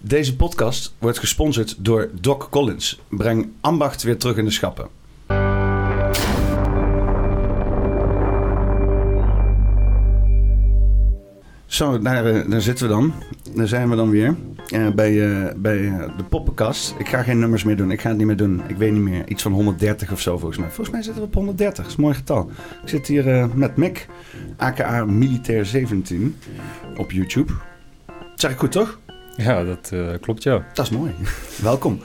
[0.00, 3.00] Deze podcast wordt gesponsord door Doc Collins.
[3.08, 4.88] Breng ambacht weer terug in de schappen.
[11.66, 13.12] Zo, daar, eh, daar zitten we dan.
[13.54, 14.36] Daar zijn we dan weer.
[14.66, 15.76] eh, bij eh, bij
[16.16, 16.94] de poppenkast.
[16.98, 17.90] Ik ga geen nummers meer doen.
[17.90, 18.62] Ik ga het niet meer doen.
[18.66, 19.28] Ik weet niet meer.
[19.28, 20.68] Iets van 130 of zo volgens mij.
[20.68, 21.76] Volgens mij zitten we op 130.
[21.82, 22.50] Dat is een mooi getal.
[22.82, 24.06] Ik zit hier met Mick,
[24.56, 26.36] aka Militair 17,
[26.96, 27.52] op YouTube.
[28.34, 28.98] zeg ik goed toch?
[29.36, 30.66] Ja, dat eh, klopt ja.
[30.72, 31.14] Dat is mooi.
[31.62, 32.00] Welkom.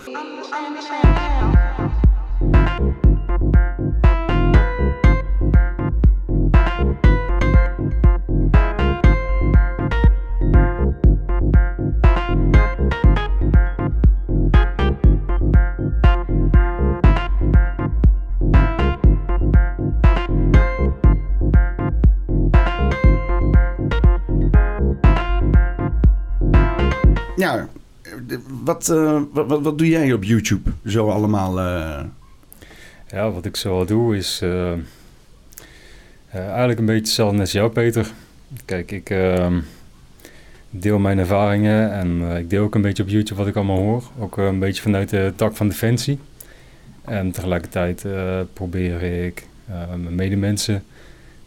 [28.64, 31.60] Wat, eh, wat, wat, wat doe jij op YouTube zo allemaal?
[31.60, 32.04] eh?
[33.12, 34.72] Ja, wat ik zo doe is eh,
[36.32, 38.12] eigenlijk een beetje hetzelfde als jou, Peter.
[38.66, 39.60] Kijk, ik ehm,
[40.70, 44.04] deel mijn ervaringen en ik deel ook een beetje op YouTube wat ik allemaal hoor.
[44.20, 46.20] Ook een beetje vanuit de tak van Defensie.
[47.06, 48.06] En tegelijkertijd
[48.54, 49.48] probeer ik
[50.02, 50.84] mijn medemensen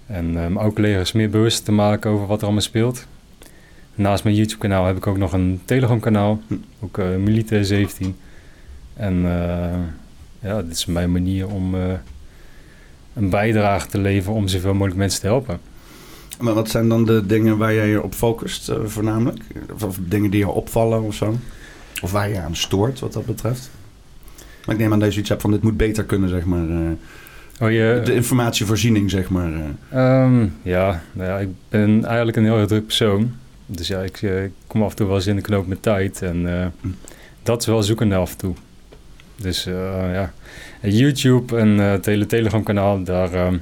[0.07, 3.07] en mijn oud-collega's meer bewust te maken over wat er allemaal speelt.
[3.95, 6.55] Naast mijn YouTube-kanaal heb ik ook nog een Telegram-kanaal, Hm.
[6.81, 8.17] ook uh, Militair 17.
[8.95, 9.79] En eh,
[10.51, 11.81] ja, dit is mijn manier om eh,
[13.15, 15.59] een bijdrage te leveren om zoveel mogelijk mensen te helpen.
[16.41, 19.41] Maar wat zijn dan de dingen waar jij je op focust eh, voornamelijk?
[19.75, 21.35] Of, of dingen die je opvallen of zo?
[22.03, 23.71] Of waar je aan stoort wat dat betreft?
[24.67, 26.69] Maar ik neem aan dat je iets hebt van dit moet beter kunnen, zeg maar.
[26.69, 26.91] eh,
[27.61, 29.53] Oh, je, de informatievoorziening, zeg maar.
[29.55, 29.63] eh.
[30.23, 33.33] Ehm, ja, nou ja, ik ben eigenlijk een heel druk persoon.
[33.67, 35.83] Dus ja, ik, eh, ik kom af en toe wel eens in de knoop met
[35.83, 36.23] tijd.
[36.23, 36.67] En eh,
[37.43, 38.55] dat is wel zoekende af en toe.
[39.37, 40.33] Dus eh, ja,
[40.83, 43.57] YouTube en het hele Telegram kanaal, daar, ehm,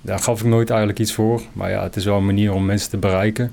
[0.00, 1.42] daar gaf ik nooit eigenlijk iets voor.
[1.52, 3.52] Maar ja, het is wel een manier om mensen te bereiken.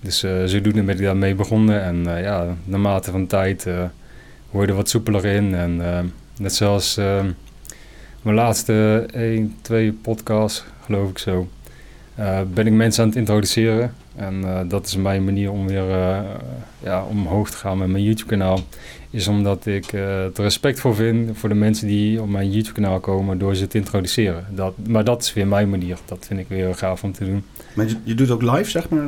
[0.00, 1.82] Dus eh zodoende ben ik daarmee begonnen.
[1.82, 3.84] En eh, ja, naarmate van tijd eh
[4.50, 5.54] word je er wat soepeler in.
[5.54, 5.82] En
[6.38, 7.30] net zoals ehm,
[8.22, 11.48] mijn laatste 1, 2 podcasts, geloof ik zo,
[12.52, 13.94] ben ik mensen aan het introduceren.
[14.18, 16.18] En eh, dat is mijn manier om weer eh,
[16.82, 18.58] ja, omhoog te gaan met mijn YouTube-kanaal.
[19.10, 23.00] Is omdat ik eh er respect voor vind voor de mensen die op mijn YouTube-kanaal
[23.00, 24.46] komen door ze te introduceren.
[24.50, 25.98] Dat, maar dat is weer mijn manier.
[26.04, 27.44] Dat vind ik weer gaaf om te doen.
[27.74, 29.04] Maar je, je doet ook live, zeg maar?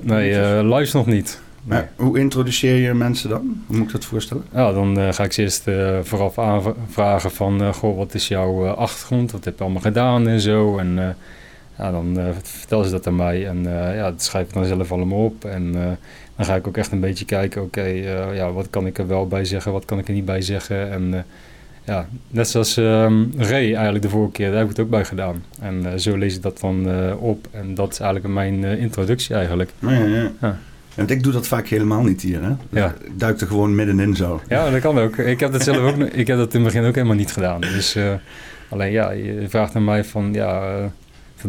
[0.00, 1.40] Nee, live nog niet.
[1.62, 1.78] Nee.
[1.78, 3.62] Maar hoe introduceer je mensen dan?
[3.66, 4.44] Hoe moet ik dat voorstellen?
[4.52, 5.64] Ja, dan eh, ga ik ze eerst
[6.02, 7.74] vooraf aanvragen van...
[7.74, 9.32] goh, wat is jouw achtergrond?
[9.32, 10.78] Wat heb je allemaal gedaan en zo?
[10.78, 11.16] En
[11.78, 13.46] ja, dan eh, vertellen ze dat aan mij.
[13.46, 15.44] En eh, ja, dat schrijf ik dan zelf allemaal op.
[15.44, 15.90] En eh,
[16.36, 17.62] dan ga ik ook echt een beetje kijken...
[17.62, 17.84] oké,
[18.34, 19.72] ja, wat kan ik er wel bij zeggen?
[19.72, 20.90] Wat kan ik er niet bij zeggen?
[20.90, 21.24] En
[21.84, 24.48] ja, net zoals ehm Ray eigenlijk de vorige keer...
[24.48, 25.42] daar heb ik het ook bij gedaan.
[25.60, 27.46] En zo lees ik dat dan op.
[27.50, 29.70] En dat is eigenlijk mijn introductie eigenlijk.
[29.78, 30.30] Ja, ja, ja.
[30.40, 30.58] Ja.
[30.94, 32.50] Want ik doe dat vaak helemaal niet hier, hè?
[32.70, 32.94] Ja.
[33.04, 34.40] Ik duik er gewoon middenin zo.
[34.48, 35.16] Ja, dat kan ook.
[35.16, 35.96] Ik heb dat zelf ook.
[35.96, 37.60] Ik heb dat in het begin ook helemaal niet gedaan.
[37.60, 37.98] Dus
[38.68, 40.90] alleen ja, je vraagt naar mij van ja,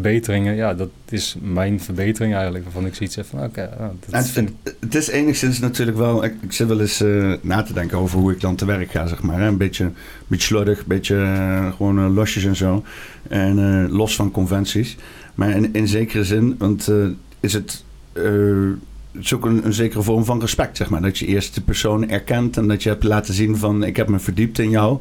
[0.02, 0.56] verbeteringen.
[0.56, 2.64] Ja, dat is mijn verbetering eigenlijk.
[2.64, 5.60] Waarvan ik zoiets heb van oké, nou, En dat het, vind het- het is enigszins
[5.60, 6.24] natuurlijk wel...
[6.24, 8.92] Ik, ik zit wel eens eh, na te denken over hoe ik dan te werk
[8.92, 9.40] ga, zeg maar.
[9.40, 9.48] Hè?
[9.48, 9.94] Een beetje, een
[10.28, 12.84] beetje slordig, een beetje eh, gewoon eh, losjes en zo.
[13.30, 14.98] En los van conventies.
[15.36, 16.92] Maar in, in zekere zin, want
[17.40, 17.84] is het...
[18.14, 21.02] het is ook een, een zekere vorm van respect, zeg maar.
[21.02, 23.84] Dat je eerst de persoon erkent en dat je hebt laten zien van...
[23.84, 25.00] ik heb me verdiept in jou.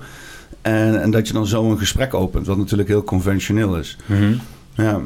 [0.62, 3.96] En, en dat je dan zo een gesprek opent, wat natuurlijk heel conventioneel is.
[4.06, 4.34] Mhm.
[4.74, 5.00] Ja,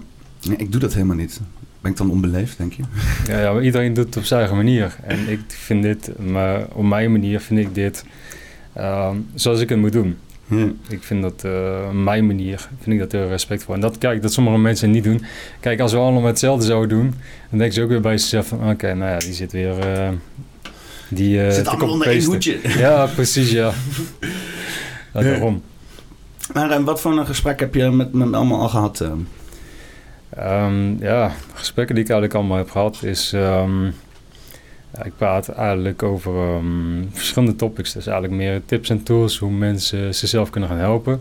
[0.57, 1.41] ik doe dat helemaal niet.
[1.81, 2.83] Ben ik dan onbeleefd, denk je?
[3.27, 4.97] ja, ja, maar iedereen doet het op zijn eigen manier.
[5.03, 8.05] En ik vind dit, maar op mijn manier vind ik dit
[8.73, 10.17] ehm, zoals ik het moet doen.
[10.89, 11.45] Ik vind dat
[11.89, 13.75] op mijn manier, vind ik dat heel respectvol.
[13.75, 15.25] En dat, kijk, dat sommige mensen niet doen.
[15.61, 17.15] Kijk, als we allemaal hetzelfde zouden doen,
[17.51, 19.79] dan denken ze ook weer bij zichzelf van, oké, nou ja, die zit weer...
[19.79, 20.09] eh,
[21.09, 22.59] die, eh, Zit allemaal onder één hoedje.
[22.85, 23.73] Ja, precies, ja.
[25.15, 25.63] ja daarom.
[26.53, 29.05] Maar wat voor een gesprek heb je met, met allemaal al gehad?
[30.31, 33.33] Ehm, ja, gesprekken die ik eigenlijk allemaal heb gehad is...
[33.33, 33.87] ehm,
[35.05, 37.93] ik praat eigenlijk over ehm, verschillende topics.
[37.93, 41.21] Dus eigenlijk meer tips en tools, hoe mensen zichzelf kunnen gaan helpen.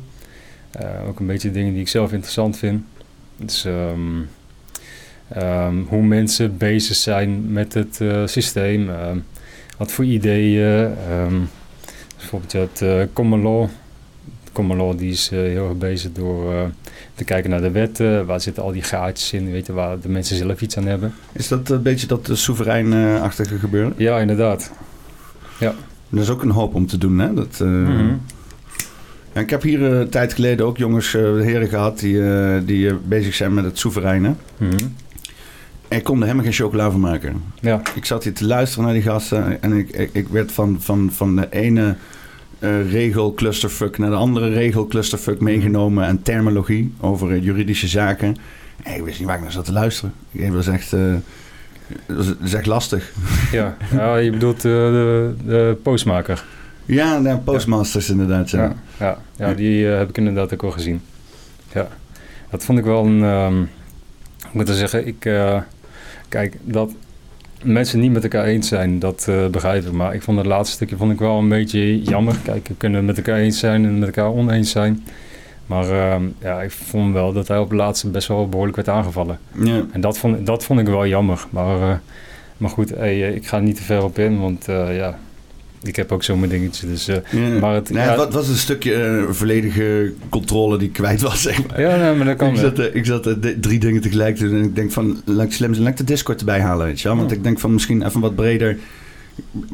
[0.71, 2.83] Eh, ook een beetje dingen die ik zelf interessant vind.
[3.35, 3.65] Dus
[5.87, 8.89] hoe mensen bezig zijn met het eh, systeem.
[9.77, 10.93] wat voor ideeën.
[12.17, 13.69] bijvoorbeeld je hebt eh, Common Law.
[14.57, 16.61] Common die is eh, heel erg bezig door eh,
[17.15, 18.25] te kijken naar de wetten.
[18.25, 19.51] Waar zitten al die gaatjes in?
[19.51, 21.13] Weet je, waar de mensen zelf iets aan hebben.
[21.31, 23.93] Is dat een beetje dat soeverein-achtige gebeuren?
[23.97, 24.71] Ja, inderdaad.
[25.59, 25.73] Ja.
[26.09, 27.33] Dat is ook een hoop om te doen, hè?
[27.33, 28.13] Dat, eh, Mhm.
[29.33, 32.87] ik heb hier eh, een tijd geleden ook jongens, eh, heren gehad die, eh, die
[32.89, 34.33] eh, bezig zijn met het soevereine.
[34.57, 34.71] Mhm.
[35.87, 37.43] En ik kon er helemaal geen chocola van maken.
[37.61, 37.81] Ja.
[37.95, 41.09] Ik zat hier te luisteren naar die gasten en ik, ik, ik werd van, van,
[41.11, 41.95] van de ene
[42.59, 48.35] eh, regel clusterfuck naar de andere regel clusterfuck meegenomen en terminologie over eh, juridische zaken.
[48.83, 50.13] En ik wist niet waar ik naar zat te luisteren.
[50.31, 50.91] Het was echt,
[52.05, 53.13] was, is echt lastig.
[53.51, 53.77] Ja.
[53.93, 56.45] ja, je bedoelt eh, de, de postmaker.
[56.85, 58.49] Ja, nou, postmasters inderdaad.
[58.49, 58.61] Ja.
[58.61, 61.01] Ja, ja, ja die heb ik inderdaad ook al gezien.
[61.73, 61.87] Ja,
[62.49, 63.23] dat vond ik wel een...
[63.23, 63.61] ehm,
[64.47, 65.19] ik moet zeggen, ik...
[66.29, 66.91] kijk, dat
[67.63, 69.91] mensen niet met elkaar eens zijn, dat eh, begrijp ik.
[69.91, 72.35] Maar ik vond het laatste stukje vond ik wel een beetje jammer.
[72.43, 75.05] Kijk, we kunnen met elkaar eens zijn en met elkaar oneens zijn.
[75.65, 78.89] Maar ehm, ja, ik vond wel dat hij op het laatste best wel behoorlijk werd
[78.89, 79.39] aangevallen.
[79.63, 79.85] Ja.
[79.91, 81.45] En dat vond, dat vond ik wel jammer.
[81.49, 81.97] Maar, eh,
[82.57, 85.19] maar goed, hey, eh, ik ga niet te ver op in, want ja,
[85.83, 86.87] ik heb ook zo mijn dingetje.
[86.87, 87.59] Dus, eh, Ja.
[87.59, 91.67] Maar het- ja- het was een stukje eh, volledige controle die ik kwijt was, zeg
[91.67, 91.81] maar.
[91.81, 94.57] ja, nee, maar dat kan ik zat, eh, ik zat drie dingen tegelijk te doen
[94.59, 97.01] en ik denk van, laat ik slim zijn, laat ik de Discord erbij halen, weet
[97.01, 97.17] je wel?
[97.17, 97.35] Want Ja.
[97.35, 98.77] ik denk van misschien even wat breder.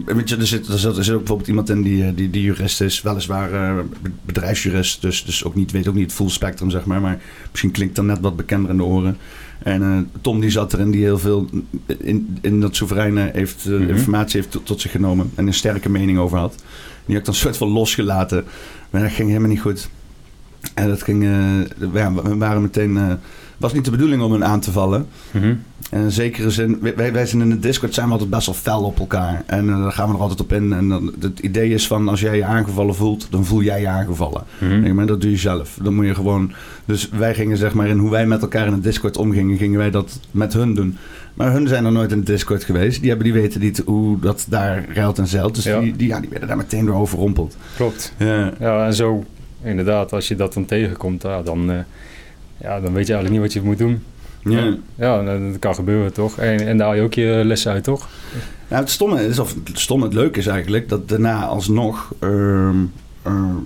[0.05, 2.41] Weet je, er zit, er zit, er zit ook bijvoorbeeld iemand in die, die, die
[2.41, 3.49] jurist is, weliswaar
[4.01, 7.01] be- bedrijfsjurist, dus, dus ook niet, weet ook niet het full spectrum, zeg maar.
[7.01, 9.17] Maar misschien klinkt dan net wat bekender in de oren.
[9.63, 11.49] En eh, Tom die zat erin, die heel veel
[11.99, 13.89] in, in dat soevereine heeft, eh, Mhm.
[13.89, 16.55] informatie heeft tot, tot zich genomen en een sterke mening over had.
[17.05, 18.43] Die had ik dan soort van losgelaten,
[18.89, 19.89] maar dat ging helemaal niet goed.
[20.73, 21.23] En dat ging,
[21.93, 22.99] ja, we waren meteen,
[23.63, 25.07] was niet de bedoeling om hen aan te vallen.
[25.31, 25.53] Mhm.
[25.89, 28.55] En in zekere zin, wij, wij zijn in de Discord zijn we altijd best wel
[28.55, 29.43] fel op elkaar.
[29.45, 30.73] En eh, daar gaan we er altijd op in.
[30.73, 33.87] En dan, het idee is van, als jij je aangevallen voelt, dan voel jij je
[33.87, 34.43] aangevallen.
[34.57, 34.79] Mhm.
[34.81, 35.77] Nee, maar dat doe je zelf.
[35.81, 36.51] Dan moet je gewoon...
[36.85, 39.79] Dus wij gingen zeg maar in hoe wij met elkaar in de Discord omgingen, gingen
[39.79, 40.97] wij dat met hun doen.
[41.33, 42.99] Maar hun zijn er nooit in de Discord geweest.
[42.99, 45.55] Die, hebben, die weten niet hoe dat daar ruilt en zeilt.
[45.55, 45.79] Dus Ja.
[45.79, 47.57] die, die, ja, die werden daar meteen door overrompeld.
[47.75, 48.13] Klopt.
[48.17, 48.53] Ja.
[48.59, 49.23] Ja, en zo
[49.63, 51.77] inderdaad, als je dat dan tegenkomt, ja, dan, eh,
[52.57, 54.03] ja, dan weet je eigenlijk niet wat je moet doen.
[54.43, 54.77] Ja.
[54.95, 56.37] Ja, nou, dat kan gebeuren toch?
[56.37, 58.09] En, en daar haal je ook je lessen uit, toch?
[58.67, 62.75] Nou, het stomme is, of het stomme, het leuke is eigenlijk dat daarna alsnog ehm,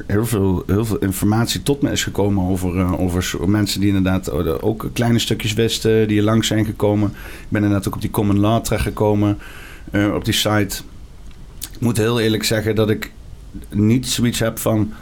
[0.06, 4.28] heel, veel, heel veel informatie tot me is gekomen over, eh, over mensen die inderdaad
[4.28, 7.10] eh, ook kleine stukjes wisten, die er langs zijn gekomen.
[7.10, 9.38] Ik ben inderdaad ook op die common law terechtgekomen,
[9.92, 10.82] eh, op die site.
[11.72, 13.12] Ik moet heel eerlijk zeggen dat ik
[13.70, 14.94] niet zoiets heb van,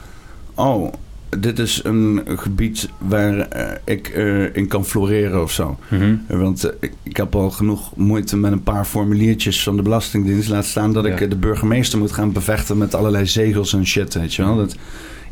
[0.53, 0.93] oh,
[1.39, 5.77] dit is een gebied waar eh, ik eh, in kan floreren of zo.
[5.87, 6.15] Mhm.
[6.27, 10.49] Want eh, ik, ik heb al genoeg moeite met een paar formuliertjes van de Belastingdienst.
[10.49, 11.27] Laat staan dat ik Ja.
[11.27, 14.55] de burgemeester moet gaan bevechten met allerlei zegels en shit, weet je wel.
[14.55, 14.75] Dat,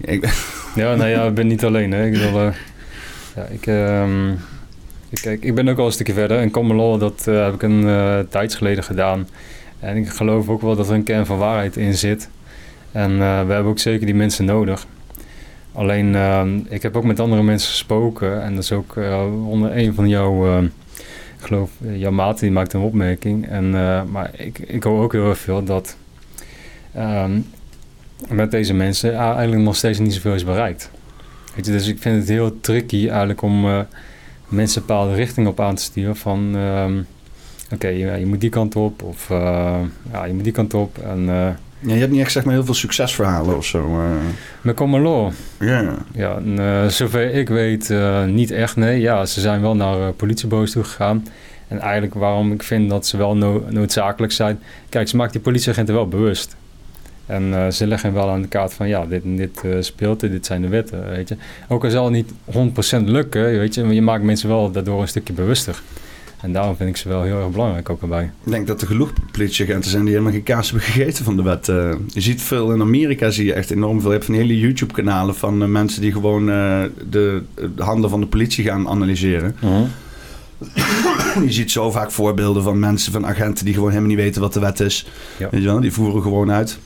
[0.02, 0.34] ik,
[0.76, 1.92] Ja, nou ja, ik ben niet alleen.
[1.92, 2.06] Hè.
[2.06, 2.40] Ik, wil,
[3.36, 4.32] ja, ik, ehm,
[5.10, 6.38] ik, kijk, ik ben ook al een stukje verder.
[6.38, 9.28] En Common Law, dat heb ik een eh tijds geleden gedaan.
[9.80, 12.30] En ik geloof ook wel dat er een kern van waarheid in zit.
[12.92, 14.86] En we hebben ook zeker die mensen nodig.
[15.74, 18.44] Alleen, ehm, ik heb ook met andere mensen gesproken.
[18.44, 20.64] En dat is ook eh, onder een van jouw, eh,
[21.38, 23.48] ik geloof, eh, jouw maat, die maakt een opmerking.
[23.48, 25.98] En, eh, maar ik, ik hoor ook heel erg veel dat
[26.94, 27.40] ehm,
[28.30, 30.92] met deze mensen eigenlijk nog steeds niet zoveel is bereikt.
[31.56, 33.86] Weet je, dus ik vind het heel tricky eigenlijk om
[34.48, 36.56] mensen een bepaalde richting op aan te sturen van...
[36.56, 36.94] ehm,
[37.74, 39.28] Oké, je moet die kant op of
[40.12, 40.98] ja, je moet die kant op.
[40.98, 41.30] En
[41.86, 44.00] ja, je hebt niet echt zeg maar heel veel succesverhalen of zo.
[44.00, 44.10] eh.
[44.62, 49.00] met Common Ja, ja, en, eh, zover ik weet eh, niet echt, nee.
[49.02, 51.28] Ja, ze zijn wel naar eh, politieboos toe gegaan.
[51.68, 54.60] En eigenlijk waarom ik vind dat ze wel no- noodzakelijk zijn...
[54.90, 56.56] Kijk, ze maakt die politieagenten wel bewust.
[57.26, 58.88] En ze leggen wel aan de kaart van...
[58.88, 61.36] Ja, dit dit eh, speelt, dit zijn de wetten, weet je.
[61.68, 62.32] Ook al zal het niet
[63.00, 63.84] 100% lukken, weet je...
[63.84, 65.82] Maar je maakt mensen wel daardoor een stukje bewuster.
[66.44, 68.24] En daarom vind ik ze wel heel erg belangrijk ook erbij.
[68.44, 71.44] ik denk dat er genoeg politieagenten zijn die helemaal geen kaas hebben gegeten van de
[71.44, 71.70] wet.
[71.70, 71.92] eh.
[72.08, 74.10] je ziet veel in Amerika, zie je echt enorm veel.
[74.10, 78.20] Je hebt van hele YouTube-kanalen van eh, mensen die gewoon eh, de, de handen van
[78.20, 79.56] de politie gaan analyseren.
[81.46, 84.54] Je ziet zo vaak voorbeelden van mensen, van agenten die gewoon helemaal niet weten wat
[84.54, 85.08] de wet is.
[85.40, 85.48] Ja.
[85.52, 85.80] Weet je wel?
[85.80, 86.80] Die voeren gewoon uit.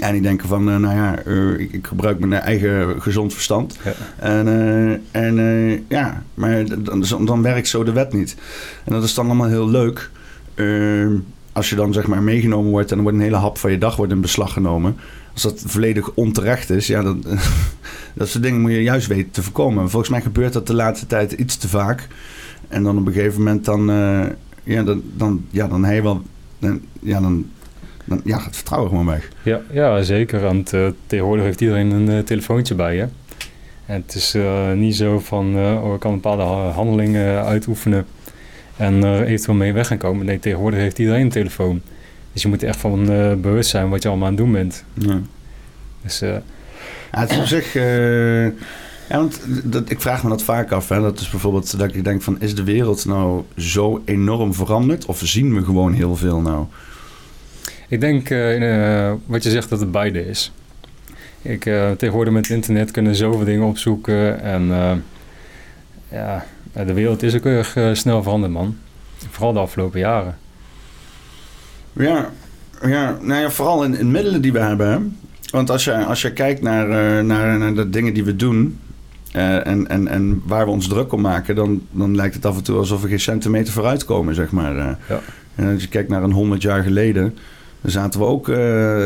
[0.00, 3.78] En die denken van, eh, nou ja, eh, ik, ik gebruik mijn eigen gezond verstand.
[3.84, 3.92] Ja.
[4.16, 8.36] En, eh, en ja, maar dan, dan werkt zo de wet niet.
[8.84, 10.10] En dat is dan allemaal heel leuk.
[11.52, 13.78] Als je dan zeg maar meegenomen wordt en er wordt een hele hap van je
[13.78, 14.96] dag wordt in beslag genomen.
[15.32, 17.24] Als dat volledig onterecht is, ja, dan,
[18.14, 19.90] dat soort dingen moet je juist weten te voorkomen.
[19.90, 22.08] Volgens mij gebeurt dat de laatste tijd iets te vaak.
[22.68, 23.86] En dan op een gegeven moment dan,
[24.62, 26.22] ja, dan, dan, ja, dan heb je wel,
[26.58, 27.46] dan, ja, dan,
[28.04, 29.28] dan ja, gaat het vertrouwen gewoon weg.
[29.42, 30.40] Ja, ja zeker.
[30.40, 33.06] Want eh, tegenwoordig heeft iedereen een eh, telefoontje bij je.
[33.86, 38.06] En het is eh, niet zo van, oh, ik kan bepaalde ha- handelingen uitoefenen
[38.76, 40.26] en er eventueel mee weg gaan komen.
[40.26, 41.80] Nee, tegenwoordig heeft iedereen een telefoon.
[42.32, 43.04] Dus je moet er echt van
[43.40, 44.84] bewust zijn wat je allemaal aan het doen bent.
[44.94, 45.20] Ja.
[46.02, 46.42] Dus Ja,
[47.10, 47.72] het is op zich...
[49.08, 50.88] ja, want dat, ik vraag me dat vaak af.
[50.88, 51.00] Hè.
[51.00, 52.40] Dat is bijvoorbeeld dat ik denk van...
[52.40, 55.06] Is de wereld nou zo enorm veranderd?
[55.06, 56.64] Of zien we gewoon heel veel nou?
[57.92, 60.52] Ik denk eh, in, eh, wat je zegt dat het beide is.
[61.42, 64.42] Ik, eh, tegenwoordig met internet kunnen zoveel dingen opzoeken.
[64.42, 64.66] En
[66.08, 68.76] ja, de wereld is ook erg snel veranderd, man.
[69.30, 70.38] Vooral de afgelopen jaren.
[71.92, 72.30] Ja,
[72.82, 75.16] ja, nou ja vooral in, in middelen die we hebben.
[75.50, 78.78] Want als je, als je kijkt naar, naar, naar de dingen die we doen...
[79.32, 81.54] en, en, en waar we ons druk om maken...
[81.54, 84.74] Dan, dan lijkt het af en toe alsof we geen centimeter vooruit komen, zeg maar.
[85.08, 85.20] Ja.
[85.54, 87.34] En als je kijkt naar een honderd jaar geleden...
[87.82, 88.56] dan zaten we ook eh,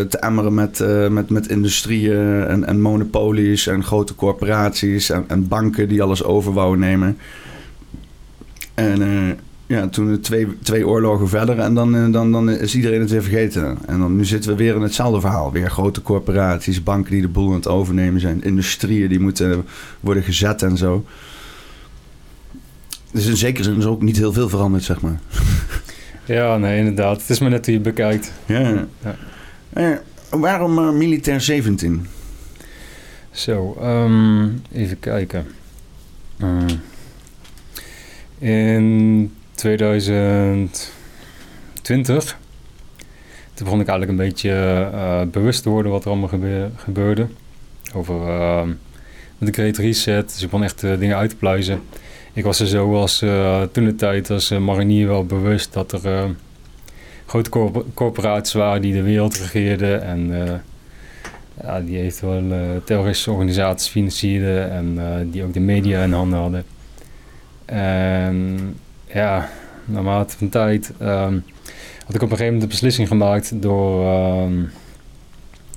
[0.00, 3.66] te emmeren met, eh, met, met industrieën en, en monopolies...
[3.66, 7.18] en grote corporaties en, en banken die alles over wouden nemen.
[8.74, 9.34] En eh,
[9.66, 13.78] ja, toen twee, twee oorlogen verder en dan, dan, dan is iedereen het weer vergeten.
[13.86, 15.52] En dan, nu zitten we weer in hetzelfde verhaal.
[15.52, 18.42] Weer grote corporaties, banken die de boel aan het overnemen zijn...
[18.42, 19.64] industrieën die moeten
[20.00, 21.04] worden gezet en zo.
[23.12, 25.20] Dus in zekere zin is ook niet heel veel veranderd, zeg maar.
[26.26, 27.20] Ja, nee, inderdaad.
[27.20, 28.32] Het is maar net hoe je het bekijkt.
[28.46, 28.86] Ja.
[29.04, 29.16] Ja.
[29.72, 29.96] Eh,
[30.30, 32.06] waarom eh, militair 17?
[33.30, 35.46] Zo, ehm, even kijken.
[36.38, 36.66] Mm.
[38.38, 42.38] in 2020
[43.54, 44.50] toen begon ik eigenlijk een beetje
[44.92, 47.26] eh, bewust te worden wat er allemaal gebe- gebeurde.
[47.94, 48.68] Over ehm,
[49.38, 50.28] de Great Reset.
[50.28, 51.80] Dus ik begon echt eh, dingen uit te pluizen.
[52.36, 55.92] Ik was er zo als eh, toen de tijd als eh, marinier wel bewust dat
[55.92, 56.24] er eh,
[57.26, 60.02] grote corp- corporaties waren die de wereld regeerden.
[60.02, 60.30] En
[61.62, 64.98] ja, die eventueel eh terroristische organisaties financierden en
[65.30, 66.64] die ook de media in handen hadden.
[67.64, 68.76] En
[69.12, 69.48] ja,
[69.84, 71.38] naarmate van tijd ehm,
[72.06, 74.62] had ik op een gegeven moment de beslissing gemaakt door, ehm,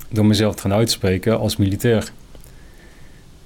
[0.10, 2.12] door mezelf te gaan uitspreken als militair.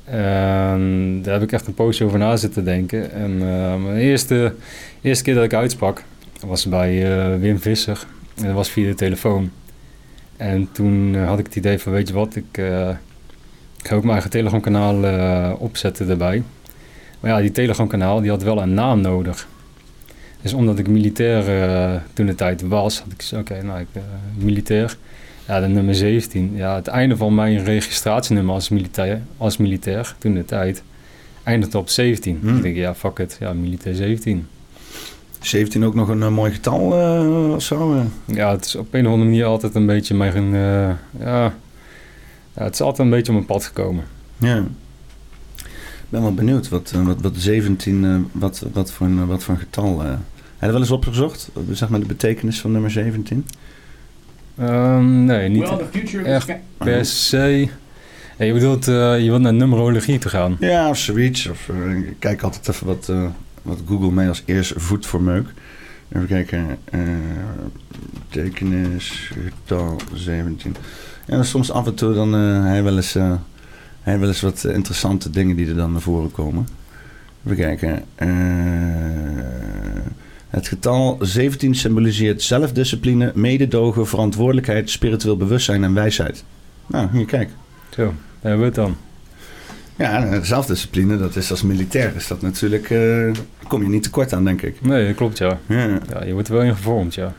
[0.06, 3.12] En daar heb ik echt een poosje over na zitten denken.
[3.12, 4.54] En eh, mijn eerste,
[5.02, 6.04] eerste keer dat ik uitsprak
[6.46, 8.06] was bij eh, Wim Visser.
[8.36, 9.52] En dat was via de telefoon.
[10.38, 12.90] En toen eh, had ik het idee van, weet je wat, ik, eh,
[13.78, 16.44] ik ga ook mijn eigen Telegram-kanaal opzetten daarbij.
[17.20, 19.48] Maar ja, die Telegram-kanaal die had wel een naam nodig.
[20.42, 23.88] Dus omdat ik militair toen de tijd was, had ik oké, nou, ik
[24.38, 24.98] militair.
[25.48, 26.52] Ja, de nummer 17.
[26.56, 30.84] Ja, het einde van mijn registratienummer als militair, als militair toen de tijd,
[31.44, 32.38] eindigde op 17.
[32.42, 32.56] Hmm.
[32.56, 34.48] Ik denk, ja, fuck it, ja, militair 17.
[35.40, 37.94] 17 ook nog een eh, mooi getal eh, of zo?
[37.96, 38.36] eh?
[38.36, 40.54] Ja, het is op een of andere manier altijd een beetje mijn...
[41.20, 41.54] ja,
[42.56, 44.04] ja, het is altijd een beetje op mijn pad gekomen.
[44.38, 44.58] Ja.
[45.58, 49.54] Ik ben wel benieuwd wat, wat, wat 17, eh, wat, wat, voor een, wat voor
[49.54, 50.02] een getal.
[50.02, 50.18] Heb
[50.60, 51.50] je wel eens opgezocht?
[51.72, 53.46] Zeg maar de betekenis van nummer 17?
[54.58, 57.68] Ehm, nee, niet Well, echt is per se.
[58.38, 60.58] Ja, je bedoelt, eh, je wilt naar numerologie te gaan.
[60.60, 61.48] Ja, of zoiets.
[61.48, 63.26] Of, eh, ik kijk altijd even wat, eh,
[63.62, 65.48] wat Google mij als eerste voedt voor meuk.
[66.16, 66.78] Even kijken.
[66.86, 67.00] eh
[68.30, 70.76] betekenis, getal 17.
[71.26, 73.34] Ja, dan soms af en toe dan eh hij wel eens, eh,
[74.02, 76.68] hij wel eens wat interessante dingen die er dan naar voren komen.
[77.46, 78.04] Even kijken.
[78.16, 78.28] eh,
[80.54, 86.44] het getal 17 symboliseert zelfdiscipline, mededogen, verantwoordelijkheid, spiritueel bewustzijn en wijsheid.
[86.88, 87.50] Nou, hier kijk.
[87.90, 88.98] Zo, daar hebben we het dan.
[89.96, 93.32] Ja, eh, zelfdiscipline, dat is als militair, is dat natuurlijk, eh
[93.68, 94.82] kom je niet tekort aan, denk ik.
[94.82, 95.60] Nee, dat klopt, ja.
[95.66, 96.00] Ja.
[96.10, 96.24] ja.
[96.26, 97.34] Je wordt er wel in gevormd, ja.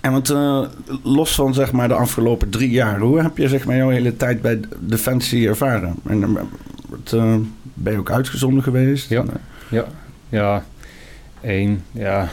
[0.00, 0.62] En want eh,
[1.02, 4.16] los van zeg maar de afgelopen drie jaar, hoe heb je zeg maar jouw hele
[4.16, 5.94] tijd bij Defensie ervaren?
[6.06, 6.38] En
[7.74, 9.08] ben je ook uitgezonden geweest?
[9.08, 9.24] Ja.
[10.28, 10.64] Ja,
[11.42, 12.28] één, ja.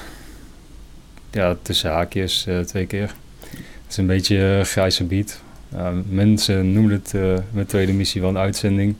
[1.31, 3.13] Ja, tussen haakjes eh, twee keer.
[3.89, 5.41] Het is een beetje eh, grijs gebied.
[6.09, 8.95] Mensen noemen het eh, mijn tweede missie wel een uitzending.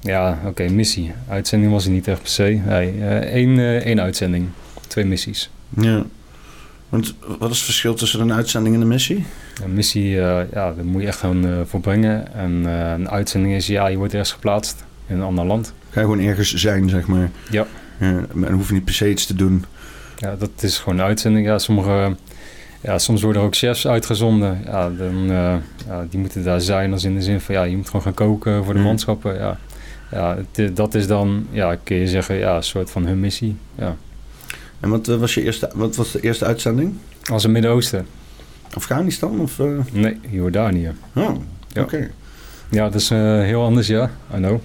[0.00, 1.12] Ja, oké, missie.
[1.28, 2.60] Uitzending was het niet echt per se.
[2.66, 4.48] Nee, eh, één, één uitzending.
[4.86, 5.50] Twee missies.
[5.68, 6.04] Ja.
[6.88, 9.24] Want wat is het verschil tussen een uitzending en een missie?
[9.64, 12.34] Een missie, ja, daar moet je echt gewoon voor brengen.
[12.34, 15.72] En een uitzending is, ja, je wordt ergens geplaatst in een ander land.
[15.90, 17.30] Ga je gewoon ergens zijn, zeg maar.
[17.50, 17.66] Ja.
[18.02, 19.64] En hoef je niet per se iets te doen.
[20.16, 21.46] Ja, dat is gewoon een uitzending.
[21.46, 22.16] Ja, sommige,
[22.80, 24.62] ja, soms worden er ook chefs uitgezonden.
[24.64, 25.54] Ja, dan, eh,
[25.86, 28.14] ja, die moeten daar zijn als in de zin van, ja, je moet gewoon gaan
[28.14, 28.86] koken voor de Mm.
[28.86, 29.34] manschappen.
[29.34, 29.58] Ja,
[30.10, 33.56] ja het- dat is dan, ja, kun je zeggen, ja, een soort van hun missie.
[33.74, 33.96] Ja.
[34.80, 36.94] En wat, eh, was, je eerste, wat was de eerste uitzending?
[37.30, 38.06] Als een Midden-Oosten.
[38.74, 39.40] Afghanistan?
[39.40, 39.66] Of, eh?
[39.92, 40.92] Nee, Jordanië.
[41.14, 41.34] Oh,
[41.68, 41.82] Ja.
[41.82, 42.10] oké.
[42.70, 44.10] Ja, dat is eh, heel anders, ja.
[44.34, 44.58] I know.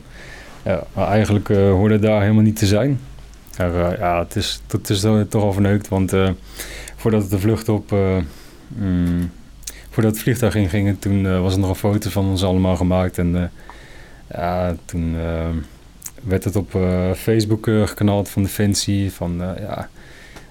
[0.64, 3.00] Ja, maar eigenlijk eh hoorde daar helemaal niet te zijn.
[3.58, 6.30] Eh, ja, het is, het is toch al verneukt, want eh,
[6.96, 7.96] voordat de vlucht op...
[8.68, 9.32] Mm,
[9.90, 13.18] voordat het vliegtuig inging, toen was er nog een foto van ons allemaal gemaakt.
[13.18, 13.52] En
[14.32, 15.16] ja, toen
[16.24, 16.78] werd het op
[17.16, 19.12] Facebook geknald van Defensie.
[19.12, 19.90] Van ja,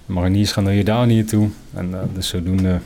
[0.06, 1.48] mariniers gaan naar Jordanië toe.
[1.74, 2.78] En dus zodoende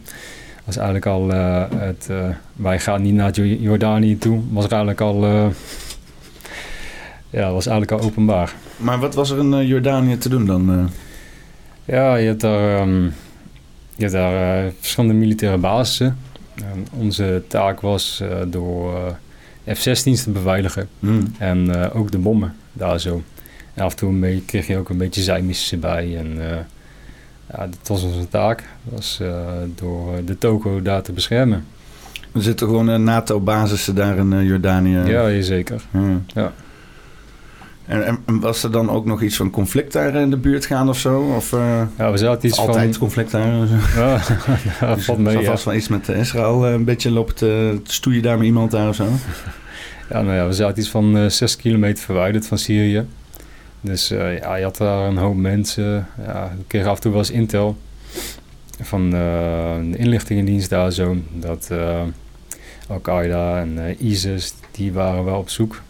[0.66, 2.08] was eigenlijk al het...
[2.52, 4.40] wij gaan niet naar Jordanië toe.
[4.50, 5.24] Was eigenlijk al
[7.38, 8.54] ja, was eigenlijk al openbaar.
[8.80, 10.70] Maar wat was er in uh, Jordanië te doen dan?
[10.70, 10.84] Uh?
[11.84, 13.02] Ja, je hebt daar, um,
[13.94, 16.18] je hebt daar uh, verschillende militaire basissen.
[16.96, 19.14] onze taak was door
[19.64, 20.88] F-16's te beveiligen.
[20.98, 21.34] Mm.
[21.38, 23.22] En ook de bommen daar zo.
[23.74, 26.16] En af en toe kreeg je ook een beetje zijmissies erbij.
[26.16, 26.38] En
[27.50, 28.64] ja, dat was onze taak.
[28.82, 29.20] Was
[29.74, 31.64] door de toko daar te beschermen.
[32.34, 34.98] Er zitten gewoon NATO-basissen daar in Jordanië?
[34.98, 35.82] Ja, zeker.
[35.90, 36.24] Mm.
[36.26, 36.52] Ja.
[37.90, 40.88] En, en, was er dan ook nog iets van conflict daar in de buurt gaan
[40.88, 41.20] of zo?
[41.36, 43.52] Of, uh, ja, we zaten iets altijd conflict daar.
[43.96, 44.20] Ja,
[44.80, 45.36] ja dus mee.
[45.36, 48.70] Er vast wel iets met Israël uh, een beetje lopen te stoeien daar met iemand
[48.70, 49.04] daar of zo?
[50.10, 53.06] ja, nou ja, we zaten iets van uh, zes kilometer verwijderd van Syrië.
[53.80, 56.06] Dus ja, je had daar een hoop mensen.
[56.26, 57.76] Ja, we kregen af en toe wel eens intel
[58.80, 61.16] van de inlichtingendienst daar zo.
[61.32, 61.70] Dat
[62.88, 65.80] Al-Qaeda en ISIS, die waren wel op zoek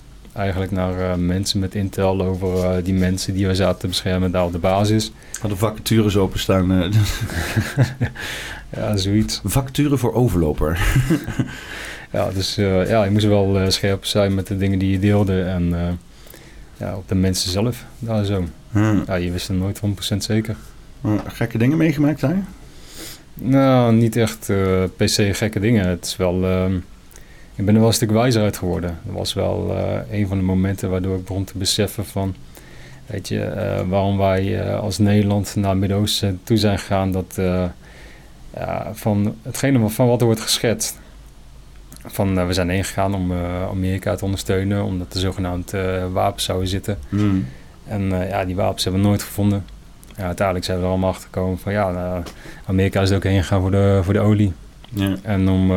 [0.41, 4.31] eigenlijk naar uh, mensen met intel over uh, die mensen die we zaten te beschermen
[4.31, 5.13] daar op de basis.
[5.41, 6.73] Hadden vacatures openstaan.
[6.73, 6.93] Uh.
[8.77, 9.41] ja, zoiets.
[9.45, 10.81] Vacature voor overloper.
[12.13, 15.99] ja, dus ja, je moest wel scherp zijn met de dingen die je deelde en
[16.77, 18.45] ja, op de mensen zelf daar zo.
[18.71, 19.03] Hmm.
[19.07, 19.81] Ja, je wist het nooit
[20.15, 20.57] 100% zeker.
[21.27, 22.45] gekke dingen meegemaakt daar?
[23.35, 24.45] Nou, niet echt
[24.99, 25.89] se gekke dingen.
[25.89, 26.75] Het is wel ehm,
[27.61, 28.99] ik ben er wel een stuk wijzer uit geworden.
[29.03, 32.35] Dat was wel uh, een van de momenten waardoor ik begon te beseffen van...
[33.07, 37.13] Weet je, uh, waarom wij uh, als Nederland naar het Midden-Oosten toe zijn gegaan...
[37.13, 37.39] Dat,
[38.55, 40.99] ja, van hetgene van wat er wordt geschetst.
[42.05, 43.33] Van, we zijn heen gegaan om
[43.71, 44.85] Amerika te ondersteunen...
[44.85, 45.73] omdat er zogenaamd
[46.13, 46.99] wapens zouden zitten.
[47.09, 47.47] Mm.
[47.87, 49.65] En ja, die wapens hebben we nooit gevonden.
[50.17, 51.73] Ja, uiteindelijk zijn we er allemaal achter gekomen van...
[51.73, 52.23] ja,
[52.67, 54.53] Amerika is ook heen gegaan voor de, voor de olie.
[55.23, 55.73] En om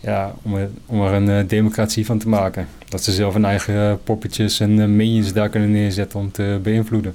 [0.00, 2.68] ja, om, er, om een uh, democratie van te maken.
[2.88, 6.60] Dat ze zelf hun eigen uh, poppetjes en uh, minions daar kunnen neerzetten om te
[6.62, 7.14] beïnvloeden.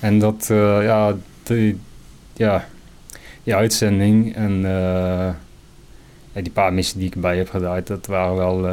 [0.00, 0.46] En dat,
[0.82, 1.78] ja, die,
[2.32, 2.68] ja,
[3.42, 4.62] die uitzending en
[6.32, 8.68] die paar missies die ik erbij heb gedaan, dat waren wel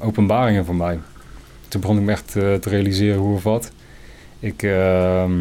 [0.00, 0.98] openbaringen voor mij.
[1.68, 3.70] Toen begon ik me echt te realiseren hoe of wat.
[4.38, 5.32] Ik, ehm,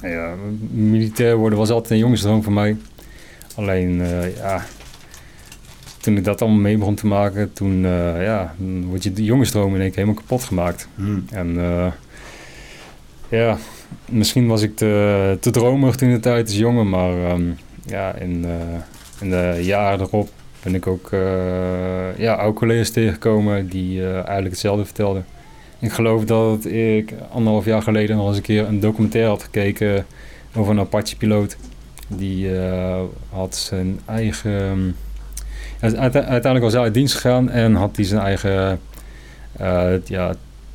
[0.00, 0.34] ja,
[0.70, 2.76] militair worden was altijd een jongensdroom voor mij.
[3.54, 4.02] Alleen,
[4.36, 4.64] ja,
[6.04, 8.54] toen ik dat allemaal mee begon te maken, toen uh, ja,
[8.86, 10.88] word je de jongensdroom in één keer helemaal kapot gemaakt.
[10.94, 11.24] Hmm.
[11.30, 11.86] En uh,
[13.28, 13.56] ja,
[14.08, 18.44] misschien was ik te, te dromerig toen de tijd als jongen, maar um, ja, in,
[18.44, 18.50] uh,
[19.20, 20.28] in de jaren erop
[20.62, 21.10] ben ik ook
[22.16, 25.24] ja, oude collega's tegengekomen die eigenlijk hetzelfde vertelden.
[25.78, 30.06] Ik geloof dat ik anderhalf jaar geleden nog eens een keer een documentaire had gekeken
[30.54, 31.56] over een Apache-piloot.
[32.08, 32.50] Die
[33.30, 34.96] had zijn eigen
[35.80, 38.80] uiteindelijk was hij uit dienst gegaan en had hij zijn eigen
[39.60, 40.34] uh, ja,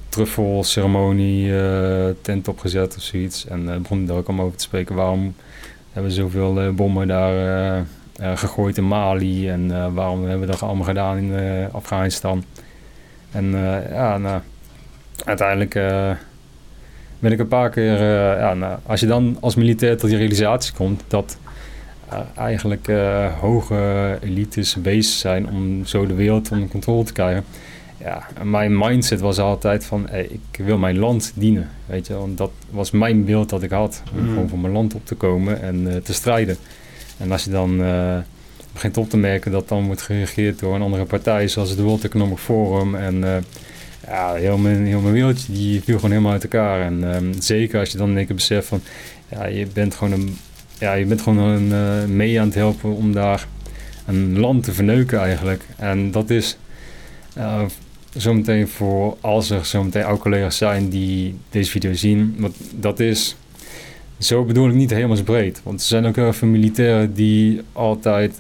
[0.10, 3.48] truffelceremonie uh, tent opgezet of zoiets.
[3.48, 4.96] En uh, begon daar ook allemaal over te spreken.
[4.96, 5.36] Waarom
[5.92, 7.86] hebben we zoveel bommen daar
[8.38, 11.34] gegooid in Mali en waarom hebben we dat allemaal gedaan in
[11.72, 12.44] Afghanistan?
[13.32, 13.52] En
[13.92, 14.42] ja, nou,
[15.26, 15.74] uiteindelijk
[17.20, 18.04] ben ik een paar keer,
[18.38, 21.38] ja, nou, als je dan als militair tot die realisatie komt dat
[22.36, 27.44] eigenlijk uh, hoge elites bezig zijn om zo de wereld onder controle te krijgen.
[27.98, 32.14] Ja, mijn mindset was altijd van, hey, ik wil mijn land dienen, weet je.
[32.14, 34.28] Want dat was mijn beeld dat ik had, om Mm.
[34.28, 36.58] gewoon voor mijn land op te komen en uh, te strijden.
[37.18, 38.18] En als je dan uh,
[38.74, 42.04] begint op te merken dat dan wordt geregeerd door een andere partij, zoals het World
[42.04, 43.44] Economic Forum en
[44.08, 46.82] ja, heel mijn, heel mijn wereldje, die viel gewoon helemaal uit elkaar.
[46.82, 48.82] En um, zeker als je dan één keer beseft van,
[49.30, 50.38] ja, je bent gewoon een
[50.80, 53.48] ja, je bent gewoon een, uh, mee aan het helpen om daar
[54.06, 55.64] een land te verneuken eigenlijk.
[55.78, 56.58] En dat is
[57.38, 57.62] uh,
[58.14, 63.36] zometeen voor, als er zometeen ook collega's zijn die deze video zien, want dat is,
[64.18, 65.62] zo bedoel ik niet helemaal breed.
[65.64, 68.40] Want er zijn ook heel veel militairen die altijd,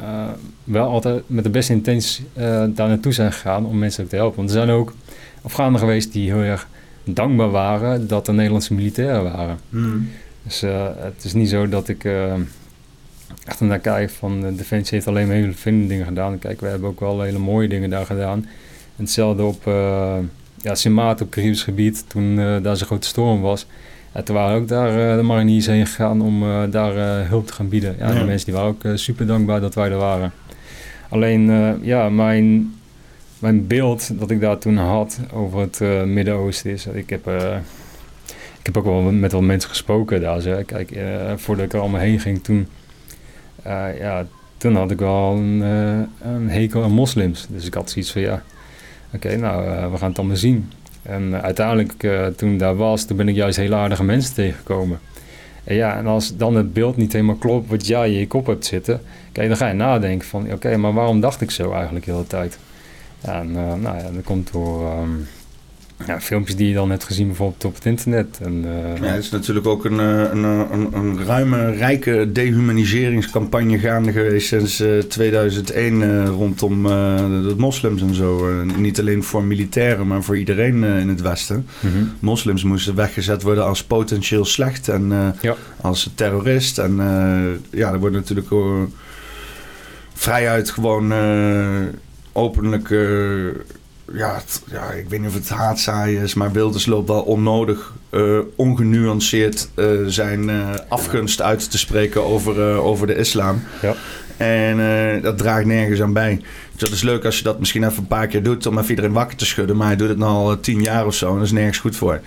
[0.00, 0.28] uh,
[0.64, 4.36] wel altijd met de beste intentie daar naartoe zijn gegaan om mensen ook te helpen.
[4.36, 4.94] Want er zijn ook
[5.42, 6.68] Afghanen geweest die heel erg
[7.04, 9.58] dankbaar waren dat er Nederlandse militairen waren.
[9.68, 10.08] Mm.
[10.44, 12.32] Dus uh, het is niet zo dat ik uh,
[13.44, 16.38] echt naar kijk van de Defensie heeft alleen maar hele fijne dingen gedaan.
[16.38, 18.38] Kijk, we hebben ook wel hele mooie dingen daar gedaan.
[18.96, 20.16] En hetzelfde op uh,
[20.56, 23.66] ja, Sint Maarten op Caribisch gebied, toen daar zo'n grote storm was.
[24.14, 27.96] Ja, toen waren ook daar de mariniers heen gegaan om daar hulp te gaan bieden.
[27.98, 28.14] Ja, Ja.
[28.14, 30.32] Die mensen die waren ook super dankbaar dat wij er waren.
[31.08, 32.74] Alleen, ja, mijn,
[33.38, 36.86] mijn beeld dat ik daar toen had over het Midden-Oosten is...
[36.86, 37.30] Ik heb,
[38.64, 40.64] ik heb ook wel met wat mensen gesproken daar.
[40.64, 40.98] Kijk,
[41.36, 42.68] voordat ik er allemaal heen ging toen...
[43.98, 45.60] ja, toen had ik wel een,
[46.22, 47.46] een hekel aan moslims.
[47.48, 48.42] Dus ik had zoiets van, ja...
[49.14, 50.70] Oké, nou, uh, we gaan het allemaal zien.
[51.02, 54.98] En uh, uiteindelijk, uh, toen daar was, toen ben ik juist heel aardige mensen tegengekomen.
[55.64, 58.46] En ja, en als dan het beeld niet helemaal klopt wat jij in je kop
[58.46, 59.00] hebt zitten,
[59.32, 62.26] kijk, dan ga je nadenken van, oké, maar waarom dacht ik zo eigenlijk de hele
[62.26, 62.58] tijd?
[63.20, 65.26] En nou ja, dat komt door um,
[66.06, 68.38] ja, filmpjes die je dan hebt gezien bijvoorbeeld op het internet.
[68.42, 68.64] En,
[69.00, 74.80] ja, het is natuurlijk ook een, een, een, een ruime, rijke dehumaniseringscampagne gaande geweest sinds
[74.80, 78.62] uh, 2001 uh, rondom uh, de moslims en zo.
[78.76, 81.66] niet alleen voor militairen, maar voor iedereen in het Westen.
[81.80, 81.86] Mhm.
[81.86, 82.12] Mm -hmm.
[82.18, 85.56] Moslims moesten weggezet worden als potentieel slecht en ja.
[85.80, 86.78] als terrorist.
[86.78, 86.96] En
[87.70, 88.48] ja, er wordt natuurlijk
[90.14, 91.12] vrijuit gewoon
[92.32, 92.88] openlijk
[94.12, 97.92] ja, het, ja, ik weet niet of het haatzaaien is, maar Wilders loopt wel onnodig,
[98.10, 103.62] uh, ongenuanceerd uh, zijn uh, afgunst uit te spreken over, over de islam.
[103.82, 103.94] Ja.
[104.36, 106.40] En dat draagt nergens aan bij.
[106.70, 108.90] Dus dat is leuk als je dat misschien even een paar keer doet om even
[108.90, 109.76] iedereen wakker te schudden.
[109.76, 111.96] Maar hij doet het nu al tien jaar of zo en dat is nergens goed
[111.96, 112.20] voor.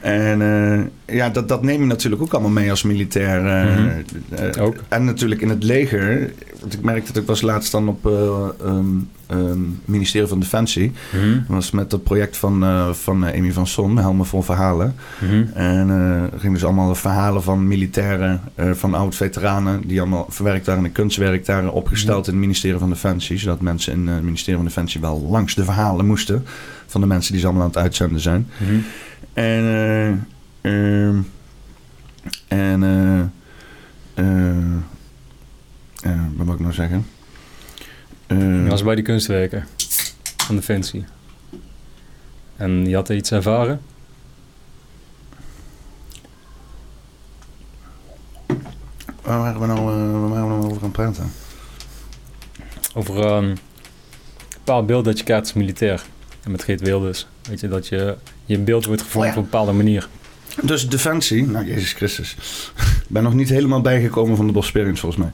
[0.00, 3.40] En ja, dat, dat neem je natuurlijk ook allemaal mee als militair.
[3.40, 4.60] Mm -hmm.
[4.60, 4.74] ook.
[4.88, 6.32] En natuurlijk in het leger.
[6.60, 8.04] Want ik merkte dat ik was laatst dan op
[8.64, 10.92] um, um, ministerie van Defensie.
[11.12, 11.34] Mm.
[11.34, 14.94] Dat was met het project van, uh, van uh, Amy van Son, Helmen vol Verhalen.
[15.20, 15.50] Mm -hmm.
[15.54, 19.86] En uh, er gingen dus allemaal verhalen van militairen, van oud-veteranen...
[19.86, 23.38] die allemaal verwerkt waren in kunstwerk daar opgesteld in het ministerie van Defensie.
[23.38, 26.44] Zodat mensen in het ministerie van Defensie wel langs de verhalen moesten...
[26.86, 28.48] van de mensen die ze allemaal aan het uitzenden zijn.
[28.58, 28.78] Mhm.
[29.32, 29.62] En...
[30.62, 31.16] Uh,
[32.48, 32.82] en...
[36.06, 37.06] Uh, wat moet ik nou zeggen?
[38.38, 39.66] Je was bij die kunstwerken
[40.36, 41.04] van Defensie.
[42.56, 43.80] En je had er iets ervaren?
[49.22, 51.32] Waar waren we nou, uh, waar waren we nou over aan het praten?
[52.94, 53.58] Over um, een
[54.54, 56.02] bepaald beeld dat je krijgt als militair.
[56.42, 57.26] En met Geert Wilders.
[57.48, 59.38] Weet je, dat je, je beeld wordt gevormd Oh ja.
[59.38, 60.08] op een bepaalde manier.
[60.62, 62.36] Dus Defensie, nou Jezus Christus.
[63.02, 65.32] Ik ben nog niet helemaal bijgekomen van de Bosperians volgens mij.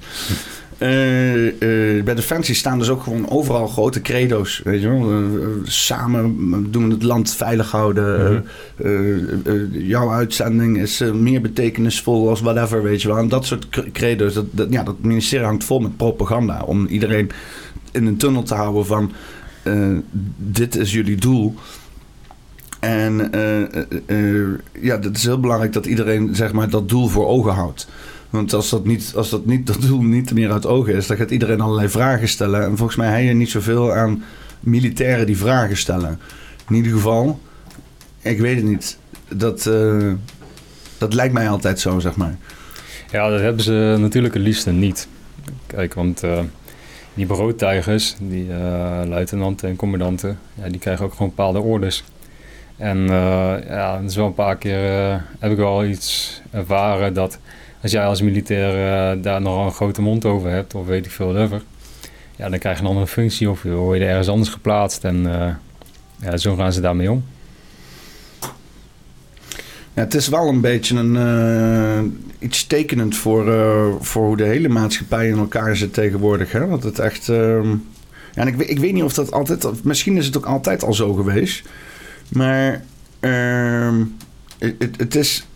[0.78, 4.60] Uh, uh, bij Defensie staan dus ook gewoon overal grote credo's.
[4.64, 5.12] Weet je wel?
[5.12, 8.44] Uh, samen doen we het land veilig houden.
[8.76, 9.78] Mhm.
[9.78, 13.16] jouw uitzending is meer betekenisvol als whatever, weet je wel.
[13.16, 16.62] En dat soort credo's, dat, dat, ja, dat ministerie hangt vol met propaganda.
[16.62, 17.30] Om iedereen
[17.92, 19.12] in een tunnel te houden van...
[20.36, 21.54] dit is jullie doel.
[22.80, 23.30] En
[24.80, 27.88] ja, het is heel belangrijk dat iedereen zeg maar, dat doel voor ogen houdt.
[28.30, 31.16] Want als dat, niet, als dat, niet, dat doel niet meer uit ogen is, dan
[31.16, 32.64] gaat iedereen allerlei vragen stellen.
[32.64, 34.22] En volgens mij je niet zoveel aan
[34.60, 36.20] militairen die vragen stellen.
[36.68, 37.40] In ieder geval,
[38.20, 38.98] ik weet het niet.
[39.28, 40.12] Dat, uh,
[40.98, 42.36] dat lijkt mij altijd zo, zeg maar.
[43.10, 45.08] Ja, dat hebben ze natuurlijk het liefst niet.
[45.66, 46.40] Kijk, want uh,
[47.14, 48.54] die broodtijgers, die uh,
[49.04, 52.04] luitenanten en commandanten, ja, die krijgen ook gewoon bepaalde orders.
[52.76, 52.98] En
[53.68, 54.80] ja, is wel een paar keer
[55.38, 57.38] heb ik wel iets ervaren dat
[57.82, 58.74] als jij als militair
[59.16, 61.62] uh, daar nog een grote mond over hebt, of weet ik veel, whatever,
[62.36, 65.04] ja, dan krijg je een andere functie of word je er ergens anders geplaatst.
[65.04, 65.48] En uh,
[66.20, 67.24] ja, zo gaan ze daarmee om.
[69.94, 73.44] Ja, het is wel een beetje een, uh, iets tekenend voor,
[74.00, 76.52] voor hoe de hele maatschappij in elkaar zit tegenwoordig.
[76.52, 76.68] Hè?
[76.68, 77.28] Dat het echt.
[77.28, 77.68] ehm,
[78.34, 79.84] ja, en ik, ik weet niet of dat altijd.
[79.84, 81.68] Misschien is het ook altijd al zo geweest.
[82.28, 82.84] Maar
[83.20, 84.04] ehm,
[84.58, 85.47] het, het is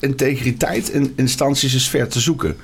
[0.00, 2.56] integriteit in instanties is ver te zoeken.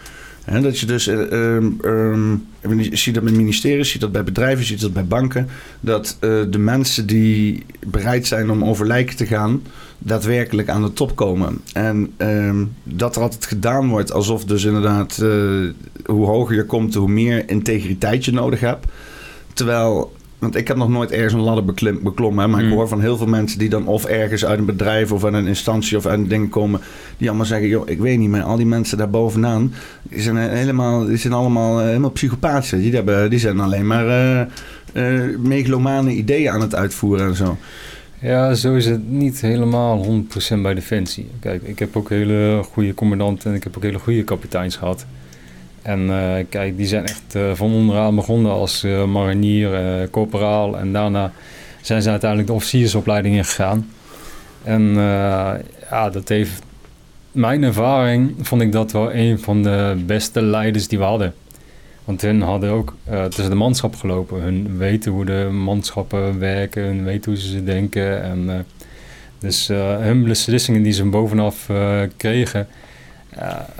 [0.62, 4.64] Dat je dus, um, um, je ziet dat bij ministeries, je ziet dat bij bedrijven,
[4.64, 5.48] ziet dat bij banken,
[5.80, 9.62] dat uh, de mensen die bereid zijn om over lijken te gaan,
[9.98, 11.60] daadwerkelijk aan de top komen.
[11.72, 15.70] En um, dat er altijd gedaan wordt alsof dus inderdaad, uh,
[16.04, 18.86] hoe hoger je komt, hoe meer integriteit je nodig hebt.
[19.52, 22.44] Terwijl want ik heb nog nooit ergens een ladder beklim, beklommen.
[22.44, 22.68] Hè, maar mm.
[22.68, 25.34] ik hoor van heel veel mensen die dan of ergens uit een bedrijf of uit
[25.34, 26.80] een instantie of uit een ding komen.
[27.18, 30.36] Die allemaal zeggen, joh, ik weet niet, maar al die mensen daar bovenaan, die zijn
[30.36, 32.70] helemaal, die zijn allemaal uh, helemaal psychopaat.
[32.70, 34.40] Die, hebben, die zijn alleen maar uh,
[34.92, 37.56] uh, megalomane ideeën aan het uitvoeren en zo.
[38.20, 40.22] Ja, zo is het niet helemaal
[40.54, 41.30] 100% bij Defensie.
[41.40, 45.06] Kijk, ik heb ook hele goede commandanten en ik heb ook hele goede kapiteins gehad.
[45.84, 50.78] En uh, kijk, die zijn echt uh, van onderaan begonnen als uh, marinier, corporaal.
[50.78, 51.32] En daarna
[51.80, 53.90] zijn ze uiteindelijk de officiersopleiding ingegaan.
[54.62, 54.94] En
[55.90, 56.62] ja, dat heeft
[57.32, 61.34] mijn ervaring vond ik dat wel een van de beste leiders die we hadden.
[62.04, 62.94] Want hun hadden ook
[63.28, 64.40] tussen de manschap gelopen.
[64.40, 68.22] Hun weten hoe de manschappen werken, hun weten hoe ze denken.
[68.22, 68.66] En,
[69.38, 69.68] dus
[70.00, 71.70] hun beslissingen die ze bovenaf
[72.16, 72.66] kregen.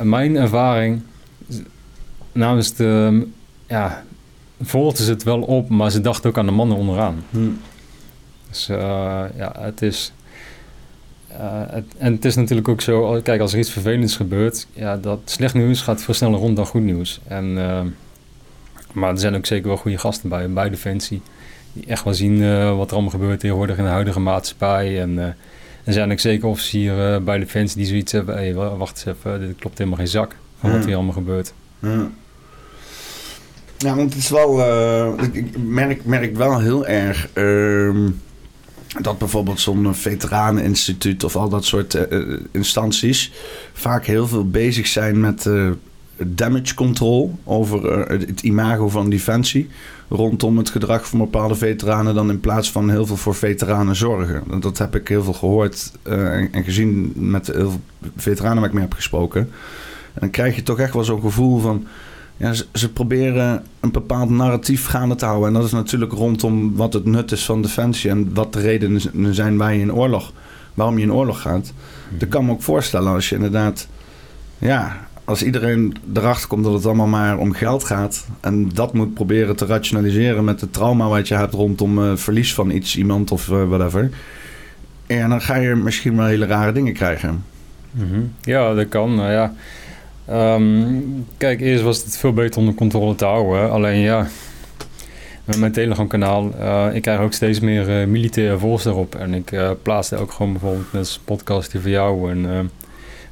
[0.02, 1.02] mijn ervaring,
[2.34, 3.26] namens de,
[3.66, 4.04] ja,
[4.62, 7.24] volgden ze het wel op, maar ze dachten ook aan de mannen onderaan.
[7.30, 7.48] Hm.
[8.48, 8.66] Dus
[9.36, 10.12] ja, het is...
[11.28, 15.18] het, en het is natuurlijk ook zo, kijk, als er iets vervelends gebeurt, ja, dat
[15.24, 17.20] slecht nieuws gaat veel sneller rond dan goed nieuws.
[17.26, 17.58] En
[18.92, 21.22] maar er zijn ook zeker wel goede gasten bij, bij Defensie.
[21.72, 25.00] Die echt wel zien uh, wat er allemaal gebeurt tegenwoordig in de huidige maatschappij.
[25.00, 25.18] En
[25.84, 28.34] er zijn ook zeker officieren bij Defensie die zoiets hebben.
[28.34, 31.52] Hey, wacht eens even, dit klopt helemaal geen zak van wat hier allemaal gebeurt.
[31.78, 32.10] Ja.
[33.76, 34.60] Ja, want het is wel...
[35.32, 37.28] ik merk, merk wel heel erg...
[37.32, 38.10] Ehm,
[39.00, 41.98] dat bijvoorbeeld zo'n veteraneninstituut of al dat soort
[42.50, 43.32] instanties
[43.72, 45.48] vaak heel veel bezig zijn met
[46.16, 49.68] damage control over het imago van Defensie
[50.08, 54.60] rondom het gedrag van bepaalde veteranen dan in plaats van heel veel voor veteranen zorgen.
[54.60, 57.80] Dat heb ik heel veel gehoord en, en, gezien met heel veel
[58.16, 59.40] veteranen waar ik mee heb gesproken.
[59.40, 61.86] En dan krijg je toch echt wel zo'n gevoel van
[62.36, 65.48] ja, ze, ze, proberen een bepaald narratief gaande te houden.
[65.48, 69.34] En dat is natuurlijk rondom wat het nut is van defensie en wat de redenen
[69.34, 70.32] zijn waar je in oorlog,
[70.74, 71.72] waarom je in oorlog gaat.
[72.08, 72.18] Mhm.
[72.18, 73.88] Dat kan me ook voorstellen als je inderdaad
[74.58, 78.26] ja, als iedereen erachter komt dat het allemaal maar om geld gaat.
[78.40, 82.54] En dat moet proberen te rationaliseren met het trauma wat je hebt rondom uh, verlies
[82.54, 84.10] van iets, iemand of uh, whatever.
[85.06, 87.44] En dan ga je misschien wel hele rare dingen krijgen.
[87.90, 88.32] Mm -hmm.
[88.40, 89.14] Ja, dat kan.
[89.14, 89.54] Nou ja.
[90.30, 93.70] Um, kijk, eerst was het veel beter onder controle te houden.
[93.70, 94.26] Alleen ja,
[95.44, 99.14] met mijn Telegram-kanaal, uh, ik krijg ook steeds meer uh, militaire volgers erop.
[99.14, 102.30] En ik uh, plaatste ook gewoon bijvoorbeeld een podcast hier voor jou.
[102.30, 102.70] En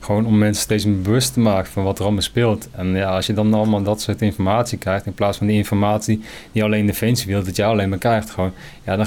[0.00, 2.68] gewoon om mensen steeds meer bewust te maken van wat er allemaal speelt.
[2.72, 6.20] En ja, als je dan allemaal dat soort informatie krijgt, in plaats van die informatie
[6.52, 8.52] die alleen Defensie wil, dat jij alleen maar krijgt, gewoon,
[8.85, 9.07] ja, dan,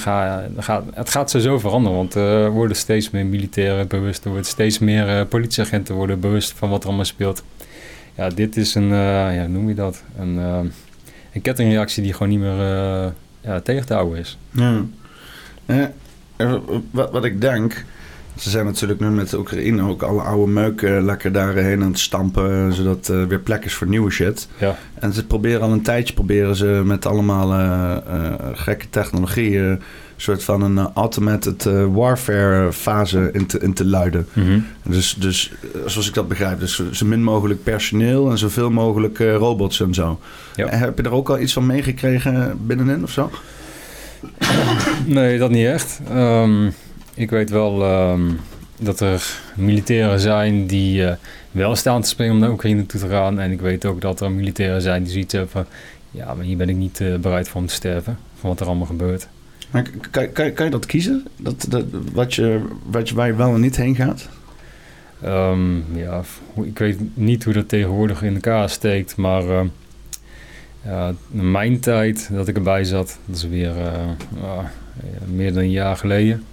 [0.54, 1.98] dan gaat het gaat sowieso veranderen.
[1.98, 6.70] Want er worden steeds meer militairen bewust, er worden steeds meer politieagenten worden bewust van
[6.70, 7.44] wat er allemaal speelt.
[8.16, 10.04] Ja, dit is een, uh, ja, noem je dat?
[10.18, 10.60] Een, uh,
[11.34, 12.58] een kettingreactie die gewoon niet meer
[13.42, 14.38] ja, tegen te houden is.
[14.52, 15.92] Ja.
[16.92, 17.86] wat, wat ik denk,
[18.38, 22.00] ze zijn natuurlijk nu met de Oekraïne ook alle oude meuk lekker daarheen aan het
[22.00, 24.48] stampen, zodat er weer plek is voor nieuwe shit.
[24.58, 24.78] Ja.
[24.94, 29.82] En ze proberen al een tijdje proberen ze met allemaal uh, uh, gekke technologieën
[30.16, 34.28] soort van een uh, automated warfare fase in te, in te luiden.
[34.34, 34.66] Mm -hmm.
[34.84, 35.52] Dus, dus
[35.86, 40.20] zoals ik dat begrijp, dus zo min mogelijk personeel en zoveel mogelijk robots en zo.
[40.56, 40.68] Ja.
[40.70, 43.30] Heb je er ook al iets van meegekregen binnenin of zo?
[45.06, 46.00] nee, dat niet echt.
[46.12, 46.74] Um,
[47.14, 48.40] ik weet wel um,
[48.80, 51.12] dat er militairen zijn die uh,
[51.52, 53.40] wel staan te springen om naar Oekraïne toe te gaan.
[53.40, 55.66] En ik weet ook dat er militairen zijn die zoiets hebben van...
[56.12, 58.18] ja, maar hier ben ik niet uh, bereid voor om te sterven.
[58.40, 59.28] Van wat er allemaal gebeurt.
[60.12, 61.26] Kan, kan, je dat kiezen?
[61.38, 64.30] Dat, dat, wat je, wat waar je wel en niet heen gaat?
[65.26, 66.22] Um, ja,
[66.64, 69.44] ik weet niet hoe dat tegenwoordig in elkaar steekt, maar...
[71.32, 74.60] In mijn tijd dat ik erbij zat, dat is weer uh,
[75.26, 76.44] meer dan een jaar geleden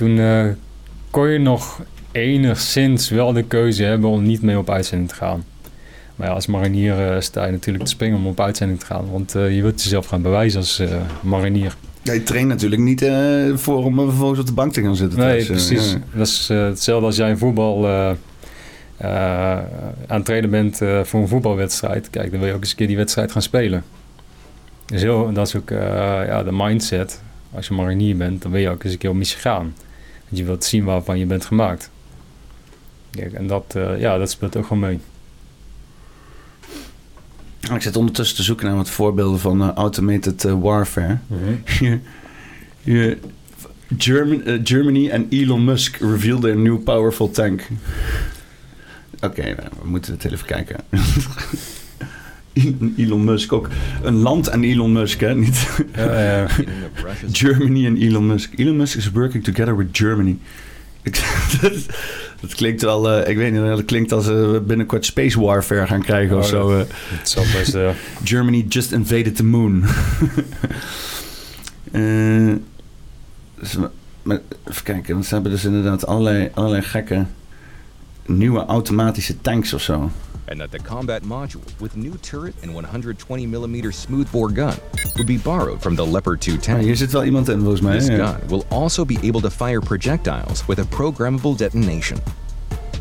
[0.00, 0.46] toen uh,
[1.10, 5.44] kon je nog enigszins wel de keuze hebben om niet mee op uitzending te gaan.
[6.16, 9.10] Maar ja, als marinier uh, sta je natuurlijk te springen om op uitzending te gaan.
[9.10, 10.82] Want je wilt jezelf gaan bewijzen als
[11.22, 11.76] marinier.
[12.02, 13.10] Ja, je traint natuurlijk niet
[13.54, 15.18] voor om vervolgens op de bank te gaan zitten.
[15.18, 15.92] Nee, precies.
[15.92, 15.98] Ja.
[16.14, 17.88] Dat is hetzelfde als jij in voetbal
[18.98, 22.10] aan het trainen bent voor een voetbalwedstrijd.
[22.10, 23.84] Kijk, dan wil je ook eens een keer die wedstrijd gaan spelen.
[24.86, 27.22] Dus heel, dat is ook ja, de mindset.
[27.54, 29.74] Als je marinier bent, dan wil je ook eens een keer op missie gaan.
[30.24, 31.90] Want je wilt zien waarvan je bent gemaakt.
[33.10, 35.00] Kijk, en dat, ja, dat speelt ook gewoon mee.
[37.60, 41.18] Ik zit ondertussen te zoeken naar wat voorbeelden van uh, automated uh, warfare.
[41.28, 42.00] Mm
[42.84, 43.14] -hmm.
[43.98, 47.66] German, Germany en Elon Musk reveal their new powerful tank.
[49.14, 50.76] Oké, okay, nou, we moeten het even kijken.
[52.96, 53.68] Elon Musk ook.
[54.02, 55.34] Een land en Elon Musk, hè?
[55.34, 56.46] Niet ja, ja.
[57.32, 58.58] Germany en Elon Musk.
[58.58, 60.38] Elon Musk is working together with Germany.
[62.40, 65.86] Dat, klinkt wel, uh, ik weet niet, dat klinkt als we uh, binnenkort space warfare
[65.86, 66.86] gaan krijgen oh, of zo.
[67.22, 67.90] Zal best, uh...
[68.24, 69.84] Germany just invaded the moon.
[73.60, 73.76] dus,
[74.22, 77.24] maar, even kijken, want ze hebben dus inderdaad allerlei, allerlei gekke
[78.30, 80.10] nieuwe automatische tanks of zo.
[80.50, 84.76] and that the combat module with new turret and 120mm smoothbore gun
[85.16, 86.82] would be borrowed from the Leopard 2 tank.
[86.82, 87.98] Hier zit wel iemand in volgens mij.
[87.98, 88.16] This ja.
[88.16, 92.18] gun will also be able to fire projectiles with a programmable detonation.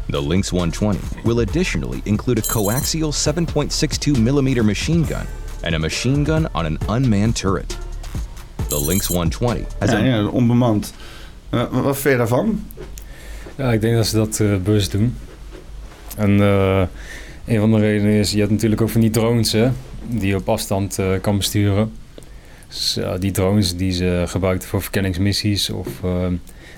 [0.10, 5.26] The Lynx 120 will additionally include a coaxial 7.62 millimeter machine gun
[5.64, 7.76] and a machine gun on an unmanned turret.
[8.70, 10.94] The Lynx 120 has Ja, a ja, onbemand.
[11.50, 12.66] Eh, wat vind je daarvan?
[13.60, 15.16] Ja, ik denk dat ze dat eh bewust doen.
[16.18, 16.82] En eh,
[17.46, 19.70] een van de redenen is, je hebt natuurlijk ook van die drones hè,
[20.08, 21.92] die je op afstand eh, kan besturen.
[22.68, 25.88] Dus, die drones die ze gebruikten voor verkenningsmissies of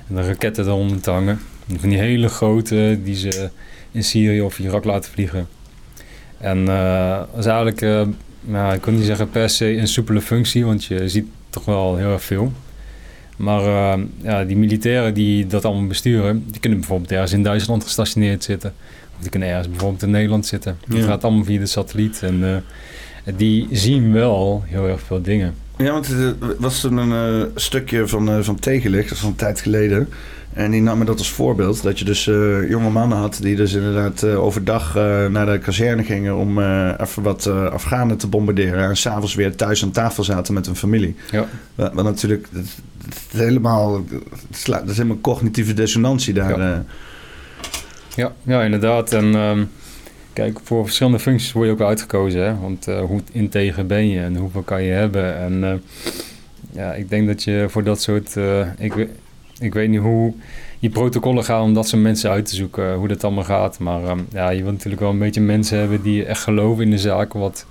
[0.08, 1.40] de raketten eronder te hangen.
[1.78, 3.50] Van die hele grote die ze
[3.92, 5.48] in Syrië of Irak laten vliegen.
[6.38, 7.82] En dat is eigenlijk,
[8.42, 11.96] nou, ik kan niet zeggen per se een soepele functie, want je ziet toch wel
[11.96, 12.52] heel erg veel.
[13.42, 17.84] Maar eh, ja, die militairen die dat allemaal besturen, die kunnen bijvoorbeeld ergens in Duitsland
[17.84, 18.74] gestationeerd zitten.
[19.16, 20.78] Of die kunnen ergens bijvoorbeeld in Nederland zitten.
[20.88, 21.06] Ja.
[21.06, 22.22] gaat allemaal via de satelliet.
[22.24, 25.54] En eh, die zien wel heel erg veel dingen.
[25.78, 29.30] Ja, want er was toen een eh, stukje van, eh, van Tegenlicht, dat is al
[29.30, 30.10] een tijd geleden.
[30.54, 31.84] En die nam me dat als voorbeeld.
[31.84, 35.60] Dat je dus eh, jonge mannen had die dus inderdaad eh, overdag eh, naar de
[35.60, 36.60] kazerne gingen om
[36.98, 38.84] even wat Afghanen te bombarderen.
[38.84, 41.16] En s'avonds weer thuis aan tafel zaten met hun familie.
[41.32, 41.46] Ja.
[41.76, 42.64] Wat, wat natuurlijk, dat,
[42.98, 44.06] dat is helemaal,
[44.66, 46.60] dat is helemaal cognitieve dissonantie daar.
[46.60, 46.86] Ja.
[48.16, 49.14] Ja, ja inderdaad.
[49.14, 49.64] En ehm,
[50.34, 52.44] kijk, voor verschillende functies word je ook wel uitgekozen.
[52.44, 52.60] Hè?
[52.60, 55.38] Want hoe integer ben je en hoeveel kan je hebben?
[55.38, 55.82] En
[56.72, 58.36] ja, ik denk dat je voor dat soort...
[58.78, 59.08] ik,
[59.62, 60.34] ik weet niet hoe
[60.80, 63.80] je protocollen gaan om dat soort mensen uit te zoeken, hoe dat allemaal gaat.
[63.80, 66.92] Maar ehm, ja, je wilt natuurlijk wel een beetje mensen hebben die echt geloven in
[66.92, 67.66] de zaak, wat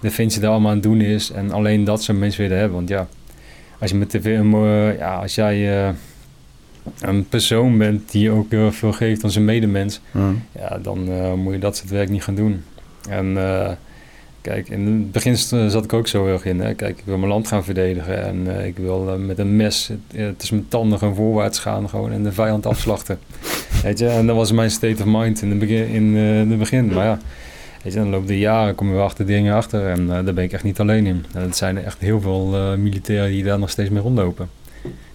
[0.00, 1.30] Defensie daar allemaal aan het doen is.
[1.30, 2.76] En alleen dat soort mensen willen hebben.
[2.76, 3.08] Want ja,
[3.78, 5.94] als je met tv, eh, ja, als jij eh,
[7.00, 10.32] een persoon bent die ook heel veel geeft aan zijn medemens, Ja.
[10.52, 12.62] ja, dan eh, moet je dat soort werk niet gaan doen.
[13.08, 13.36] En
[14.44, 15.36] kijk, in het begin
[15.70, 16.60] zat ik ook zo heel erg in.
[16.60, 16.74] Hè.
[16.74, 19.90] Kijk, ik wil mijn land gaan verdedigen en eh, ik wil eh, met een mes
[20.14, 23.18] eh, tussen mijn tanden gewoon voorwaarts gaan gewoon en de vijand afslachten.
[23.82, 25.88] Weet je, en dat was mijn state of mind in het begin.
[25.88, 26.86] In, het begin.
[26.86, 27.18] Maar ja,
[27.82, 30.52] weet je, dan loop de jaren kom je achter dingen achter en daar ben ik
[30.52, 31.24] echt niet alleen in.
[31.32, 34.48] En het zijn er echt heel veel militairen die daar nog steeds mee rondlopen.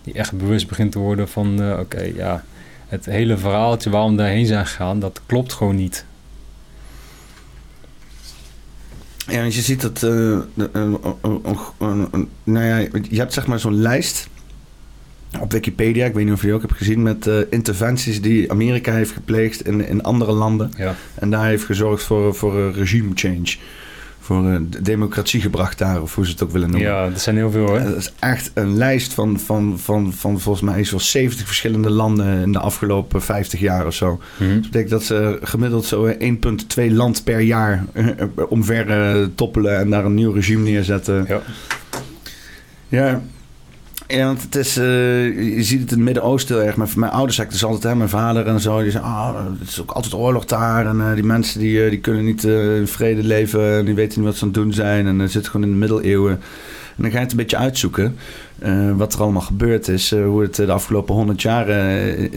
[0.04, 2.44] Die echt bewust begint te worden van, oké, ja,
[2.88, 6.06] het hele verhaaltje waarom we daarheen zijn gegaan, dat klopt gewoon niet.
[9.30, 10.04] Ja, want je ziet dat.
[10.04, 10.38] eh,
[10.72, 12.78] een- nou ja,
[13.10, 14.28] je hebt zeg maar zo'n lijst
[15.40, 16.06] op Wikipedia.
[16.06, 17.02] Ik weet niet of je die ook hebt gezien.
[17.02, 20.72] Met eh, interventies die Amerika heeft gepleegd in, in andere landen.
[20.78, 20.96] Ja.
[21.16, 23.56] En daar heeft gezorgd voor, voor een regime change.
[24.30, 26.90] Voor eh, de democratie gebracht daar, of hoe ze het ook willen noemen.
[26.90, 27.78] Ja, er zijn heel veel hoor.
[27.78, 31.90] Eh, Dat is echt een lijst van, van, van, van volgens mij van 70 verschillende
[31.90, 34.20] landen in de afgelopen 50 jaar of zo.
[34.38, 34.54] Mhm.
[34.54, 36.14] Dat betekent dat ze gemiddeld zo
[36.78, 38.06] 1,2 land per jaar eh,
[38.50, 41.26] omver eh, toppelen en daar een nieuw regime neerzetten.
[41.28, 41.42] Ja.
[42.88, 43.22] Ja,
[44.10, 46.76] ja want het is, eh, je ziet het in het Midden-Oosten heel erg.
[46.76, 49.70] Mijn, mijn ouders zeggen dus altijd, hè, mijn vader en zo, die zeggen, ah, het
[49.70, 50.86] is ook altijd oorlog daar.
[50.86, 54.20] En eh, die mensen die, eh, die kunnen niet in vrede leven en die weten
[54.20, 55.08] niet wat ze aan het doen zijn.
[55.08, 56.32] En dan zitten gewoon in de middeleeuwen.
[56.32, 58.18] En dan ga je het een beetje uitzoeken
[58.96, 60.12] wat er allemaal gebeurd is.
[60.12, 61.66] hoe het de afgelopen honderd jaar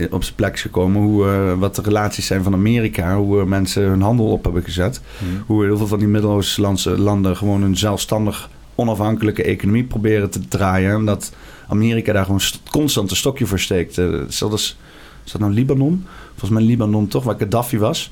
[0.09, 1.01] op zijn plek is gekomen.
[1.01, 3.17] Hoe, wat de relaties zijn van Amerika.
[3.17, 5.01] Hoe mensen hun handel op hebben gezet.
[5.17, 5.41] Mhm.
[5.45, 10.91] Hoe heel veel van die Midden-Oosterse landen gewoon een zelfstandig onafhankelijke economie proberen te draaien.
[10.91, 11.31] En dat
[11.73, 13.97] Amerika daar gewoon st- constant een stokje voor steekt.
[13.97, 14.77] Eh, Zelfs,
[15.25, 16.05] is, dat nou Libanon?
[16.29, 18.11] Volgens mij Libanon toch, waar Gaddafi was.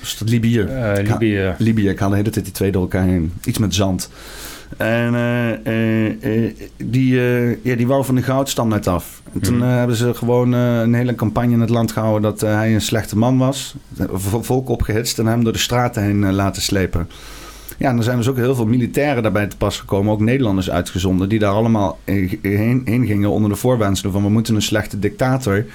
[0.00, 0.60] Is dat Libië?
[0.60, 1.54] Eh, Libië.
[1.58, 3.32] Libië, ik haal de hele tijd die twee door elkaar heen.
[3.44, 4.10] Iets met zand.
[4.76, 5.14] En
[5.64, 7.14] eh, die,
[7.62, 9.22] ja, die wou van de goudstandaard af.
[9.32, 9.66] En toen Mhm.
[9.68, 13.38] hebben ze gewoon een hele campagne in het land gehouden dat hij een slechte man
[13.38, 13.74] was.
[14.12, 17.08] Vo- Volk opgehitst en hem door de straten heen laten slepen.
[17.78, 20.70] Ja, en er zijn dus ook heel veel militairen daarbij te pas gekomen, ook Nederlanders
[20.70, 24.98] uitgezonden, die daar allemaal heen, heen gingen onder de voorwendselen van we moeten een slechte
[24.98, 25.66] dictator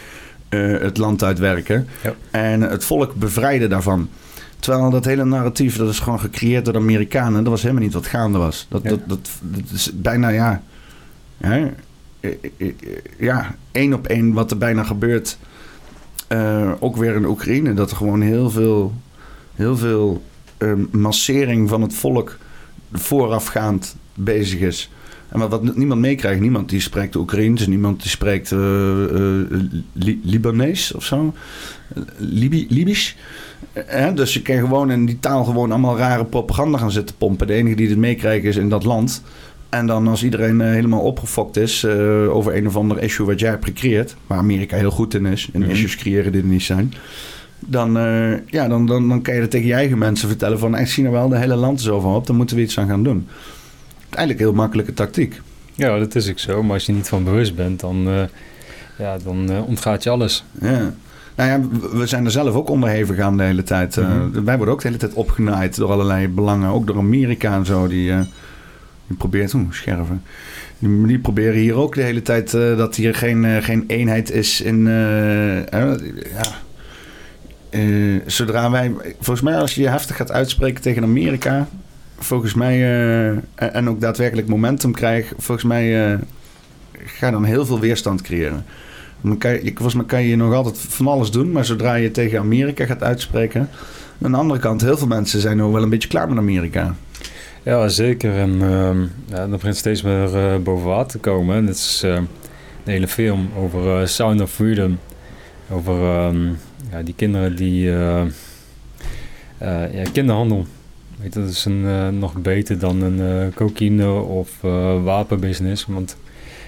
[0.49, 2.13] eh, het land uitwerken Ja.
[2.31, 4.09] en het volk bevrijden daarvan.
[4.59, 7.43] Terwijl dat hele narratief, dat is gewoon gecreëerd door de Amerikanen.
[7.43, 8.65] Dat was helemaal niet wat gaande was.
[8.69, 8.89] Dat, Ja.
[8.89, 10.61] dat, dat, dat is bijna, ja...
[11.37, 11.67] Hè,
[12.19, 12.73] eh, eh,
[13.17, 15.37] ja, één op één wat er bijna gebeurt.
[16.79, 17.73] ook weer in Oekraïne.
[17.73, 18.93] Dat er gewoon heel veel,
[19.55, 20.23] heel veel
[20.91, 22.37] massering van het volk
[22.93, 24.89] voorafgaand bezig is.
[25.29, 28.51] En wat, niemand meekrijgt, niemand die spreekt Oekraïens, niemand die spreekt
[29.93, 31.33] Li- Libanees of zo.
[32.17, 33.15] Libi Libisch.
[33.73, 37.47] Eh, dus je kan gewoon in die taal gewoon allemaal rare propaganda gaan zitten pompen.
[37.47, 39.23] De enige die het meekrijgen is in dat land.
[39.69, 41.85] En dan als iedereen helemaal opgefokt is
[42.29, 45.49] over een of ander issue wat jij hebt gecreëerd, waar Amerika heel goed in is,
[45.53, 45.69] in Mhm.
[45.69, 46.93] issues creëren die er niet zijn.
[47.59, 50.77] Dan, eh, ja, dan, dan, dan kan je dat tegen je eigen mensen vertellen van...
[50.77, 53.03] ik zie nou wel, de hele land is overhoop, dan moeten we iets aan gaan
[53.03, 53.27] doen.
[54.09, 55.41] Eigenlijk een heel makkelijke tactiek.
[55.73, 56.63] Ja, dat is ook zo.
[56.63, 58.21] Maar als je niet van bewust bent, dan, eh,
[58.97, 60.43] ja, dan eh, ontgaat je alles.
[60.61, 60.93] Ja.
[61.35, 61.61] Nou ja,
[61.97, 63.95] we- zijn er zelf ook onderhevig aan de hele tijd.
[63.95, 64.43] Mhm.
[64.43, 66.69] Wij worden ook de hele tijd opgenaaid door allerlei belangen.
[66.69, 67.87] Ook door Amerika en zo.
[67.87, 68.13] Die,
[69.07, 69.53] die probeert...
[69.53, 70.21] Oeh, scherven.
[70.79, 74.83] Die, die proberen hier ook de hele tijd dat hier geen, geen eenheid is in...
[74.85, 75.97] ja.
[77.69, 77.81] Eh,
[78.25, 78.93] zodra wij...
[79.15, 81.67] Volgens mij als je je heftig gaat uitspreken tegen Amerika...
[82.17, 82.75] Volgens mij...
[82.75, 85.33] eh, en- ook daadwerkelijk momentum krijgt...
[85.37, 86.11] Volgens mij...
[86.11, 86.17] eh,
[87.05, 88.65] ga je dan heel veel weerstand creëren.
[89.73, 93.03] Volgens mij kan je nog altijd van alles doen, maar zodra je tegen Amerika gaat
[93.03, 93.69] uitspreken.
[94.21, 96.95] Aan de andere kant, heel veel mensen zijn nog wel een beetje klaar met Amerika.
[97.63, 98.37] Ja, zeker.
[98.37, 101.55] En ehm ja, dat begint steeds meer boven water te komen.
[101.55, 102.17] En dat is eh,
[102.83, 104.99] de hele film over Sound of Freedom.
[105.69, 106.47] Over ehm,
[106.91, 107.91] ja, die kinderen die...
[107.91, 108.25] eh,
[109.59, 110.65] eh, ja, kinderhandel.
[111.21, 114.61] Weet dat is een, eh, nog beter dan een cocaïne of
[115.03, 115.85] wapenbusiness.
[115.85, 116.17] Want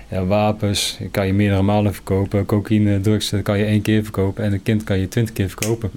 [0.10, 2.46] ja, wapens kan je meerdere malen verkopen.
[2.46, 4.44] Cocaïne, drugs kan je één keer verkopen.
[4.44, 5.92] En een kind kan je twintig keer verkopen.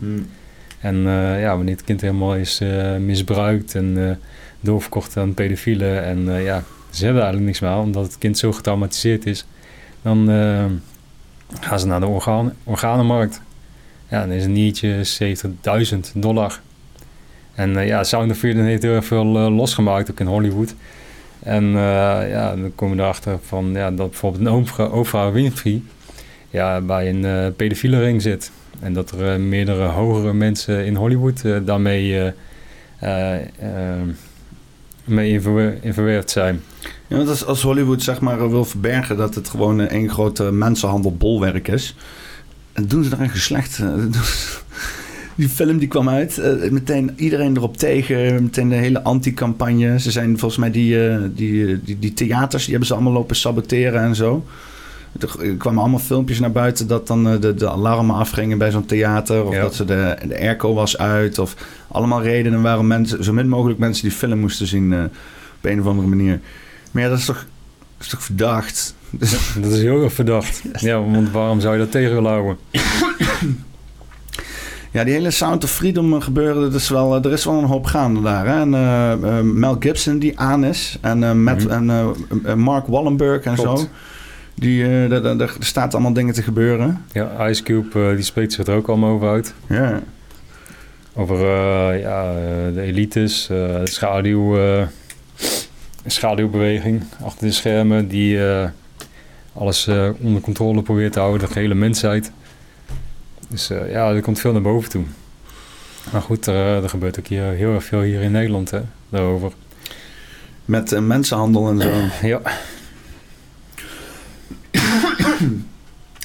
[0.81, 2.61] En eh, ja, wanneer het kind helemaal is
[2.99, 4.19] misbruikt en
[4.61, 6.05] doorverkocht aan pedofielen.
[6.05, 9.47] En ja, ze hebben eigenlijk niks meer aan, omdat het kind zo getraumatiseerd is.
[10.03, 10.27] Dan
[11.61, 13.41] gaan ze naar de orgaan, organenmarkt.
[14.09, 15.07] Ja, dan is een niertje
[15.95, 16.61] 70.000 dollar.
[17.55, 20.75] En eh, ja, Sound of Freedom heeft heel veel eh, losgemaakt, ook in Hollywood.
[21.43, 25.83] En eh, ja, dan kom je erachter van ja, dat bijvoorbeeld een Oprah, Winfrey
[26.51, 28.51] ja, bij een pedofiele ring zit.
[28.81, 32.33] En dat er meerdere hogere mensen in Hollywood daarmee eh,
[32.99, 34.03] eh, eh,
[35.05, 36.63] mee in, verwe- in verwerkt zijn.
[37.07, 40.53] Ja, want als, als Hollywood zeg maar wil verbergen dat het gewoon een één grote
[40.53, 41.97] mensenhandelbolwerk is.
[42.75, 43.79] Dan doen ze er een geslecht.
[43.79, 43.89] eh,
[45.37, 50.01] Die film die kwam uit, eh, meteen iedereen erop tegen, meteen de hele anti-campagne.
[50.01, 53.37] Ze zijn volgens mij die, eh, die, die, die theaters, die hebben ze allemaal lopen
[53.37, 54.45] saboteren en zo.
[55.21, 59.45] Er kwamen allemaal filmpjes naar buiten dat dan de, de alarmen afgingen bij zo'n theater.
[59.45, 59.61] Of Ja.
[59.61, 61.39] dat ze de, de airco was uit.
[61.39, 61.55] Of
[61.89, 64.95] allemaal redenen waarom mensen, zo min mogelijk mensen die film moesten zien
[65.57, 66.41] op een of andere manier.
[66.91, 67.47] Maar ja, dat is toch,
[68.05, 68.95] is toch verdacht?
[69.61, 70.63] Dat is heel erg verdacht.
[70.81, 72.57] Ja, want waarom zou je dat tegen willen houden?
[74.91, 77.65] ja, die hele Sound of Freedom gebeuren, dat is wel, eh, er is wel een
[77.65, 78.47] hoop gaande daar.
[78.47, 78.61] Hè?
[78.61, 80.99] En eh, eh, Mel Gibson die aan is.
[81.01, 81.91] En, Matt, Mhm.
[82.45, 83.81] en Mark Wallenberg en Klopt.
[83.81, 83.87] zo.
[84.55, 87.05] Die, daar- daar- daar staat allemaal dingen te gebeuren.
[87.13, 89.55] Ja, Ice Cube die spreekt zich er ook allemaal over uit.
[89.69, 90.01] Ja.
[91.17, 91.39] Over
[91.99, 92.33] ja,
[92.75, 94.57] de elites, de schaduw,
[96.07, 98.69] schaduwbeweging achter de schermen die eh,
[99.53, 102.31] alles eh, onder controle probeert te houden, de gehele mensheid.
[103.49, 105.05] Dus eh, ja, er komt veel naar boven toe.
[106.13, 109.53] Maar goed, er, er gebeurt ook hier heel erg veel hier in Nederland hè, daarover.
[110.65, 111.91] Met mensenhandel en zo.
[112.29, 112.41] Ja,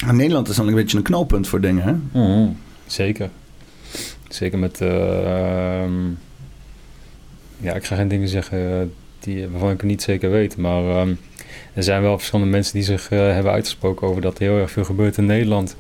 [0.08, 2.20] En Nederland is dan een beetje een knooppunt voor dingen, hè?
[2.22, 2.50] Mhm,
[2.86, 3.30] Zeker.
[4.28, 4.82] Zeker met...
[4.82, 6.10] eh, ehm,
[7.58, 10.58] ja, ik ga geen dingen zeggen die, waarvan ik het niet zeker weet.
[10.58, 11.14] Maar ehm,
[11.74, 14.72] er zijn wel verschillende mensen die zich eh, hebben uitgesproken over dat er heel erg
[14.72, 15.76] veel gebeurt in Nederland.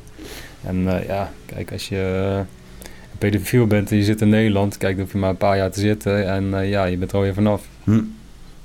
[0.63, 2.37] En eh, ja, kijk, als je eh,
[3.11, 5.57] een pedofiel bent en je zit in Nederland, kijk, dan hoef je maar een paar
[5.57, 7.67] jaar te zitten en ja, je bent er alweer vanaf.
[7.83, 8.01] Hm.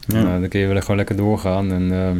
[0.06, 0.22] Ja.
[0.22, 1.72] Nou, dan kun je wel gewoon lekker doorgaan.
[1.72, 2.18] En, ehm,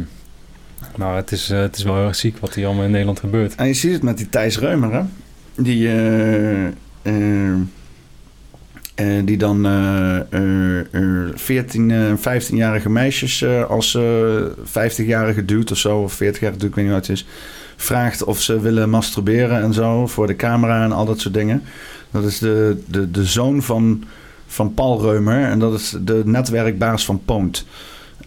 [0.97, 3.55] maar het is, het is wel heel erg ziek wat hier allemaal in Nederland gebeurt.
[3.55, 5.01] En je ziet het met die Thijs Reumer, hè?
[5.55, 5.89] Die,
[8.95, 14.01] eh, eh, eh, die dan eh, eh, eh, 14 en 15-jarige meisjes eh, als eh
[14.65, 17.25] 50-jarige dude of zo, of 40-jarige dude, ik weet niet hoe het is,
[17.75, 21.63] vraagt of ze willen masturberen en zo voor de camera en al dat soort dingen.
[22.11, 24.03] Dat is de, de, de zoon van,
[24.47, 27.65] van Paul Reumer en dat is de netwerkbaas van Poont.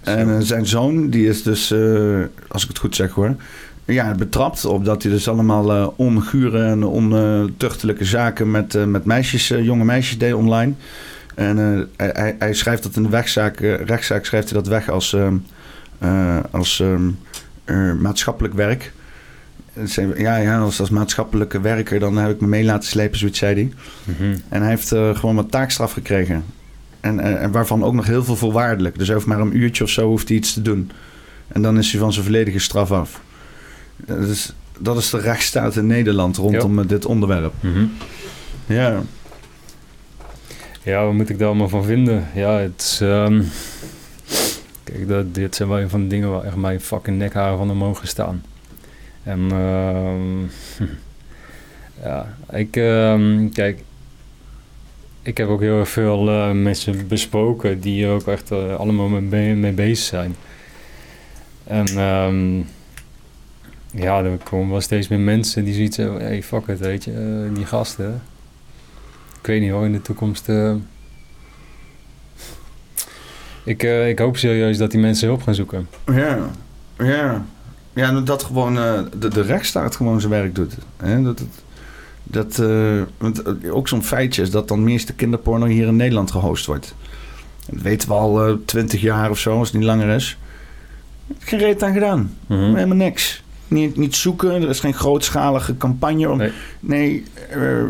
[0.02, 3.36] En eh, zijn zoon, die is dus, eh, als ik het goed zeg hoor,
[3.94, 9.04] ja, betrapt op dat hij dus allemaal eh, ongure en ontuchtelijke zaken met, eh, met
[9.04, 10.72] meisjes, eh, jonge meisjes deed online.
[11.34, 11.56] En
[11.96, 15.36] hij- hij, schrijft dat in de wegzaak, rechtszaak schrijft hij dat weg als, ehm,
[15.98, 17.08] eh, als ehm,
[17.64, 18.92] eh, maatschappelijk werk.
[20.16, 23.54] Ja, ja als, als maatschappelijke werker dan heb ik me mee laten slepen, zoiets zei
[23.54, 23.72] hij.
[24.04, 24.36] Mhm.
[24.48, 26.44] En hij heeft gewoon wat taakstraf gekregen.
[27.00, 28.98] En, en waarvan ook nog heel veel voorwaardelijk.
[28.98, 30.90] Dus hij hoeft maar een uurtje of zo hoeft hij iets te doen.
[31.48, 33.20] En dan is hij van zijn volledige straf af.
[34.06, 37.52] Dat is, dat is de rechtsstaat in Nederland rondom dit onderwerp.
[37.60, 37.84] Mhm.
[38.66, 39.02] Ja.
[40.82, 42.26] Ja, wat moet ik daar allemaal van vinden?
[42.34, 43.00] Ja, het is...
[43.00, 43.42] ehm,
[44.84, 47.70] kijk, dat, dit zijn wel een van de dingen waar echt mijn fucking nekharen van
[47.70, 48.42] omhoog staan.
[49.22, 50.40] En ehm,
[52.04, 52.76] ja, ik...
[52.76, 53.82] ehm, kijk,
[55.22, 59.54] ik heb ook heel erg veel eh, mensen besproken die ook echt eh, allemaal mee,
[59.54, 60.36] mee bezig zijn.
[61.64, 62.60] En ehm,
[63.90, 66.20] ja, er komen wel steeds meer mensen die zoiets hebben.
[66.20, 67.12] Hey, fuck it, weet je.
[67.12, 68.22] eh, die gasten.
[69.40, 70.48] Ik weet niet hoor, in de toekomst...
[70.48, 70.72] eh,
[73.64, 75.88] ik, eh, ik hoop serieus dat die mensen hulp gaan zoeken.
[76.06, 76.38] Ja,
[76.98, 77.44] ja.
[77.92, 78.74] Ja, dat gewoon
[79.18, 80.74] de, de rechtsstaat gewoon zijn werk doet.
[80.96, 81.22] Hè?
[81.22, 81.38] Dat,
[82.22, 82.56] dat, dat,
[83.18, 86.94] want ook zo'n feitje is dat dan meeste kinderporno hier in Nederland gehost wordt.
[87.70, 90.38] Dat weten we al twintig jaar of zo, als het niet langer is.
[91.38, 92.34] Geen reet aan gedaan.
[92.46, 92.74] Mhm.
[92.74, 93.42] Helemaal niks.
[93.68, 96.30] Niet, niet zoeken, er is geen grootschalige campagne.
[96.30, 96.52] Om, Nee.
[96.80, 97.82] nee, eh,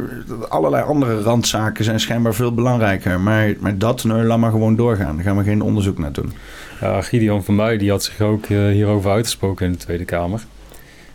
[0.49, 3.21] allerlei andere randzaken zijn schijnbaar veel belangrijker.
[3.21, 5.15] Maar, maar dat, nee, laat maar gewoon doorgaan.
[5.15, 6.33] Daar gaan we geen onderzoek naar doen.
[6.81, 10.41] Ja, Gideon van mij die had zich ook eh, hierover uitgesproken in de Tweede Kamer.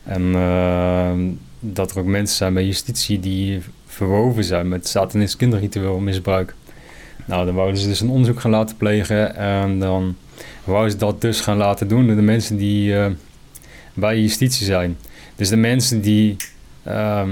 [0.04, 1.12] En eh,
[1.60, 6.56] dat er ook mensen zijn bij justitie die verwoven zijn met satanisch kinderritueel misbruik.
[7.26, 10.16] Nou, dan wouden ze dus een onderzoek gaan laten plegen en dan
[10.64, 12.96] wouden ze dat dus gaan laten doen de mensen die
[13.94, 14.98] bij justitie zijn.
[15.36, 16.36] Dus de mensen die
[16.84, 17.30] ehm,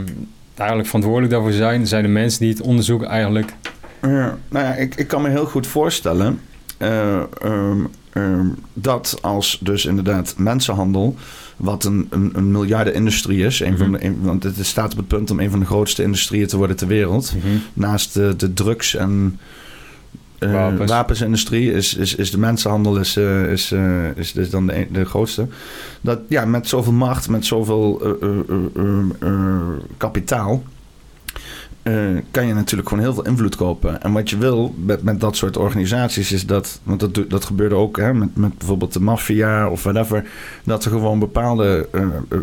[0.56, 3.54] eigenlijk verantwoordelijk daarvoor zijn, zijn de mensen die het onderzoek eigenlijk...
[4.02, 6.40] Ja, nou ja, ik, ik kan me heel goed voorstellen
[6.78, 7.80] eh, ehm,
[8.14, 11.16] ehm, dat als dus inderdaad mensenhandel,
[11.58, 15.08] wat een, een, een miljardenindustrie is, een van de, een- want het staat op het
[15.08, 17.34] punt om een van de grootste industrieën te worden ter wereld,
[17.74, 19.40] naast de, de drugs- en
[20.42, 20.92] eh, Wapens.
[20.92, 25.06] wapensindustrie is, is, is de mensenhandel is, eh, is, eh, is dus dan de, de
[25.06, 25.48] grootste.
[26.02, 28.18] Dat ja, met zoveel macht, met zoveel
[29.98, 30.64] kapitaal.
[32.32, 34.02] kan je natuurlijk gewoon heel veel invloed kopen.
[34.02, 37.76] En wat je wil met, met dat soort organisaties is dat, want dat, dat gebeurde
[37.76, 40.24] ook hè, met, met bijvoorbeeld de maffia of whatever,
[40.64, 41.88] dat er gewoon bepaalde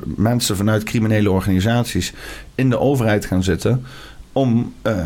[0.04, 2.12] mensen vanuit criminele organisaties
[2.54, 3.84] in de overheid gaan zitten
[4.38, 4.96] om eh,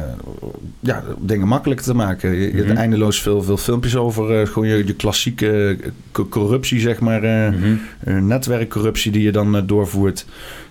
[0.80, 2.34] ja, dingen makkelijker te maken.
[2.34, 2.76] Je, hebt Mhm.
[2.76, 7.20] eindeloos veel, veel filmpjes over eh, gewoon je, je klassieke eh, co- corruptie, zeg maar.
[7.22, 7.74] Mhm.
[8.04, 10.26] eh, netwerkcorruptie die je dan doorvoert.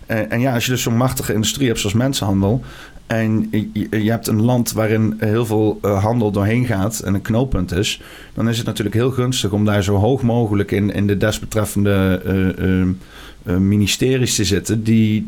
[0.05, 2.61] En ja, als je dus zo'n machtige industrie hebt zoals mensenhandel.
[3.07, 8.01] En je, hebt een land waarin heel veel handel doorheen gaat en een knooppunt is.
[8.33, 12.21] Dan is het natuurlijk heel gunstig om daar zo hoog mogelijk in, in de desbetreffende
[13.43, 14.83] ministeries te zitten.
[14.83, 15.27] die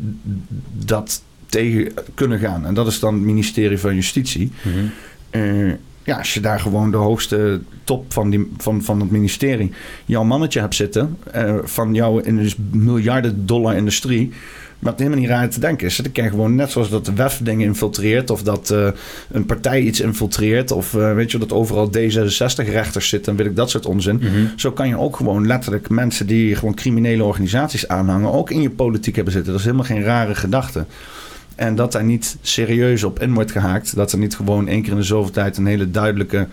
[0.72, 1.22] dat
[1.54, 2.66] tegen kunnen gaan.
[2.66, 4.50] En dat is dan het ministerie van Justitie.
[4.62, 4.84] Mhm.
[5.30, 5.72] Eh,
[6.04, 9.72] ja, als je daar gewoon de hoogste top van, die, van, van het ministerie
[10.04, 14.32] jouw mannetje hebt zitten, eh, van jouw in dus miljarden dollar industrie,
[14.78, 15.96] wat helemaal niet raar te denken is.
[15.96, 18.88] Dan kan je gewoon net zoals dat de WEF dingen infiltreert, of dat eh,
[19.30, 23.70] een partij iets infiltreert, of weet je dat overal D66-rechters zitten en weet ik dat
[23.70, 24.16] soort onzin.
[24.16, 24.46] Mhm.
[24.56, 28.70] Zo kan je ook gewoon letterlijk mensen die gewoon criminele organisaties aanhangen, ook in je
[28.70, 29.50] politiek hebben zitten.
[29.52, 30.84] Dat is helemaal geen rare gedachte.
[31.54, 33.96] En dat daar niet serieus op in wordt gehaakt.
[33.96, 36.46] Dat er niet gewoon één keer in de zoveel tijd een hele duidelijke,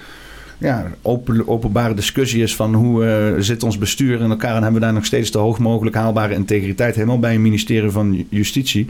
[0.57, 4.55] ja, open, openbare discussie is van hoe eh, zit ons bestuur in elkaar.
[4.55, 6.95] En hebben we daar nog steeds de hoog mogelijk haalbare integriteit.
[6.95, 8.87] Helemaal bij een ministerie van Justitie.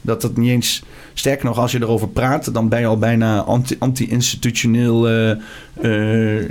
[0.00, 0.82] Dat dat niet eens.
[1.14, 5.30] Sterker nog, als je erover praat, dan ben je al bijna anti- anti-institutioneel eh,
[6.40, 6.44] eh,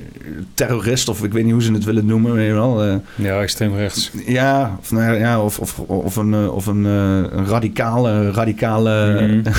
[0.53, 1.09] terrorist.
[1.09, 2.33] Of ik weet niet hoe ze het willen noemen.
[2.33, 2.83] Weet je wel.
[2.83, 2.95] eh.
[3.15, 4.11] Ja, extreem rechts.
[4.25, 8.31] Ja, of, nou ja, of, of, of een, of een, een radicale...
[8.31, 9.51] radicale Mhm.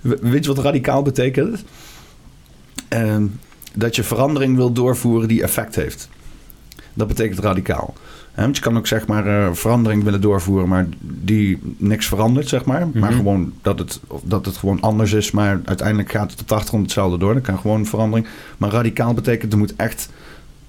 [0.00, 1.64] Weet je wat radicaal betekent?
[2.88, 3.26] Ehm,
[3.74, 6.08] dat je verandering wil doorvoeren die effect heeft.
[6.94, 7.94] Dat betekent radicaal.
[8.42, 12.64] Want je kan ook zeg maar eh, verandering willen doorvoeren, maar die niks verandert, zeg
[12.64, 12.88] maar.
[12.94, 13.18] Maar Mhm.
[13.18, 16.84] gewoon dat het, dat het gewoon anders is, maar uiteindelijk gaat het op de achtergrond
[16.84, 17.34] hetzelfde door.
[17.34, 18.26] Dat kan gewoon verandering.
[18.58, 20.08] Maar radicaal betekent er moet echt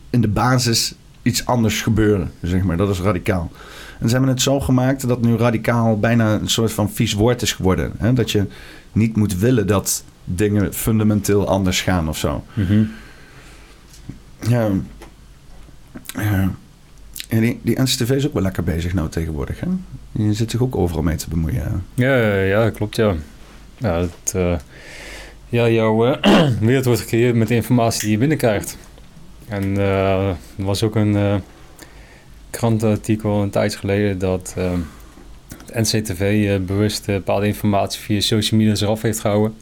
[0.09, 2.78] in de basis iets anders gebeuren, zeg maar.
[2.78, 3.51] Dat is radicaal.
[3.99, 7.41] En ze hebben het zo gemaakt dat nu radicaal bijna een soort van vies woord
[7.41, 7.91] is geworden.
[7.97, 8.13] Hè?
[8.13, 8.45] Dat je
[8.91, 12.43] niet moet willen dat dingen fundamenteel anders gaan of zo.
[12.53, 12.84] Mhm.
[14.47, 14.67] Ja.
[16.13, 16.51] ja.
[17.32, 19.59] En die, NCTV is ook wel lekker bezig nou tegenwoordig.
[19.59, 19.67] Hè?
[20.11, 21.86] Je zit zich ook overal mee te bemoeien.
[21.93, 23.15] Ja, ja, klopt, ja.
[23.77, 24.57] Ja, het, eh,
[25.49, 28.77] ja jouw eh, wereld wordt gecreëerd met de informatie die je binnenkrijgt.
[29.47, 31.41] En eh, er was ook een
[32.49, 34.55] krantenartikel een tijd geleden dat
[35.65, 39.55] het NCTV bewust bepaalde informatie via social media eraf heeft gehouden.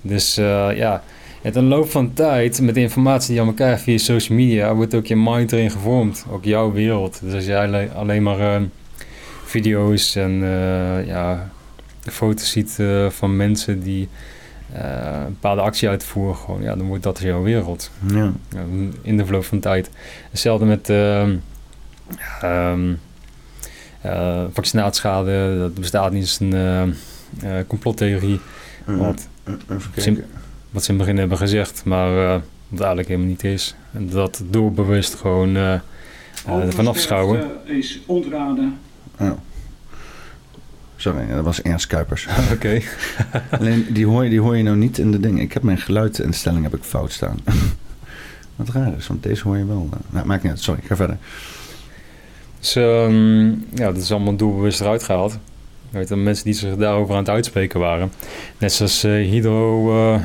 [0.00, 0.34] Dus
[0.74, 1.02] ja,
[1.46, 4.74] in de loop van tijd, met de informatie die je allemaal krijgt via social media,
[4.74, 6.24] wordt ook je mind erin gevormd.
[6.30, 7.20] Ook jouw wereld.
[7.22, 8.62] Dus als jij alle- alleen maar eh,
[9.44, 11.50] video's en eh, ja,
[12.00, 14.08] foto's ziet eh, van mensen die
[14.72, 14.82] eh,
[15.26, 17.90] een bepaalde actie uitvoeren, gewoon, ja, dan wordt dat jouw wereld.
[18.06, 18.32] Ja.
[18.50, 18.60] Ja,
[19.02, 19.90] in de verloop van tijd.
[20.30, 21.34] Hetzelfde met ehm
[22.40, 22.94] ehm,
[24.52, 26.94] vaccinatieschade, dat bestaat niet, is een
[27.66, 28.40] complottheorie.
[28.88, 29.28] Uh, Wat,
[29.70, 30.24] even kijken.
[30.76, 33.74] Wat ze in het begin hebben gezegd, maar eh, wat eigenlijk helemaal niet is.
[33.92, 35.80] En dat doorbewust gewoon eh eh,
[36.46, 37.50] ervan afschouwen.
[37.64, 38.78] Is ontraden.
[39.18, 39.36] Ja.
[40.96, 42.26] Sorry, dat was Ernst Kuipers.
[42.54, 42.80] Oké.
[43.58, 45.42] Alleen die hoor, je, die hoor je nou niet in de dingen.
[45.42, 47.38] Ik heb mijn geluidinstelling heb ik fout staan.
[48.56, 49.88] Wat raar is, want deze hoor je wel.
[50.10, 50.60] Nou, maakt niet uit.
[50.60, 51.16] Sorry, ga verder.
[52.58, 55.38] Dus ehm, ja, dat is allemaal doelbewust eruit gehaald.
[55.90, 58.12] Weet dat mensen die zich daarover aan het uitspreken waren.
[58.58, 60.20] Net zoals eh hydro...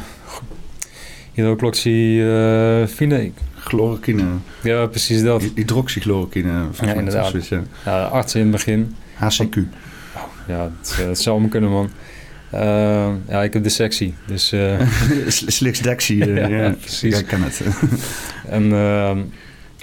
[1.35, 3.31] eh hydroxyfine.
[3.63, 4.23] Chloroquine,
[4.63, 5.41] ja, precies dat.
[5.41, 6.65] hy- hydroxychloroquine.
[6.81, 7.29] mij, inderdaad.
[7.29, 7.63] zoiets, ja.
[7.85, 8.95] Ja, artsen in het begin.
[9.13, 9.55] HCQ.
[10.47, 11.89] Ja, het, eh, het zou me kunnen, man.
[12.51, 14.13] Eh, ja, ik heb dissectie.
[14.27, 14.79] Dus, eh,
[15.27, 16.25] Slixdexie.
[16.33, 17.13] eh, Ja, ja, precies.
[17.13, 17.61] Ja, ik ken het.
[18.49, 19.17] en ehm,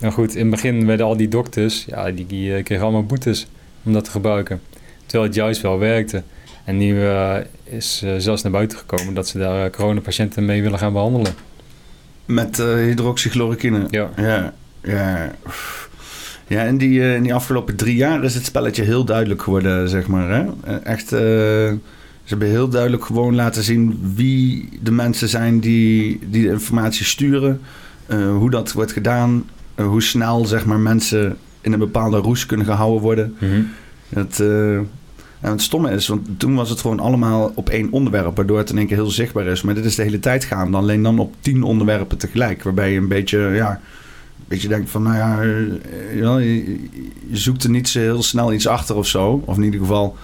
[0.00, 3.46] nou goed, in het begin werden al die dokters, ja, die, die kregen allemaal boetes
[3.82, 4.60] om dat te gebruiken.
[5.06, 6.22] Terwijl het juist wel werkte.
[6.68, 10.78] En nu eh, is zelfs naar buiten gekomen dat ze daar eh, coronapatiënten mee willen
[10.78, 11.32] gaan behandelen.
[12.24, 13.86] Met eh hydroxychloroquine.
[13.90, 14.10] Ja.
[14.16, 14.52] Ja,
[14.82, 15.32] ja.
[16.46, 20.06] Ja, in die, in die afgelopen drie jaar is het spelletje heel duidelijk geworden, zeg
[20.06, 20.30] maar.
[20.30, 20.78] Hè?
[20.78, 21.78] Echt, ze
[22.24, 27.60] hebben heel duidelijk gewoon laten zien wie de mensen zijn die, die de informatie sturen.
[28.38, 29.44] hoe dat wordt gedaan.
[29.74, 33.36] hoe snel, zeg maar, mensen in een bepaalde roes kunnen gehouden worden.
[34.08, 34.78] Het, eh,
[35.40, 38.70] en het stomme is, want toen was het gewoon allemaal op één onderwerp, waardoor het
[38.70, 39.62] in één keer heel zichtbaar is.
[39.62, 42.62] Maar dit is de hele tijd gaande, alleen dan op tien onderwerpen tegelijk.
[42.62, 43.80] Waarbij je een beetje, ja,
[44.48, 46.40] beetje denkt van, nou ja, eh,
[47.30, 49.42] je zoekt er niet zo heel snel iets achter of zo.
[49.44, 50.16] Of in ieder geval,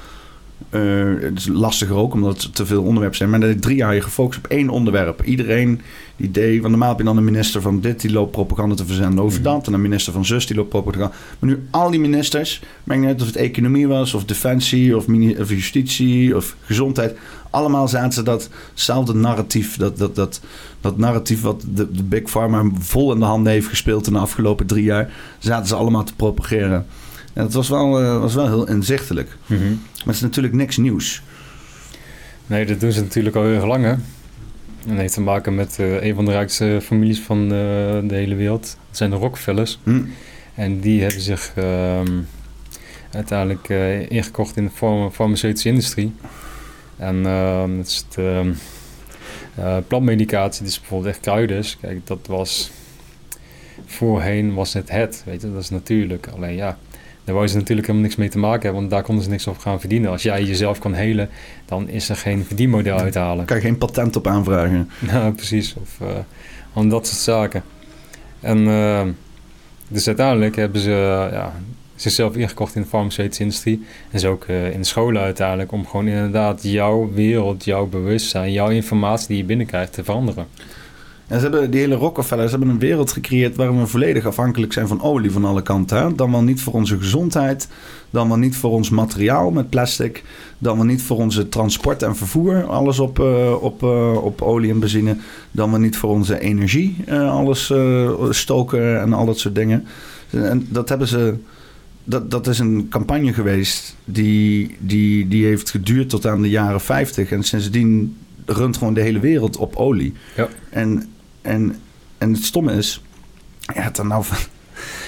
[0.71, 0.83] eh,
[1.21, 3.31] het is lastiger ook, omdat het te veel onderwerpen zijn.
[3.31, 5.23] Maar dat drie jaar je gefocust op één onderwerp.
[5.25, 5.81] Iedereen
[6.17, 8.87] die deed, want normaal heb je dan een minister van dit, die loopt propaganda te
[8.87, 9.49] verzenden over Mhm.
[9.49, 9.67] dat.
[9.67, 11.13] En een minister van zus, die loopt propaganda.
[11.39, 15.07] Maar nu al die ministers, maakt niet uit of het economie was, of defensie, of,
[15.49, 17.17] justitie, of gezondheid.
[17.51, 20.41] Allemaal zaten ze datzelfde narratief, dat, dat, dat,
[20.81, 24.19] dat narratief wat de, de Big Pharma vol in de handen heeft gespeeld in de
[24.19, 26.87] afgelopen drie jaar, zaten ze allemaal te propageren.
[27.35, 29.37] En dat was wel, eh, was wel heel inzichtelijk.
[29.47, 29.63] Mhm.
[29.69, 31.23] Maar het is natuurlijk niks nieuws.
[32.47, 33.91] Nee, dat doen ze natuurlijk al heel lang, hè.
[33.91, 34.01] En
[34.91, 37.49] dat heeft te maken met eh, een van de rijkste families van eh,
[38.09, 38.63] de hele wereld.
[38.89, 39.79] Dat zijn de Rockefellers.
[39.83, 40.03] Hm?
[40.55, 42.21] En die hebben zich ehm,
[43.11, 43.69] uiteindelijk
[44.11, 46.13] ingekocht in de farm- farmaceutische industrie.
[46.97, 48.53] En ehm het is het, ehm,
[49.55, 51.65] eh, plantmedicatie, dus bijvoorbeeld echt kruiden.
[51.81, 52.71] Kijk, dat was...
[53.87, 56.27] Voorheen was het het, weet je, dat is natuurlijk.
[56.35, 56.79] Alleen ja,
[57.25, 59.47] daar wou ze natuurlijk helemaal niks mee te maken hebben, want daar konden ze niks
[59.47, 60.11] op gaan verdienen.
[60.11, 61.29] Als jij jezelf kan helen,
[61.65, 63.45] dan is er geen verdienmodel uit te halen.
[63.45, 64.91] Kan je geen patent op aanvragen.
[65.11, 65.75] Ja, precies.
[65.81, 65.99] Of
[66.73, 67.63] om dat soort zaken.
[68.41, 69.03] En uh,
[69.89, 70.91] dus uiteindelijk hebben ze
[71.33, 71.53] ja,
[71.95, 73.87] zichzelf ingekocht in de farmaceutische industrie.
[74.11, 75.73] En zo ook uh, in de scholen uiteindelijk.
[75.73, 80.47] Om gewoon inderdaad jouw wereld, jouw bewustzijn, jouw informatie die je binnenkrijgt te veranderen.
[81.35, 84.89] En ze hebben, die hele Rockefellers hebben een wereld gecreëerd waarin we volledig afhankelijk zijn
[84.89, 85.99] van olie van alle kanten.
[85.99, 86.15] Hè?
[86.15, 87.69] Dan wel niet voor onze gezondheid,
[88.11, 90.25] dan wel niet voor ons materiaal met plastic,
[90.59, 94.71] dan wel niet voor onze transport en vervoer, alles op, uh, op, uh, op olie
[94.71, 95.17] en benzine,
[95.51, 97.73] dan wel niet voor onze energie, uh, alles
[98.31, 99.87] stoken en al dat soort dingen.
[100.31, 101.35] En dat hebben ze.
[102.05, 106.81] Dat, dat is een campagne geweest die, die, die heeft geduurd tot aan de jaren
[106.81, 107.31] 50.
[107.31, 108.17] En sindsdien
[108.47, 110.13] runt gewoon de hele wereld op olie.
[110.37, 110.49] Ja.
[110.71, 111.09] En,
[111.45, 111.77] en,
[112.19, 113.03] en het stomme is,
[113.75, 114.25] ja, dan nou,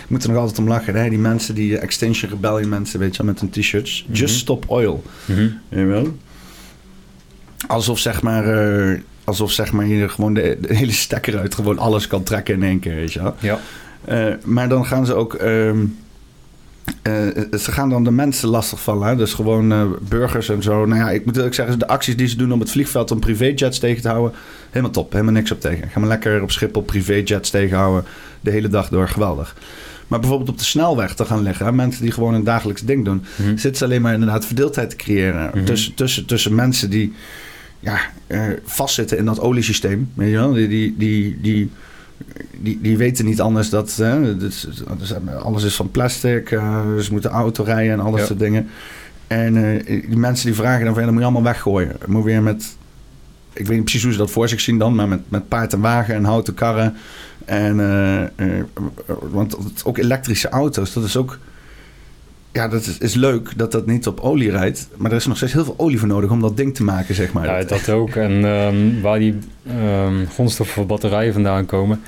[0.05, 0.95] ik moet er nog altijd om lachen.
[0.95, 1.09] Hè?
[1.09, 4.01] Die mensen, die Extinction Rebellion mensen, weet je wel, met hun t-shirts.
[4.01, 4.21] Mm -hmm.
[4.21, 5.03] Just stop oil.
[5.25, 5.59] Mm -hmm.
[5.69, 6.17] Weet je wel?
[7.67, 8.47] Alsof zeg maar,
[8.89, 12.55] uh, alsof zeg maar je gewoon de, de, hele stekker uit gewoon alles kan trekken
[12.55, 13.35] in één keer, weet je wel.
[13.41, 13.61] Ja.
[14.09, 15.35] Uh, maar dan gaan ze ook...
[15.35, 15.97] Um,
[17.03, 19.09] uh, ze gaan dan de mensen lastigvallen.
[19.09, 19.17] Hè?
[19.17, 20.87] Dus gewoon uh, burgers en zo.
[20.87, 23.21] Nou ja, ik moet ook zeggen, de acties die ze doen op het vliegveld om
[23.21, 24.33] privéjets tegen te houden,
[24.71, 25.13] helemaal top.
[25.13, 25.91] Helemaal niks op tegen.
[25.91, 28.05] Ga maar lekker op Schiphol privéjets tegenhouden.
[28.41, 29.09] De hele dag door.
[29.09, 29.57] Geweldig.
[30.07, 31.67] Maar bijvoorbeeld op de snelweg te gaan liggen.
[31.67, 31.73] Hè?
[31.73, 33.25] Mensen die gewoon een dagelijks ding doen.
[33.37, 33.47] Mm.
[33.47, 35.51] Zitten ze alleen maar inderdaad verdeeldheid te creëren.
[35.55, 35.65] Mhm.
[35.65, 37.13] Tussen, tussen, tussen mensen die
[37.81, 40.11] ja, uh, vastzitten in dat oliesysteem.
[40.15, 40.53] Weet je wel?
[40.53, 41.71] Die, die, die, die,
[42.61, 44.67] die, die weten niet anders dat hè, dus,
[44.99, 45.13] dus
[45.43, 46.51] alles is van plastic.
[46.51, 48.27] Uh, ze moeten auto rijden en al dat Ja.
[48.27, 48.69] soort dingen.
[49.27, 51.97] En uh, die mensen die vragen dan van ja, dat moet je allemaal weggooien.
[52.07, 52.77] Moet weer met,
[53.53, 55.73] ik weet niet precies hoe ze dat voor zich zien dan, maar met, met paard
[55.73, 56.95] en wagen en houten karren.
[57.45, 58.63] En, uh,
[59.31, 61.39] want ook elektrische auto's, dat is ook,
[62.57, 64.89] ja, dat is, is, leuk dat dat niet op olie rijdt.
[64.97, 67.15] Maar er is nog steeds heel veel olie voor nodig om dat ding te maken,
[67.15, 67.47] zeg maar.
[67.47, 68.11] Ja, dat ook.
[68.11, 69.39] En um, waar die
[69.69, 72.01] um, grondstoffen voor batterijen vandaan komen,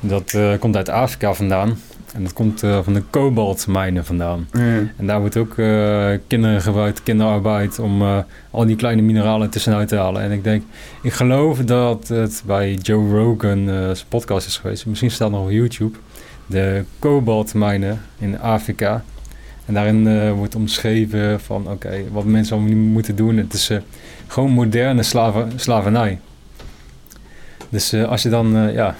[0.00, 1.76] dat uh, komt uit Afrika vandaan.
[2.14, 4.48] En dat komt uh, van de kobaltmijnen vandaan.
[4.52, 4.90] Mm.
[4.96, 8.18] En daar wordt ook uh, kinderen gebruikt, kinderarbeid, om uh,
[8.50, 10.22] al die kleine mineralen tussenuit te halen.
[10.22, 10.62] En ik denk,
[11.02, 14.86] ik geloof dat het bij Joe Rogan zijn podcast is geweest.
[14.86, 15.98] Misschien staat nog op YouTube.
[16.46, 19.04] De kobaltmijnen in Afrika.
[19.66, 23.36] En daarin eh, wordt omschreven van oké, wat mensen allemaal moeten doen.
[23.36, 23.78] Het is eh,
[24.26, 25.02] gewoon moderne
[25.56, 26.20] slavernij.
[27.68, 28.96] Dus eh, als je dan, ja,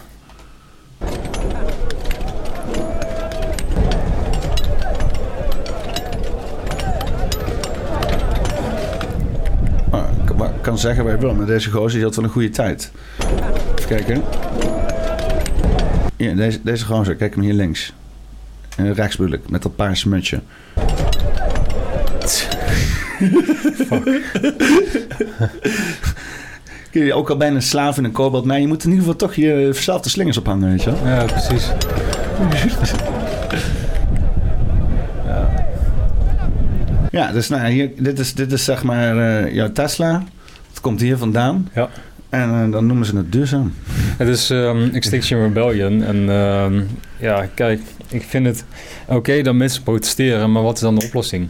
[10.62, 12.90] kan- zeggen wat je wil, maar deze gozer die had wel een goede tijd.
[13.78, 14.22] Even kijken.
[16.16, 17.92] Ja, deze, deze gozer, kijk hem hier links.
[18.76, 20.40] Eh, rechts bedoel ik, met dat paarse mutsje.
[26.90, 28.44] Kun je ook al bijna een slaaf in een kobold?
[28.44, 31.06] Nee, je moet in ieder geval toch je verzelfde slingers ophangen, weet je wel?
[31.06, 31.70] ja precies.
[37.12, 40.24] Ja, dus nou, hier, dit, is, dit is zeg maar eh, jouw Tesla.
[40.68, 41.68] Het komt hier vandaan.
[41.74, 41.88] Ja.
[42.28, 43.72] En eh, dan noemen ze het duurzaam.
[44.16, 46.02] Het is ehm, Extinction Rebellion.
[46.02, 46.82] En ehm,
[47.18, 47.80] ja, kijk,
[48.12, 48.64] ik vind het
[49.08, 51.48] oké dat mensen protesteren, maar wat is dan de oplossing?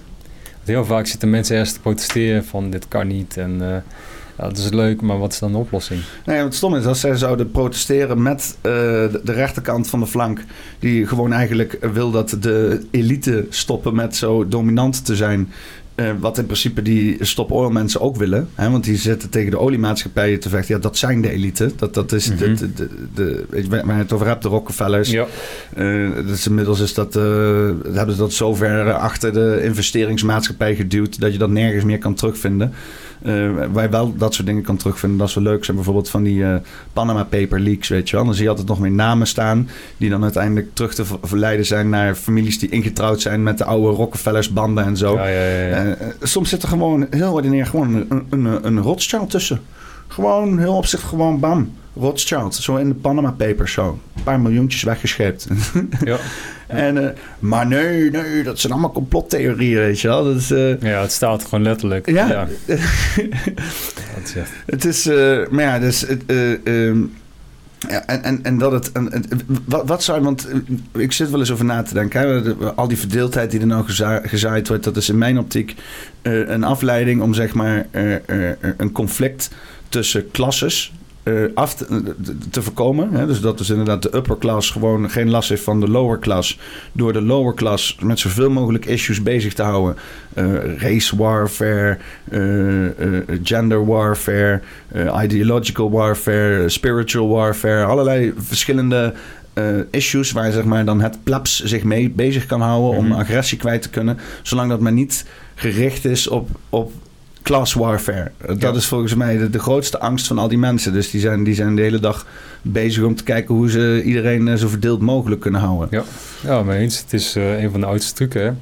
[0.52, 3.76] Want heel vaak zitten mensen eerst te protesteren van dit kan niet en eh,
[4.36, 6.00] dat is leuk, maar wat is dan de oplossing?
[6.24, 10.06] Nee, wat stom is, als zij zouden protesteren met eh, de, de rechterkant van de
[10.06, 10.44] flank,
[10.78, 15.52] die gewoon eigenlijk wil dat de elite stoppen met zo dominant te zijn.
[15.94, 18.48] Eh, wat in principe die stop oil mensen ook willen.
[18.54, 18.70] Hè?
[18.70, 20.74] Want die zitten tegen de oliemaatschappijen te vechten.
[20.74, 21.70] Ja, dat zijn de elite.
[21.76, 22.66] Dat, dat is de, Mhm.
[22.74, 25.10] de, de, waar je het over hebt, de Rockefellers.
[25.10, 25.26] Ja,
[26.26, 27.22] dus inmiddels is dat, eh,
[27.92, 32.14] hebben ze dat zover eh, achter de investeringsmaatschappij geduwd dat je dat nergens meer kan
[32.14, 32.72] terugvinden.
[33.24, 35.64] Eh, waar je wel dat soort dingen kan terugvinden, dat is wel leuk.
[35.64, 36.54] Zijn bijvoorbeeld van die eh,
[36.92, 38.24] Panama Paper leaks, weet je wel.
[38.24, 41.66] Dan zie je altijd nog meer namen staan die dan uiteindelijk terug te ver- verleiden
[41.66, 45.14] zijn naar families die ingetrouwd zijn met de oude Rockefellers banden en zo.
[45.14, 45.94] ja, ja, ja.
[45.94, 49.60] Eh, soms zit er gewoon heel ordinair gewoon een, een, een, een Rothschild tussen.
[50.12, 51.72] Gewoon heel opzichtig gewoon bam.
[51.96, 53.98] Rothschild, zo in de Panama Papers zo.
[54.16, 55.46] Een paar miljoentjes weggescheept.
[56.04, 56.16] ja.
[56.66, 60.24] en, eh, maar nee, nee, dat zijn allemaal complottheorieën, weet je wel.
[60.24, 62.10] Dat is, eh, ja, het staat gewoon letterlijk.
[62.10, 62.28] Ja.
[62.28, 62.46] ja.
[64.14, 67.00] Dat is echt- het is, eh, maar ja, dus, eh, ehm,
[67.88, 69.28] ja, en, en, en dat het, en, en-
[69.64, 70.48] wat, wat zou, want
[70.92, 73.84] ik zit wel eens over na te denken, hè, al die verdeeldheid die er nou
[73.84, 75.74] geza- gezaaid wordt, dat is in mijn optiek
[76.22, 77.86] een afleiding om zeg maar
[78.76, 79.50] een conflict
[79.92, 82.14] tussen klasses eh, af te,
[82.50, 83.12] te voorkomen.
[83.12, 83.26] Hè?
[83.26, 86.58] Dus dat dus inderdaad de upper class gewoon geen last heeft van de lower class.
[86.92, 89.96] Door de lower class met zoveel mogelijk issues bezig te houden.
[90.34, 91.98] Eh, race warfare,
[92.30, 97.84] eh, eh, gender warfare, eh, ideological warfare, spiritual warfare.
[97.84, 99.12] Allerlei verschillende
[99.52, 103.18] eh, issues waar zeg maar, dan het plebs zich mee bezig kan houden om Mhm.
[103.18, 104.18] agressie kwijt te kunnen.
[104.42, 105.24] Zolang dat maar niet
[105.54, 106.92] gericht is op, op
[107.42, 108.30] class warfare.
[108.46, 108.72] Dat Ja.
[108.72, 110.92] is volgens mij de, de grootste angst van al die mensen.
[110.92, 112.26] Dus die zijn, die zijn de hele dag
[112.62, 115.88] bezig om te kijken hoe ze iedereen eh, zo verdeeld mogelijk kunnen houden.
[115.90, 116.02] Ja.
[116.42, 116.98] Ja, maar eens.
[117.00, 118.52] Het is eh, een van de oudste trucken, hè.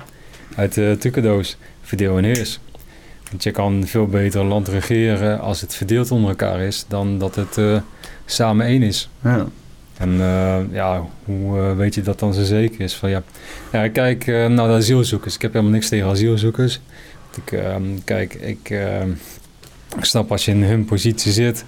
[0.57, 1.57] Uit de trucendoos.
[1.83, 2.61] Verdeel en heers.
[3.31, 6.85] Want je kan veel beter een land regeren als het verdeeld onder elkaar is...
[6.89, 7.76] dan dat het eh,
[8.24, 9.09] samen één is.
[9.22, 9.47] Ja.
[9.97, 10.11] En
[10.72, 12.95] ja, hoe weet je dat dan zo zeker is?
[12.95, 13.22] Van, ja,
[13.72, 15.35] ja, kijk eh, naar de asielzoekers.
[15.35, 16.81] Ik heb helemaal niks tegen asielzoekers.
[17.37, 19.11] Ik, ehm, kijk, ik, ehm,
[19.97, 21.64] ik snap als je in hun positie zit...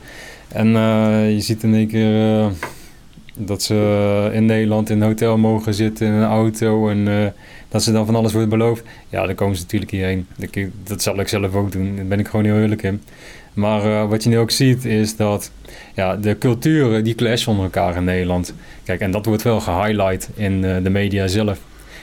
[0.48, 2.38] en eh, je ziet in één keer...
[2.40, 2.46] eh,
[3.36, 7.26] dat ze in Nederland in een hotel mogen zitten in een auto en eh,
[7.68, 8.82] dat ze dan van alles wordt beloofd.
[9.08, 10.26] Ja, dan komen ze natuurlijk hierheen.
[10.38, 11.96] Ik- Dat zal ik zelf ook doen.
[11.96, 13.02] Daar ben ik gewoon heel eerlijk in.
[13.54, 15.50] Maar wat je nu ook ziet is dat
[15.94, 18.54] ja, de culturen die clashen onder elkaar in Nederland.
[18.84, 21.60] Kijk, en dat wordt wel gehighlight in de media zelf.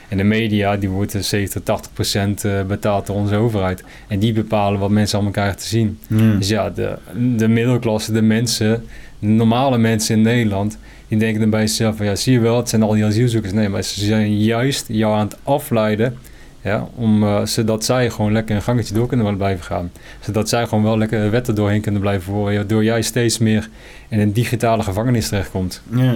[0.10, 3.84] En de media die wordt eh, 70, 80 procent eh, betaald door onze overheid.
[4.08, 6.00] En die bepalen wat mensen allemaal krijgen te zien.
[6.08, 6.38] Hmm.
[6.38, 6.98] Dus ja, de,
[7.36, 8.84] de middelklasse, de mensen,
[9.20, 12.58] de normale mensen in Nederland, die denken dan bij zichzelf van ja, zie je wel,
[12.58, 13.54] het zijn al die asielzoekers.
[13.54, 16.18] Nee, maar ze zijn juist jou aan het afleiden,
[16.62, 19.92] ja, om, eh, zodat zij gewoon lekker een gangetje door kunnen blijven gaan.
[20.20, 23.70] Zodat zij gewoon wel lekker wetten doorheen kunnen blijven voeren, door jij steeds meer
[24.08, 25.82] in een digitale gevangenis terechtkomt.
[25.92, 26.16] Ja.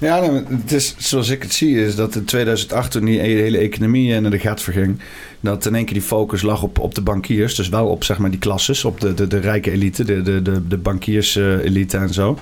[0.00, 3.58] Ja, nou, het is zoals ik het zie, is dat in 2008 toen die hele
[3.58, 4.98] economie eh, naar de gat verging,
[5.40, 7.54] dat in één keer die focus lag op, op de bankiers.
[7.54, 10.42] Dus wel op zeg maar die klasses, op de, de, de rijke elite, de, de,
[10.42, 12.38] de, de bankiers-elite en zo.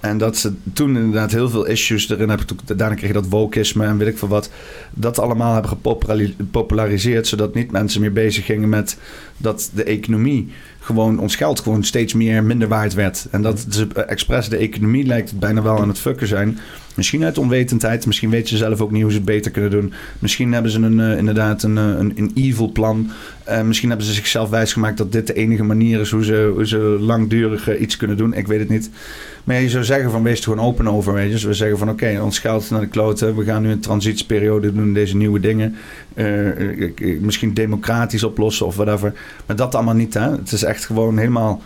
[0.00, 2.46] En dat ze toen inderdaad heel veel issues erin hebben.
[2.46, 4.50] Toen- Daarna kreeg je dat wokisme en weet ik veel wat.
[4.90, 7.26] Dat allemaal hebben gepopulari- gepopulariseerd.
[7.26, 8.96] Zodat niet mensen meer bezig gingen met
[9.36, 10.48] dat de economie
[10.80, 13.26] gewoon ons geld gewoon steeds meer minder waard werd.
[13.30, 16.58] En dat ze expres de economie lijkt het bijna wel aan het fucken zijn.
[16.94, 18.06] Misschien uit onwetendheid.
[18.06, 19.92] Misschien weten ze zelf ook niet hoe ze het beter kunnen doen.
[20.18, 23.10] Misschien hebben ze een, eh, inderdaad een, eh, een, een evil plan.
[23.48, 26.66] Uh, misschien hebben ze zichzelf wijsgemaakt dat dit de enige manier is hoe ze, hoe
[26.66, 28.34] ze langdurig iets kunnen doen.
[28.34, 28.90] Ik weet het niet.
[29.44, 31.12] Maar je zou zeggen van wees er gewoon open over.
[31.12, 31.30] Weet je.
[31.30, 33.36] Dus we zeggen van oké, ons geld naar de kloten.
[33.36, 35.76] We gaan nu een transitieperiode doen, deze nieuwe dingen.
[37.20, 39.12] Misschien democratisch oplossen of whatever.
[39.46, 40.14] Maar dat allemaal niet.
[40.14, 40.30] Hè?
[40.30, 41.62] Het is echt gewoon helemaal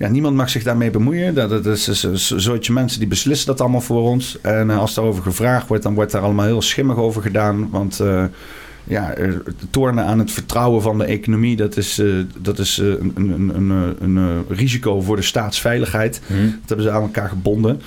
[0.00, 1.34] ja, niemand mag zich daarmee bemoeien.
[1.34, 4.40] Dat, dat is een soortje mensen die beslissen dat allemaal voor ons.
[4.40, 7.70] En uh, als daarover gevraagd wordt, dan wordt daar allemaal heel schimmig over gedaan.
[7.70, 8.24] Want uh,
[8.84, 9.14] ja,
[9.70, 14.16] tornen aan het vertrouwen van de economie, dat is, uh, dat is een, een, een,
[14.16, 16.20] een, risico voor de staatsveiligheid.
[16.26, 16.42] Mhm.
[16.42, 17.80] Dat hebben ze aan elkaar gebonden.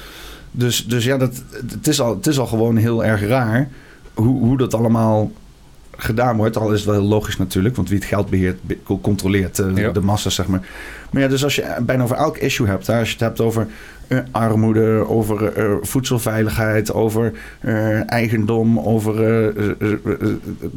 [0.51, 3.69] Dus, dus ja, dat, het, is al, het is al gewoon heel erg raar
[4.13, 5.31] hoe, hoe dat allemaal
[5.97, 6.57] gedaan wordt.
[6.57, 8.59] Al is het wel heel logisch natuurlijk, want wie het geld beheert,
[9.01, 9.91] controleert uh, Ja.
[9.91, 10.67] de massa's, zeg maar.
[11.11, 13.41] Maar ja, dus als je bijna over elk issue hebt, hè, als je het hebt
[13.41, 13.67] over
[14.07, 19.91] eh, armoede, over eh, voedselveiligheid, over eh, eigendom, over eh, eh, eh,
[20.21, 20.27] eh,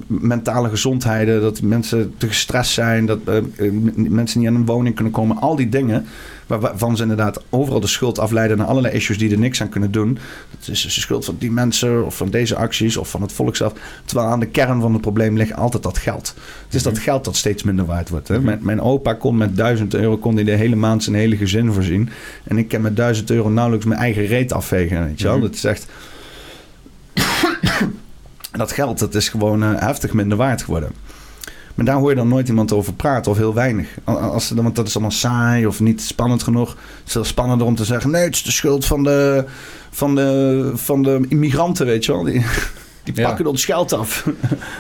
[0.07, 4.95] mentale gezondheid, dat mensen te gestrest zijn, dat eh, eh, mensen niet aan een woning
[4.95, 6.07] kunnen komen, al die dingen.
[6.47, 9.69] Waar- Waarvan ze inderdaad overal de schuld afleiden naar allerlei issues die er niks aan
[9.69, 10.19] kunnen doen.
[10.59, 13.57] Het is de schuld van die mensen of van deze acties of van het volk
[13.57, 13.73] zelf.
[14.05, 16.35] Terwijl aan de kern van het probleem ligt altijd dat geld.
[16.65, 18.29] Het is dat geld dat steeds minder waard wordt.
[18.29, 18.41] Hè?
[18.41, 21.73] Mijn, mijn opa kon met 1000 euro kon hij de hele maand zijn hele gezin
[21.73, 22.09] voorzien.
[22.45, 25.05] En ik kan met 1000 euro nauwelijks mijn eigen reet afvegen.
[25.07, 25.37] Weet je wel?
[25.37, 25.43] Mhm.
[25.47, 25.87] Dat is echt.
[28.53, 30.91] dat geld dat is gewoon eh, heftig minder waard geworden.
[31.77, 33.89] Maar daar hoor je dan nooit iemand over praten of heel weinig.
[34.05, 36.69] Als, dan- want dat is allemaal saai of niet spannend genoeg.
[36.71, 39.45] Het is veel spannender om te zeggen: nee, het is de schuld van de,
[39.91, 42.23] van de, van de immigranten, weet je wel.
[42.25, 42.45] Die,
[43.05, 43.27] die Ja.
[43.29, 44.27] pakken ons geld af.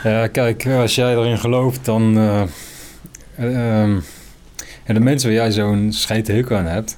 [0.04, 2.16] Ja, kijk, als jij erin gelooft, dan...
[2.18, 2.42] eh,
[3.36, 3.94] eh, ehm,
[4.86, 6.96] ja, de mensen waar jij zo'n scheet hekel aan hebt...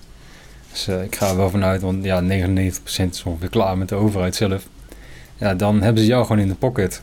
[0.73, 2.27] Dus eh, ik ga er wel vanuit, want ja, 99%
[3.11, 4.63] is ongeveer klaar met de overheid zelf.
[5.37, 7.03] Ja, dan hebben ze jou gewoon in de pocket.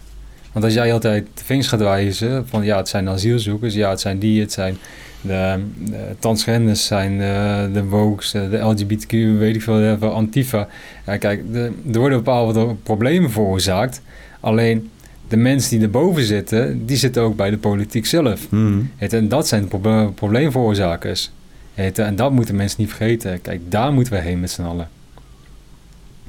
[0.56, 4.00] Want als jij altijd de vingers gaat wijzen van ja, het zijn asielzoekers, ja, het
[4.00, 4.78] zijn die, het zijn
[5.22, 10.68] de, de transgenders, zijn de, de woke's, de, de LGBTQ, weet ik veel, whatever, Antifa.
[11.06, 14.02] Ja, kijk, de, er worden bepaalde problemen veroorzaakt.
[14.40, 14.90] Alleen
[15.28, 18.50] de mensen die erboven zitten, die zitten ook bij de politiek zelf.
[18.50, 18.92] Hmm.
[18.98, 21.32] En dat zijn de proble- probleemveroorzakers.
[21.74, 23.42] Je, En dat moeten mensen niet vergeten.
[23.42, 24.90] Kijk, daar moeten we heen met z'n allen.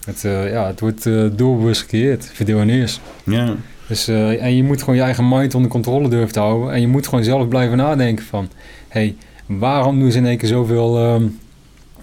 [0.04, 3.00] Het, eh, ja, het wordt eh doelbewust gecreëerd, verdeel en heers.
[3.24, 3.54] Ja.
[3.88, 6.72] Dus, eh, en je moet gewoon je eigen mind onder controle durven te houden.
[6.72, 8.48] En je moet gewoon zelf blijven nadenken van...
[8.88, 9.16] hey,
[9.46, 11.26] waarom doen ze in één keer zoveel ehm,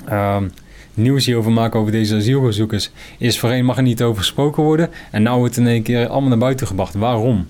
[0.05, 0.47] ehm,
[0.93, 2.91] nieuws hierover maken over deze asielzoekers?
[3.17, 4.89] Eerst voorheen mag er niet over gesproken worden.
[5.11, 6.93] En nou wordt het in één keer allemaal naar buiten gebracht.
[6.93, 7.47] Waarom?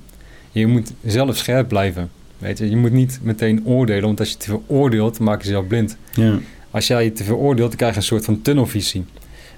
[0.51, 2.09] Je moet zelf scherp blijven.
[2.37, 2.69] Weet je?
[2.69, 4.03] je moet niet meteen oordelen.
[4.03, 5.97] Want als je te veel oordeelt, maak je jezelf blind.
[6.13, 6.39] Ja.
[6.71, 9.05] Als jij te veel oordeelt, dan krijg je een soort van tunnelvisie.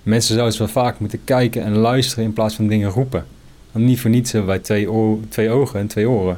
[0.04, 3.26] Mensen zouden wel vaak moeten kijken en luisteren in plaats van dingen roepen.
[3.76, 4.60] Want niet voor niets hebben wij
[5.30, 6.38] twee, ogen en twee oren.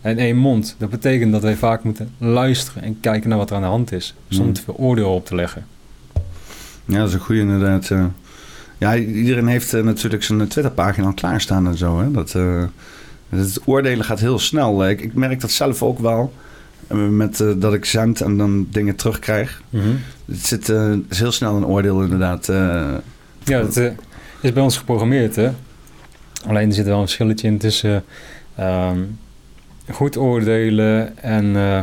[0.00, 0.74] En één mond.
[0.78, 3.92] Dat betekent dat wij vaak moeten luisteren en kijken naar wat er aan de hand
[3.92, 4.14] is.
[4.28, 4.54] Zonder Mm.
[4.54, 5.66] te veel oordeel op te leggen.
[6.84, 7.90] Ja, dat is een goede inderdaad.
[7.90, 8.04] eh.
[8.78, 12.00] ja, iedereen heeft eh, natuurlijk zijn Twitterpagina al klaarstaan en zo.
[12.00, 12.10] Hè?
[12.10, 12.62] Dat, eh,
[13.28, 14.88] het oordelen gaat heel snel.
[14.88, 16.32] Ik, ik merk dat zelf ook wel.
[16.86, 19.62] eh, Met eh, dat ik zend en dan dingen terugkrijg.
[20.26, 22.48] Het zit eh, het is heel snel een oordeel inderdaad.
[22.48, 22.94] eh.
[23.44, 23.90] Ja, dat eh,
[24.40, 25.50] is bij ons geprogrammeerd, hè.
[26.46, 28.04] Alleen er zit wel een verschilletje in tussen
[28.56, 28.98] ehm,
[29.90, 31.82] goed oordelen en eh,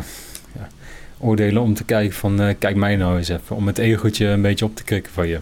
[0.56, 0.68] ja,
[1.20, 2.42] oordelen om te kijken van...
[2.42, 5.28] eh, kijk mij nou eens even, om het egootje een beetje op te krikken van
[5.28, 5.40] je.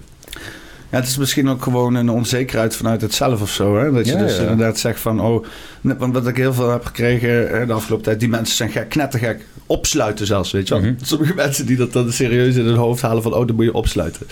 [0.92, 3.78] Ja, het is misschien ook gewoon een onzekerheid vanuit het zelf of zo.
[3.78, 3.92] Hè?
[3.92, 4.42] Dat je Ja, dus ja.
[4.42, 5.22] inderdaad zegt van...
[5.22, 5.46] Oh,
[5.82, 8.20] want wat ik heel veel heb gekregen eh, de afgelopen tijd...
[8.20, 9.46] Die mensen zijn gek, knettergek.
[9.66, 10.84] Opsluiten zelfs, weet je wel.
[10.84, 10.94] Mhm.
[11.02, 13.34] Sommige mensen die dat dan serieus in hun hoofd halen van...
[13.34, 14.28] Oh, dan moet je opsluiten.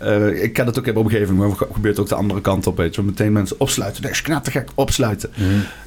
[0.00, 2.66] Eh, ik ken dat ook in mijn omgeving, maar het gebeurt ook de andere kant
[2.66, 2.76] op.
[2.76, 3.02] Weet je.
[3.02, 4.02] Meteen mensen opsluiten.
[4.02, 5.30] Dat is knettergek, opsluiten.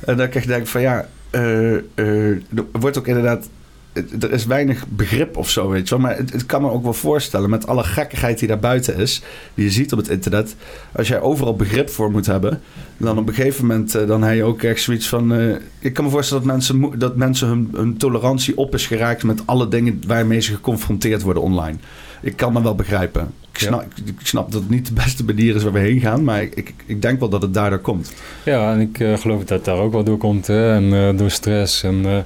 [0.05, 2.41] En dan krijg je denk van ja, eh, eh, er
[2.80, 3.49] wordt ook inderdaad.
[3.93, 6.03] het- Er is weinig begrip of zo, weet je wel.
[6.05, 9.22] Maar het, het kan me ook wel voorstellen met alle gekkigheid die daar buiten is,
[9.53, 10.55] die je ziet op het internet.
[10.91, 12.62] Als jij overal begrip voor moet hebben,
[12.97, 15.34] dan op een gegeven moment dan heb je ook echt zoiets van.
[15.80, 19.41] ik kan me voorstellen dat mensen, dat mensen hun, hun tolerantie op is geraakt met
[19.45, 21.78] alle dingen waarmee ze geconfronteerd worden online.
[22.22, 23.34] Ik kan me wel begrijpen.
[23.51, 23.67] Ik Ja.
[23.67, 26.41] snap, ik snap dat het niet de beste manier is waar we heen gaan, maar
[26.41, 28.13] ik, ik, ik denk wel dat het daardoor komt.
[28.45, 30.47] Ja, en ik eh, geloof dat het daar ook wel door komt.
[30.47, 30.74] Hè?
[30.74, 31.84] En eh, door stress.
[31.84, 32.17] En, eh,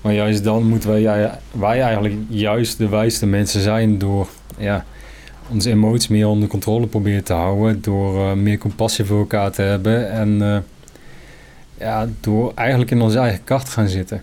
[0.00, 4.28] maar juist dan moeten wij, wij eigenlijk juist de wijste mensen zijn door
[4.58, 4.84] ja,
[5.48, 7.82] onze emoties meer onder controle proberen te houden.
[7.82, 10.10] Door meer compassie voor elkaar te hebben.
[10.10, 10.64] En
[11.78, 14.22] ja, door eigenlijk in onze eigen kracht te gaan zitten.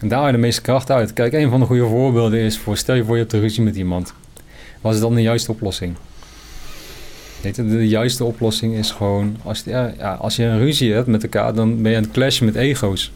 [0.00, 1.12] En daar haal je de meeste kracht uit.
[1.12, 3.62] Kijk, een van de goede voorbeelden is voor stel je voor je hebt een ruzie
[3.62, 4.14] met iemand.
[4.82, 5.96] Wat is dan de juiste oplossing?
[7.54, 11.54] De juiste oplossing is gewoon, als, ja, ja, als je een ruzie hebt met elkaar,
[11.54, 13.12] dan ben je aan het clashen met ego's.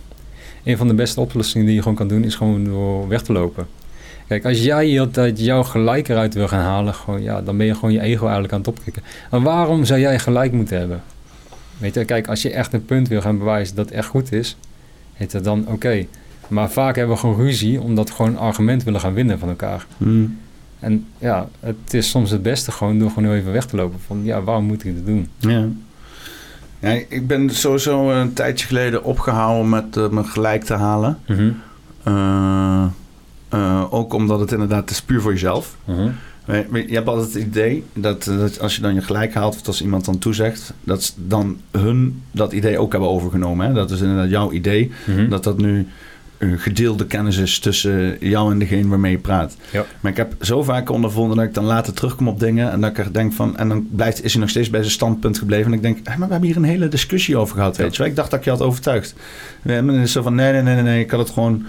[0.64, 3.32] een van de beste oplossingen die je gewoon kan doen, is gewoon door weg te
[3.32, 3.66] lopen.
[4.28, 7.74] Kijk, als jij altijd jouw gelijk eruit wil gaan halen, gewoon, ja, dan ben je
[7.74, 9.02] gewoon je ego eigenlijk aan het opkrikken.
[9.30, 11.02] En waarom zou jij gelijk moeten hebben?
[11.78, 14.56] Weet je, kijk, als je echt een punt wil gaan bewijzen dat echt goed is,
[15.12, 16.06] heet het dan oké.
[16.48, 19.48] Maar vaak hebben we gewoon ruzie omdat we gewoon een argument willen gaan winnen van
[19.48, 19.86] elkaar.
[19.96, 20.38] Hmm.
[20.80, 23.98] En ja, het is soms het beste gewoon door gewoon even weg te lopen.
[24.06, 25.28] Van ja, waarom moet ik dit doen?
[25.38, 25.66] Ja.
[26.78, 27.00] ja.
[27.08, 31.18] Ik ben sowieso een tijdje geleden opgehouden met uh, me gelijk te halen.
[32.08, 32.84] Uh,
[33.54, 35.76] uh, ook omdat het inderdaad het is puur voor jezelf.
[36.46, 39.82] Je hebt altijd het idee dat, dat, als je dan je gelijk haalt, of als
[39.82, 43.66] iemand dan toezegt, dat dan hun dat idee ook hebben overgenomen.
[43.66, 43.72] Hè?
[43.72, 44.90] Dat is inderdaad jouw idee,
[45.28, 45.86] dat dat nu
[46.38, 49.56] gedeelde kennis is tussen jou en degene waarmee je praat.
[49.70, 49.84] Ja.
[50.00, 52.90] Maar ik heb zo vaak ondervonden dat ik dan later terugkom op dingen en dat
[52.90, 55.66] ik er denk van, en dan blijft, is hij nog steeds bij zijn standpunt gebleven.
[55.66, 57.98] En ik denk, hey, maar we hebben hier een hele discussie over gehad, weet je
[57.98, 58.10] wel.
[58.10, 59.14] Ik dacht dat ik je had overtuigd.
[59.62, 61.66] En dan is zo van, nee, nee, nee, nee, ik had het gewoon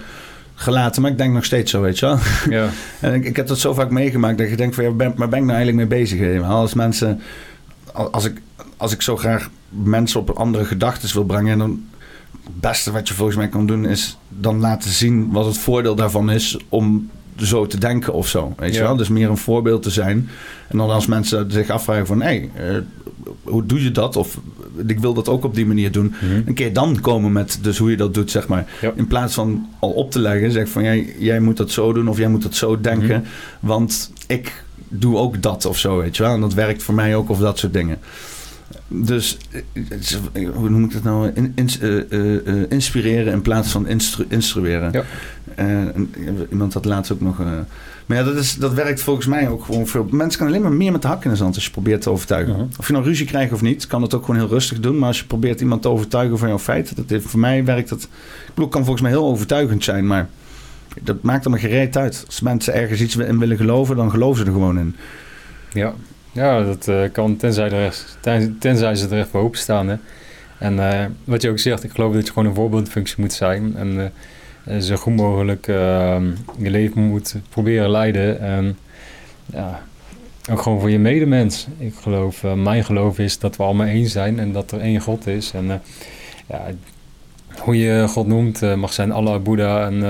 [0.54, 2.18] gelaten, maar ik denk nog steeds zo, weet je wel.
[2.58, 2.68] Ja.
[3.00, 5.28] en ik, ik heb dat zo vaak meegemaakt dat je denkt van, ja, ben, maar
[5.28, 6.42] ben ik nou eigenlijk mee bezig?
[6.42, 7.20] Als mensen,
[7.92, 8.40] als ik,
[8.76, 11.84] als ik zo graag mensen op andere gedachten wil brengen, dan
[12.44, 15.94] het beste wat je volgens mij kan doen is dan laten zien wat het voordeel
[15.94, 18.54] daarvan is om zo te denken of zo.
[18.56, 18.96] Weet je wel?
[18.96, 20.28] Dus meer een voorbeeld te zijn.
[20.68, 22.22] En dan als mensen zich afvragen van...
[22.22, 22.84] hé, hey,
[23.42, 24.16] hoe doe je dat?
[24.16, 24.38] Of
[24.86, 26.14] ik wil dat ook op die manier doen.
[26.20, 26.42] Mhm.
[26.46, 28.66] Een keer dan komen met dus hoe je dat doet, zeg maar.
[28.80, 28.92] Ja.
[28.96, 30.82] In plaats van al op te leggen, zeg van...
[30.82, 33.20] Jij, jij moet dat zo doen of jij moet dat zo denken.
[33.20, 33.66] Mhm.
[33.66, 36.34] Want ik doe ook dat of zo, weet je wel.
[36.34, 37.98] En dat werkt voor mij ook of dat soort dingen.
[38.88, 39.60] Dus, eh,
[39.98, 40.18] is-
[40.54, 41.30] hoe noem ik dat nou?
[41.34, 44.92] In, eh, eh, eh, inspireren in plaats van instru- instrueren.
[44.92, 45.02] Ja.
[45.54, 45.66] Eh,
[46.50, 47.40] iemand had laatst ook nog...
[47.40, 47.46] eh,
[48.06, 50.06] maar ja, dat, is, dat werkt volgens mij ook gewoon veel.
[50.10, 52.10] Mensen kunnen alleen maar meer met de hak in de zand als je probeert te
[52.10, 52.54] overtuigen.
[52.54, 52.64] Mhm.
[52.78, 54.98] Of je nou ruzie krijgt of niet, kan het ook gewoon heel rustig doen.
[54.98, 57.88] Maar als je probeert iemand te overtuigen van jouw feit, dat heeft, voor mij werkt
[57.88, 58.02] dat.
[58.02, 60.28] Ik bedoel, kan volgens mij heel overtuigend zijn, maar
[61.02, 62.22] dat maakt er maar gereed uit.
[62.26, 64.96] Als mensen ergens iets in willen geloven, dan geloven ze er gewoon in.
[65.72, 65.94] Ja,
[66.32, 69.88] ja dat eh, kan tenzij, er tenzij ze er echt voor openstaan.
[69.88, 69.96] Hè.
[70.58, 73.76] En eh, wat je ook zegt, ik geloof dat je gewoon een voorbeeldfunctie moet zijn.
[73.76, 74.12] En
[74.64, 76.20] eh, zo goed mogelijk eh,
[76.58, 78.40] je leven moet proberen leiden.
[78.40, 78.78] En
[79.46, 79.82] ja,
[80.50, 81.66] ook gewoon voor je medemens.
[81.78, 85.26] Ik geloof, mijn geloof is dat we allemaal één zijn en dat er één God
[85.26, 85.52] is.
[85.52, 85.82] En
[86.46, 86.66] ja,
[87.58, 90.02] hoe je God noemt, mag zijn Allah, Boeddha en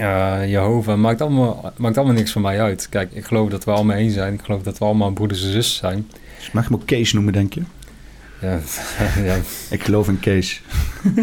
[0.00, 2.88] eh, Jehovah, maakt allemaal, maakt allemaal niks voor mij uit.
[2.88, 4.34] Kijk, ik geloof dat we allemaal één zijn.
[4.34, 6.08] Ik geloof dat we allemaal broeders en zussen zijn.
[6.38, 7.62] Dus mag je hem ook Kees noemen, denk je?
[8.40, 8.58] Ja,
[9.28, 9.36] ja,
[9.70, 10.62] Ik geloof in Kees.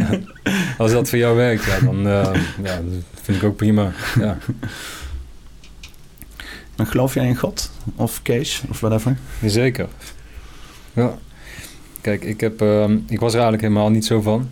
[0.77, 2.81] als dat voor jou werkt, ja, dan eh, ja,
[3.21, 3.91] vind ik ook prima.
[4.19, 4.37] Ja,
[6.77, 7.71] Maar geloof jij in God?
[7.95, 8.63] Of Kees?
[8.69, 9.17] Of whatever?
[9.45, 9.87] zeker.
[10.93, 11.17] Ja.
[12.01, 14.49] Kijk, ik, heb, ehm, ik was er eigenlijk helemaal niet zo van.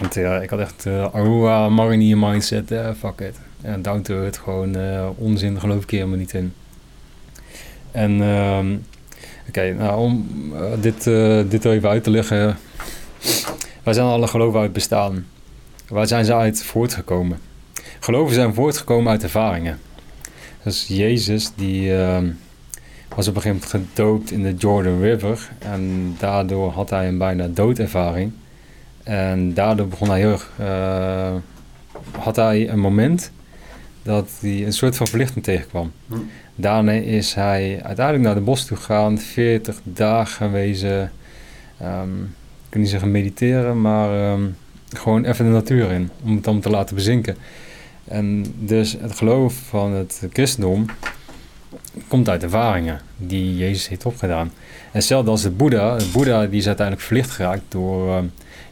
[0.00, 2.70] Want ik had echt uh, Aurora Marinier mindset.
[2.70, 3.40] eh, fuck it.
[3.62, 6.52] En down to earth, gewoon eh, onzin, geloof ik helemaal niet in.
[7.90, 8.76] En ehm,
[9.48, 10.28] oké, nou om
[10.80, 11.04] dit,
[11.50, 12.56] dit even uit te leggen.
[13.82, 15.26] Wij zijn alle geloven uit bestaan.
[15.88, 17.38] Waar zijn ze uit voortgekomen?
[18.00, 19.78] Geloven zijn voortgekomen uit ervaringen.
[20.62, 22.30] Dus Jezus die ehm,
[23.16, 25.48] was op een gegeven moment gedoopt in de Jordan River.
[25.58, 28.32] En daardoor had hij een bijna doodervaring.
[29.10, 30.50] En daardoor begon hij heel erg...
[30.58, 31.34] eh,
[32.18, 33.32] had hij een moment
[34.02, 35.92] dat hij een soort van verlichting tegenkwam.
[36.08, 36.14] Hm.
[36.54, 41.12] Daarna is hij uiteindelijk naar de bos toe gegaan, 40 dagen gewezen.
[41.78, 44.42] ehm ik kan niet zeggen mediteren, maar ehm,
[44.88, 47.36] gewoon even de natuur in, om het dan te laten bezinken.
[48.04, 50.86] En dus het geloof van het christendom
[52.08, 54.46] komt uit ervaringen die Jezus heeft opgedaan.
[54.46, 54.52] En
[54.90, 55.96] hetzelfde als de Boeddha.
[55.96, 58.24] De Boeddha die is uiteindelijk verlicht geraakt door ehm,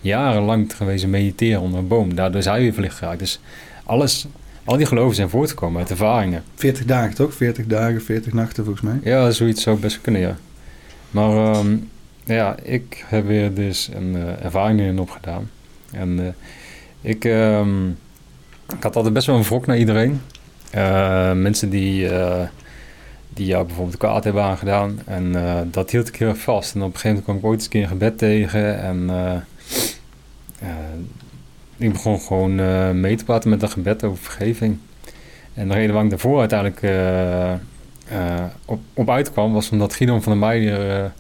[0.09, 2.15] jarenlang gewezen mediteren onder een boom.
[2.15, 3.19] Daardoor hij weer verlicht geraakt.
[3.19, 3.41] Dus
[3.85, 4.27] alles,
[4.65, 6.43] al die geloven zijn voortgekomen uit ervaringen.
[6.55, 7.35] 40 dagen toch?
[7.35, 9.01] 40 dagen, 40 nachten volgens mij.
[9.03, 10.37] Ja, zoiets zou best kunnen, ja.
[11.11, 11.77] Maar ehm,
[12.25, 15.51] ja, ik heb weer dus een eh, ervaring erin opgedaan.
[15.93, 17.89] En eh, ik, ehm,
[18.69, 20.21] ik had altijd best wel een wrok naar iedereen.
[20.71, 22.09] Eh, mensen die,
[23.29, 24.99] die jou bijvoorbeeld kwaad hebben aangedaan.
[25.07, 25.35] En
[25.71, 26.75] dat hield ik heel erg vast.
[26.75, 28.81] En op een gegeven moment kwam ik ooit eens een keer een gebed tegen.
[28.83, 29.11] En
[31.79, 34.79] ik begon gewoon eh, mee te praten met dat gebed over vergeving.
[35.55, 40.23] En de reden waarom ik daarvoor uiteindelijk eh, eh, op, op uitkwam, was omdat Gideon
[40.23, 41.13] van der Meijer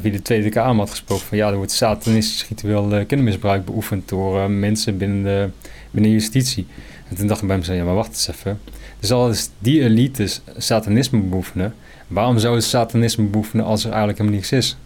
[0.00, 4.50] via de Tweede Kamer had gesproken van ja, er wordt satanistisch ritueel kindermisbruik beoefend door
[4.50, 5.48] mensen binnen, de,
[5.90, 6.66] binnen justitie.
[7.08, 8.60] En toen dacht ik bij mezelf, ja maar wacht eens even.
[9.00, 11.74] Dus die elites satanisme beoefenen,
[12.06, 14.76] waarom zou het satanisme beoefenen als er eigenlijk helemaal niks is?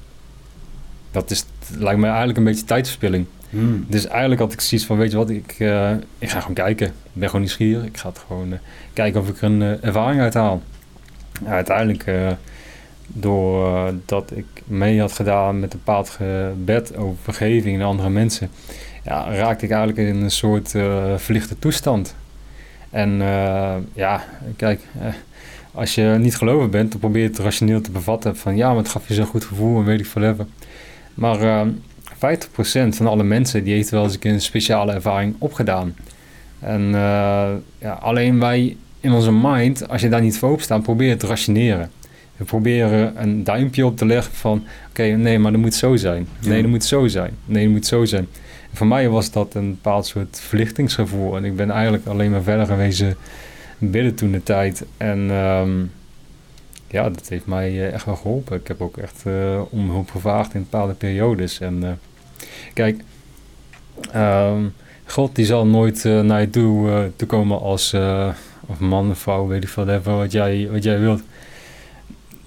[1.10, 1.44] Dat is,
[1.78, 3.26] lijkt mij eigenlijk een beetje tijdverspilling.
[3.52, 3.84] Hmm.
[3.88, 6.86] Dus eigenlijk had ik zoiets van, weet je wat, ik, eh, ik ga gewoon kijken.
[6.86, 7.84] Ik ben gewoon nieuwsgierig.
[7.84, 8.58] Ik ga het gewoon eh,
[8.92, 10.62] kijken of ik er een eh, ervaring uit haal.
[11.44, 12.36] Ja, uiteindelijk,
[13.06, 18.50] doordat ik mee had gedaan met een bepaald gebed over vergeving en andere mensen,
[19.04, 20.70] ja, raakte ik eigenlijk in een soort
[21.16, 22.14] verlichte toestand.
[22.90, 23.18] En
[23.92, 24.24] ja,
[24.56, 24.80] kijk,
[25.72, 28.82] als je niet gelovig bent, dan probeer je het rationeel te bevatten van ja, maar
[28.82, 30.48] het gaf je zo'n goed gevoel en weet ik veel even.
[31.14, 31.66] Maar
[32.22, 35.94] 50% van alle mensen die heeft wel eens een speciale ervaring opgedaan.
[36.58, 40.82] En eh, ja, alleen wij in onze mind, als je daar niet voor open staat,
[40.82, 41.90] probeer te rationeren.
[42.36, 46.28] We proberen een duimpje op te leggen van oké, nee, maar dat moet zo zijn.
[46.46, 47.36] Nee, dat moet zo zijn.
[47.44, 48.28] Nee, dat moet zo zijn.
[48.70, 51.36] En voor mij was dat een bepaald soort verlichtingsgevoel.
[51.36, 53.04] En ik ben eigenlijk alleen maar verder geweest
[53.78, 54.84] bidden toen de tijd.
[54.96, 55.70] En ehm,
[56.88, 58.56] ja, dat heeft mij eh, echt wel geholpen.
[58.56, 61.60] Ik heb ook echt eh, om hulp gevraagd in bepaalde periodes.
[61.60, 61.98] En
[62.74, 63.02] kijk,
[64.12, 64.62] ehm,
[65.04, 68.28] God die zal nooit eh, naar je toe, eh, toe komen als eh,
[68.66, 71.22] of man of vrouw, weet ik veel, wat jij, wat jij wilt.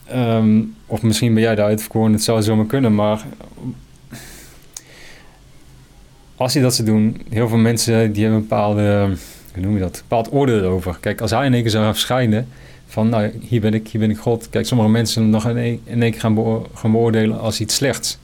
[0.05, 3.25] Ehm, of misschien ben jij de uitverkoren, het zou zomaar kunnen, maar
[6.35, 9.15] als je dat zou doen, heel veel mensen die hebben een bepaalde,
[9.53, 10.97] hoe noem je dat, bepaald oordeel over.
[10.99, 12.47] Kijk, als hij in één keer zou verschijnen,
[12.87, 14.49] van nou, hier ben ik, hier ben ik God.
[14.49, 18.17] Kijk, sommige mensen nog in één, in keer gaan, gaan beoordelen als iets slechts.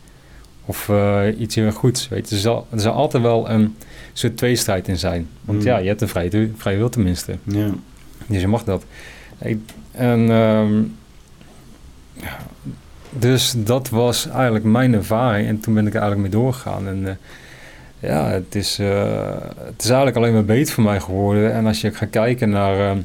[0.71, 2.35] Of eh, iets heel goeds, weet je.
[2.35, 3.75] Er zal, er zal altijd wel een
[4.13, 5.27] soort tweestrijd in zijn.
[5.41, 5.65] Want Mm.
[5.65, 7.37] ja, je hebt een vrije, vrije wil tenminste.
[7.43, 7.69] Ja.
[8.27, 8.83] Dus je mag dat.
[9.41, 9.59] Ik-
[9.91, 10.73] En ehm,
[13.09, 15.47] dus dat was eigenlijk mijn ervaring.
[15.47, 16.87] En toen ben ik er eigenlijk mee doorgegaan.
[16.87, 17.13] En eh,
[18.09, 19.31] ja, het is, eh,
[19.65, 21.53] het is eigenlijk alleen maar beter voor mij geworden.
[21.53, 22.97] En als je gaat kijken naar ehm,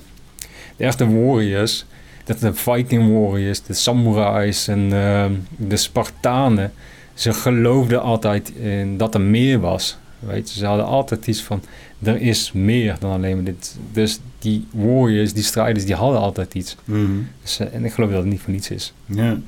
[0.76, 1.84] de echte warriors,
[2.24, 6.72] dat de Viking warriors, de samurais en ehm, de Spartanen,
[7.16, 9.96] ze geloofden altijd in dat er meer was.
[10.18, 11.62] Weet je, ze hadden altijd iets van,
[12.02, 13.76] er is meer dan alleen maar dit.
[13.92, 16.76] Dus die warriors, die strijders, die hadden altijd iets.
[16.84, 17.00] Mhm.
[17.42, 18.92] Dus, eh, en ik geloof dat het niet voor niets is.
[19.04, 19.38] Ja.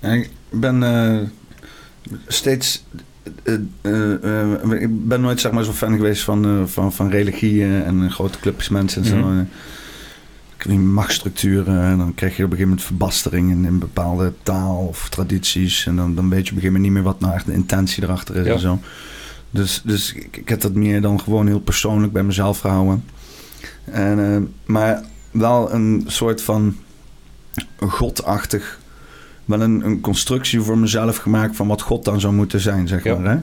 [0.00, 1.18] En ik ben eh,
[2.26, 2.84] steeds.
[3.42, 8.38] eh, ik ben nooit zeg maar, zo fan geweest van, van, van religieën en grote
[8.40, 9.16] clubjes mensen en zo.
[9.16, 9.44] Mhm.
[10.66, 11.82] Machtsstructuren.
[11.82, 15.86] En dan krijg je op een gegeven moment verbastering in, in bepaalde taal of tradities.
[15.86, 17.52] En dan, dan weet je op een gegeven moment niet meer wat nou echt de
[17.52, 18.52] intentie erachter is Ja.
[18.52, 18.78] en zo.
[19.50, 23.04] Dus, dus ik, ik heb dat meer dan gewoon heel persoonlijk bij mezelf gehouden.
[23.84, 26.76] En, eh, maar wel een soort van
[27.78, 28.78] godachtig
[29.44, 33.04] wel een, een constructie voor mezelf gemaakt van wat God dan zou moeten zijn, zeg
[33.04, 33.16] Ja.
[33.16, 33.30] maar.
[33.32, 33.38] Hè?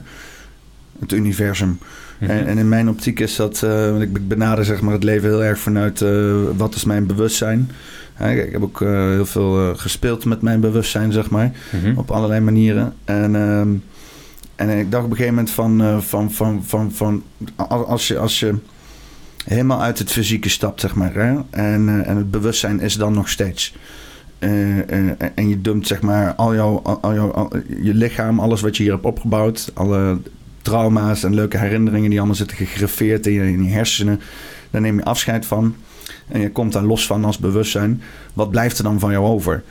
[0.98, 1.78] Het universum.
[2.18, 2.30] Mhm.
[2.30, 5.28] En, en in mijn optiek is dat, eh, want ik benader zeg maar het leven
[5.28, 7.70] heel erg vanuit eh, wat is mijn bewustzijn.
[8.20, 11.50] Ik heb ook eh, heel veel gespeeld met mijn bewustzijn, zeg maar,
[11.82, 11.98] Mhm.
[11.98, 12.94] op allerlei manieren.
[13.04, 13.68] En, ehm,
[14.56, 17.22] en ik dacht op een gegeven moment van, van, van, van, van
[17.56, 18.54] al- als je, als je
[19.44, 23.28] helemaal uit het fysieke stapt, zeg maar, hè, en, en het bewustzijn is dan nog
[23.28, 23.74] steeds.
[25.34, 28.76] En je dumpt zeg maar al jouw, al, al jouw al- je lichaam, alles wat
[28.76, 30.18] je hier hebt opgebouwd, alle
[30.66, 34.20] trauma's en leuke herinneringen die allemaal zitten gegrafeerd in je, hersenen,
[34.70, 35.74] daar neem je afscheid van.
[36.28, 38.02] En je komt daar los van als bewustzijn.
[38.34, 39.62] Wat blijft er dan van jou over?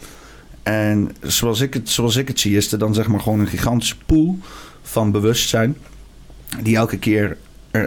[0.64, 3.48] En zoals ik het, zoals ik het zie, is er dan zeg maar gewoon een
[3.48, 4.38] gigantische pool
[4.82, 5.78] van bewustzijn.
[6.62, 7.38] Die elke keer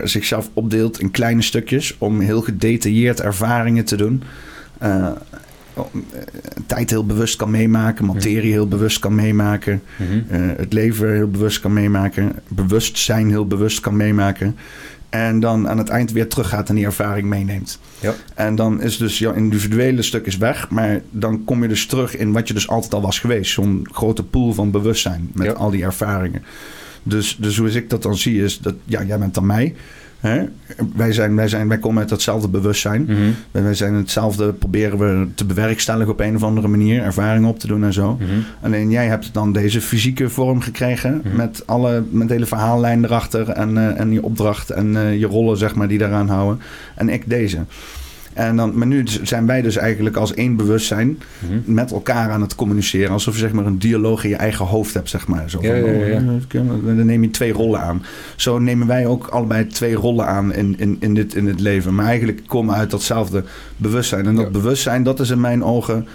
[0.05, 4.23] zichzelf opdeelt in kleine stukjes om heel gedetailleerd ervaringen te doen.
[4.79, 5.11] Eh,
[6.67, 10.13] tijd heel bewust kan meemaken, materie heel bewust kan meemaken, Mhm.
[10.29, 14.57] eh, het leven heel bewust kan meemaken, bewustzijn heel bewust kan meemaken.
[15.09, 17.79] En dan aan het eind weer teruggaat en die ervaring meeneemt.
[18.01, 18.15] Ja.
[18.35, 22.17] En dan is dus jouw individuele stuk is weg, maar dan kom je dus terug
[22.17, 23.53] in wat je dus altijd al was geweest.
[23.53, 25.53] Zo'n grote pool van bewustzijn met Ja.
[25.53, 26.43] al die ervaringen.
[27.03, 29.75] Dus, dus hoe ik dat dan zie is dat, ja, jij bent dan mij.
[30.21, 30.45] Hè?
[30.95, 33.03] Wij, zijn, wij, zijn, wij komen uit datzelfde bewustzijn.
[33.03, 33.31] Mhm.
[33.51, 37.03] Wij, wij zijn hetzelfde, proberen we te bewerkstelligen op een of andere manier.
[37.03, 38.15] Ervaringen op te doen en zo.
[38.15, 38.31] Mhm.
[38.63, 41.21] Alleen jij hebt dan deze fysieke vorm gekregen.
[41.25, 41.37] Mhm.
[41.37, 43.49] Met, alle, met de hele verhaallijn erachter.
[43.49, 46.61] En, eh, en je opdracht en eh, je rollen zeg maar, die daaraan houden.
[46.95, 47.59] En ik deze.
[48.39, 51.75] En dan, maar nu zijn wij dus eigenlijk als één bewustzijn Mhm.
[51.75, 53.11] met elkaar aan het communiceren.
[53.11, 55.09] Alsof je zeg maar, een dialoog in je eigen hoofd hebt.
[55.09, 55.51] Zeg maar.
[55.51, 56.23] Zo Ja, van, ja, ja.
[56.61, 58.03] oh, eh, dan neem je twee rollen aan.
[58.37, 61.95] Zo nemen wij ook allebei twee rollen aan in, in, in, dit, in het leven.
[61.95, 63.45] Maar eigenlijk komen we uit datzelfde
[63.77, 64.27] bewustzijn.
[64.27, 64.51] En dat Ja.
[64.51, 66.07] bewustzijn, dat is in mijn ogen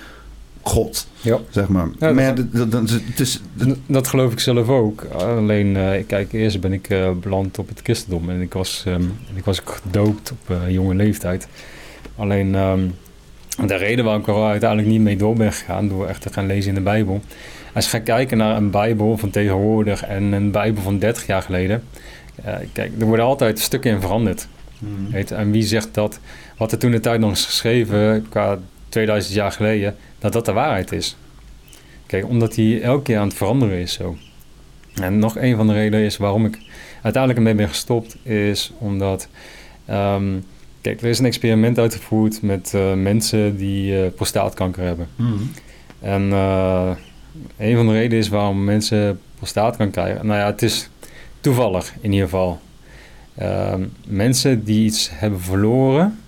[0.61, 1.07] God.
[1.21, 1.37] Ja.
[1.49, 1.85] Zeg maar.
[1.85, 3.41] Ja, dat- maar ja, dat, dat, het is,
[3.85, 5.03] Dat, geloof ik zelf ook.
[5.03, 9.01] Alleen, eh, kijk, eerst ben ik eh, beland op het christendom en ik was, ehm,
[9.35, 11.47] ik was gedoopt op eh, jonge leeftijd.
[12.15, 12.87] Alleen, ehm,
[13.67, 16.45] de reden waarom ik er uiteindelijk niet mee door ben gegaan, door echt te gaan
[16.45, 17.21] lezen in de Bijbel.
[17.73, 21.41] als je gaat kijken naar een Bijbel van tegenwoordig en een Bijbel van 30 jaar
[21.41, 21.83] geleden.
[22.73, 24.47] kijk, er worden altijd stukken in veranderd.
[25.11, 26.19] Weet, en wie zegt dat
[26.57, 28.59] wat er toen de tijd nog is geschreven, qua
[28.89, 31.15] 2000 jaar geleden, dat dat de waarheid is?
[32.05, 34.17] Kijk, omdat hij elke keer aan het veranderen is zo.
[35.01, 36.57] En nog een van de redenen is waarom ik
[37.01, 39.27] uiteindelijk ermee ben gestopt, is omdat.
[39.85, 40.33] ehm,
[40.83, 45.07] kijk, er is een experiment uitgevoerd met eh, mensen die eh, prostaatkanker hebben.
[45.99, 46.91] En eh,
[47.57, 50.25] een van de redenen is waarom mensen prostaatkanker krijgen.
[50.25, 50.89] Nou ja, het is
[51.39, 52.59] toevallig in ieder geval.
[53.35, 56.19] Ehm, mensen die iets hebben verloren,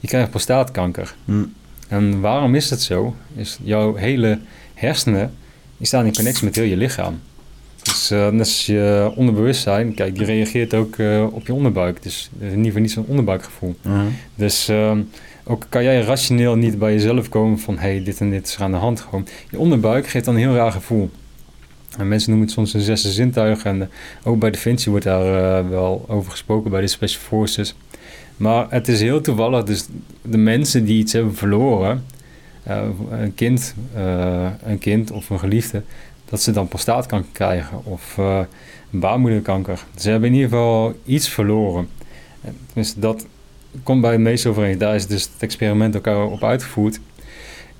[0.00, 1.14] die krijgen prostaatkanker.
[1.24, 1.44] Hm.
[1.88, 3.14] En waarom is dat zo?
[3.34, 4.38] Is jouw hele
[4.74, 5.34] hersenen,
[5.76, 7.20] die staan in connectie met heel je lichaam.
[7.88, 12.02] Dus net als je onderbewustzijn, kijk, die reageert ook eh, op je onderbuik.
[12.02, 13.74] Dus in ieder geval niet zo'n onderbuikgevoel.
[13.82, 14.06] Mhm.
[14.34, 15.00] Dus ehm,
[15.44, 17.74] ook kan jij rationeel niet bij jezelf komen van...
[17.74, 19.00] hé, hey, dit en dit is er aan de hand.
[19.00, 21.10] Gewoon, je onderbuik geeft dan een heel raar gevoel.
[21.98, 23.64] En mensen noemen het soms een zesde zintuig.
[23.64, 23.88] En eh,
[24.24, 27.74] ook bij Defensie wordt daar wel over gesproken, bij de Special Forces.
[28.36, 29.86] Maar het is heel toevallig, dus
[30.22, 32.04] de mensen die iets hebben verloren...
[33.10, 33.74] een, kind,
[34.62, 35.82] een kind of een geliefde...
[36.28, 38.40] dat ze dan prostaatkanker krijgen of eh,
[38.90, 39.84] baarmoederkanker.
[39.96, 41.88] Ze hebben in ieder geval iets verloren.
[42.40, 43.26] En Tenminste, dat
[43.82, 44.78] komt bij de meeste overeen.
[44.78, 47.00] Daar is dus het experiment ook op uitgevoerd.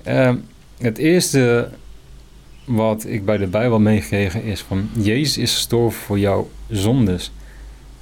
[0.03, 0.37] Ehm,
[0.79, 1.69] het eerste
[2.65, 4.89] wat ik bij de Bijbel meegekregen is van...
[4.93, 7.33] Jezus is gestorven voor jouw zondes.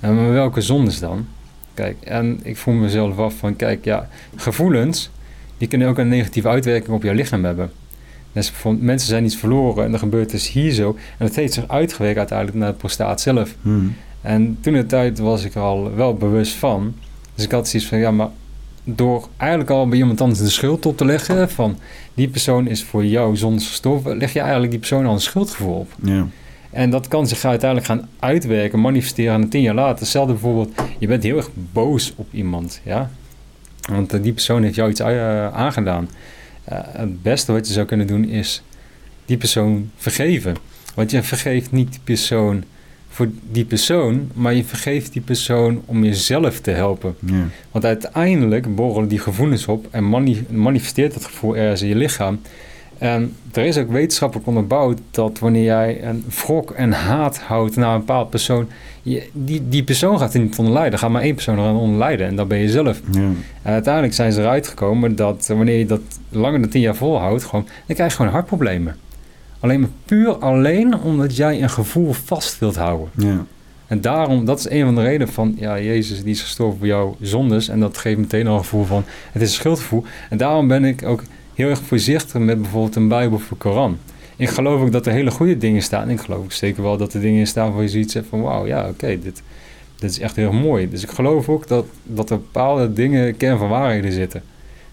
[0.01, 1.27] En welke zondes dan?
[1.75, 3.57] Kijk, en ik voel mezelf af van...
[3.57, 5.11] Kijk, ja, gevoelens...
[5.59, 7.71] die kunnen ook een negatieve uitwerking op jouw lichaam hebben.
[8.37, 10.97] Dus mensen zijn iets verloren en er gebeurt dus hier zo.
[11.19, 13.55] En dat heeft zich uitgewerkt uiteindelijk naar de prostaat zelf.
[13.63, 13.79] Hm.
[14.21, 16.95] En toen de tijd was ik er al wel bewust van.
[17.35, 18.29] Dus ik had zoiets van, ja, maar
[18.85, 21.51] door eigenlijk al bij iemand anders de schuld op te leggen...
[21.51, 21.79] van
[22.15, 24.17] die persoon is voor jou zondes gestorven...
[24.17, 25.93] leg je eigenlijk die persoon al een schuldgevoel op.
[26.03, 26.27] Ja.
[26.71, 29.35] En dat kan zich uiteindelijk gaan uitwerken, manifesteren...
[29.35, 30.73] en tien jaar later, hetzelfde bijvoorbeeld...
[30.99, 33.11] je bent heel erg boos op iemand, ja...
[33.91, 36.09] Want eh, die persoon heeft jou iets eh, aangedaan.
[36.67, 38.63] Eh, het beste wat je zou kunnen doen is
[39.25, 40.57] die persoon vergeven.
[40.95, 42.65] Want je vergeeft niet die persoon
[43.09, 47.15] voor die persoon, maar je vergeeft die persoon om jezelf te helpen.
[47.27, 47.45] Ja.
[47.71, 52.41] Want uiteindelijk borrelen die gevoelens op en mani- manifesteert het gevoel ergens in je lichaam.
[52.99, 57.95] En er is ook wetenschappelijk onderbouwd dat wanneer jij een wrok en haat houdt naar
[57.95, 58.69] een bepaald persoon,
[59.03, 60.93] je, die, die persoon gaat er niet onder lijden.
[60.93, 63.01] Er gaat maar één persoon eraan onder lijden en dat ben je zelf.
[63.13, 63.21] Ja.
[63.63, 67.45] En uiteindelijk zijn ze eruit gekomen dat wanneer je dat langer dan tien jaar volhoudt,
[67.45, 68.97] gewoon, dan krijg je gewoon hartproblemen.
[69.61, 73.09] Alleen maar puur alleen omdat jij een gevoel vast wilt houden.
[73.17, 73.45] Ja.
[73.87, 76.87] En daarom, dat is een van de redenen van, ja, Jezus die is gestorven voor
[76.87, 77.69] jouw zondes.
[77.69, 80.05] En dat geeft meteen al een gevoel van, het is een schuldgevoel.
[80.31, 81.23] En daarom ben ik ook
[81.57, 83.99] heel erg voorzichtig met bijvoorbeeld een Bijbel of een Koran.
[84.37, 86.11] Ik geloof ook dat er hele goede dingen staan.
[86.11, 88.41] Ik geloof ook zeker wel dat er dingen in staan waar je zoiets hebt van,
[88.43, 89.43] wauw, ja, oké, dit,
[89.99, 90.89] dit is echt heel mooi.
[90.91, 94.43] Dus ik geloof ook dat, dat er bepaalde dingen, kern van waarheden zitten.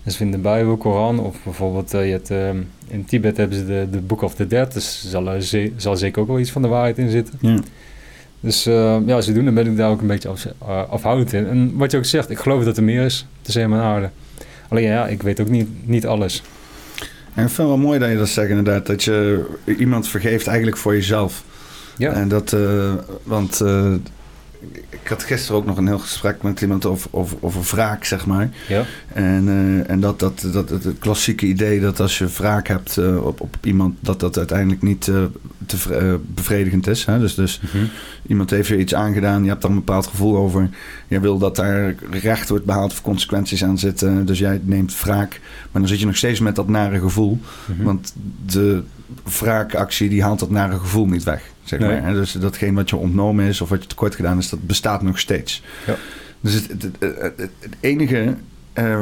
[0.03, 2.49] Dus in de Bijbel, Koran of bijvoorbeeld eh, je hebt, eh,
[2.88, 4.73] in Tibet hebben ze de, de Book of the Dead.
[4.73, 7.34] Dus zal er ze- zal zeker ook wel iets van de waarheid in zitten.
[7.41, 7.60] Ja.
[8.40, 10.45] Dus eh, ja, ze doen, dan ben ik daar ook een beetje af,
[10.90, 11.48] afhoudend in.
[11.48, 14.10] En wat je ook zegt, ik geloof dat er meer is tussen hemel en aarde.
[14.69, 16.44] Alleen ja, ik weet ook niet, niet alles.
[17.35, 18.85] En ik vind het wel mooi dat je dat zegt inderdaad.
[18.85, 19.45] Dat je
[19.77, 21.43] iemand vergeeft eigenlijk voor jezelf.
[21.97, 22.93] Ja, En dat, eh,
[23.23, 23.93] want eh,
[24.89, 28.26] ik had gisteren ook nog een heel gesprek met iemand over, over, over wraak, zeg
[28.26, 28.49] maar.
[28.68, 32.68] ja, En, eh, en dat, dat, dat het het klassieke idee dat als je wraak
[32.68, 35.11] hebt op, op iemand, dat dat uiteindelijk niet
[35.65, 37.06] te eh, bevredigend is.
[37.06, 37.19] Hè?
[37.19, 37.84] Dus, dus Mhm.
[38.27, 40.69] iemand heeft je iets aangedaan, je hebt daar een bepaald gevoel over.
[41.07, 44.26] Je wil dat daar recht wordt behaald of consequenties aan zitten.
[44.26, 45.40] Dus jij neemt wraak.
[45.72, 47.40] Maar dan zit je nog steeds met dat nare gevoel.
[47.65, 47.84] Mhm.
[47.84, 48.14] Want
[48.45, 48.84] de
[49.40, 51.44] wraakactie die haalt dat nare gevoel niet weg.
[51.64, 51.90] Zeg Nee.
[51.90, 52.03] maar.
[52.07, 52.14] hè.
[52.14, 55.19] Dus datgene wat je ontnomen is of wat je tekort gedaan is, dat bestaat nog
[55.19, 55.64] steeds.
[55.88, 55.95] Ja.
[56.41, 58.35] Dus het, het, het, het- het enige
[58.73, 58.99] eh,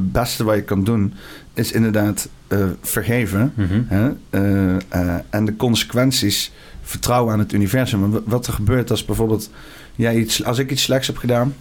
[0.00, 1.14] beste wat je kan doen,
[1.60, 3.52] is inderdaad eh, vergeven.
[3.54, 3.80] Mhm.
[3.86, 4.10] Hè?
[4.30, 8.08] Eh, eh, en de consequenties vertrouwen aan het universum.
[8.08, 9.50] Maar wat er gebeurt als bijvoorbeeld
[9.96, 11.54] jij iets, als ik iets slechts heb gedaan.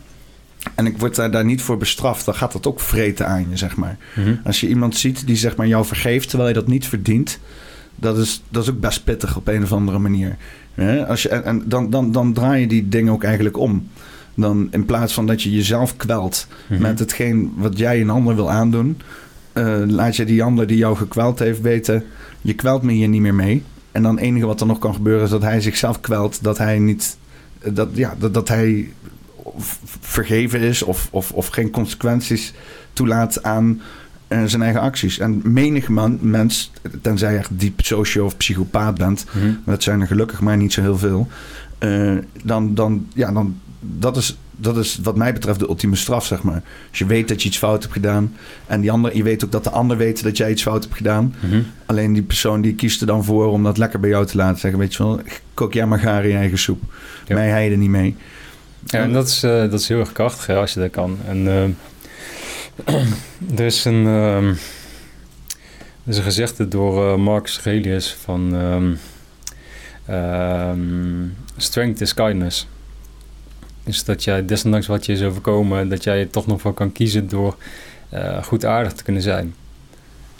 [0.76, 3.57] En ik word daar, daar niet voor bestraft, dan gaat dat ook vreten aan je,
[3.57, 3.97] zeg maar.
[4.15, 4.35] Mhm.
[4.43, 7.39] Als je iemand ziet die zeg maar jou vergeeft terwijl je dat niet verdient,
[7.95, 10.35] dat is, dat is ook best pittig op een of andere manier.
[10.73, 11.07] Hè?
[11.07, 13.88] Als je, en en dan, dan, dan draai je die dingen ook eigenlijk om.
[14.35, 16.81] Dan in plaats van dat je jezelf kwelt Mhm.
[16.81, 18.97] met hetgeen wat jij een ander wil aandoen,
[19.88, 22.03] laat je die ander die jou gekweld heeft weten,
[22.41, 23.64] je kwelt me hier niet meer mee.
[23.91, 26.57] En dan het enige wat er nog kan gebeuren is dat hij zichzelf kwelt, dat
[26.57, 27.18] hij niet,
[27.73, 28.94] dat, ja, dat, dat hij
[29.99, 32.53] vergeven is of, of, of geen consequenties
[32.94, 33.81] toelaat aan
[34.27, 35.19] eh, zijn eigen acties.
[35.19, 36.72] En menig man, mens,
[37.02, 39.45] tenzij je echt diep socio of psychopaat bent, Mhm.
[39.45, 41.27] maar dat zijn er gelukkig maar niet zo heel veel,
[41.77, 46.26] eh, dan, dan, ja, dan, dat is, dat is wat mij betreft de ultieme straf,
[46.26, 46.61] zeg maar.
[46.90, 48.36] Als je weet dat je iets fout hebt gedaan
[48.68, 50.95] en die ander, je weet ook dat de ander weet dat jij iets fout hebt
[50.95, 51.61] gedaan, Mhm.
[51.86, 54.60] alleen die persoon die kiest er dan voor om dat lekker bij jou te laten
[54.60, 55.19] zeggen, weet je wel,
[55.53, 56.81] kook jij maar gaar in je eigen soep.
[57.27, 57.36] Ja.
[57.36, 58.15] Mij hij er niet mee.
[58.86, 61.18] Ja, en dat is, eh, dat is heel erg krachtig hè, als je dat kan.
[61.27, 62.95] En eh,
[63.60, 64.45] er is een, ehm,
[66.03, 68.94] er is een gezegde door eh, Marcus Aurelius van ehm,
[70.06, 71.27] ehm,
[71.57, 72.68] strength is kindness.
[73.90, 76.91] Dus dat jij desondanks wat je is overkomen, dat jij er toch nog voor kan
[76.91, 77.56] kiezen door
[78.10, 79.56] eh goed aardig te kunnen zijn.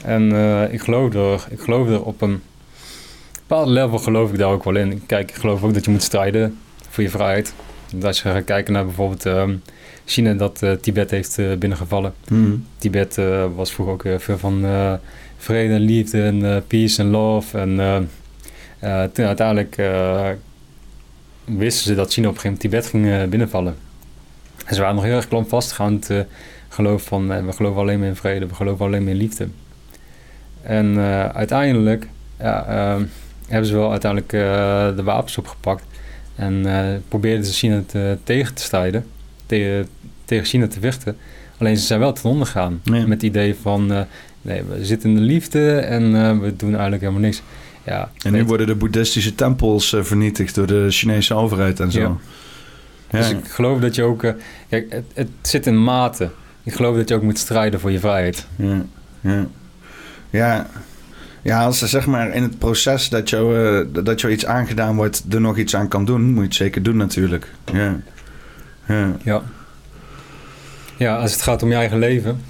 [0.04, 2.42] En eh, ik, geloof er, ik geloof er op een
[3.48, 5.06] bepaald level geloof ik daar ook wel in.
[5.06, 6.58] Kijk, ik geloof ook dat je moet strijden
[6.90, 7.54] voor je vrijheid.
[8.04, 9.56] Als je gaat kijken naar bijvoorbeeld ehm,
[10.06, 12.14] China dat eh, Tibet heeft binnengevallen.
[12.28, 12.66] Hmm.
[12.78, 13.16] Tibet
[13.56, 14.66] was vroeger ook veel van
[15.38, 17.58] vrede en liefde en peace en love.
[17.58, 18.10] En
[19.14, 19.76] toen uiteindelijk
[21.58, 23.76] wisten ze dat China op een gegeven moment Tibet ging eh, binnenvallen.
[24.66, 26.20] En ze waren nog heel erg klampvastig aan het eh,
[26.70, 29.48] geloven van eh, we geloven alleen maar in vrede, we geloven alleen maar in liefde.
[30.62, 31.00] En
[31.34, 32.08] uiteindelijk
[32.40, 33.04] ja, ehm,
[33.48, 34.32] hebben ze wel uiteindelijk
[34.96, 35.84] de wapens opgepakt.
[36.36, 36.66] En
[37.08, 39.06] probeerden ze China te, tegen te strijden,
[39.46, 39.88] tegen,
[40.26, 41.18] tegen China te vechten.
[41.58, 42.82] Alleen ze zijn wel ten onder gegaan.
[42.84, 44.06] Met het idee van,
[44.42, 46.12] nee, we zitten in de liefde en
[46.42, 47.42] we doen eigenlijk helemaal niks.
[47.90, 52.00] Ja, En nu worden de boeddhistische tempels eh, vernietigd door de Chinese overheid en zo.
[52.00, 52.16] Ja.
[53.10, 53.18] Ja.
[53.20, 54.24] Dus ik geloof dat je ook...
[54.24, 54.34] eh,
[54.70, 56.30] kijk, het, het zit in mate.
[56.64, 58.48] Ik geloof dat je ook moet strijden voor je vrijheid.
[58.56, 58.86] Ja,
[59.22, 59.48] ja.
[60.30, 60.68] Ja,
[61.42, 64.96] ja als er zeg maar in het proces dat jou, eh, dat jou iets aangedaan
[64.96, 67.52] wordt, er nog iets aan kan doen, moet je het zeker doen natuurlijk.
[67.74, 68.00] Ja.
[68.88, 69.16] Ja.
[69.24, 69.42] Ja.
[70.98, 72.42] Ja, als het gaat om je eigen leven.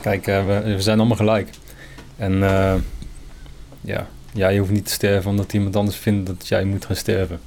[0.00, 1.48] Kijk, we, we zijn allemaal gelijk.
[2.16, 2.38] En
[3.80, 6.96] ja, ja, je hoeft niet te sterven omdat iemand anders vindt dat jij moet gaan
[6.96, 7.40] sterven.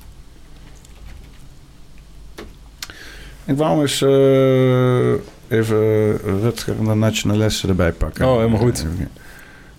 [3.46, 8.28] Ik wou eens eh, even Rutger en de nationalisten erbij pakken.
[8.28, 8.86] Oh, helemaal goed.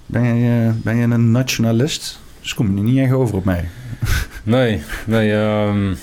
[0.07, 2.21] Ben je, ben je een nationalist?
[2.41, 3.69] Dus kom je niet echt over op mij.
[4.43, 5.95] Nee, nee, ehm,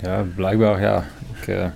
[0.00, 1.06] ja, blijkbaar ja.
[1.40, 1.66] Ik, eh,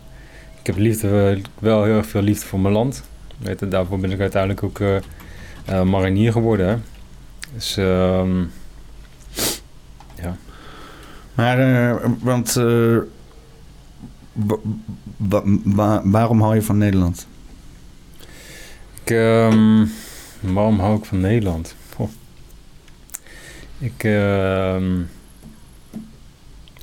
[0.61, 3.03] ik heb liefde, eh, wel heel erg veel liefde voor mijn land.
[3.39, 4.97] Weet je, daarvoor ben ik uiteindelijk ook eh,
[5.65, 6.69] eh, marinier geworden.
[6.69, 6.77] Hè.
[7.55, 8.45] Dus ehm,
[11.39, 12.97] Maar, eh, want, eh,
[14.33, 14.59] wa-
[15.17, 17.27] wa- wa- waarom hou je van Nederland?
[19.05, 19.87] ik, ehm,
[20.41, 21.75] waarom hou ik van Nederland?
[23.79, 25.01] Ik, ehm,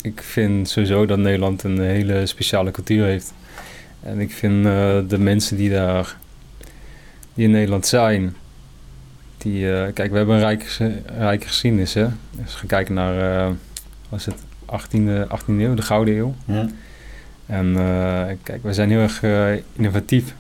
[0.02, 3.34] ik vind sowieso dat Nederland een hele speciale cultuur heeft.
[4.04, 6.18] En ik vind eh, de mensen die daar,
[7.34, 8.36] die in Nederland zijn,
[9.38, 9.62] die,
[9.94, 12.04] kijk, we hebben een rijke, rijke geschiedenis, hè.
[12.44, 13.52] Als we gaan kijken naar, eh
[14.10, 14.36] was het
[14.66, 16.36] 18e, 18e eeuw, de Gouden Eeuw.
[16.46, 16.68] Ja.
[17.46, 20.36] En eh, kijk, we zijn heel erg eh, innovatief,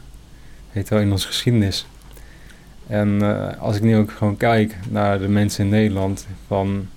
[0.69, 1.87] heet wel in onze geschiedenis.
[2.87, 6.87] En eh, als ik nu ook gewoon kijk naar de mensen in Nederland, van...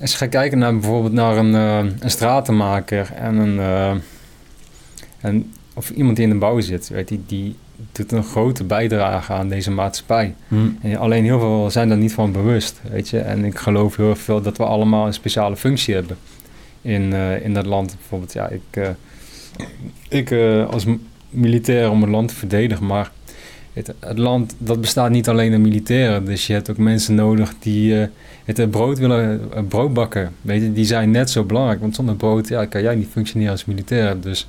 [0.00, 3.60] Als je gaat kijken naar bijvoorbeeld naar een, een stratenmaker en een,
[5.20, 5.52] en...
[5.74, 7.56] Of iemand die in de bouw zit, weet je, die
[7.92, 10.34] doet een grote bijdrage aan deze maatschappij.
[10.48, 10.68] Hm.
[10.80, 13.18] En alleen heel veel zijn daar niet van bewust, weet je.
[13.18, 16.16] En ik geloof heel erg veel dat we allemaal een speciale functie hebben
[16.82, 17.96] in, eh, in dat land.
[17.96, 18.88] Bijvoorbeeld, ja, ik, eh,
[20.08, 20.84] ik eh, als
[21.30, 23.10] militair om het land te verdedigen, maar
[23.72, 26.24] het, het land, dat bestaat niet alleen uit militairen.
[26.24, 28.08] Dus je hebt ook mensen nodig die
[28.44, 30.32] het brood willen, brood bakken.
[30.42, 33.52] Weet je, die zijn net zo belangrijk, want zonder brood ja, kan jij niet functioneren
[33.52, 34.20] als militair.
[34.20, 34.48] Dus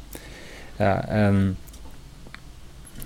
[0.78, 1.58] ja, en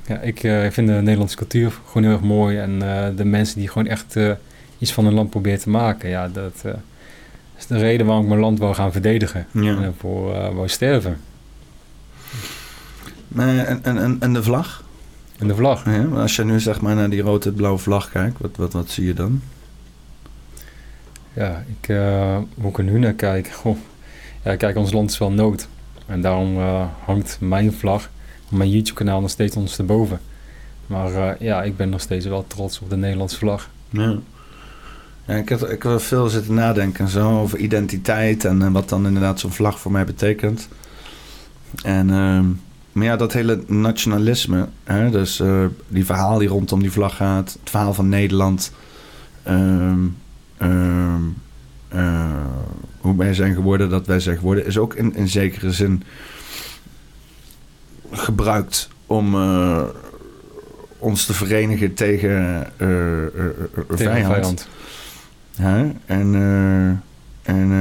[0.08, 2.58] ja, ik eh, vind de Nederlandse cultuur gewoon heel erg mooi.
[2.58, 4.32] En eh, de mensen die gewoon echt eh,
[4.78, 6.10] iets van hun land proberen te maken.
[6.10, 6.66] Ja, dat
[7.58, 9.48] is de reden waarom ik mijn land wil gaan verdedigen.
[9.52, 9.82] Ja.
[9.82, 11.18] En voor wou sterven.
[13.36, 14.84] En, en, en, en de vlag?
[15.38, 15.86] En de vlag.
[15.86, 18.90] Ja, maar als je nu zeg maar naar die rode-blauwe vlag kijkt, wat, wat, wat
[18.90, 19.42] zie je dan?
[21.34, 21.88] Ja, ik,
[22.58, 23.48] hoe ik er nu naar kijk.
[23.48, 23.78] Goh.
[24.44, 25.68] Ja, kijk, ons land is wel nood.
[26.06, 26.58] En daarom
[27.06, 28.10] hangt mijn vlag
[28.50, 30.20] mijn YouTube-kanaal nog steeds ondersteboven.
[30.88, 33.70] Maar eh, ja, ik ben nog steeds wel trots op de Nederlandse vlag.
[33.90, 34.18] Ja.
[35.28, 39.40] Ik, heb, ik heb veel zitten nadenken zo, over identiteit en eh, wat dan inderdaad
[39.40, 40.68] zo'n vlag voor mij betekent.
[41.84, 42.46] En, ehm,
[42.92, 47.58] maar ja, dat hele nationalisme, hè, dus eh, die verhaal die rondom die vlag gaat,
[47.60, 48.72] het verhaal van Nederland,
[49.44, 50.06] ehm,
[50.58, 51.24] ehm,
[51.88, 52.46] eh,
[53.00, 56.04] hoe wij zijn geworden dat wij zijn geworden, is ook in, in zekere zin
[58.18, 59.84] gebruikt om, eh,
[60.98, 63.26] ons te verenigen tegen uh,
[63.96, 64.68] Tegen vijand.
[65.52, 65.96] vijand.
[66.06, 66.36] En,
[67.44, 67.72] en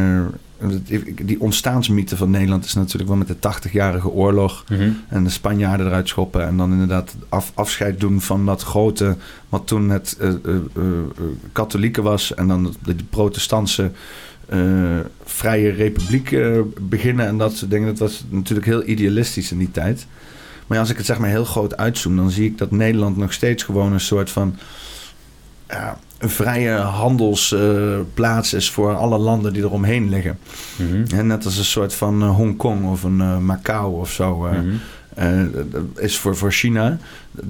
[1.23, 3.37] die ontstaansmythe van Nederland is natuurlijk wel met de
[3.69, 4.65] 80-jarige oorlog.
[4.69, 4.91] Mhm.
[5.09, 6.47] En de Spanjaarden eruit schoppen.
[6.47, 9.17] En dan inderdaad af, afscheid doen van dat grote.
[9.49, 10.17] wat toen het
[11.53, 12.35] katholieke was.
[12.35, 13.91] En dan de, de protestantse.
[14.49, 14.61] Eh,
[15.25, 17.87] vrije republiek eh, beginnen en dat soort dingen.
[17.89, 20.07] Dat was natuurlijk heel idealistisch in die tijd.
[20.67, 23.33] Maar als ik het zeg maar heel groot uitzoom, dan zie ik dat Nederland nog
[23.33, 24.57] steeds gewoon een soort van.
[25.69, 26.73] ja, een vrije
[27.45, 30.39] handelsplaats is voor alle landen die eromheen liggen.
[30.77, 31.05] Mhm.
[31.17, 34.47] En net als een soort van eh, Hongkong of een eh, Macau of zo.
[34.47, 34.69] eh, Mhm.
[35.15, 35.41] eh,
[35.71, 36.99] dat is voor, voor China.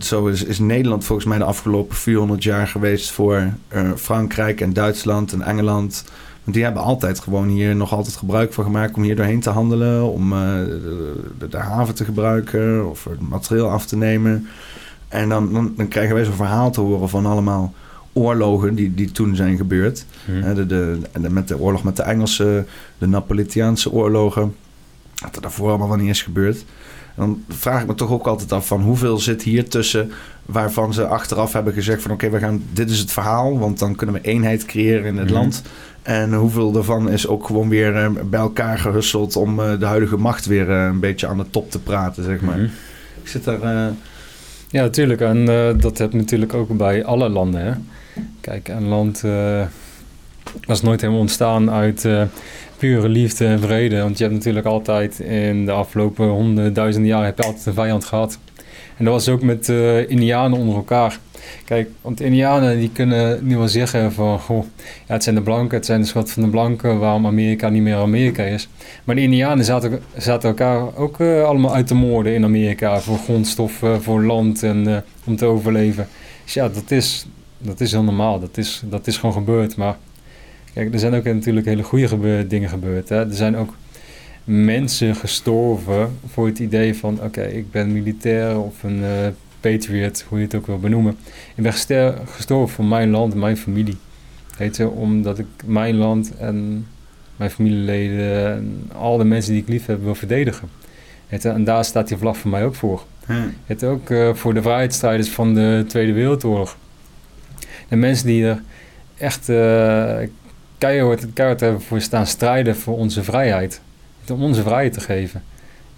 [0.00, 4.72] Zo is, is Nederland volgens mij de afgelopen 400 jaar geweest voor eh, Frankrijk en
[4.72, 6.04] Duitsland en Engeland.
[6.44, 9.50] Want die hebben altijd gewoon hier nog altijd gebruik van gemaakt om hier doorheen te
[9.50, 10.12] handelen.
[10.12, 10.38] Om eh,
[11.50, 14.46] de, haven te gebruiken of het materieel af te nemen.
[15.08, 17.74] En dan, dan, dan krijgen wij zo'n verhaal te horen van allemaal
[18.12, 20.04] oorlogen die, die toen zijn gebeurd.
[20.24, 22.66] Hè, de, de, de- met de oorlog met de Engelsen,
[22.98, 24.54] de Napolitaanse oorlogen.
[25.22, 26.56] Wat er daarvoor allemaal niet is gebeurd.
[27.16, 30.10] En dan vraag ik me toch ook altijd af van hoeveel zit hier tussen
[30.46, 33.94] waarvan ze achteraf hebben gezegd van oké, we gaan dit is het verhaal, want dan
[33.94, 35.34] kunnen we eenheid creëren in het Mhm.
[35.34, 35.62] land.
[36.02, 40.16] En hoeveel daarvan is ook gewoon weer eh, bij elkaar gehusseld om eh, de huidige
[40.16, 42.56] macht weer eh, een beetje aan de top te praten, zeg maar.
[42.56, 42.64] Mhm.
[43.22, 43.60] Ik zit daar...
[44.68, 45.20] Ja, natuurlijk.
[45.20, 45.44] En
[45.80, 47.60] dat heb je natuurlijk ook bij alle landen.
[47.66, 47.72] Hè?
[48.40, 49.22] Kijk, een land
[50.66, 52.08] was nooit helemaal ontstaan uit
[52.76, 54.00] pure liefde en vrede.
[54.00, 58.04] Want je hebt natuurlijk altijd in de afgelopen honderdduizenden jaar heb je altijd een vijand
[58.04, 58.38] gehad.
[58.96, 61.18] En dat was ook met eh Indianen onder elkaar.
[61.64, 64.38] Kijk, want Indianen die kunnen nu wel zeggen van...
[64.38, 64.64] Goh,
[65.06, 66.98] ja, het zijn de blanken, het zijn de schot van de blanken...
[66.98, 68.68] waarom Amerika niet meer Amerika is.
[69.04, 73.00] Maar de Indianen zaten, zaten elkaar ook eh, allemaal uit te moorden in Amerika...
[73.00, 76.08] voor grondstoffen, voor land en eh, om te overleven.
[76.44, 77.26] Dus ja, dat is,
[77.58, 78.40] dat is heel normaal.
[78.40, 79.76] Dat is, dat is gewoon gebeurd.
[79.76, 79.96] Maar
[80.74, 83.08] kijk, er zijn ook natuurlijk hele goede dingen gebeurd.
[83.08, 83.16] Hè?
[83.16, 83.74] Er zijn ook
[84.44, 87.20] mensen gestorven voor het idee van...
[87.22, 89.26] oké, ik ben militair of een eh,
[89.60, 91.16] patriot, hoe je het ook wil benoemen.
[91.54, 91.72] Ik ben
[92.24, 93.96] gestorven voor mijn land, mijn familie.
[94.58, 96.86] Weet je, omdat ik mijn land en
[97.36, 98.52] mijn familieleden...
[98.52, 100.68] en al de mensen die ik lief heb wil verdedigen.
[101.28, 103.04] Weet je, en daar staat die vlag voor mij ook voor.
[103.66, 106.76] Het ook eh, voor de vrijheidsstrijders van de Tweede Wereldoorlog.
[107.88, 108.62] De mensen die er
[109.16, 110.18] echt eh
[110.78, 113.80] keihard, keihard hebben voor staan strijden voor onze vrijheid.
[114.32, 115.42] Om onze vrijheid te geven.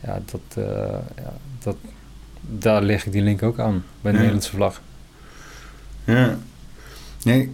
[0.05, 0.73] Ja, dat, eh,
[1.17, 1.33] ja,
[1.63, 1.77] dat,
[2.41, 4.23] daar leg ik die link ook aan bij de Ja.
[4.23, 4.81] Nederlandse vlag.
[6.05, 6.37] Ja.
[7.25, 7.53] Nee,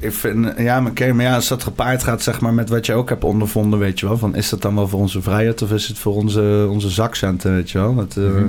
[0.00, 2.92] ik, vind, ja, maar, maar ja, als dat gepaard gaat zeg maar, met wat je
[2.94, 4.18] ook hebt ondervonden, weet je wel.
[4.18, 7.54] Van, is dat dan wel voor onze vrijheid of is het voor onze, onze zakcenten,
[7.54, 7.94] weet je wel?
[7.94, 8.48] Dat, eh, Mhm.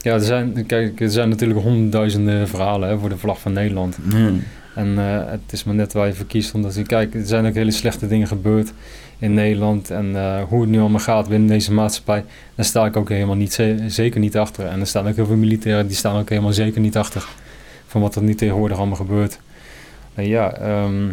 [0.00, 3.96] Ja, er zijn, kijk, er zijn natuurlijk honderdduizenden verhalen hè, voor de vlag van Nederland.
[4.74, 6.54] En eh, het is maar net waar je voor kiest.
[6.54, 8.72] Omdat je kijkt, er zijn ook hele slechte dingen gebeurd
[9.18, 9.90] in Nederland.
[9.90, 12.24] En eh, hoe het nu allemaal gaat binnen deze maatschappij,
[12.54, 14.66] daar sta ik ook helemaal niet, ze- zeker niet achter.
[14.66, 17.26] En er staan ook heel veel militairen, die staan ook helemaal zeker niet achter.
[17.86, 19.38] Van wat er nu tegenwoordig allemaal gebeurt.
[20.14, 21.08] En ja, ehm,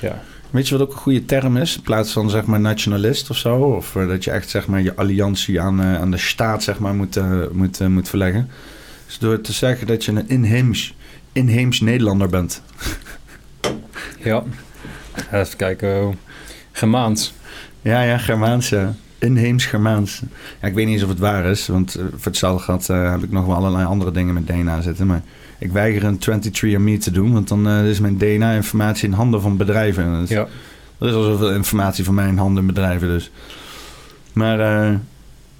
[0.00, 0.22] ja.
[0.50, 1.76] Weet je wat ook een goede term is?
[1.76, 3.56] In plaats van zeg maar nationalist of zo.
[3.56, 6.94] Of eh, dat je echt zeg maar je alliantie aan, aan de staat zeg maar
[6.94, 7.18] moet,
[7.52, 8.50] moet, moet verleggen.
[9.06, 10.95] Dus door te zeggen dat je een inheems,
[11.36, 12.62] inheems Nederlander bent.
[14.24, 14.42] ja.
[15.32, 16.18] Even kijken.
[16.72, 17.34] Germaans.
[17.82, 18.94] Ja, ja, Germaans, ja.
[19.18, 20.22] Inheems Germaans.
[20.60, 23.10] Ja, ik weet niet eens of het waar is, want eh, voor hetzelfde gehad eh,
[23.10, 25.06] heb ik nog wel allerlei andere dingen met DNA zitten.
[25.06, 25.22] Maar
[25.58, 29.56] ik weiger een 23andMe te doen, want dan eh, is mijn DNA-informatie in handen van
[29.56, 30.22] bedrijven.
[30.22, 30.46] Is- Ja.
[30.98, 33.30] Er is al zoveel informatie van mij in handen in bedrijven, dus.
[34.32, 34.90] Maar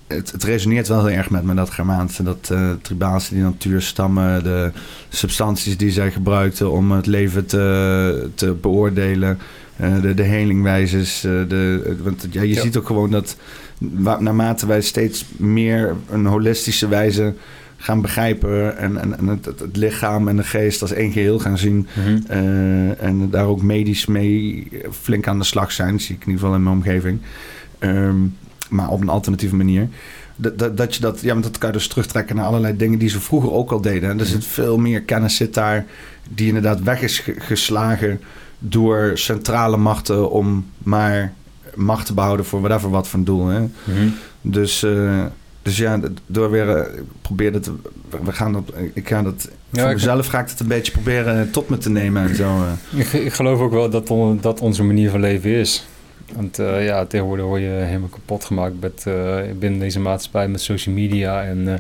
[0.07, 4.43] het, het resoneert wel heel erg met me, dat Germaanse, dat eh tribaalse, die natuurstammen,
[4.45, 4.71] de
[5.09, 9.39] substanties die zij gebruikten om het leven te, te beoordelen,
[9.77, 11.25] eh, de, de helingwijzes.
[11.25, 12.61] eh, de, want ja, je Ja.
[12.61, 13.37] ziet ook gewoon dat
[14.19, 17.35] naarmate wij steeds meer een holistische wijze
[17.77, 21.87] gaan begrijpen en, en, en het, lichaam en de geest als één geheel gaan zien,
[21.97, 22.33] Mhm.
[22.99, 24.69] en daar ook medisch mee
[25.03, 26.01] flink aan de slag zijn.
[26.01, 27.19] zie ik in ieder geval in mijn omgeving.
[27.79, 28.17] Ehm,
[28.71, 29.89] maar op een alternatieve manier.
[30.37, 32.99] Dat, dat, dat je dat, ja, want dat kan je dus terugtrekken naar allerlei dingen
[32.99, 34.11] die ze vroeger ook al deden.
[34.11, 35.85] En er zit veel meer kennis zit daar
[36.31, 38.21] die inderdaad weg is ge- geslagen
[38.59, 41.33] door centrale machten om maar
[41.75, 43.47] macht te behouden voor whatever wat voor een doel.
[43.47, 43.61] Hè?
[43.61, 44.09] Mhm.
[44.41, 45.25] Dus, eh,
[45.63, 47.71] dus ja, door weer eh, probeer dat,
[48.25, 48.63] we- gaan dat,
[48.95, 51.79] ik ga dat, Ja, voor ik- mezelf ga ik het een beetje proberen tot me
[51.79, 52.45] te nemen en zo.
[52.45, 53.01] eh.
[53.01, 55.87] Ik, ik geloof ook wel dat, on- dat onze manier van leven is.
[56.35, 60.61] Want eh, ja, tegenwoordig word je helemaal kapot gemaakt met, eh, binnen deze maatschappij met
[60.61, 61.43] social media.
[61.43, 61.75] En eh,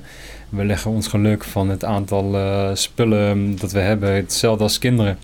[0.48, 2.36] we leggen ons geluk van het aantal
[2.76, 4.14] spullen dat we hebben.
[4.14, 5.18] Hetzelfde als kinderen.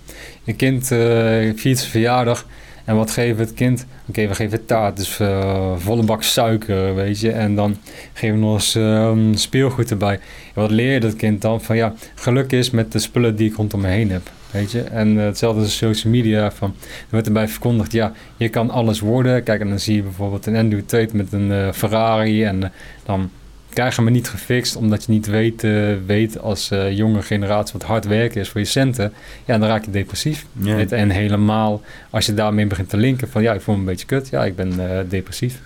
[0.45, 2.47] Een kind viert zijn verjaardag.
[2.85, 3.87] En wat geven we het kind?
[4.09, 7.31] Oké, we geven taart, dus eh, volle bak suiker, weet je.
[7.31, 7.77] En dan
[8.13, 10.15] geven we nog eens ehm, speelgoed erbij.
[10.55, 11.61] En wat leer je dat kind dan?
[11.61, 14.31] Van ja, geluk is met de spullen die ik rondom me heen heb.
[14.51, 14.83] Weet je?
[14.83, 16.51] En eh, hetzelfde als social media.
[16.51, 19.43] Van, er wordt erbij verkondigd, ja, je kan alles worden.
[19.43, 22.45] Kijk, en dan zie je bijvoorbeeld een Andrew Tate met een eh, Ferrari.
[22.45, 22.73] En
[23.05, 23.31] dan
[23.73, 27.73] krijg je hem niet gefixt, omdat je niet weet, eh, weet als eh, jonge generatie
[27.79, 29.13] wat hard werken is voor je centen.
[29.45, 30.47] Ja, dan raak je depressief.
[30.53, 30.87] Ja.
[30.89, 34.07] En helemaal als je daarmee begint te linken van ja, ik voel me een beetje
[34.07, 34.29] kut.
[34.29, 35.61] Ja, ik ben eh, depressief.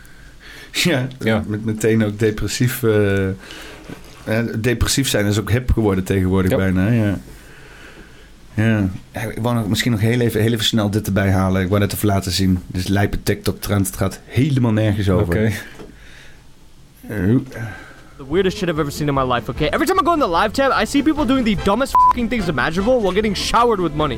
[0.73, 1.43] Ja, Ja.
[1.47, 2.83] Met, meteen ook depressief.
[4.59, 6.57] depressief zijn is ook hip geworden tegenwoordig Ja.
[6.57, 6.89] bijna.
[6.91, 7.19] Ja.
[8.55, 8.89] Ja.
[9.13, 11.63] Ik wou nog, misschien nog heel even, heel even snel dit erbij halen.
[11.63, 12.59] Ik wou net even laten zien.
[12.67, 13.87] Dit lijpe TikTok-trend.
[13.87, 15.21] Het gaat helemaal nergens Oké.
[15.23, 15.45] over.
[17.09, 17.43] Eh, hoe-
[18.17, 19.69] The weirdest shit I've ever seen in my life, okay?
[19.69, 22.31] Every time I go in the live tab, I see people doing the dumbest fucking
[22.31, 24.17] things imaginable while getting showered with money.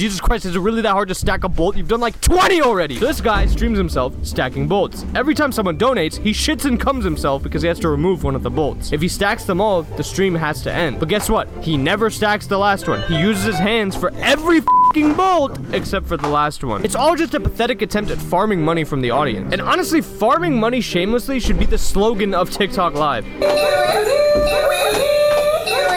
[0.00, 1.76] Jesus Christ, is it really that hard to stack a bolt?
[1.76, 2.98] You've done like 20 already!
[2.98, 5.04] This guy streams himself stacking bolts.
[5.14, 8.34] Every time someone donates, he shits and comes himself because he has to remove one
[8.34, 8.94] of the bolts.
[8.94, 11.00] If he stacks them all, the stream has to end.
[11.00, 11.48] But guess what?
[11.60, 13.02] He never stacks the last one.
[13.08, 16.82] He uses his hands for every fucking bolt except for the last one.
[16.82, 19.52] It's all just a pathetic attempt at farming money from the audience.
[19.52, 23.26] And honestly, farming money shamelessly should be the slogan of TikTok Live.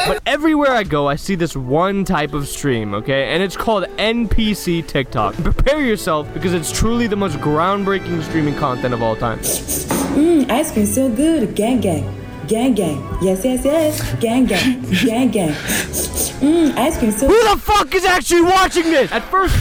[0.05, 3.33] But everywhere I go, I see this one type of stream, okay?
[3.33, 5.35] And it's called NPC TikTok.
[5.35, 9.39] Prepare yourself because it's truly the most groundbreaking streaming content of all time.
[9.39, 11.55] Mmm, ice cream so good.
[11.55, 12.03] Gang gang.
[12.47, 13.01] Gang gang.
[13.21, 14.13] Yes, yes, yes.
[14.19, 14.81] Gang gang.
[15.05, 15.53] Gang gang.
[15.53, 19.11] Mmm, ice cream so Who the fuck is actually watching this?
[19.11, 19.55] At first,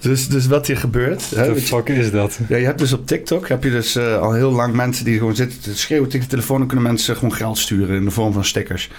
[0.00, 1.28] Dus, dus wat hier gebeurt.
[1.28, 2.38] The je- fuck is dat?
[2.48, 5.18] ja, je hebt dus op TikTok heb je dus eh, al heel lang mensen die
[5.18, 6.58] gewoon zitten te schreeuwen tegen de telefoon.
[6.58, 8.90] Dan kunnen mensen gewoon geld sturen in de vorm van stickers.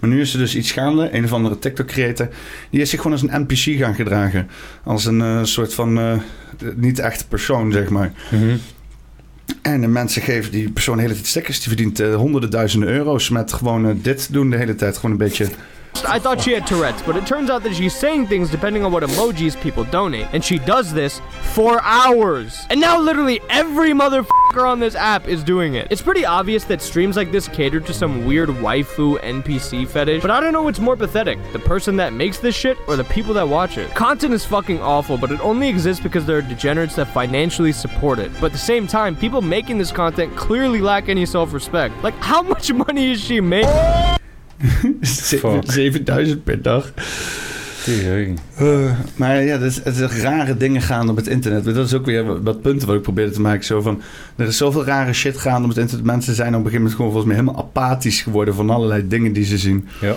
[0.00, 1.08] Maar nu is er dus iets gaande.
[1.14, 2.28] Een of andere TikTok-creator.
[2.70, 4.48] Die is zich gewoon als een NPC gaan gedragen.
[4.84, 6.18] Als een eh, soort van eh,
[6.76, 8.12] niet echte persoon, zeg maar.
[8.30, 8.56] Mhm.
[9.62, 11.58] En de mensen geven die persoon de hele tijd stickers.
[11.58, 14.94] Die verdient honderden duizenden euro's met gewoon dit doen de hele tijd.
[14.96, 15.46] Gewoon een beetje...
[16.04, 18.92] I thought she had Tourette's, but it turns out that she's saying things depending on
[18.92, 20.26] what emojis people donate.
[20.32, 21.20] And she does this
[21.54, 22.66] for hours.
[22.70, 25.88] And now literally every motherfucker on this app is doing it.
[25.90, 30.30] It's pretty obvious that streams like this cater to some weird waifu NPC fetish, but
[30.30, 33.34] I don't know what's more pathetic, the person that makes this shit or the people
[33.34, 33.90] that watch it.
[33.94, 38.18] Content is fucking awful, but it only exists because there are degenerates that financially support
[38.18, 38.32] it.
[38.34, 42.02] But at the same time, people making this content clearly lack any self-respect.
[42.02, 44.17] Like, how much money is she making?
[45.02, 45.62] Fuck.
[45.66, 46.92] 7000 per dag.
[48.56, 51.64] Eh, maar ja, is, het is rare dingen gaan op het internet.
[51.64, 53.64] Dat is ook weer wat punten wat ik probeerde te maken.
[53.64, 54.00] Zo van,
[54.36, 56.06] er is zoveel rare shit gaande op het internet.
[56.06, 59.32] Mensen zijn op een gegeven moment gewoon volgens mij helemaal apathisch geworden van allerlei dingen
[59.32, 59.88] die ze zien.
[60.00, 60.16] Ja.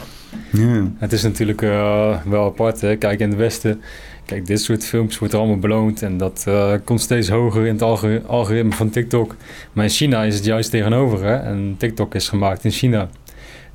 [0.98, 2.82] Het is natuurlijk eh, wel apart.
[2.82, 2.96] Hè?
[2.96, 3.82] Kijk, in het Westen,
[4.26, 6.02] kijk, dit soort films wordt allemaal beloond.
[6.02, 7.82] En dat eh, komt steeds hoger in het
[8.28, 9.36] algoritme van TikTok.
[9.74, 11.24] Maar in China is het juist tegenover.
[11.24, 11.36] Hè?
[11.36, 13.10] En TikTok is gemaakt in China.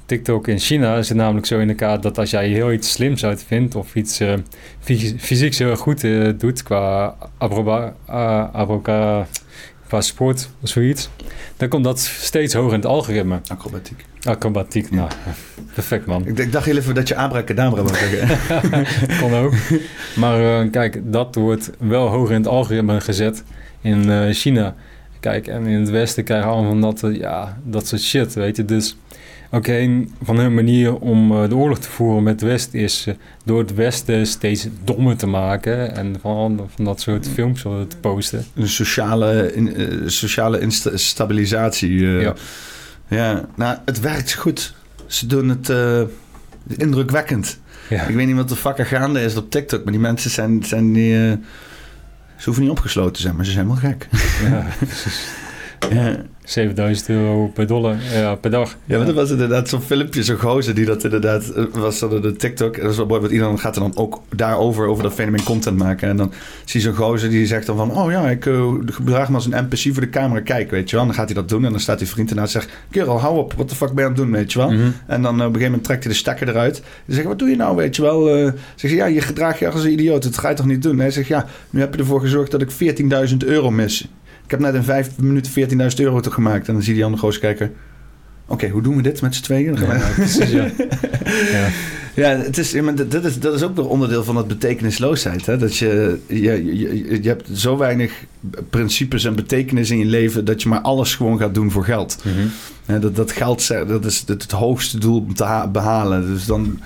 [0.07, 3.75] TikTok in China zit namelijk zo in elkaar dat als jij heel iets slims uitvindt
[3.75, 4.35] of iets eh,
[4.81, 9.27] fys- fysiek heel erg goed eh, doet qua abroba, uh, abroca,
[9.87, 11.09] qua sport of zoiets,
[11.57, 13.41] dan komt dat steeds hoger in het algoritme.
[13.47, 14.05] Acrobatiek.
[14.23, 15.11] Acrobatiek, nou,
[15.75, 16.27] perfect man.
[16.27, 18.87] Ik, ik dacht heel even dat je abracadabra wou zeggen.
[19.21, 19.53] Kon ook.
[20.17, 23.45] Maar eh, kijk, dat wordt wel hoger in het algoritme gezet
[23.81, 24.75] in eh, China.
[25.21, 28.35] Kijk, en in het Westen krijgen we allemaal van dat, eh, ja, dat soort shit,
[28.35, 28.65] weet je.
[28.65, 28.97] Dus,
[29.51, 33.15] oké, van hun manier om eh, de oorlog te voeren met het Westen is eh,
[33.45, 35.97] door het Westen steeds dommer te maken.
[35.97, 38.45] En van, van dat soort films eh, te posten.
[38.55, 42.07] Een sociale, in, eh, sociale insta- stabilisatie.
[42.07, 42.21] eh.
[42.23, 42.35] Ja.
[43.09, 44.75] ja, nou, het werkt goed.
[45.07, 45.73] Ze doen het
[46.77, 47.59] indrukwekkend.
[47.89, 48.03] Ja.
[48.03, 50.65] Ik weet niet wat de fuck er gaande is op TikTok, maar die mensen zijn,
[50.65, 51.13] zijn die,
[52.37, 54.09] ze hoeven niet opgesloten te zijn, maar ze zijn wel gek.
[54.51, 54.67] ja,
[55.95, 56.17] ja.
[56.47, 58.77] 7000 euro per dollar, ja, per dag.
[58.85, 62.21] Ja, maar dat was inderdaad zo'n filmpje, zo'n gozer die dat inderdaad eh, was dan
[62.21, 62.77] de TikTok.
[62.77, 65.43] En dat is wel mooi, want iedereen gaat er dan ook daarover, over dat fenomeen
[65.43, 66.09] content maken.
[66.09, 66.33] En dan
[66.65, 69.47] zie je zo'n gozer die zegt dan van, oh ja, ik uh, gedraag me als
[69.47, 71.05] een NPC voor de camera, kijk, weet je wel.
[71.05, 73.21] En dan gaat hij dat doen en dan staat die vriend ernaast en zegt, kerel,
[73.21, 74.71] hou op, wat de fuck ben je aan het doen, weet je wel.
[74.71, 74.91] Mhm.
[75.07, 76.83] En dan uh, op een gegeven moment trekt hij de stekker eruit.
[77.07, 78.39] Dan zegt, wat doe je nou, weet je wel.
[78.39, 80.99] Uh, zegt ja, je gedraagt je als een idioot, dat ga je toch niet doen.
[80.99, 82.71] Hij zegt, ja, nu heb je ervoor gezorgd dat ik
[83.31, 84.09] 14.000 euro mis.
[84.47, 86.69] Ik heb net in vijf minuten 14.000 euro toch gemaakt.
[86.69, 87.73] En dan zie je die andere gozer kijken.
[88.47, 89.75] Oké, hoe doen we dit met z'n tweeën?
[89.75, 90.71] Ja, precies, ja.
[91.53, 91.69] ja.
[92.15, 95.47] Ja, het is, dat, dat is, dat is ook weer onderdeel van het betekenisloosheid.
[95.47, 95.57] Hè?
[95.57, 98.25] Dat je, je, je, je hebt zo weinig
[98.71, 100.45] principes en betekenis in je leven...
[100.45, 102.23] dat je maar alles gewoon gaat doen voor geld.
[102.85, 106.27] Hè, dat, dat geld dat is het, het hoogste doel om te ha- behalen.
[106.27, 106.81] Dus dan,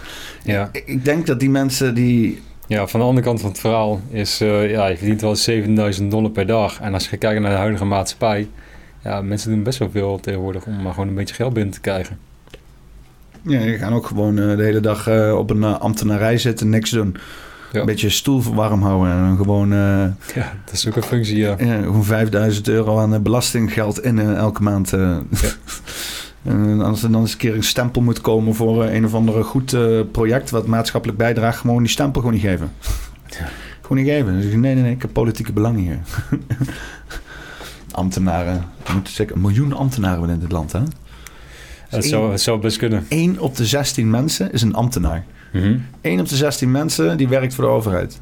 [0.45, 0.69] Ja.
[0.73, 2.41] ik, ik denk dat die mensen die...
[2.71, 4.41] ja, van de andere kant van het verhaal is...
[4.41, 6.81] eh, ja, je verdient wel 7000 dollar per dag.
[6.81, 8.49] En als je gaat kijken naar de huidige maatschappij...
[9.05, 11.81] Ja, mensen doen best wel veel tegenwoordig om maar gewoon een beetje geld binnen te
[11.81, 12.19] krijgen.
[13.43, 16.91] Ja, die gaan ook gewoon eh, de hele dag eh, op een ambtenarij zitten, niks
[16.91, 17.17] doen.
[17.73, 17.81] Ja.
[17.81, 19.69] Een beetje je stoel warm houden en dan gewoon...
[20.35, 21.55] Ja, dat is ook een functie, ja.
[21.59, 24.93] Ja, gewoon 5000 euro aan belastinggeld in elke maand.
[26.43, 29.15] en als er dan eens een keer een stempel moet komen voor eh, een of
[29.15, 32.73] andere goed eh, project wat maatschappelijk bijdraagt, gewoon die stempel gewoon niet geven.
[33.81, 34.41] Gewoon niet geven.
[34.41, 35.99] Dus nee, nee, nee, ik heb politieke belangen hier.
[37.91, 38.65] ambtenaren.
[38.87, 40.83] Er moeten zeker een miljoen ambtenaren in dit land, hè?
[41.91, 43.05] Dat zou, dat zou best kunnen.
[43.09, 45.25] 1 op de 16 mensen is een ambtenaar.
[45.53, 45.79] Mhm.
[46.01, 48.21] 1 op de 16 mensen die werkt voor de overheid.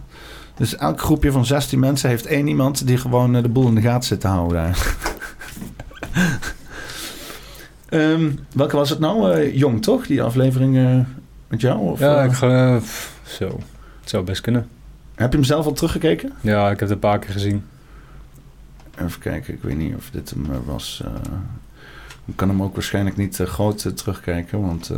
[0.54, 3.74] Dus elk groepje van 16 mensen heeft één iemand die gewoon eh, de boel in
[3.74, 4.96] de gaten zit te houden daar.
[7.88, 9.32] Ehm, welke was het nou?
[9.32, 10.06] Eh, Jong, toch?
[10.06, 10.98] Die aflevering eh,
[11.48, 11.78] met jou?
[11.78, 12.76] Of, Ja, eh, ik ga...
[12.78, 13.46] pff, zo.
[14.00, 14.68] Het zou best kunnen.
[15.14, 16.32] Heb je hem zelf al teruggekeken?
[16.40, 17.64] Ja, ik heb het een paar keer gezien.
[18.98, 21.02] Even kijken, ik weet niet of dit hem was.
[22.24, 24.90] ik kan hem ook waarschijnlijk niet groot terugkijken, want...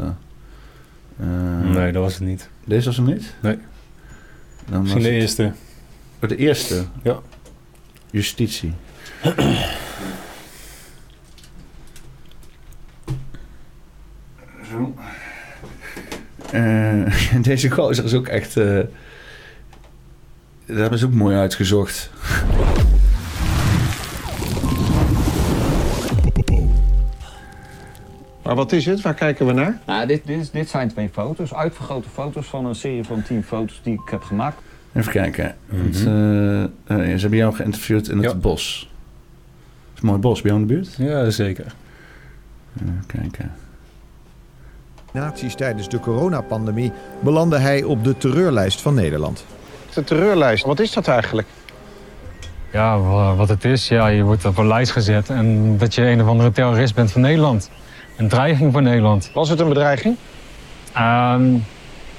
[1.64, 2.48] nee, dat was het niet.
[2.64, 3.34] Deze was hem niet?
[3.42, 3.58] Nee.
[4.70, 5.52] Dan Misschien de het- eerste.
[6.22, 6.84] Oh, de eerste?
[7.02, 7.18] Ja.
[8.10, 8.72] Justitie.
[14.80, 14.94] Zo.
[16.52, 18.56] Eh, en deze gozer is ook echt...
[18.56, 18.80] eh
[20.66, 22.10] dat hebben ze ook mooi uitgezocht.
[28.42, 29.00] Maar wat is het?
[29.00, 29.78] Waar kijken we naar?
[29.86, 33.80] Nou, dit, dit, dit zijn twee foto's, uitvergrote foto's van een serie van 10 foto's
[33.82, 34.56] die ik heb gemaakt.
[34.92, 35.56] Even kijken.
[35.68, 36.08] Want, Mhm.
[36.08, 36.68] eh, eh,
[37.14, 38.34] ze hebben jou geïnterviewd in het Ja.
[38.34, 38.78] bos.
[39.88, 40.94] Het is een mooi bos bij jou in de buurt.
[40.98, 41.74] Ja, zeker.
[42.82, 43.52] Even kijken.
[45.12, 49.44] Naties tijdens de coronapandemie belandde hij op de terreurlijst van Nederland.
[49.94, 51.48] De terreurlijst, wat is dat eigenlijk?
[52.72, 56.06] Ja, wa- wat het is, ja, je wordt op een lijst gezet en dat je
[56.06, 57.70] een of andere terrorist bent van Nederland.
[58.16, 59.30] Een dreiging voor Nederland.
[59.34, 60.16] Was het een bedreiging?
[60.92, 61.44] Ehm,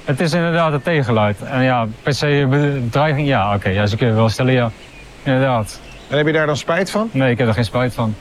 [0.04, 1.42] het is inderdaad een tegenluid.
[1.42, 4.70] En ja, per se bedreiging, ja, oké, ja, ze kunnen wel stellen, ja.
[5.22, 5.80] Inderdaad.
[6.08, 7.08] En heb je daar dan spijt van?
[7.12, 8.14] Nee, ik heb er geen spijt van.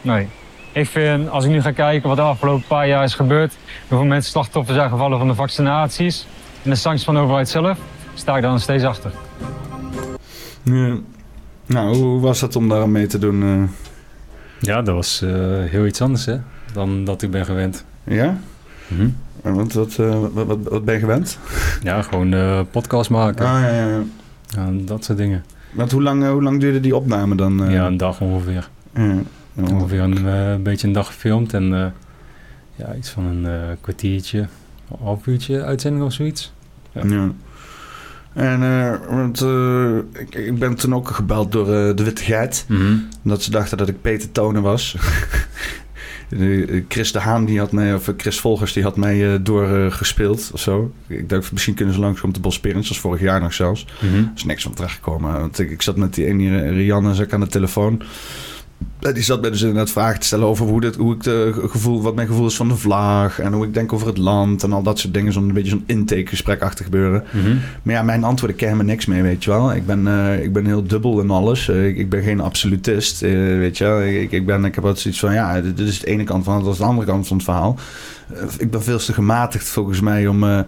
[0.00, 0.28] Nee.
[0.72, 3.56] Ik vind, als ik nu ga kijken wat de afgelopen paar jaar is gebeurd,
[3.88, 6.26] hoeveel mensen slachtoffers zijn gevallen van de vaccinaties
[6.62, 7.78] en de sancties van de overheid zelf,
[8.14, 9.12] sta ik daar nog steeds achter.
[10.62, 10.96] Ja.
[11.66, 13.42] Nou, hoe was het om daar aan mee te doen?
[13.42, 13.62] eh?
[14.58, 15.30] Ja, dat was eh,
[15.70, 16.36] heel iets anders hè,
[16.72, 17.84] dan dat ik ben gewend.
[18.04, 18.36] ja?
[19.42, 21.38] En Wat, wat, eh, wat, wat, wat ben je gewend?
[21.82, 23.46] Ja, gewoon eh, podcast maken.
[23.46, 24.02] Ah, ja, ja, ja.
[24.46, 25.44] Ja, dat soort dingen.
[25.72, 27.64] Want hoe lang, hoe lang duurde die opname dan?
[27.64, 27.72] eh?
[27.72, 28.68] Ja, een dag ongeveer.
[28.94, 29.14] Ja.
[29.54, 31.86] Ongeveer een eh, beetje een dag gefilmd en eh,
[32.76, 36.52] ja, iets van een eh, kwartiertje, een half uurtje uitzending of zoiets.
[36.92, 37.02] Ja.
[37.04, 37.32] Ja.
[38.32, 38.60] En
[39.08, 39.40] want,
[40.12, 42.66] ik, ik ben toen ook gebeld door de Witte Geit.
[43.22, 44.96] Dat ze dachten dat ik Peter Tonen was.
[46.88, 50.92] Chris de Haan, die had mij, of Chris Volgers, die had mij doorgespeeld of zo.
[51.06, 52.88] Ik dacht, misschien kunnen ze langskomen te Bospirens.
[52.88, 53.86] Dat was vorig jaar nog zelfs.
[54.00, 54.16] Mhm.
[54.16, 55.32] Er is niks van terechtgekomen.
[55.32, 58.02] Want ik, ik zat met die ene Rianne zat aan de telefoon.
[59.00, 61.66] En die zat mij dus inderdaad vragen te stellen over hoe, dit, hoe ik de
[61.68, 63.40] gevoel, wat mijn gevoel is van de vlag.
[63.40, 64.62] En hoe ik denk over het land.
[64.62, 65.32] En al dat soort dingen.
[65.32, 67.24] Zo'n een beetje zo'n intakegesprek te gebeuren.
[67.30, 67.56] Mhm.
[67.82, 69.74] Maar ja, mijn antwoorden kennen me niks mee, weet je wel.
[69.74, 71.68] Ik ben, eh, ik ben heel dubbel in alles.
[71.68, 74.02] Eh, ik, ik ben geen absolutist, eh, weet je wel.
[74.02, 76.44] Ik, ik, ben, ik heb altijd zoiets van, ja, dit, dit is de ene kant
[76.44, 77.78] van het, dat is de andere kant van het verhaal.
[78.34, 80.60] Eh, ik ben veel te gematigd volgens mij om, eh,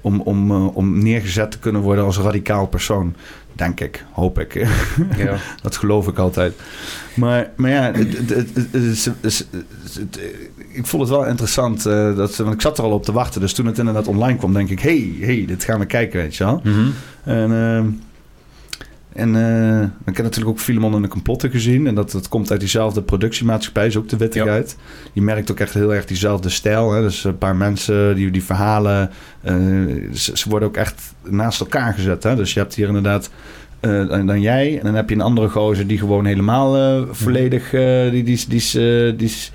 [0.00, 3.14] om, om, eh, om neergezet te kunnen worden als radicaal persoon.
[3.54, 4.54] Denk ik, hoop ik.
[5.16, 5.36] Ja.
[5.62, 6.54] Dat geloof ik altijd.
[7.14, 7.92] Maar, maar ja,
[10.72, 11.86] ik vond het wel interessant.
[11.86, 13.40] eh, dat, ze- want ik zat er al op te wachten.
[13.40, 14.80] Dus toen het inderdaad online kwam, denk ik...
[14.80, 16.60] hey, hey, dit gaan we kijken, weet je wel.
[16.64, 16.86] Mhm.
[17.24, 17.86] En, ehm,
[19.14, 21.86] en eh, ik heb natuurlijk ook Filemon en de Complotten gezien.
[21.86, 24.76] En dat, dat komt uit diezelfde productiemaatschappij, is ook de wettigheid.
[25.12, 26.92] Je merkt ook echt heel erg diezelfde stijl.
[26.92, 27.02] Hè?
[27.02, 29.10] Dus een paar mensen, die, die verhalen...
[29.42, 29.54] eh,
[30.12, 32.22] ze, ze worden ook echt naast elkaar gezet.
[32.22, 32.36] Hè?
[32.36, 33.30] Dus je hebt hier inderdaad...
[33.80, 34.78] eh, dan, dan jij.
[34.78, 37.70] En dan heb je een andere gozer die gewoon helemaal volledig...
[37.70, 38.70] die, die, die,
[39.16, 39.52] die is...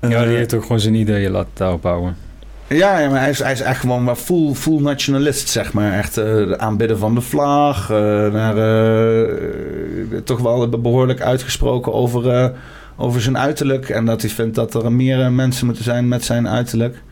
[0.00, 2.25] ja, die heeft ook gewoon zijn ideeën laten daarop houden.
[2.68, 5.92] Ja, ja, maar hij is, hij is echt gewoon maar full, full nationalist, zeg maar.
[5.92, 7.90] Echt eh aanbidden van de vlag.
[7.90, 7.96] eh,
[8.32, 12.52] naar, eh, toch wel behoorlijk uitgesproken over,
[12.96, 13.88] over zijn uiterlijk.
[13.88, 17.02] En dat hij vindt dat er meer mensen moeten zijn met zijn uiterlijk.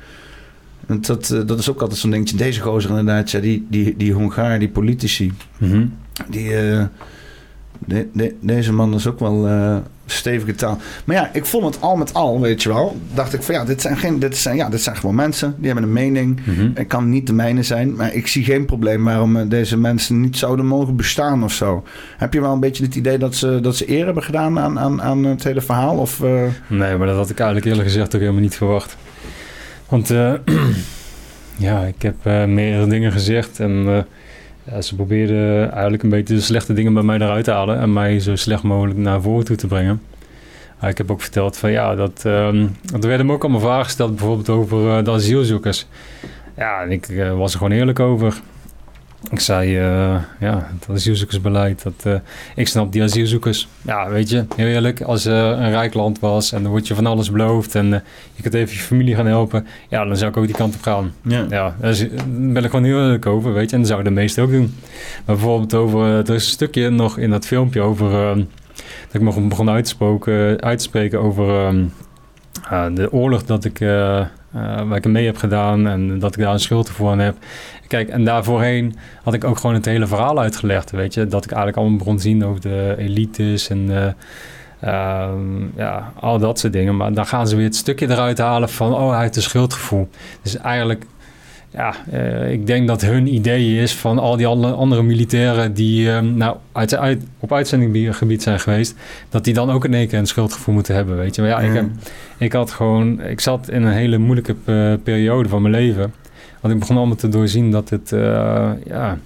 [0.87, 2.37] En dat, dat is ook altijd zo'n dingetje.
[2.37, 5.33] Deze gozer inderdaad, ja, die, die, die Hongaar, die politici.
[5.59, 5.87] Mhm.
[6.31, 6.49] Die,
[7.87, 9.49] de- de- deze man is ook wel
[10.07, 10.79] stevige taal.
[11.05, 12.97] Maar ja, ik vond het al met al, weet je wel.
[13.15, 15.55] Dacht ik van ja, dit zijn, geen, dit zijn, ja, dit zijn gewoon mensen.
[15.57, 16.41] Die hebben een mening.
[16.75, 17.97] Het kan niet de mijne zijn.
[17.97, 21.85] Maar ik zie geen probleem waarom eh, deze mensen niet zouden mogen bestaan of zo.
[22.17, 24.81] Heb je wel een beetje het idee dat ze, dat ze eer hebben gedaan aan,
[24.81, 25.97] aan, aan het hele verhaal?
[25.97, 28.97] Of, eh, Nee, maar dat had ik eigenlijk eerlijk gezegd ook helemaal niet verwacht.
[29.89, 30.33] Want eh,
[31.57, 34.07] ja, ik heb meerdere dingen gezegd en
[34.81, 38.21] ze probeerden eigenlijk een beetje de slechte dingen bij mij eruit te halen en mij
[38.21, 40.03] zo slecht mogelijk naar voren toe te brengen.
[40.83, 42.71] Ik heb ook verteld van ja, dat, er
[43.01, 45.87] werden me ook allemaal vragen gesteld, bijvoorbeeld over eh, de asielzoekers.
[46.57, 48.41] Ja, en ik eh, was er gewoon eerlijk over.
[49.31, 52.15] Ik zei, eh, ja, het asielzoekersbeleid, dat, eh,
[52.55, 53.69] ik snap die asielzoekers.
[53.83, 56.95] Ja, weet je, heel eerlijk, als er een rijk land was en dan word je
[56.95, 57.89] van alles beloofd en
[58.35, 60.83] je kunt even je familie gaan helpen, ja, dan zou ik ook die kant op
[60.83, 61.13] gaan.
[61.23, 61.47] ja.
[61.51, 61.97] Ja, daar
[62.27, 64.75] ben ik gewoon heel eerlijk over, weet je, en dat zouden de meesten ook doen.
[65.25, 68.37] Maar bijvoorbeeld over, er is een stukje nog in dat filmpje over,
[69.07, 73.65] dat ik me begon uit te, spoken, uit te spreken over ehm, de oorlog dat
[73.65, 77.19] ik, eh, waar ik mee heb gedaan en dat ik daar een schuld voor aan
[77.19, 77.37] heb.
[77.89, 81.27] Kijk, en daarvoorheen had ik ook gewoon het hele verhaal uitgelegd, weet je.
[81.27, 84.07] Dat ik eigenlijk allemaal begon te zien over de elites en eh,
[84.81, 86.97] ehm, ja, al dat soort dingen.
[86.97, 90.09] Maar dan gaan ze weer het stukje eruit halen van, oh, hij heeft een schuldgevoel.
[90.43, 91.05] Dus eigenlijk,
[91.71, 96.11] ja, eh, ik denk dat hun idee is van al die andere, andere militairen die
[96.11, 98.95] ehm, nou, uit, uit, op uitzendinggebied zijn geweest,
[99.29, 101.43] dat die dan ook in één keer een schuldgevoel moeten hebben, weet je.
[101.43, 101.87] Maar ja, ik, heb,
[102.39, 106.13] ik had gewoon, ik zat in een hele moeilijke eh, periode van mijn leven.
[106.65, 109.19] Want ik begon allemaal te doorzien dat het, eh, ja,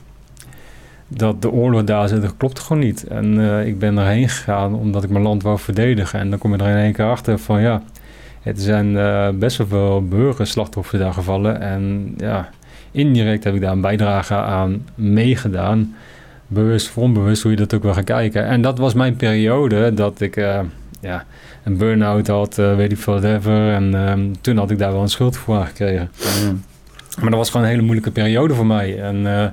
[1.09, 3.07] dat de oorlog daar zit, dat klopt gewoon niet.
[3.07, 6.21] En eh, ik ben erheen gegaan omdat ik mijn land wou verdedigen.
[6.21, 7.83] En dan kom je er in één keer achter van ja,
[8.43, 11.61] het zijn eh, best wel veel burgerslachtoffers daar gevallen.
[11.61, 12.51] En ja,
[12.91, 15.95] indirect heb ik daar een bijdrage aan meegedaan.
[16.47, 18.45] Bewust, of onbewust, hoe je dat ook wil gaan kijken.
[18.45, 20.37] En dat was mijn periode dat ik
[21.01, 21.25] ja,
[21.65, 23.73] een burn-out had, eh, weet ik veel, whatever.
[23.73, 26.11] En ehm, toen had ik daar wel een schuld voor gekregen.
[27.21, 29.01] Maar dat was gewoon een hele moeilijke periode voor mij.
[29.03, 29.47] En eh,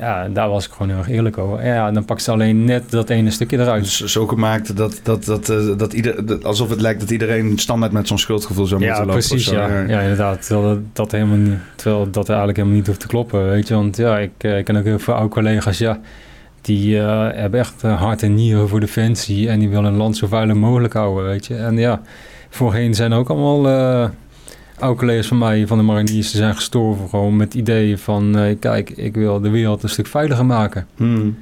[0.00, 1.58] ja, daar was ik gewoon heel erg eerlijk over.
[1.58, 3.82] En ja, dan pakt ze alleen net dat ene stukje eruit.
[3.84, 7.58] Dus zo gemaakt dat, dat, dat, eh, dat ieder, dat- alsof het lijkt dat iedereen
[7.58, 9.20] standaard met zo'n schuldgevoel zou moeten Ja, lopen.
[9.20, 9.50] of precies.
[9.50, 9.68] Ja.
[9.88, 10.46] ja, inderdaad.
[10.46, 13.48] Terwijl dat, dat helemaal niet, terwijl dat eigenlijk helemaal niet hoeft te kloppen.
[13.48, 15.78] Weet je, want ja, ik, eh, ik ken ook heel veel oude collega's.
[15.78, 16.00] Ja,
[16.60, 19.48] die hebben echt hart en nieren voor defensie.
[19.48, 21.24] En die willen een land zo veilig mogelijk houden.
[21.24, 22.00] Weet je, en ja,
[22.50, 24.10] voorheen zijn ook allemaal
[24.78, 26.30] oude collega's van mij van de mariniers.
[26.30, 30.06] Die zijn gestorven gewoon met ideeën van: eh, kijk, ik wil de wereld een stuk
[30.06, 30.86] veiliger maken.
[30.96, 31.38] Hmm.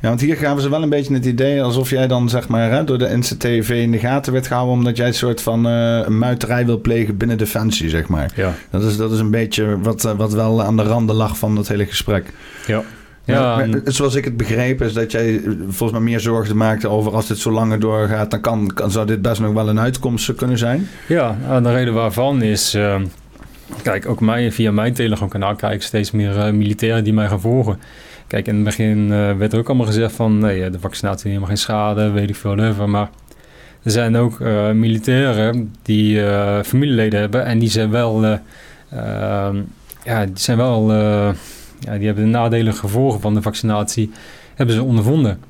[0.00, 2.70] Ja, want hier gaven ze wel een beetje het idee alsof jij dan zeg maar
[2.70, 6.00] hè, door de NCTV in de gaten werd gehouden omdat jij een soort van eh,
[6.04, 8.32] een muiterij wil plegen binnen Defensie, zeg maar.
[8.34, 11.38] Ja, Dat is, dat is een beetje wat, eh, wat wel aan de randen lag
[11.38, 12.32] van dat hele gesprek.
[12.66, 12.82] ja.
[13.24, 17.14] Ja, zoals ik het begreep is dat jij eh, volgens mij meer zorgen maakte over
[17.14, 20.34] als dit zo langer doorgaat, dan kan, kan, zou dit best nog wel een uitkomst
[20.34, 20.88] kunnen zijn.
[21.08, 22.74] Ja, en de reden waarvan is...
[22.74, 23.00] eh,
[23.82, 27.40] kijk, ook mij, via mijn Telegram-kanaal krijg ik steeds meer eh, militairen die mij gaan
[27.40, 27.78] volgen.
[28.26, 30.38] Kijk, in het begin eh, werd er ook allemaal gezegd van...
[30.38, 32.88] nee, de vaccinatie heeft helemaal geen schade, weet ik veel, whatever.
[32.88, 33.10] Maar
[33.82, 34.38] er zijn ook
[34.74, 36.22] militairen die
[36.64, 37.44] familieleden hebben...
[37.44, 38.24] en die zijn wel...
[38.24, 38.38] eh,
[38.90, 39.56] ehm,
[40.04, 40.92] ja, die zijn wel...
[41.84, 44.10] ja, die hebben de nadelige gevolgen van de vaccinatie...
[44.54, 45.40] hebben ze ondervonden.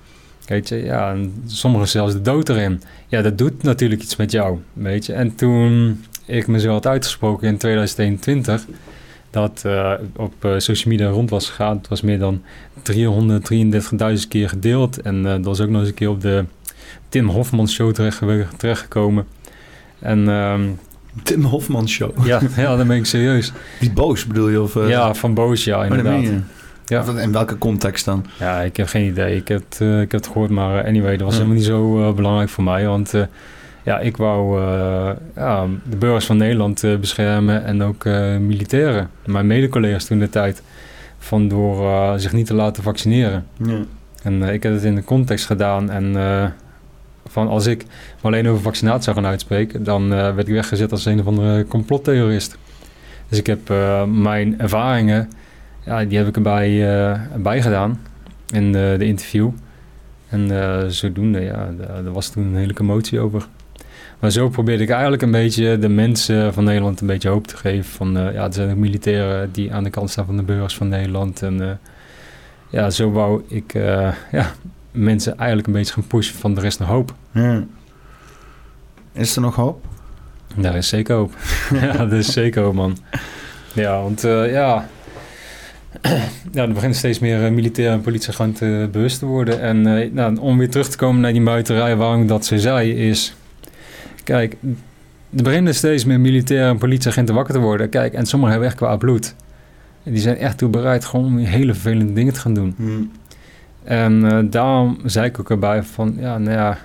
[0.47, 2.83] Weet je, ja, en sommigen zelfs de dood erin.
[3.09, 5.13] Ja, dat doet natuurlijk iets met jou, weet je.
[5.13, 8.67] En toen ik me zo had uitgesproken in 2021,
[9.31, 12.43] dat eh, op eh, social media rond was gegaan, het was meer dan
[12.93, 15.01] 333.000 keer gedeeld.
[15.01, 16.45] En eh, dat was ook nog eens een keer op de
[17.09, 18.23] Tim Hofman show terecht,
[18.57, 19.27] terechtgekomen.
[19.99, 20.63] En ehm,
[21.23, 22.27] Tim Hofman show.
[22.27, 23.53] ja, ja, dan ben ik serieus.
[23.81, 24.63] Die boos bedoel je?
[24.63, 26.25] Of, eh, Ja, van Boos, ja, oh, inderdaad.
[26.87, 27.05] Ja.
[27.21, 28.25] In welke context dan?
[28.39, 29.37] Ja, ik heb geen idee.
[29.37, 31.43] Ik heb het, eh, ik heb het gehoord, maar eh, anyway, dat was Ja.
[31.43, 32.87] helemaal niet zo eh, belangrijk voor mij.
[32.87, 33.23] Want eh,
[33.83, 39.11] ja, ik wou eh, ja, de burgers van Nederland eh, beschermen en ook eh, militairen.
[39.27, 40.63] Mijn mede-collega's toen de tijd.
[41.19, 43.47] Van door zich niet te laten vaccineren.
[43.57, 43.79] Ja.
[44.23, 45.91] En eh, ik heb het in de context gedaan.
[45.91, 46.45] En eh,
[47.27, 50.91] van als ik me alleen over vaccinatie zou gaan uitspreken, dan eh, werd ik weggezet
[50.91, 52.59] als een of andere complottheorist.
[53.29, 55.31] Dus ik heb eh, mijn ervaringen,
[55.85, 58.01] ja, die heb ik erbij eh, bij gedaan
[58.53, 59.51] in de, de interview.
[60.29, 63.47] En zodoende, ja, daar was toen een hele commotie over.
[64.19, 67.57] Maar zo probeerde ik eigenlijk een beetje de mensen van Nederland een beetje hoop te
[67.57, 67.85] geven.
[67.85, 70.89] Van ja, er zijn ook militairen die aan de kant staan van de burgers van
[70.89, 71.43] Nederland.
[71.43, 71.81] En
[72.71, 74.53] ja, zo wou ik ja,
[74.93, 77.15] mensen eigenlijk een beetje gaan pushen van de rest nog hoop.
[77.31, 77.65] Ja.
[79.13, 79.85] Is er nog hoop?
[80.57, 81.33] Daar is zeker hoop.
[81.83, 82.97] ja, dat is zeker hoop, man.
[83.73, 84.89] Ja, want eh, ja...
[86.53, 89.61] ja, er beginnen steeds meer uh, militairen en politieagenten bewust te worden.
[89.61, 93.09] En uh, nou, om weer terug te komen naar die muiterij, waarom dat zo zei,
[93.09, 93.35] is...
[94.25, 94.57] Kijk,
[95.37, 97.89] er beginnen steeds meer militairen en politieagenten wakker te worden.
[97.89, 99.35] Kijk, en sommigen hebben echt kwaad bloed.
[100.03, 102.75] Die zijn echt toe bereid gewoon om hele vervelende dingen te gaan doen.
[102.77, 103.11] Hmm.
[103.85, 106.79] En uh, daarom zei ik ook erbij van, ja, nou ja,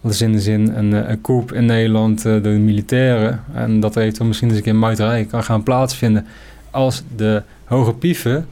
[0.00, 3.44] dat is in de zin een, een coup in Nederland uh, door de militairen.
[3.54, 6.26] En dat eventueel misschien eens een keer muiterij kan gaan plaatsvinden.
[6.70, 8.46] Als de hoge pieven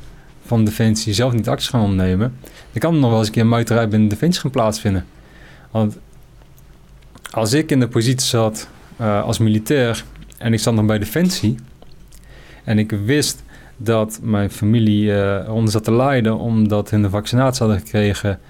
[0.46, 3.42] van Defensie zelf niet acties gaan ondernemen, dan kan er nog wel eens een keer
[3.42, 5.04] een muiterij binnen Defensie gaan plaatsvinden.
[5.70, 5.98] Want
[7.30, 8.68] als ik in de positie zat
[8.98, 10.04] als militair
[10.38, 11.56] en ik zat nog bij Defensie
[12.64, 13.42] en ik wist
[13.82, 18.40] dat mijn familie uh, onder zat te lijden omdat hun de vaccinatie hadden gekregen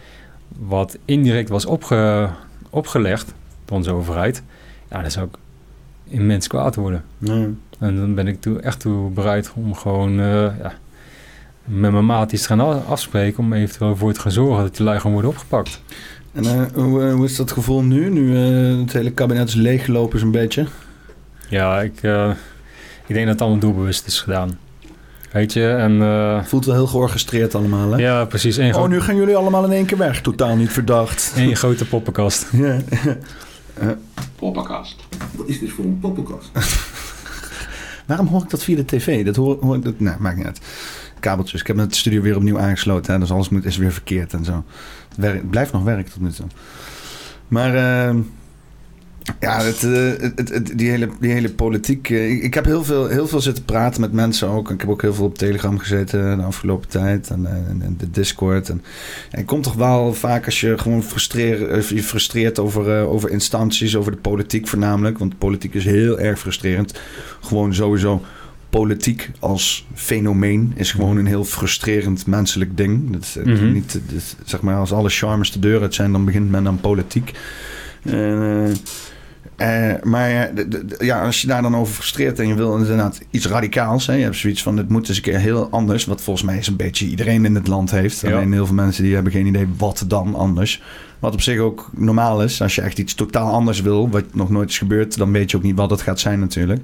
[0.58, 2.28] wat indirect was opge
[2.70, 3.34] opgelegd
[3.64, 4.42] door onze overheid,
[4.90, 5.36] ja, dan zou ik
[6.04, 7.04] immens kwaad worden.
[7.78, 10.72] En dan ben ik toe, echt toe bereid om gewoon uh, ja,
[11.64, 14.84] met mijn maat iets te gaan afspreken om eventueel voor te gaan zorgen dat die
[14.84, 15.82] lui gewoon worden opgepakt.
[16.32, 18.10] En uh, hoe, hoe, is dat gevoel nu?
[18.10, 20.66] Nu het hele kabinet is leeggelopen zo'n beetje?
[21.48, 22.02] Ja, ik,
[23.06, 24.58] ik denk dat het allemaal doelbewust is gedaan.
[25.32, 25.92] Weet je, en...
[25.92, 27.98] Uh, Voelt wel heel georchestreerd allemaal, hè?
[27.98, 28.56] Ja, precies.
[28.56, 30.20] Één oh, nu gaan jullie allemaal in één keer weg.
[30.20, 31.32] Totaal niet verdacht.
[31.36, 32.46] Eén grote poppenkast.
[32.52, 32.78] ja.
[33.82, 33.88] uh,
[34.36, 34.96] poppenkast.
[35.36, 36.50] Wat is dit voor een poppenkast?
[38.06, 39.24] Waarom hoor ik dat via de tv?
[39.24, 40.60] Dat hoor, hoor dat, nee, maakt niet uit.
[41.20, 41.60] Kabeltjes.
[41.60, 43.12] Ik heb het studio weer opnieuw aangesloten.
[43.12, 44.64] Hè, dus alles moet, is weer verkeerd en zo.
[45.08, 46.46] Het, werk, het blijft nog werk tot nu toe.
[47.48, 47.74] Maar...
[48.14, 48.20] Uh,
[49.40, 52.08] ja, het, het, het, die, hele, die hele politiek.
[52.08, 54.70] Ik, ik, heb heel veel, heel veel zitten praten met mensen ook.
[54.70, 57.30] Ik heb ook heel veel op Telegram gezeten de afgelopen tijd.
[57.30, 58.68] En, en, en de Discord.
[58.68, 58.82] En,
[59.30, 63.96] en komt toch wel vaak als je gewoon frustreert, je frustreert over, uh, over instanties,
[63.96, 65.18] over de politiek voornamelijk.
[65.18, 67.00] Want politiek is heel erg frustrerend.
[67.40, 68.22] Gewoon sowieso.
[68.70, 73.12] Politiek als fenomeen is gewoon een heel frustrerend menselijk ding.
[73.12, 73.72] Dat is, mm -hmm.
[73.72, 76.80] niet, dat, zeg maar, als alle charmes de deur uit zijn, dan begint men aan
[76.80, 77.32] politiek.
[78.02, 78.68] Uh,
[79.60, 80.50] uh, maar
[80.98, 84.06] ja, als je daar dan over frustreert en je wil inderdaad iets radicaals.
[84.06, 86.04] Hè, je hebt zoiets van, het moet eens een keer heel anders.
[86.04, 88.20] Wat volgens mij is een beetje iedereen in het land heeft.
[88.20, 88.32] Ja.
[88.32, 90.82] Alleen heel veel mensen die hebben geen idee wat dan anders.
[91.18, 92.62] Wat op zich ook normaal is.
[92.62, 95.16] Als je echt iets totaal anders wil, wat nog nooit is gebeurd...
[95.16, 96.80] dan weet je ook niet wat het gaat zijn natuurlijk.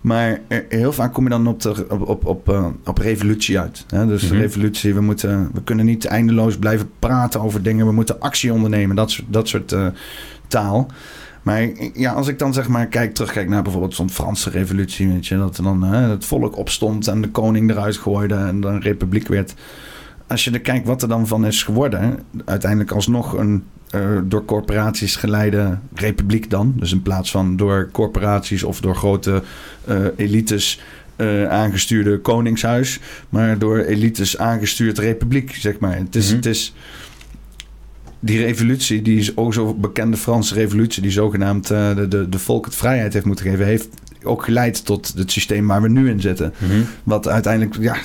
[0.00, 3.84] Maar heel vaak kom je dan op, de, op, op, op, op revolutie uit.
[3.88, 4.06] Hè?
[4.06, 4.40] Dus mm-hmm.
[4.40, 7.86] revolutie, we, moeten, we kunnen niet eindeloos blijven praten over dingen.
[7.86, 9.86] We moeten actie ondernemen, dat soort, dat soort uh,
[10.46, 10.86] taal.
[11.46, 15.26] Maar ja, als ik dan zeg maar kijk, terugkijk naar bijvoorbeeld zo'n Franse revolutie, weet
[15.26, 18.80] je, dat er dan hè, het volk opstond en de koning eruit gooide en dan
[18.80, 19.54] republiek werd.
[20.26, 23.64] Als je er kijkt wat er dan van is geworden, uiteindelijk alsnog een
[23.94, 26.72] uh, door corporaties geleide republiek dan.
[26.76, 29.42] Dus in plaats van door corporaties of door grote
[29.88, 30.80] uh, elites
[31.16, 35.96] uh, aangestuurde koningshuis, maar door elites aangestuurd republiek, zeg maar.
[35.96, 36.36] Het is, mm-hmm.
[36.36, 36.74] het is
[38.20, 42.38] die revolutie, die is ook zo bekende Franse revolutie, die zogenaamd uh, de, de, de
[42.38, 43.88] volk het vrijheid heeft moeten geven, heeft
[44.22, 46.52] ook geleid tot het systeem waar we nu in zitten.
[46.58, 46.86] Mm-hmm.
[47.04, 47.96] Wat uiteindelijk, ja,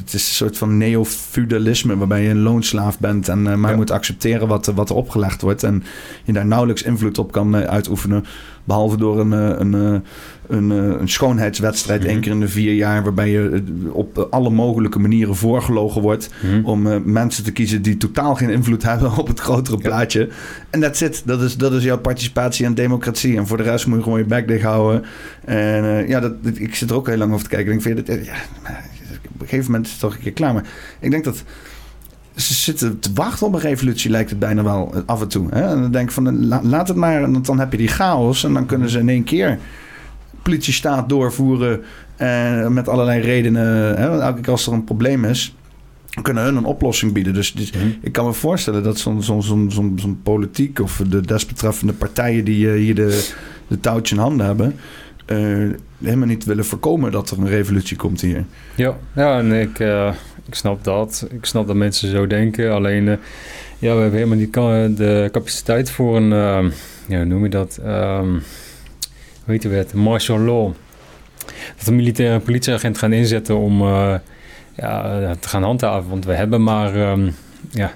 [0.00, 3.76] het is een soort van neo-feudalisme waarbij je een loonslaaf bent en uh, maar ja.
[3.76, 5.62] moet accepteren wat, wat er opgelegd wordt.
[5.62, 5.82] En
[6.24, 8.24] je daar nauwelijks invloed op kan uh, uitoefenen.
[8.64, 10.04] Behalve door een, een,
[10.48, 12.14] een, een, een schoonheidswedstrijd mm-hmm.
[12.14, 13.62] één keer in de vier jaar, waarbij je
[13.92, 16.64] op alle mogelijke manieren voorgelogen wordt mm-hmm.
[16.64, 20.28] om uh, mensen te kiezen die totaal geen invloed hebben op het grotere plaatje.
[20.70, 21.22] En that's it.
[21.24, 23.36] Dat is, dat is jouw participatie aan democratie.
[23.36, 25.02] En voor de rest moet je gewoon je bek dicht houden.
[25.44, 27.70] En uh, ja, dat, ik zit er ook heel lang over te kijken.
[27.70, 28.34] En ik vind dat, ja,
[29.34, 30.54] op een gegeven moment is het toch een keer klaar.
[30.54, 30.68] Maar
[31.00, 31.42] ik denk dat
[32.36, 35.48] ze zitten te wachten op een revolutie, lijkt het bijna wel af en toe.
[35.50, 35.60] Hè?
[35.60, 38.44] En dan denk ik van, laat het maar, want dan heb je die chaos.
[38.44, 39.58] En dan kunnen ze in één keer
[40.46, 41.80] politiestaat doorvoeren
[42.20, 43.96] uh, met allerlei redenen.
[43.96, 44.20] Hè?
[44.20, 45.54] Elke keer als er een probleem is,
[46.22, 47.34] kunnen hun een oplossing bieden.
[47.34, 47.86] Dus, dus Mhm.
[48.00, 52.44] ik kan me voorstellen dat zo'n zo, zo, zo, zo politiek of de desbetreffende partijen
[52.44, 53.30] die uh, hier de,
[53.68, 54.74] de touwtje in handen hebben,
[55.26, 55.70] uh,
[56.02, 58.44] helemaal niet willen voorkomen dat er een revolutie komt hier.
[58.74, 60.12] Ja, ja en ik, uh,
[60.46, 61.26] ik snap dat.
[61.30, 62.72] Ik snap dat mensen zo denken.
[62.72, 63.14] Alleen, uh,
[63.78, 64.54] ja, we hebben helemaal niet
[64.96, 66.28] de capaciteit voor een,
[67.08, 67.80] ja, hoe noem je dat?
[67.86, 68.42] Um,
[69.52, 69.94] heet die wet?
[69.94, 70.72] Martial law.
[71.76, 74.14] Dat een militaire politieagent gaan inzetten om uh,
[74.76, 76.10] ja, te gaan handhaven.
[76.10, 77.34] Want we hebben maar um,
[77.70, 77.92] ja,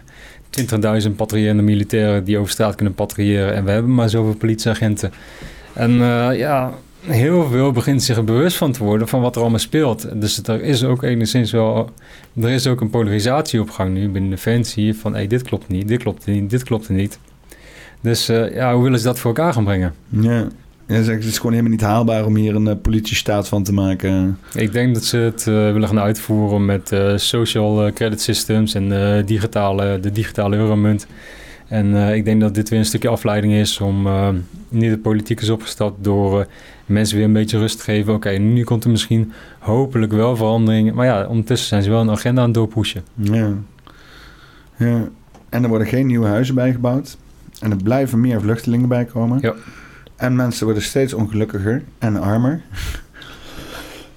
[1.04, 3.54] 20.000 patrouillerende militairen die over straat kunnen patrouilleren.
[3.54, 5.12] En we hebben maar zoveel politieagenten.
[5.72, 6.72] En uh, ja,
[7.06, 10.20] heel veel begint zich er bewust van te worden van wat er allemaal speelt.
[10.20, 11.90] Dus er is ook enigszins wel,
[12.40, 15.88] er is ook een polarisatie op gang nu binnen Defensie van hey, dit klopt niet,
[15.88, 17.18] dit klopt niet, dit klopt niet.
[18.00, 19.94] Dus eh, ja, hoe willen ze dat voor elkaar gaan brengen?
[20.08, 20.46] Ja.
[20.90, 24.38] Ja, het is- gewoon helemaal niet haalbaar om hier een eh, politiestaat van te maken.
[24.54, 29.24] Ik denk dat ze het eh, willen gaan uitvoeren met eh, social credit systems en
[29.26, 31.06] digitale, de digitale euromunt.
[31.68, 34.08] En ik denk dat dit weer een stukje afleiding is om
[34.68, 36.46] niet de politiek is opgestapt door
[36.86, 38.14] mensen weer een beetje rust te geven.
[38.14, 40.92] Oké, nu komt er misschien hopelijk wel verandering.
[40.92, 43.02] Maar ja, ondertussen zijn ze wel een agenda aan het doorpushen.
[43.14, 43.52] Ja.
[44.76, 45.08] ja.
[45.48, 47.16] En er worden geen nieuwe huizen bijgebouwd.
[47.60, 49.38] En er blijven meer vluchtelingen bij komen.
[49.40, 49.54] Ja.
[50.20, 52.62] En mensen worden steeds ongelukkiger en armer.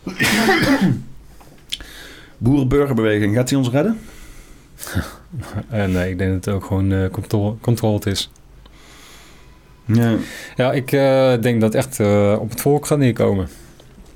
[2.37, 3.99] Boerenburgerbeweging, gaat die ons redden?
[5.69, 8.31] En eh, ik denk dat het ook gewoon eh contro- controlled is.
[9.85, 10.15] Ja.
[10.55, 13.47] Ja, ik eh, denk dat echt eh, op het volk gaat neerkomen.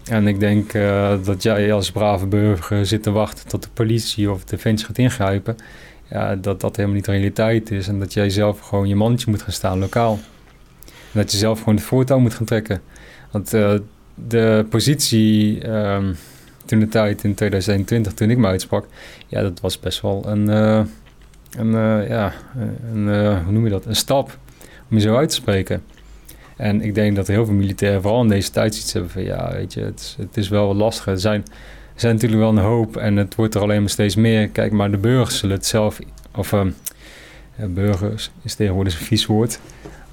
[0.09, 4.31] En ik denk eh, dat jij als brave burger zit te wachten tot de politie
[4.31, 5.55] of defensie gaat ingrijpen.
[6.09, 7.87] Ja, dat dat helemaal niet de realiteit is.
[7.87, 10.19] En dat jij zelf gewoon je mannetje moet gaan staan lokaal.
[11.17, 12.81] Dat je zelf gewoon het voortouw moet gaan trekken.
[13.31, 13.73] Want eh,
[14.13, 16.13] de positie ehm,
[16.65, 18.85] toen de tijd in 2021, toen ik me uitsprak,
[19.27, 20.81] ja, dat was best wel een, eh,
[21.57, 22.33] een eh, ja,
[22.93, 23.85] een, hoe noem je dat?
[23.85, 24.37] Een stap
[24.89, 25.83] om je zo uit te spreken.
[26.57, 29.51] En ik denk dat heel veel militairen, vooral in deze tijd, iets hebben van ja,
[29.51, 31.07] weet je, het is, het is wel wat lastig.
[31.07, 31.41] Er zijn,
[31.93, 34.47] er zijn natuurlijk wel een hoop en het wordt er alleen maar steeds meer.
[34.49, 35.99] Kijk, maar de burgers zullen het zelf,
[36.35, 36.69] of ehm,
[37.67, 39.59] burgers is tegenwoordig een vies woord.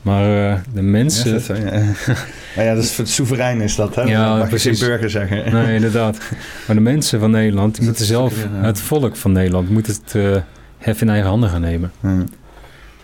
[0.04, 1.32] Maar eh, de mensen.
[1.32, 1.54] Ja, zo?
[1.54, 1.70] Ja.
[2.56, 4.02] maar ja, dat is voor het soeverein is dat, hè?
[4.02, 4.78] Ja, dat mag precies.
[4.78, 5.52] je geen burger zeggen.
[5.52, 6.18] Nee, inderdaad.
[6.66, 8.48] Maar de mensen van Nederland, die moeten zelf, ja.
[8.62, 10.36] het volk van Nederland, moet het eh
[10.78, 11.92] hef in eigen handen gaan nemen.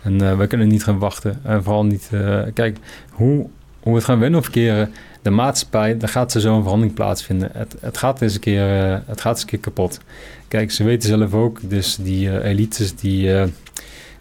[0.02, 1.40] En eh, wij kunnen niet gaan wachten.
[1.42, 2.76] En vooral niet, eh, kijk,
[3.10, 3.36] hoe,
[3.80, 4.90] hoe we het gaan wennen of keren,
[5.22, 7.50] de maatschappij, daar gaat zo zo'n verandering plaatsvinden.
[7.52, 10.00] Het, het, gaat eens een keer, eh, het gaat eens een keer kapot.
[10.48, 13.44] Kijk, ze weten zelf ook, dus die eh, elites, die eh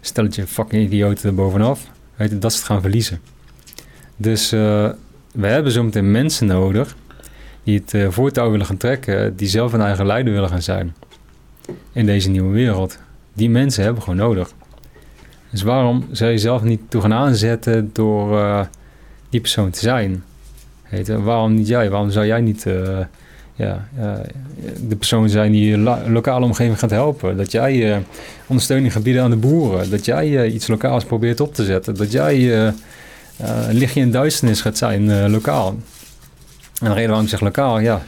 [0.00, 1.34] stelletje fucking idioten
[2.20, 3.20] weten dat ze het gaan verliezen.
[4.16, 4.90] Dus eh,
[5.32, 6.96] we hebben zometeen mensen nodig
[7.62, 10.94] die het eh, voortouw willen gaan trekken, die zelf een eigen leider willen gaan zijn
[11.92, 12.98] in deze nieuwe wereld.
[13.32, 14.52] Die mensen hebben we gewoon nodig.
[15.50, 18.64] Dus waarom zou je zelf niet toe gaan aanzetten door eh,
[19.28, 20.24] die persoon te zijn?
[20.88, 21.90] Weet je, waarom niet jij?
[21.90, 22.66] Waarom zou jij niet
[23.60, 23.88] ja,
[24.88, 27.36] de persoon zijn die je lokale omgeving gaat helpen?
[27.36, 27.98] Dat jij eh,
[28.46, 29.90] ondersteuning gaat bieden aan de boeren.
[29.90, 31.94] Dat jij eh, iets lokaals probeert op te zetten.
[31.96, 32.72] Dat jij eh
[33.68, 35.76] een lichtje in duisternis gaat zijn lokaal.
[36.80, 38.02] En de reden waarom ik zeg lokaal, ja,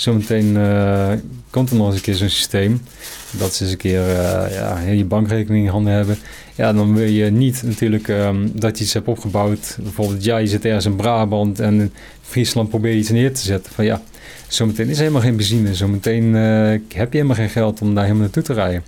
[0.00, 1.12] zometeen eh,
[1.50, 2.82] komt er nog eens een keer zo'n systeem.
[3.30, 6.18] Dat ze eens een keer eh, ja, je bankrekening in handen hebben.
[6.54, 9.78] Ja, dan wil je niet natuurlijk ehm, dat je iets hebt opgebouwd.
[9.82, 13.72] Bijvoorbeeld, jij zit ergens in Brabant en Friesland probeer je iets neer te zetten.
[13.72, 14.02] Van ja,
[14.48, 15.74] zometeen is er helemaal geen benzine.
[15.74, 18.82] Zometeen eh, heb je helemaal geen geld om daar helemaal naartoe te rijden.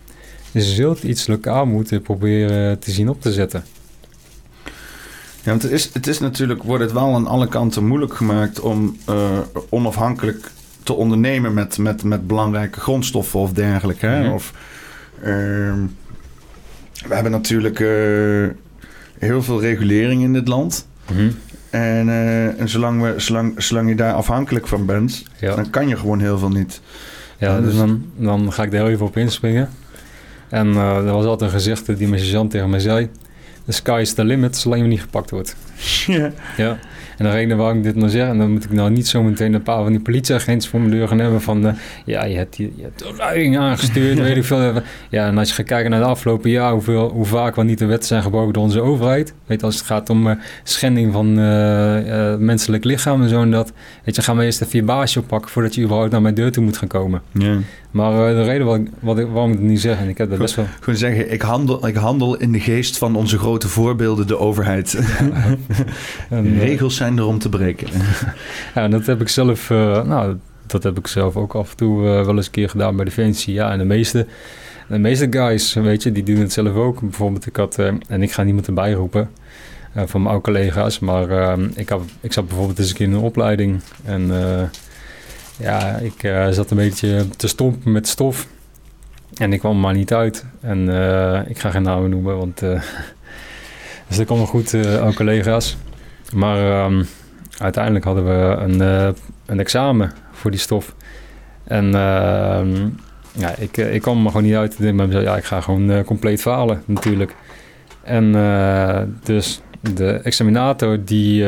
[0.53, 3.65] Dus je zult iets lokaal moeten proberen te zien op te zetten.
[5.43, 8.61] Ja, want het is, het is natuurlijk, wordt het wel aan alle kanten moeilijk gemaakt
[8.61, 9.39] om eh,
[9.69, 10.51] onafhankelijk
[10.83, 14.07] te ondernemen met, met, met belangrijke grondstoffen of dergelijke.
[14.07, 14.23] Hè?
[14.23, 14.33] Mhm.
[14.33, 14.55] Of,
[15.23, 15.87] ehm,
[17.09, 18.57] we hebben natuurlijk eh,
[19.19, 20.87] heel veel regulering in dit land.
[21.71, 25.55] En, eh, en zolang, we, zolang, zolang je daar afhankelijk van bent, Ja.
[25.55, 26.81] dan kan je gewoon heel veel niet.
[27.39, 29.69] Ja, dus dus- dan, dan ga ik daar heel even op inspringen.
[30.49, 33.09] En eh, er was altijd een gezegde die mijn sergeant tegen mij zei.
[33.65, 35.57] The sky is the limit, zolang je niet gepakt wordt.
[36.07, 36.33] Ja.
[36.57, 36.79] Ja.
[37.21, 39.23] En de reden waarom ik dit nou zeg, en dan moet ik nou niet zo
[39.23, 41.73] meteen een paar van die politieagenten voor mijn deur gaan hebben van, eh,
[42.05, 44.73] ja, je hebt, je hebt ruiling aangestuurd, weet ik veel.
[45.11, 47.79] Ja, en als je gaat kijken naar de afgelopen jaar, hoeveel, hoe vaak wel niet
[47.79, 49.35] de wetten zijn gebroken door onze overheid.
[49.47, 53.51] Weet je, als het gaat om eh, schending van eh, menselijk lichaam en zo en
[53.51, 53.73] dat.
[54.05, 56.53] Weet je, gaan we eerst even je baasje oppakken voordat je überhaupt naar mijn deur
[56.53, 57.23] toe moet gaan komen.
[57.33, 57.57] Ja.
[57.91, 60.31] Maar de reden wat ik, wat ik, waarom ik het niet zeg, en ik heb
[60.31, 60.67] dat best wel...
[60.81, 64.99] Gewoon zeggen, ik handel, ik handel in de geest van onze grote voorbeelden, de overheid.
[66.31, 67.89] En, eh, Regels zijn er om te breken.
[68.75, 70.37] Ja, en dat heb ik zelf, eh, nou,
[70.67, 73.05] dat heb ik zelf ook af en toe eh, wel eens een keer gedaan bij
[73.05, 73.55] Defensie.
[73.55, 74.27] Ja, en de meeste,
[74.89, 77.01] de meeste guys, weet je, die doen het zelf ook.
[77.01, 77.79] Bijvoorbeeld, ik had,
[78.09, 79.31] en ik ga niemand erbij roepen
[79.95, 83.21] van mijn oude collega's, maar ik, had, ik zat bijvoorbeeld eens een keer in een
[83.21, 84.31] opleiding en
[85.57, 88.47] ja, ik zat een beetje te stompen met stof.
[89.35, 90.45] En ik kwam maar niet uit.
[90.61, 90.89] En
[91.49, 92.63] ik ga geen namen noemen, want
[94.11, 95.77] dus dat wel goed, eh oude collega's.
[96.35, 97.05] Maar ehm,
[97.59, 99.09] uiteindelijk hadden we een, eh,
[99.47, 100.95] een examen voor die stof.
[101.65, 102.89] En ehm,
[103.33, 104.73] ja, ik, eh, ik kwam er gewoon niet uit.
[104.73, 107.35] Ik mezelf, ja, ik ga gewoon compleet falen natuurlijk.
[108.03, 108.33] En
[109.23, 109.61] dus
[109.95, 111.45] de examinator die,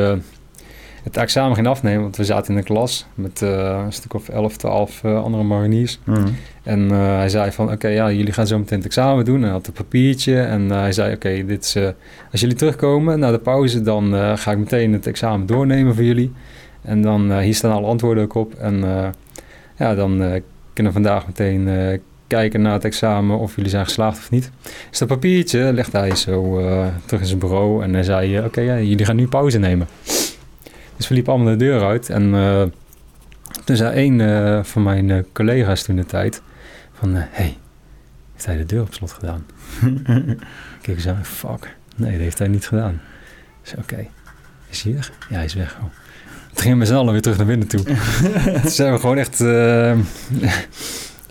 [1.02, 2.02] het examen ging afnemen.
[2.02, 5.42] Want we zaten in de klas met eh, een stuk of 11, 12 eh, andere
[5.42, 5.98] mariniers.
[6.04, 6.28] Mhm.
[6.62, 9.36] En eh, hij zei van, oké, ja, jullie gaan zo meteen het examen doen.
[9.36, 10.40] En hij had een papiertje.
[10.40, 11.76] En hij zei, oké, dit is,
[12.32, 16.32] als jullie terugkomen na de pauze, dan ga ik meteen het examen doornemen voor jullie.
[16.82, 18.54] En dan, hier staan alle antwoorden ook op.
[18.54, 18.84] En
[19.76, 20.42] ja, dan
[20.72, 21.68] kunnen we vandaag meteen
[22.26, 24.50] kijken naar het examen of jullie zijn geslaagd of niet.
[24.90, 26.60] Dus dat papiertje legde hij zo
[27.04, 27.82] terug in zijn bureau.
[27.82, 29.86] En hij zei, oké, ja, jullie gaan nu pauze nemen.
[30.96, 32.10] Dus we liepen allemaal de deur uit.
[32.10, 32.62] En eh,
[33.64, 36.42] toen zei een eh, van mijn eh, collega's toen de tijd
[36.92, 37.14] van...
[37.14, 37.56] Hé, hey,
[38.32, 39.46] heeft hij de deur op slot gedaan?
[40.78, 41.76] Ik keek eens aan, fuck.
[41.96, 43.00] Nee, dat heeft hij niet gedaan.
[43.62, 44.06] Ik zei, oké.
[44.68, 45.12] Is hij weg?
[45.28, 45.76] Ja, hij is weg.
[45.80, 45.84] Oh.
[46.52, 47.82] Toen gingen we z'n allen weer terug naar binnen toe.
[48.62, 49.40] Toen zijn we gewoon echt...
[49.40, 49.98] eh,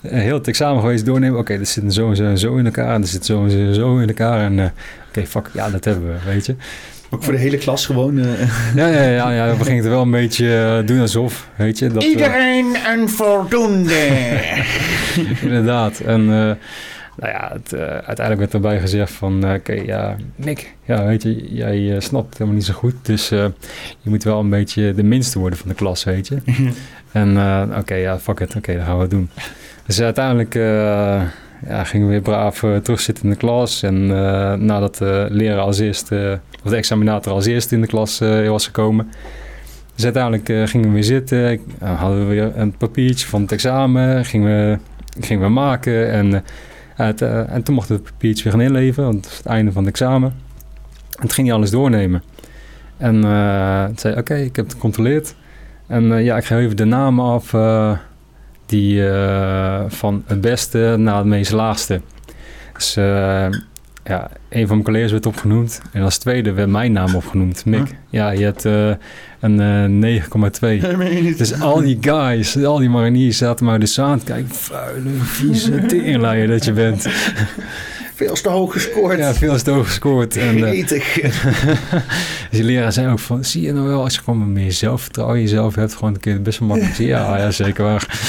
[0.26, 1.40] heel het examen geweest doornemen.
[1.40, 2.94] Oké, dit zit zo en zo en zo in elkaar.
[2.94, 4.40] En dit zit zo en zo in elkaar.
[4.40, 4.74] En
[5.08, 6.56] oké, fuck, ja, dat hebben we, weet je.
[7.14, 8.18] Ook voor de hele klas gewoon.
[8.20, 8.26] eh,
[8.76, 11.80] Ja, ja, ja, ja, we gingen het er wel een beetje eh, doen alsof, weet
[11.80, 11.88] je.
[11.88, 14.08] Dat, eh, Iedereen een voldoende.
[15.42, 16.00] Inderdaad.
[16.00, 16.28] En eh,
[17.18, 19.46] nou ja, het, eh, uiteindelijk werd erbij gezegd van...
[19.46, 22.96] eh, Oké, ja, Nick, ja, weet je, jij snapt het helemaal niet zo goed.
[23.02, 23.46] Dus eh,
[24.02, 26.38] je moet wel een beetje de minste worden van de klas, weet je.
[27.12, 28.56] en eh, oké, ja, fuck it.
[28.56, 29.30] Oké, dan gaan we het doen.
[29.86, 31.22] Dus uiteindelijk eh,
[31.68, 33.84] ja, gingen we weer braaf eh, terugzitten in de klas.
[33.84, 38.22] En eh, nadat de leraar als eerste, of de examinator als eerste in de klas
[38.22, 39.12] eh, was gekomen...
[39.96, 41.60] Dus uiteindelijk gingen we weer zitten.
[41.80, 44.26] Eh, hadden we weer een papiertje van het examen.
[44.26, 44.78] Gingen we,
[45.26, 46.12] gingen we maken.
[46.12, 46.44] En,
[46.96, 49.04] het, en toen mochten we het papiertje weer gaan inleveren.
[49.12, 50.30] Want het was het einde van het examen.
[51.10, 52.24] En toen ging hij alles doornemen.
[52.98, 53.22] En
[53.86, 55.36] toen zei oké, ik heb het gecontroleerd.
[55.88, 57.54] En ja, ik ga even de namen af.
[58.72, 62.02] Die eh, van het beste naar het meest laagste.
[62.74, 63.48] Dus eh,
[64.04, 65.82] ja, een van mijn collega's werd opgenoemd.
[65.92, 67.66] En als tweede werd mijn naam opgenoemd.
[67.66, 67.88] Mick.
[67.88, 67.98] Huh?
[68.10, 68.92] Ja, je hebt eh,
[69.40, 69.60] een
[70.04, 70.82] eh 9,2.
[70.82, 71.38] Dat meen je niet.
[71.38, 74.56] Dus al die guys, al die mariniers zaten maar dus aan te kijken.
[74.56, 77.08] Vuile, vieze teringleier dat je bent.
[78.26, 79.18] Veel te hoog gescoord.
[79.18, 80.38] Ja, veel te hoog gescoord.
[80.38, 81.14] En, eh, Gretig.
[82.50, 85.38] dus die leraar zei ook van, zie je nou wel, als je gewoon meer zelfvertrouwen
[85.38, 86.98] in jezelf hebt, gewoon een keer best wel makkelijk.
[86.98, 88.20] Ja, ja, zeker waar.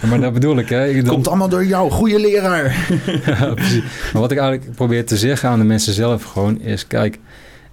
[0.00, 0.86] Ja, maar dat bedoel ik, hè.
[0.88, 2.76] Ik bedoel- Komt allemaal door jou, goede leraar.
[3.26, 3.82] ja, precies.
[4.12, 7.18] Maar wat ik eigenlijk probeer te zeggen aan de mensen zelf gewoon is, kijk,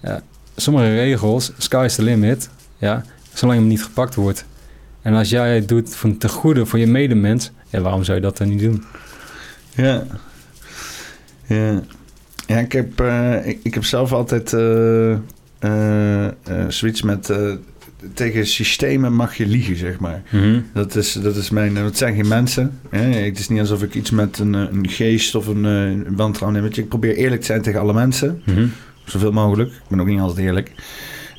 [0.01, 0.21] ja,
[0.55, 3.03] sommige regels, sky is the limit, ja,
[3.33, 4.45] zolang je niet gepakt wordt.
[5.01, 8.23] En als jij het doet van te goede voor je medemens, ja, waarom zou je
[8.23, 8.83] dat dan niet doen?
[9.75, 10.03] Ja.
[11.47, 11.83] Ja.
[12.47, 15.11] Ja, ik heb, eh, ik, ik heb zelf altijd eh,
[15.59, 16.31] eh,
[16.67, 17.33] zoiets met...
[18.13, 20.21] tegen systemen mag je liegen, zeg maar.
[20.73, 21.75] Dat is, dat is mijn...
[21.75, 22.79] Het zijn geen mensen.
[22.89, 22.99] Hè?
[22.99, 26.77] Het is niet alsof ik iets met een, een geest of een, een wantrouwen heb.
[26.77, 28.41] Ik probeer eerlijk te zijn tegen alle mensen.
[28.45, 28.67] Mhm.
[29.05, 29.69] Zoveel mogelijk.
[29.69, 30.71] Ik ben ook niet altijd eerlijk.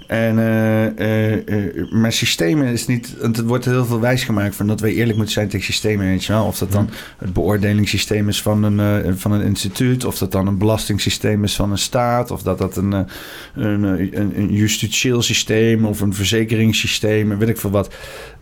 [0.06, 3.16] En eh, eh, eh, maar systemen is niet...
[3.20, 6.24] want Het wordt heel veel wijsgemaakt van dat wij eerlijk moeten zijn tegen systemen, weet
[6.24, 6.44] je wel.
[6.44, 10.04] Of dat dan het beoordelingssysteem is van een, van een instituut...
[10.04, 12.30] of dat dan een belastingssysteem is van een staat...
[12.30, 17.38] of dat dat een, een, een, een justitieel systeem of een verzekeringssysteem...
[17.38, 17.94] weet ik veel wat.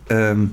[0.06, 0.46] Ehm,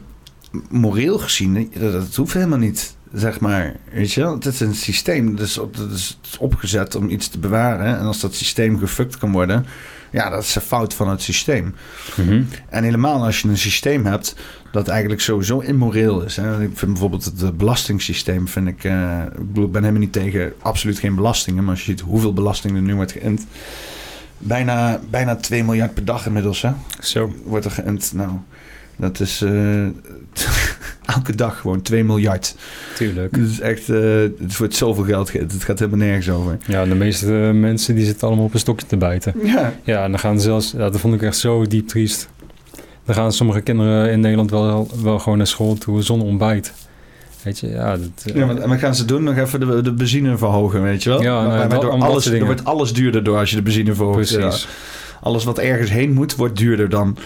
[0.70, 3.76] moreel gezien, dat, dat hoeft helemaal niet zeg maar.
[3.92, 4.34] Weet je wel?
[4.34, 5.36] Het is een systeem.
[5.36, 7.98] Dus op, dat is opgezet om iets te bewaren.
[7.98, 9.66] En als dat systeem gefukt kan worden...
[10.12, 11.76] Ja, dat is een fout van het systeem.
[12.16, 12.44] Mhm.
[12.70, 14.36] En helemaal als je een systeem hebt...
[14.72, 16.36] dat eigenlijk sowieso immoreel is.
[16.36, 16.64] Hè?
[16.64, 18.48] Ik vind bijvoorbeeld het eh, belastingssysteem...
[18.48, 21.64] Vind ik, eh, ik bedoel, ik ben helemaal niet tegen absoluut geen belastingen...
[21.64, 23.46] maar als je ziet hoeveel belasting er nu wordt geïnd...
[24.38, 26.72] Bijna, bijna 2 miljard per dag inmiddels, hè?
[27.00, 27.34] Zo.
[27.44, 28.12] Wordt er geïnd.
[28.14, 28.30] Nou,
[29.02, 29.42] dat is...
[29.42, 29.86] eh,
[31.16, 32.56] elke dag gewoon 2 miljard.
[32.96, 33.36] Tuurlijk.
[33.36, 34.00] Het is echt, eh,
[34.40, 35.30] het wordt zoveel geld.
[35.30, 36.58] ge- Het gaat helemaal nergens over.
[36.68, 39.34] Ja, de meeste eh, mensen die zitten allemaal op een stokje te bijten.
[39.44, 39.74] Ja.
[39.84, 42.30] Ja, en dan gaan zelfs, ja, dat vond ik echt zo diep triest.
[43.06, 46.74] Dan gaan sommige kinderen in Nederland wel, wel gewoon naar school toe zonder ontbijt.
[47.44, 47.98] Weet je, ja.
[47.98, 49.24] Dat, Ja, maar, en wat gaan ze doen?
[49.24, 51.22] Nog even de, de benzine verhogen, weet je wel?
[51.22, 53.62] Ja, nou, dat- waardoor om dat alles, er wordt alles duurder door als je de
[53.62, 54.18] benzine verhoogt.
[54.36, 54.62] Precies.
[54.64, 54.70] Ja.
[55.22, 57.18] Alles wat ergens heen moet, wordt duurder dan.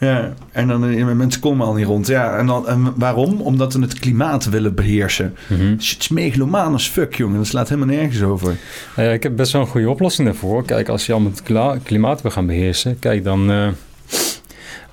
[0.00, 2.06] Ja, en dan eh, mensen komen al niet rond.
[2.06, 3.40] Ja, en, dan, en waarom?
[3.40, 5.34] Omdat we het klimaat willen beheersen.
[5.48, 5.76] Mhm.
[5.76, 7.36] Dus het is megalomaan als fuck, jongen.
[7.36, 8.56] Dat slaat helemaal nergens over.
[8.96, 10.64] Nou ja, ik heb best wel een goede oplossing daarvoor.
[10.64, 13.50] Kijk, als je allemaal het klimaat wil gaan beheersen, kijk dan.
[13.50, 13.68] eh,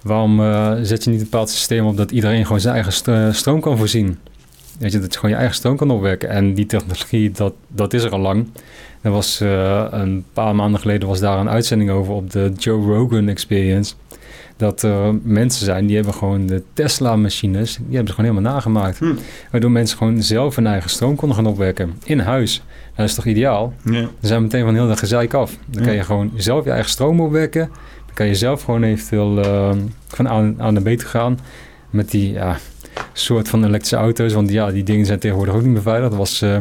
[0.02, 3.38] waarom eh, zet je niet een bepaald systeem op dat iedereen gewoon zijn eigen st-
[3.38, 4.18] stroom kan voorzien?
[4.80, 6.30] Weet je, dat je gewoon je eigen stroom kan opwekken.
[6.30, 8.48] En die technologie, dat, dat is er al lang.
[9.02, 9.40] Er was
[9.92, 13.94] een paar maanden geleden was daar een uitzending over op de Joe Rogan Experience.
[14.58, 19.00] Dat er mensen zijn die hebben gewoon de Tesla-machines, die hebben ze gewoon helemaal nagemaakt.
[19.00, 19.14] Hm.
[19.52, 22.64] Waardoor mensen gewoon zelf hun eigen stroom konden gaan opwekken in huis.
[22.96, 23.74] Dat is toch ideaal?
[23.84, 23.92] Ja.
[23.92, 25.58] Dan zijn we meteen van heel de gezeik af.
[25.66, 27.70] Dan kan je gewoon zelf je eigen stroom opwekken.
[28.06, 29.72] Dan kan je zelf gewoon eventueel eh,
[30.08, 31.40] van A, A naar B te gaan
[31.90, 32.58] met die ja,
[33.14, 34.34] soort van elektrische auto's.
[34.34, 36.10] Want ja, die dingen zijn tegenwoordig ook niet meer veilig.
[36.10, 36.58] Dat was, eh,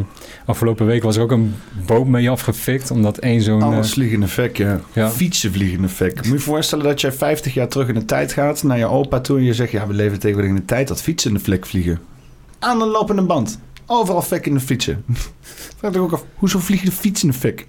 [0.47, 1.55] afgelopen week was er ook een
[1.87, 3.61] boot mee afgefikt, omdat één zo'n...
[3.61, 4.81] eh, Alles vliegende fek, ja.
[4.93, 5.11] Ja.
[5.11, 6.15] Fietsen vliegende fek.
[6.17, 8.87] Moet je je voorstellen dat jij 50 jaar terug in de tijd gaat naar je
[8.87, 11.37] opa toe en je zegt, ja, we leven tegenwoordig in de tijd dat fietsen in
[11.37, 12.01] de vlek vliegen.
[12.59, 13.59] Aan een lopende band.
[13.87, 15.05] Overal fek in de fietsen.
[15.79, 17.67] Vraag ik ook af, hoezo vliegen de fietsen in de fek?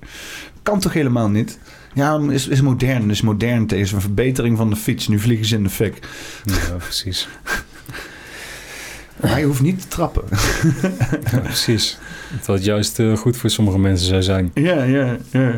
[0.63, 1.59] Kan toch helemaal niet?
[1.93, 3.09] Ja, is, is modern.
[3.09, 3.61] Is modern.
[3.61, 5.07] Het is een verbetering van de fiets.
[5.07, 5.99] Nu vliegen ze in de fik.
[6.45, 7.27] ja, precies.
[9.21, 10.23] Maar je hoeft niet te trappen.
[11.31, 11.97] Ja, precies.
[12.45, 14.51] Dat juist eh, goed voor sommige mensen zou zijn.
[14.53, 15.51] Ja, ja, ja.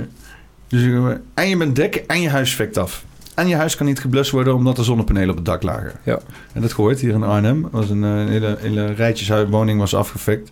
[0.68, 3.04] Dus, eh, en je bent dik en je huis fikt af.
[3.36, 5.92] En je huis kan niet geblust worden omdat er zonnepanelen op het dak lagen.
[6.04, 6.20] Ja.
[6.54, 7.68] En dat gehoord hier in Arnhem.
[7.72, 10.50] Was een, eh, hele, hele rijtjeswoning was afgefikt.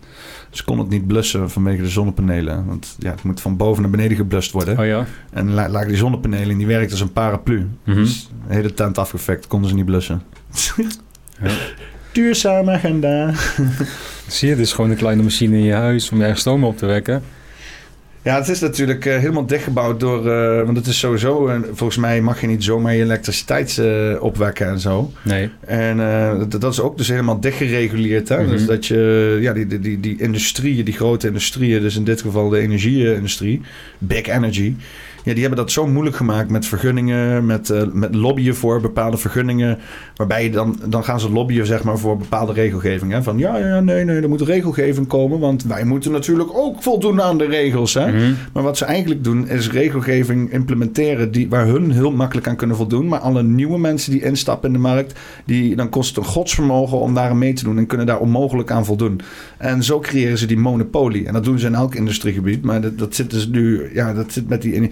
[0.50, 2.66] Ze kon het niet blussen vanwege de zonnepanelen.
[2.66, 4.78] Want ja, het moet van boven naar beneden geblust worden.
[4.78, 5.06] Oh ja?
[5.30, 7.68] En la- lagen die zonnepanelen en die werkte als een paraplu.
[7.84, 7.96] Mhm.
[7.96, 10.22] Dus de hele tent afgefikt, konden ze niet blussen.
[11.42, 11.50] Ja.
[12.18, 13.32] Duurzame agenda.
[14.26, 16.64] Zie je, dit is gewoon een kleine machine in je huis om je eigen stoom
[16.64, 17.22] op te wekken.
[18.22, 20.30] Ja, het is natuurlijk eh, helemaal dichtgebouwd door...
[20.30, 21.50] eh, want het is sowieso...
[21.72, 25.12] volgens mij mag je niet zomaar je elektriciteit eh, opwekken en zo.
[25.22, 25.50] Nee.
[25.60, 28.28] En eh, dat, dat is ook dus helemaal dichtgereguleerd.
[28.28, 28.42] Hè?
[28.42, 28.50] Mhm.
[28.50, 29.38] Dus dat je...
[29.40, 31.80] Ja, die, die, die, die industrieën, die grote industrieën...
[31.80, 33.60] Dus in dit geval de energieindustrie.
[33.98, 34.74] Big Energy.
[35.28, 37.46] Ja, die hebben dat zo moeilijk gemaakt met vergunningen...
[37.46, 39.78] Met, eh, met lobbyen voor bepaalde vergunningen.
[40.16, 40.80] Waarbij dan...
[40.86, 43.12] Dan gaan ze lobbyen zeg maar voor bepaalde regelgeving.
[43.12, 43.22] Hè?
[43.22, 45.38] Van ja, ja, nee, nee, er moet regelgeving komen.
[45.38, 47.94] Want wij moeten natuurlijk ook voldoen aan de regels.
[47.94, 48.12] Hè?
[48.12, 48.32] Mhm.
[48.52, 52.76] Maar wat ze eigenlijk doen is regelgeving implementeren die, waar hun heel makkelijk aan kunnen
[52.76, 53.08] voldoen.
[53.08, 56.98] Maar alle nieuwe mensen die instappen in de markt, die, dan kost het een godsvermogen
[56.98, 59.20] om daar mee te doen en kunnen daar onmogelijk aan voldoen.
[59.58, 61.26] En zo creëren ze die monopolie.
[61.26, 62.62] En dat doen ze in elk industriegebied.
[62.62, 64.90] Maar dat, dat zit dus nu, ja, dat zit met die.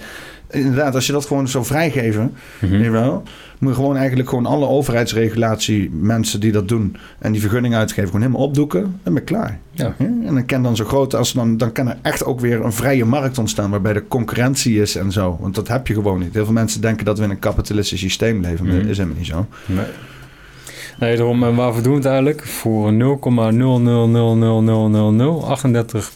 [0.50, 3.22] Inderdaad, als je dat gewoon zo vrijgeven, je wel,
[3.58, 8.06] moet je gewoon eigenlijk gewoon alle overheidsregulatie, mensen die dat doen en die vergunning uitgeven,
[8.06, 9.58] gewoon helemaal opdoeken en ben je klaar.
[9.70, 9.94] Ja.
[9.98, 12.64] Ja, En dan kan dan zo groot als dan, dan kan er echt ook weer
[12.64, 15.36] een vrije markt ontstaan waarbij er concurrentie is en zo.
[15.40, 16.34] Want dat heb je gewoon niet.
[16.34, 18.82] Heel veel mensen denken dat we in een kapitalistisch systeem leven, maar Mhm.
[18.82, 19.46] dat is helemaal niet zo.
[19.66, 19.84] Nee.
[20.98, 22.46] Nee, daarom, en waarvoor doen we het eigenlijk?
[22.46, 22.98] Voor 0,0000038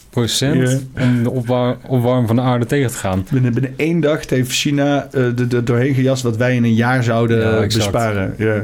[0.09, 3.25] procent om de opwar- opwarming van de aarde tegen te gaan.
[3.31, 6.73] Binnen, binnen één dag heeft China eh er er doorheen gejast wat wij in een
[6.73, 8.35] jaar zouden Ja, besparen.
[8.37, 8.63] Ja.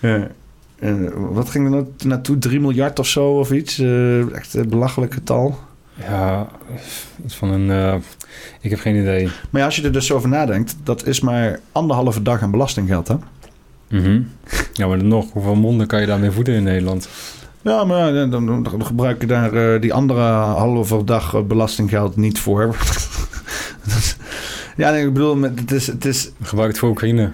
[0.00, 0.26] Ja.
[0.78, 2.38] En wat ging er na- naartoe?
[2.38, 3.78] 3 miljard of zo of iets?
[3.78, 5.58] Eh, echt een belachelijk getal.
[6.08, 6.46] Ja,
[7.24, 7.70] iets van een...
[7.70, 7.94] eh,
[8.60, 9.24] ik heb geen idee.
[9.50, 13.08] Maar ja, als je er dus over nadenkt, dat is maar anderhalve dag aan belastinggeld,
[13.08, 13.14] hè?
[13.88, 14.20] Mhm.
[14.72, 17.08] Ja, maar nog, hoeveel monden kan je daarmee voeden in Nederland?
[17.62, 22.16] Ja, maar dan, dan, dan gebruik je daar eh, die andere halve dag eh, belastinggeld
[22.16, 22.76] niet voor.
[24.76, 25.86] Ja, nee, ik bedoel, het is...
[25.86, 27.30] Het is Gebruik het voor Oekraïne.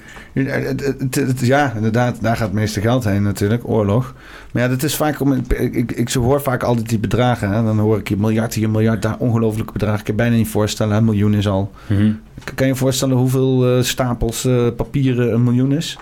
[1.40, 4.14] Ja, inderdaad, daar gaat het meeste geld heen natuurlijk, oorlog.
[4.52, 5.32] Maar ja, dat is vaak om.
[5.32, 7.50] Ik, ik, hoor vaak altijd die bedragen.
[7.50, 7.62] Hè?
[7.64, 9.98] Dan hoor ik hier miljard hier, miljard daar, ongelooflijke bedragen.
[9.98, 11.70] Ik kan je bijna niet voorstellen, een miljoen is al.
[12.44, 15.98] K- Kan je je voorstellen hoeveel eh, stapels papieren een miljoen is?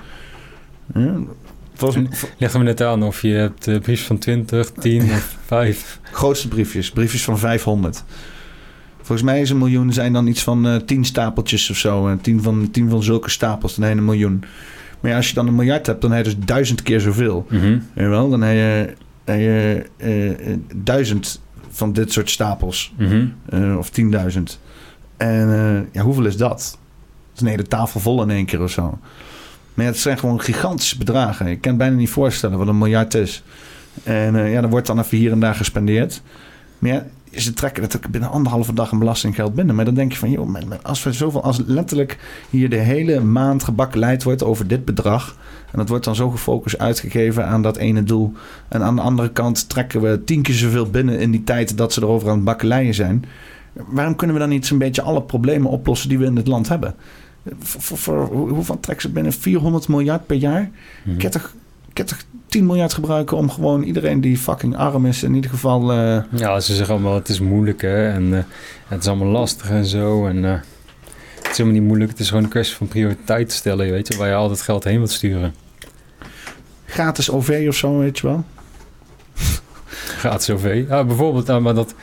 [0.95, 1.15] Ja,
[1.75, 6.01] volgens Leg me net aan of je hebt eh, briefjes van 20, 10 of 5.
[6.03, 8.05] grootste briefjes, briefjes van 500.
[8.97, 12.09] Volgens mij is een miljoen zijn dan iets van eh 10 stapeltjes of zo.
[12.09, 14.45] En 10 van, 10 van zulke stapels, dan heb je een miljoen.
[15.01, 17.47] Maar ja, als je dan een miljard hebt, dan heb je dus duizend keer zoveel.
[17.95, 18.31] Weet je wel?
[18.31, 18.95] Dan heb je,
[19.25, 21.41] heb je eh, eh, duizend
[21.71, 22.93] van dit soort stapels.
[22.99, 23.27] Mhm.
[23.49, 24.61] Eh, of tienduizend.
[25.17, 26.49] En eh, ja, hoeveel is dat?
[26.49, 28.99] Dat is een hele tafel vol in één keer of zo.
[29.75, 31.49] Maar ja, het zijn gewoon gigantische bedragen.
[31.49, 33.43] Je kan het bijna niet voorstellen wat een miljard is.
[34.03, 36.23] En eh, ja, dan wordt dan even hier en daar gespendeerd.
[36.79, 39.75] Maar ze trekken natuurlijk binnen anderhalve dag een belastinggeld binnen.
[39.75, 42.19] Maar dan denk je van, joh, als we zoveel, als letterlijk
[42.51, 45.37] hier de hele maand gebakkeleid wordt over dit bedrag.
[45.71, 48.33] En dat wordt dan zo gefocust uitgegeven aan dat ene doel.
[48.69, 51.93] En aan de andere kant trekken we tien keer zoveel binnen in die tijd dat
[51.93, 53.25] ze erover aan het bakkeleien zijn.
[53.73, 56.69] Waarom kunnen we dan niet zo'n beetje alle problemen oplossen die we in dit land
[56.69, 56.95] hebben?
[57.61, 59.33] Voor, voor, voor- hoe- hoeveel trekken ze binnen?
[59.33, 60.71] 400 miljard per jaar?
[61.03, 61.15] Mhm.
[61.15, 61.55] Ik kan toch,
[61.89, 65.51] ik kan toch 10 miljard gebruiken om gewoon iedereen die fucking arm is in ieder
[65.51, 65.93] geval...
[65.93, 68.43] eh, Ja, ze zeggen allemaal het is moeilijk hè, en eh,
[68.89, 70.27] het is allemaal lastig en zo.
[70.27, 70.51] En eh,
[71.37, 74.17] het is helemaal niet moeilijk, het is gewoon een kwestie van prioriteit stellen, weet je,
[74.19, 75.55] waar je al dat geld heen wilt sturen.
[76.87, 78.45] gratis OV of zo, weet je wel?
[79.95, 80.85] Gratis OV.
[80.89, 81.95] Ja, bijvoorbeeld, nou, maar dat,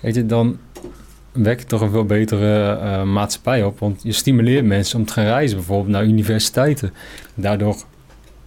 [0.00, 0.58] weet je, dan
[1.32, 3.78] wek je toch een veel betere eh, maatschappij op.
[3.78, 6.92] Want je stimuleert mensen om te gaan reizen, bijvoorbeeld naar universiteiten.
[7.34, 7.76] Daardoor...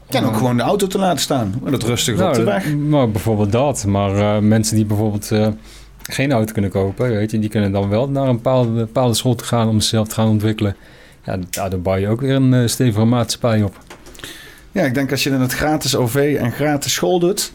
[0.10, 1.56] En ook gewoon de auto te laten staan.
[1.62, 2.76] Maar dat rustig Nou, op de dat- weg.
[2.76, 3.86] Maar bijvoorbeeld dat.
[3.86, 5.48] Maar eh, mensen die bijvoorbeeld eh,
[6.04, 9.36] geen auto kunnen kopen, weet je, die kunnen dan wel naar een bepaalde, bepaalde school
[9.36, 10.76] te gaan om zichzelf te gaan ontwikkelen.
[11.26, 13.78] ja, daardoor bouw je ook weer een stevige maatschappij op.
[14.72, 17.54] Ja, ik denk als je dan het gratis OV en gratis school doet...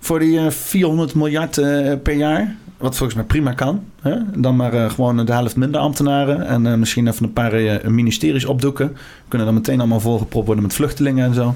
[0.00, 1.54] voor die eh, 400 miljard
[2.02, 2.56] per jaar...
[2.82, 3.84] wat volgens mij prima kan...
[4.00, 4.16] Hè?
[4.36, 6.46] dan maar eh, gewoon de helft minder ambtenaren...
[6.46, 8.96] en eh, misschien even een paar eh, ministeries opdoeken...
[9.28, 11.54] kunnen dan meteen allemaal volgepropt worden met vluchtelingen en zo.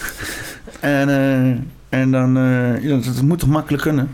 [0.80, 1.08] en,
[1.88, 2.34] en dan...
[3.04, 4.10] dat, moet toch makkelijk kunnen?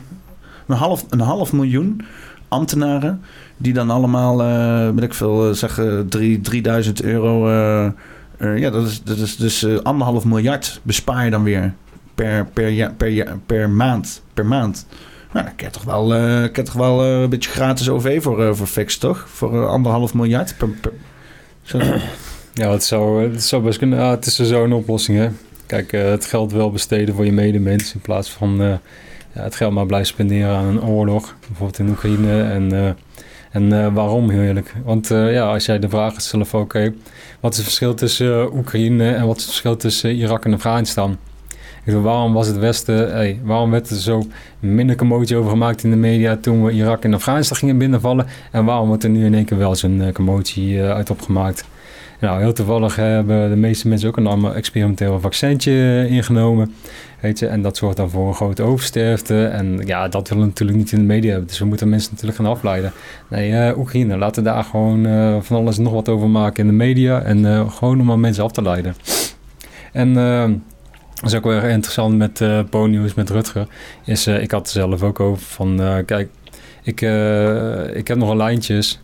[0.67, 2.01] Een half, een half miljoen
[2.49, 3.21] ambtenaren...
[3.57, 4.37] die dan allemaal,
[4.95, 7.51] weet ik veel, zeggen drie, 3000 euro...
[8.39, 11.75] ja, dat is, dat is dus anderhalf miljard bespaar je dan weer
[12.15, 14.23] per, per, per, per maand.
[14.35, 14.87] Per maand.
[15.33, 18.23] Nou, kan je toch wel, eh, kan je toch wel eh, een beetje gratis OV
[18.23, 19.27] voor, eh, voor fix, toch?
[19.29, 20.55] Voor eh, anderhalf miljard.
[22.55, 23.99] Ja, het zou, het zou best kunnen.
[23.99, 25.29] Ah, het is zo'n oplossing, hè.
[25.67, 27.95] Kijk, eh, het geld wel besteden voor je medemens...
[27.95, 28.69] in plaats van eh,
[29.35, 31.35] ja, het geld maar blijven spenderen aan een oorlog.
[31.47, 32.43] Bijvoorbeeld in Oekraïne.
[32.43, 32.91] En, eh,
[33.51, 34.75] en eh, waarom, heel eerlijk?
[34.85, 36.47] Want eh, ja, als jij de vraag van...
[36.53, 36.95] oké,
[37.41, 39.15] wat is het verschil tussen eh, Oekraïne...
[39.15, 41.19] en wat is het verschil tussen Irak en Afghanistan?
[41.85, 43.39] Waarom was het Westen...
[43.45, 44.27] Waarom werd er zo
[44.61, 46.37] minder commotie over gemaakt in de media...
[46.37, 48.27] toen we Irak en Afghanistan gingen binnenvallen...
[48.51, 51.65] en waarom wordt er nu in één keer wel zo'n eh, commotie eh, uit opgemaakt...
[52.23, 56.75] Nou, heel toevallig hebben de meeste mensen ook een allemaal experimenteel vaccintje eh, ingenomen.
[57.21, 59.45] Weet je, en dat zorgt dan voor een grote oversterfte.
[59.45, 61.49] En ja, dat willen we natuurlijk niet in de media hebben.
[61.49, 62.93] Dus we moeten mensen natuurlijk gaan afleiden.
[63.29, 65.07] Nee, eh, Oekraïne, laten we daar gewoon
[65.43, 67.23] van alles nog wat over maken in de media.
[67.23, 68.95] En gewoon om maar mensen af te leiden.
[69.93, 70.15] En
[71.23, 73.67] dat is ook weer interessant met Po-nieuws, met Rutger.
[74.05, 76.29] Is, eh, ik had er zelf ook over van, eh, kijk,
[76.83, 77.01] ik,
[77.97, 79.01] ik heb nogal lijntjes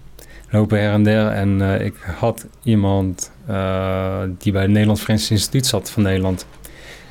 [0.50, 1.28] lopen her en der.
[1.28, 3.32] En ik had iemand
[4.38, 6.46] die bij het Nederlands Forensisch Instituut zat van Nederland.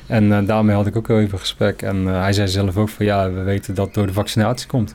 [0.06, 1.82] En daarmee had ik ook heel even een gesprek.
[1.82, 4.94] En hij zei zelf ook van ja, we weten dat het door de vaccinatie komt.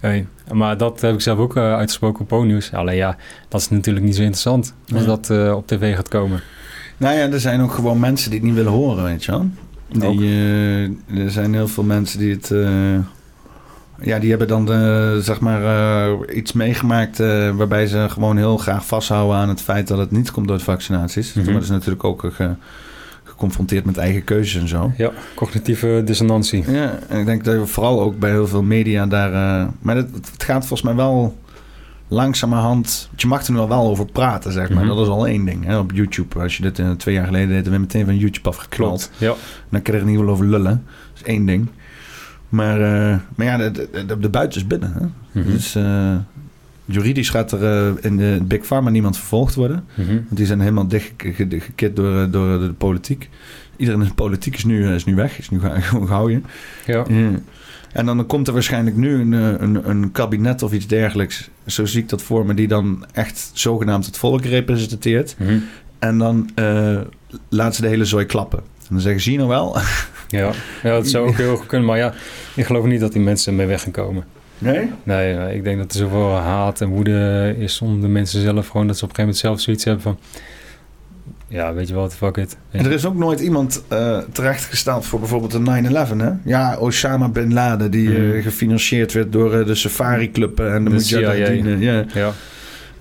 [0.00, 2.72] Hey, maar dat heb ik zelf ook uitgesproken op Po-nieuws.
[2.72, 3.16] Alleen ja,
[3.48, 6.42] dat is natuurlijk niet zo interessant als dat op tv gaat komen.
[7.02, 9.46] Nou ja, er zijn ook gewoon mensen die het niet willen horen, weet je wel.
[9.88, 12.50] Die, eh, er zijn heel veel mensen die het...
[12.50, 12.98] eh,
[14.00, 17.18] ja, die hebben dan eh, zeg maar eh, iets meegemaakt...
[17.56, 20.64] waarbij ze gewoon heel graag vasthouden aan het feit dat het niet komt door de
[20.64, 21.32] vaccinaties.
[21.34, 22.54] Maar dat is natuurlijk ook ge-
[23.24, 24.92] geconfronteerd met eigen keuzes en zo.
[24.96, 26.64] Ja, cognitieve dissonantie.
[26.70, 29.30] Ja, en ik denk dat je vooral ook bij heel veel media daar...
[29.80, 31.36] maar het, het gaat volgens mij wel
[32.12, 33.08] langzamerhand...
[33.16, 34.84] Je mag er nu al wel over praten, zeg maar.
[34.84, 34.94] Mhm.
[34.94, 35.64] Dat is al één ding.
[35.64, 35.78] Hè?
[35.78, 37.56] Op YouTube, als je dit eh, twee jaar geleden deed...
[37.64, 39.10] dan ben je meteen van YouTube afgeknald.
[39.18, 39.34] Ja.
[39.70, 40.84] Dan kan je er ieder geval over lullen.
[41.12, 41.66] Dat is één ding.
[42.48, 44.92] Maar, eh, maar ja, de, de, de, de buiten is binnen.
[44.92, 45.40] Hè?
[45.40, 45.50] Mhm.
[45.52, 46.16] Dus eh,
[46.84, 49.84] juridisch gaat er in de Big Pharma niemand vervolgd worden.
[49.94, 50.08] Mhm.
[50.12, 53.28] Want die zijn helemaal dichtgekit door, door de politiek.
[53.76, 56.44] Iedereen in de politiek is nu, is nu weg, is nu ge- gewoon gehouden.
[56.86, 57.04] Ja.
[57.92, 61.50] En dan komt er waarschijnlijk nu een, eh, een, een kabinet of iets dergelijks.
[61.66, 65.34] Zo zie ik dat voor me, die dan echt zogenaamd het volk representeert.
[65.38, 65.58] Mhm.
[65.98, 67.00] En dan eh
[67.48, 68.58] laat ze de hele zooi klappen.
[68.58, 69.76] En dan zeggen ze, zie nou wel?
[70.28, 70.52] Ja.
[70.82, 71.88] ja, dat zou ook heel goed kunnen.
[71.88, 72.14] Maar ja,
[72.54, 74.24] ik geloof niet dat die mensen ermee weg gaan komen.
[74.58, 74.90] Nee?
[75.02, 78.68] Nee, nee, ik denk dat er zoveel haat en woede is onder de mensen zelf.
[78.68, 80.18] Gewoon dat ze op een gegeven moment zelf zoiets hebben van...
[81.52, 82.56] Ja, weet je wat, fuck it.
[82.70, 86.30] En er is ook nooit iemand eh, terechtgesteld voor bijvoorbeeld een 9-11, hè?
[86.44, 88.40] Ja, Osama Bin Laden, die eh, Mhm.
[88.42, 91.80] gefinancierd werd door eh, de Safari Club en de, De Mujahideen.
[91.80, 92.04] Ja.
[92.14, 92.32] Ja.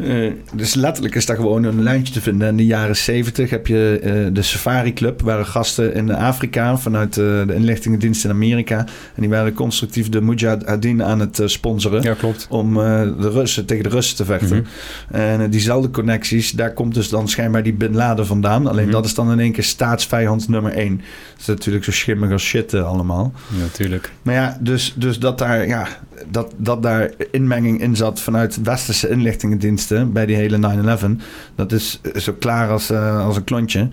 [0.03, 2.48] Eh, dus letterlijk is daar gewoon een lijntje te vinden.
[2.48, 7.18] In de jaren 70 heb je eh, de Safari Club, waren gasten in Afrika vanuit
[7.18, 8.78] eh, de inlichtingendienst in Amerika.
[9.15, 12.02] En die waren constructief de Mujahideen aan het sponsoren.
[12.02, 12.48] ja, klopt.
[12.49, 14.65] Om de Russen tegen de Russen te vechten.
[15.11, 15.22] Mhm.
[15.22, 18.68] En diezelfde connecties, daar komt dus dan schijnbaar die Bin Laden vandaan.
[18.68, 18.91] Alleen Mhm.
[18.94, 20.98] dat is dan in één keer staatsvijand nummer één.
[20.98, 23.34] Dat is natuurlijk zo schimmig als shit allemaal.
[23.60, 24.11] Natuurlijk.
[24.22, 25.88] Maar ja, dus, dus dat, daar, ja
[26.30, 31.22] dat, dat daar inmenging in zat vanuit westerse inlichtingendiensten bij die hele 9-11.
[31.56, 33.89] Dat is zo klaar als, eh, als een klontje.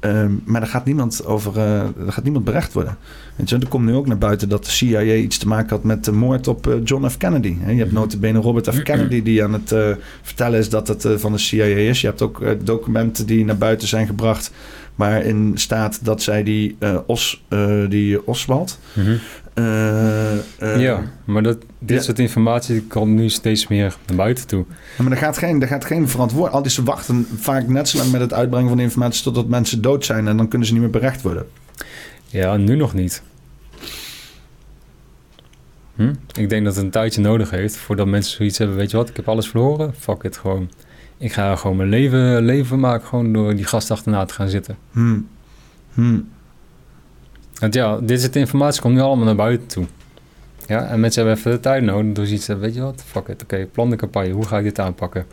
[0.00, 2.96] Ehm, maar daar gaat niemand over, eh daar gaat niemand berecht worden.
[3.36, 5.84] Weet je, er komt nu ook naar buiten dat de CIA iets te maken had
[5.84, 7.16] met de moord op eh, John F.
[7.16, 7.56] Kennedy.
[7.60, 8.82] Hè, Je hebt notabene Robert F.
[8.82, 9.74] Kennedy die aan het
[10.22, 12.00] vertellen is dat het van de CIA is.
[12.00, 14.50] Je hebt ook documenten die naar buiten zijn gebracht
[14.94, 16.76] waarin staat dat zij die,
[17.06, 17.44] Os,
[17.88, 18.78] die Oswald...
[18.92, 19.16] Mhm.
[19.58, 22.02] Eh, eh, ja, maar dat, dit ja.
[22.02, 24.64] soort informatie komt nu steeds meer naar buiten toe.
[24.96, 26.52] Ja, maar er gaat geen, er gaat geen verantwoord.
[26.52, 29.48] Al die ze wachten vaak net zo lang met het uitbrengen van de informatie totdat
[29.48, 31.46] mensen dood zijn en dan kunnen ze niet meer berecht worden.
[32.26, 33.22] Ja, nu nog niet.
[35.94, 36.14] Hm?
[36.36, 38.76] Ik denk dat het een tijdje nodig heeft voordat mensen zoiets hebben.
[38.76, 39.94] Weet je wat, ik heb alles verloren.
[39.98, 40.70] Fuck it, gewoon.
[41.18, 44.76] Ik ga gewoon mijn leven, leven maken gewoon door die gast achterna te gaan zitten.
[44.90, 45.28] Hmm.
[45.94, 46.28] Hmm.
[47.60, 49.84] Want ja, dit soort informatie komt nu allemaal naar buiten toe.
[50.66, 52.64] Ja, en mensen hebben even de tijd nodig te hebben.
[52.66, 54.30] Weet je wat, fuck it, oké, plan de campagne.
[54.30, 55.26] Hoe ga ik dit aanpakken?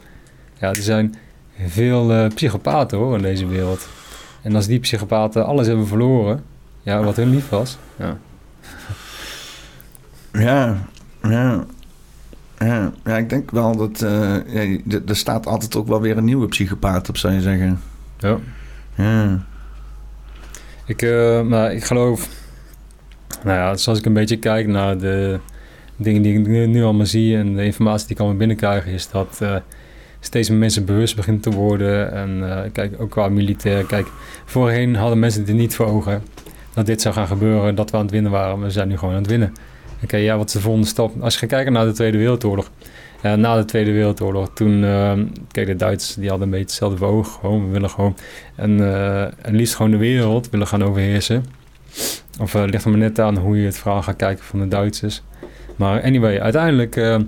[0.60, 1.16] Ja, er zijn
[1.66, 3.88] veel eh, psychopaten hoor in deze wereld.
[4.42, 6.44] En als die psychopaten alles hebben verloren,
[6.82, 7.78] ja, wat hun lief was.
[7.96, 8.18] Ja.
[10.32, 10.78] Ja,
[11.22, 11.66] ja.
[12.60, 14.02] Ja, ja, ik denk wel dat...
[14.02, 17.80] eh, ja, er staat altijd ook wel weer een nieuwe psychopaat op, zou je zeggen.
[18.18, 18.38] ja.
[18.96, 19.46] Ja.
[20.88, 22.30] Ik, eh, maar ik geloof,
[23.44, 25.40] nou ja, zoals ik een beetje kijk naar de
[25.96, 29.10] dingen die ik nu, nu allemaal zie en de informatie die ik allemaal binnenkrijg, is
[29.10, 29.56] dat eh,
[30.20, 32.12] steeds meer mensen bewust beginnen te worden.
[32.12, 33.86] En eh, kijk, ook qua militair.
[33.86, 34.08] Kijk,
[34.46, 36.24] voorheen hadden mensen dit niet voor ogen
[36.74, 38.58] dat dit zou gaan gebeuren, dat we aan het winnen waren.
[38.58, 39.54] Maar we zijn nu gewoon aan het winnen.
[40.04, 41.22] Oké, ja, wat is de volgende stap?
[41.22, 42.72] Als je gaat kijken naar de Tweede Wereldoorlog.
[43.22, 45.14] Ja, na de Tweede Wereldoorlog, toen, eh,
[45.52, 47.40] kijk, de Duitsers die hadden een beetje hetzelfde voor ogen.
[47.40, 48.16] Gewoon, we willen gewoon
[48.56, 51.46] en, eh, en liefst gewoon de wereld willen gaan overheersen.
[52.40, 54.68] Of eh, ligt er maar net aan hoe je het verhaal gaat kijken van de
[54.68, 55.22] Duitsers.
[55.76, 57.20] Maar anyway, uiteindelijk eh,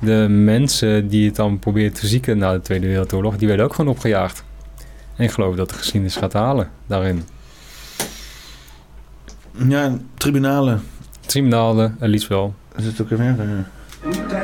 [0.00, 3.74] de mensen die het dan proberen te zieken na de Tweede Wereldoorlog, die werden ook
[3.74, 4.44] gewoon opgejaagd.
[5.16, 7.22] En ik geloof dat de geschiedenis gaat halen daarin.
[9.68, 10.82] Ja, tribunalen.
[11.26, 12.54] Tribunalen, uh, liefst wel.
[12.76, 13.18] Is het ook weer...
[13.18, 14.40] eh,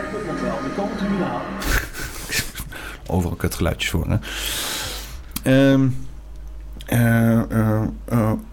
[3.07, 4.17] overal kutgeluidjes voor, hè?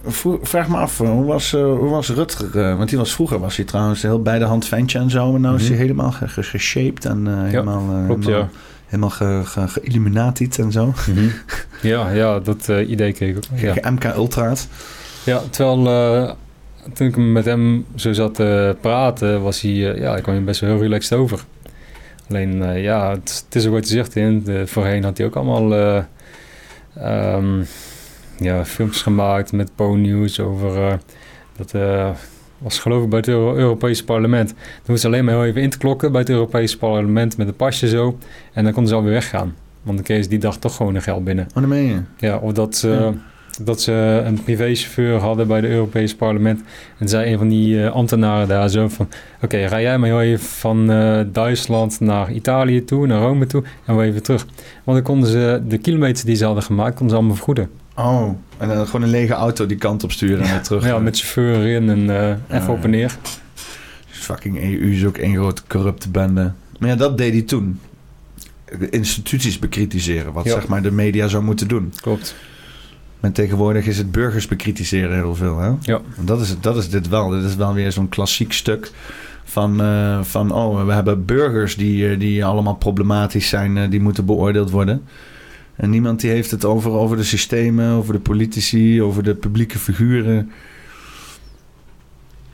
[0.07, 2.59] Vro- vraag me af, eh, hoe was, eh, hoe was Rutger?
[2.69, 5.35] eh, want die was, vroeger was hij trouwens heel bij de hand ventje en zo.
[5.35, 5.71] En nou is Mhm.
[5.71, 8.49] hij helemaal ge- ge- geshaped en helemaal, Klopt, helemaal, ja.
[8.85, 10.93] helemaal ge, ge, geilluminatied en zo.
[11.81, 13.59] Ja, ja, dat idee kreeg ik ook.
[13.59, 13.89] Ja.
[13.91, 14.67] MK Ultra's.
[15.23, 16.35] Ja, terwijl
[16.93, 20.69] toen ik met hem zo zat te praten, was hij, ja, ik kwam best wel
[20.69, 21.43] heel relaxed over.
[22.33, 24.43] Alleen, eh, ja, het, het is ook wat je zegt in.
[24.43, 25.73] De, voorheen had hij ook allemaal
[26.95, 27.63] ehm,
[28.37, 30.93] ja, filmpjes gemaakt met Po-nieuws over, eh,
[31.57, 31.71] dat
[32.57, 34.47] was geloof ik bij het Euro- Europese parlement.
[34.49, 37.47] Dan moesten ze alleen maar heel even in te klokken bij het Europese parlement met
[37.47, 38.17] een pasje zo.
[38.53, 39.55] En dan konden ze alweer weggaan.
[39.81, 41.45] Want dan kregen ze die dag toch gewoon een geld binnen.
[41.47, 42.01] Oh, dat meen je?
[42.17, 43.13] Ja, of dat ze, Ja.
[43.61, 46.61] Dat ze een privéchauffeur hadden bij het Europese parlement.
[46.97, 49.09] En zei een van die eh, ambtenaren daar zo van...
[49.41, 53.63] Oké, ga jij maar heel even van eh, Duitsland naar Italië toe, naar Rome toe...
[53.85, 54.45] en we even terug.
[54.83, 56.89] Want dan konden ze de kilometers die ze hadden gemaakt...
[56.95, 57.69] konden ze allemaal vergoeden.
[57.95, 60.85] Oh, en dan gewoon een lege auto die kant op sturen en weer terug.
[60.85, 62.09] Ja, met chauffeur erin en
[62.49, 63.17] eh, even op en neer.
[64.07, 66.51] Fucking EU is ook één grote corrupte bende.
[66.79, 67.79] Maar ja, dat deed hij toen.
[68.89, 70.51] Instituties bekritiseren, wat Ja.
[70.51, 71.93] zeg maar de media zou moeten doen.
[72.01, 72.35] Klopt.
[73.23, 75.59] En tegenwoordig is het burgers bekritiseren heel veel.
[75.59, 75.71] Hè?
[75.81, 76.01] Ja.
[76.19, 77.29] Dat is, dat is dit wel.
[77.29, 78.91] Dit is wel weer zo'n klassiek stuk
[79.43, 84.01] van, eh, van oh, we hebben burgers die, eh, die allemaal problematisch zijn, eh, die
[84.01, 85.03] moeten beoordeeld worden.
[85.75, 89.79] En niemand die heeft het over, over de systemen, over de politici, over de publieke
[89.79, 90.51] figuren.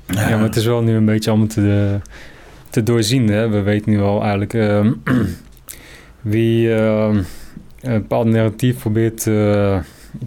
[0.06, 2.00] Ja, maar het is wel nu een beetje allemaal te,
[2.70, 3.28] te doorzien.
[3.28, 3.50] Hè?
[3.50, 4.94] We weten nu al eigenlijk ehm,
[6.22, 7.16] wie ehm,
[7.82, 9.80] een bepaald narratief probeert eh,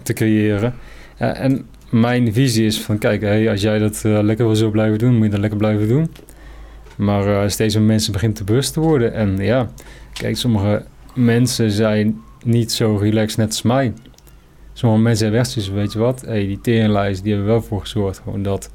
[0.02, 0.74] te creëren.
[1.16, 4.98] En mijn visie is van, kijk, hey, als jij dat eh, lekker wil zo blijven
[4.98, 6.10] doen, moet je dat lekker blijven doen.
[6.96, 9.14] Maar eh, steeds meer mensen beginnen te bewust te worden.
[9.14, 9.70] En ja,
[10.12, 10.84] kijk, sommige
[11.14, 13.92] mensen zijn niet zo relaxed net als mij.
[14.72, 17.80] Sommige mensen hebben echt van, weet je wat, hey, die teringlijst, die hebben wel voor
[17.80, 18.70] gezorgd gewoon dat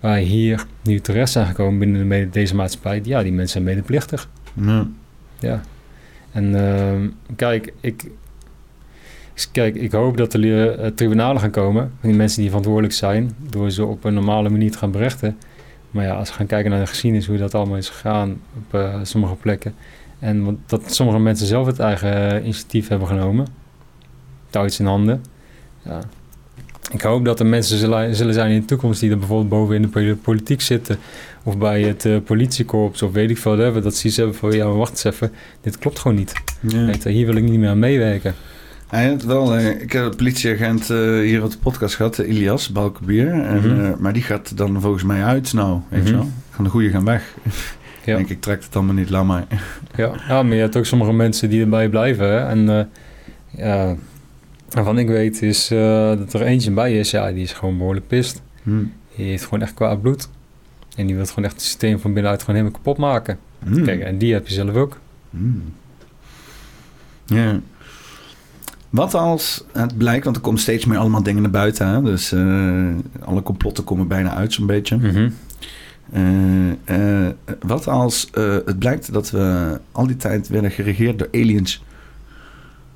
[0.00, 3.00] wij hier nu terecht zijn gekomen binnen de mede- deze maatschappij.
[3.04, 4.28] Ja, die mensen zijn medeplichtig.
[4.54, 4.86] Ja.
[5.38, 5.60] Ja.
[6.32, 8.06] En ehm, kijk, ik,
[9.52, 11.92] kijk, ik hoop dat er eh, tribunalen gaan komen.
[12.00, 15.36] Die mensen die verantwoordelijk zijn, door ze op een normale manier te gaan berechten.
[15.90, 18.74] Maar ja, als we gaan kijken naar de geschiedenis, hoe dat allemaal is gegaan op
[18.80, 19.74] eh, sommige plekken.
[20.18, 23.46] En dat sommige mensen zelf het eigen eh, initiatief hebben genomen.
[24.50, 25.24] Touwtjes in handen.
[25.84, 25.98] Ja.
[26.92, 29.82] Ik hoop dat er mensen zullen, zijn in de toekomst die er bijvoorbeeld boven in
[29.82, 30.96] de poli- politiek zitten.
[31.42, 33.56] Of bij het eh, politiekorps of weet ik veel.
[33.56, 35.32] Dat ze iets hebben van, ja, maar wacht eens even.
[35.60, 36.32] Dit klopt gewoon niet.
[36.60, 36.92] Ja.
[37.04, 38.34] Hier wil ik niet meer aan meewerken.
[38.92, 42.28] Hij had wel, eh, ik heb een politieagent eh, hier op de podcast gehad, eh,
[42.28, 43.32] Ilias Balkenbier.
[43.32, 46.18] En, eh, maar die gaat dan volgens mij uit nou, weet je Mhm.
[46.18, 46.30] wel.
[46.50, 47.34] Gaan de goede gaan weg.
[48.04, 48.16] Ja.
[48.16, 49.44] Denk ik, trek het allemaal niet, laat maar.
[49.96, 52.26] Ja, ja, maar je hebt ook sommige mensen die erbij blijven.
[52.26, 52.38] Hè?
[52.38, 52.88] En
[53.50, 53.96] ja,
[54.70, 57.10] waarvan ik weet is dat er eentje bij is.
[57.10, 58.42] Ja, die is gewoon behoorlijk pist.
[58.62, 58.70] Hm.
[59.16, 60.28] Die heeft gewoon echt kwaad bloed.
[60.96, 63.38] En die wil gewoon echt het systeem van binnenuit gewoon helemaal kapot maken.
[63.64, 63.84] Hm.
[63.84, 64.98] Kijk, en die heb je zelf ook.
[65.30, 65.38] Hm.
[67.26, 67.60] Ja.
[68.92, 71.86] Wat als het blijkt, want er komt steeds meer allemaal dingen naar buiten.
[71.86, 72.02] Hè?
[72.02, 72.86] Dus eh,
[73.20, 74.96] alle complotten komen bijna uit zo'n beetje.
[74.96, 75.30] Mhm.
[76.12, 76.70] Eh,
[77.24, 81.82] eh, wat als het blijkt dat we al die tijd werden geregeerd door aliens?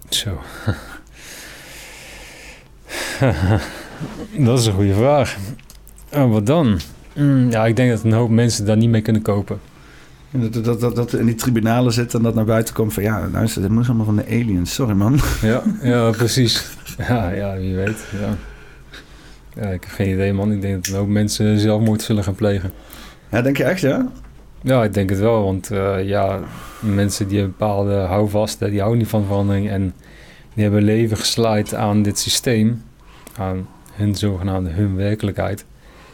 [0.09, 0.31] Zo.
[4.47, 5.37] dat is een goede vraag.
[6.09, 6.81] En wat dan?
[7.15, 9.61] Mm, ja, ik denk dat een hoop mensen daar niet mee kunnen kopen.
[10.31, 13.03] Dat, dat, dat, dat in die tribunalen zit en dat naar buiten komt van...
[13.03, 14.75] Ja, luister, dit moet allemaal van de aliens.
[14.75, 15.21] Sorry, man.
[15.43, 16.67] Ja, ja precies.
[16.99, 18.05] Ja, ja, wie weet.
[18.21, 18.37] Ja.
[19.63, 20.53] ja, ik heb geen idee, man.
[20.53, 22.71] Ik denk dat hoop mensen zelfmoord zullen gaan plegen.
[23.31, 24.09] Ja, denk je echt, ja?
[24.61, 25.45] Ja, ik denk het wel.
[25.45, 26.41] Want eh, ja,
[26.81, 29.71] mensen die een bepaalde houvast, die houden niet van verandering.
[29.71, 29.95] En
[30.55, 32.83] die hebben leven geslaaid aan dit systeem.
[33.37, 35.65] Aan hun zogenaamde hun werkelijkheid.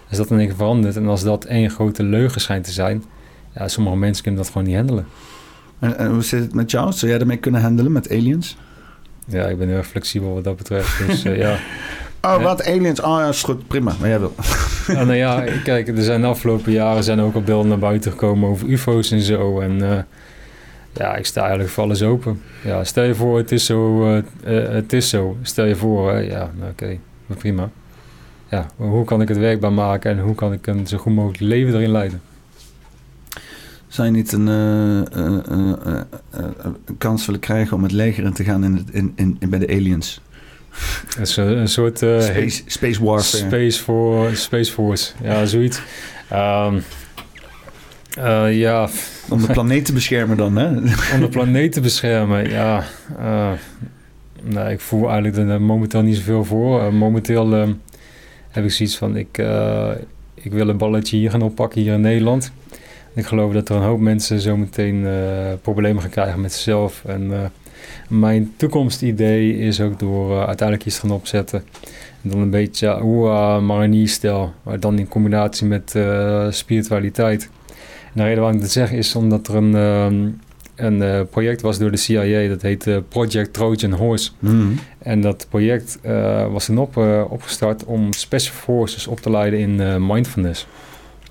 [0.08, 3.04] Als dat in één verandert en als dat één grote leugen schijnt te zijn...
[3.54, 5.06] Ja, sommige mensen kunnen dat gewoon niet handelen.
[5.78, 6.92] En, en hoe zit het met jou?
[6.92, 8.56] Zou jij ermee kunnen handelen met aliens?
[9.26, 11.06] Ja, ik ben heel erg flexibel wat dat betreft.
[11.06, 11.56] Dus eh, ja.
[12.24, 13.00] Oh, wat aliens?
[13.00, 13.92] Oh ja, is goed, prima.
[14.00, 14.34] Maar jij wil.
[14.86, 18.10] Ja, nou ja, kijk, er zijn de afgelopen jaren zijn ook al beelden naar buiten
[18.10, 19.60] gekomen over UFO's en zo.
[19.60, 19.98] En eh,
[20.92, 22.40] ja, ik sta eigenlijk voor alles open.
[22.64, 24.06] Ja, stel je voor, het is zo.
[24.14, 24.22] eh,
[24.68, 25.36] het is zo.
[25.42, 27.70] Stel je voor, ja, nou, oké, maar prima.
[28.48, 31.40] Ja, hoe kan ik het werkbaar maken en hoe kan ik een zo goed mogelijk
[31.40, 32.20] leven erin leiden?
[33.92, 35.36] Zou je niet een, eh, eh,
[36.30, 36.44] eh,
[36.84, 39.58] een kans willen krijgen om het leger in te gaan in, in, in, in bij
[39.58, 40.20] de aliens?
[41.16, 42.02] Het is een, een soort.
[42.02, 43.44] eh, Space, space warfare.
[43.46, 45.82] Space, for, Space Force, ja, zoiets.
[46.28, 46.78] Ehm,
[48.18, 48.88] eh, ja,
[49.30, 50.68] Om de planeet te beschermen dan, hè?
[51.14, 52.84] om de planeet te beschermen, ja.
[54.42, 56.94] nee, ik voel eigenlijk er momenteel niet zoveel voor.
[56.94, 57.72] Momenteel ehm,
[58.50, 59.38] heb ik zoiets van, ik,
[60.34, 62.52] ik wil een balletje hier gaan oppakken hier in Nederland.
[63.14, 67.02] Ik geloof dat er een hoop mensen zometeen eh problemen gaan krijgen met zichzelf.
[67.06, 67.40] En eh,
[68.08, 71.64] mijn toekomstidee is ook door eh, uiteindelijk iets gaan opzetten.
[72.22, 75.94] En dan een beetje Oeah Marinier-stijl, maar dan in combinatie met
[76.50, 77.50] spiritualiteit.
[78.04, 80.28] En de reden waarom ik dat zeg is omdat er een, ehm,
[80.76, 84.30] een project was door de CIA, dat heette Project Trojan Horse.
[84.38, 84.66] Mhm.
[84.98, 85.98] En dat project
[86.50, 86.96] was toen op,
[87.28, 90.66] opgestart om special forces op te leiden in mindfulness.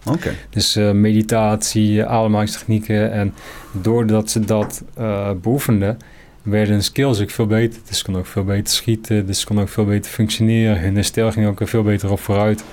[0.06, 0.32] Oké.
[0.49, 3.11] Dus eh, meditatie, ademhalingstechnieken.
[3.11, 3.34] En
[3.72, 5.98] doordat ze dat eh beoefenden,
[6.41, 7.80] werden hun skills ook veel beter.
[7.88, 10.80] Dus ze konden ook veel beter schieten, dus ze konden ook veel beter functioneren.
[10.80, 12.64] Hun herstel ging ook veel beter op vooruit.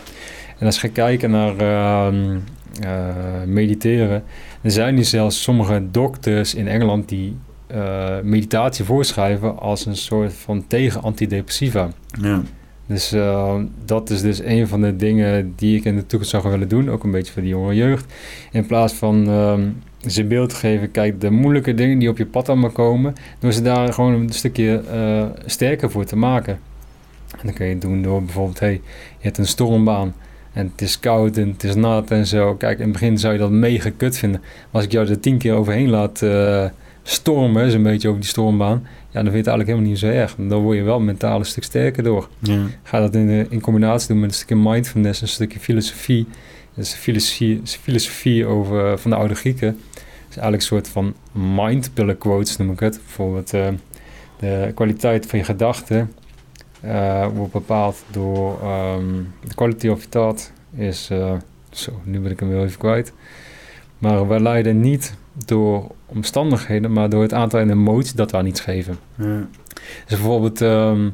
[0.58, 2.38] En als je gaat kijken naar ehm,
[2.80, 3.14] eh,
[3.46, 4.22] mediteren,
[4.62, 7.36] er zijn nu zelfs sommige dokters in Engeland die
[8.22, 11.88] meditatie voorschrijven als een soort van tegen-antidepressiva.
[12.20, 12.42] Ja.
[12.88, 16.50] Dus eh, dat is dus een van de dingen die ik in de toekomst zou
[16.50, 16.90] willen doen.
[16.90, 18.12] Ook een beetje voor de jonge jeugd.
[18.52, 19.68] In plaats van ehm,
[20.10, 23.14] ze beeld geven, kijk, de moeilijke dingen die op je pad allemaal komen.
[23.38, 26.58] Door ze daar gewoon een stukje eh, sterker voor te maken.
[27.30, 28.72] En dan kun je doen door bijvoorbeeld, hey,
[29.18, 30.14] je hebt een stormbaan.
[30.52, 32.54] En het is koud en het is nat en zo.
[32.54, 34.40] Kijk, in het begin zou je dat mega kut vinden.
[34.40, 36.64] Maar als ik jou er tien keer overheen laat eh,
[37.10, 38.86] stormen, zo'n beetje over die stormbaan.
[39.10, 40.34] Ja, dan vind je het eigenlijk helemaal niet zo erg.
[40.38, 42.28] Dan word je wel mentaal een stuk sterker door.
[42.38, 42.58] Ja.
[42.82, 46.26] Ga dat in, in combinatie doen met een stukje mindfulness, een stukje filosofie.
[46.74, 49.68] Dat is filosofie, filosofie over, eh, van de oude Grieken.
[49.68, 51.14] Het is eigenlijk een soort van
[51.54, 53.00] mindpillen quotes, noem ik het.
[53.04, 53.68] Bijvoorbeeld eh,
[54.38, 56.12] de kwaliteit van je gedachten
[56.80, 59.14] eh, wordt bepaald door ehm,
[59.48, 61.08] de quality of thought is...
[61.10, 61.32] eh,
[61.70, 63.12] zo, nu ben ik hem wel even kwijt.
[63.98, 68.46] Maar we leiden niet door omstandigheden, maar door het aantal en emoties dat we aan
[68.46, 68.98] iets geven.
[69.14, 69.46] Ja.
[70.06, 71.08] Dus bijvoorbeeld ehm,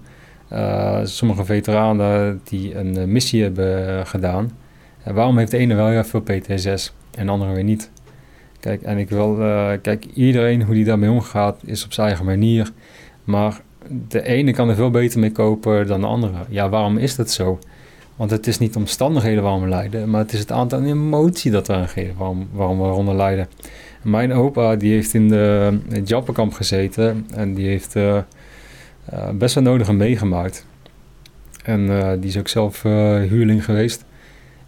[0.48, 4.51] eh, sommige veteranen die een eh, missie hebben eh, gedaan.
[5.02, 7.90] En waarom heeft de ene wel heel veel PTSS en de andere weer niet?
[8.60, 9.36] Kijk, en ik wil,
[9.82, 12.72] kijk, iedereen hoe die daarmee omgaat is op zijn eigen manier.
[13.24, 13.60] Maar
[14.09, 16.34] de ene kan er veel beter mee kopen dan de andere.
[16.48, 17.59] Ja, waarom is dat zo?
[18.16, 21.51] Want het is niet de omstandigheden waarom we lijden, maar het is het aantal emotie
[21.51, 23.48] dat we aan geven waarom, waarom we eronder lijden.
[24.05, 28.22] Mijn opa die heeft in de het Jappenkamp gezeten en die heeft eh, eh,
[29.35, 30.66] best wel nodig en meegemaakt.
[31.64, 34.05] En eh, die is ook zelf eh, huurling geweest.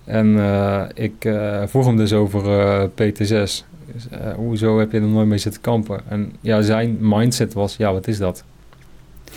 [0.05, 3.19] En eh, ik eh, vroeg hem dus over eh, PT6.
[3.19, 6.01] Dus, eh, hoezo heb je er nooit mee zitten kampen?
[6.09, 8.45] En ja, zijn mindset was, ja, wat is dat?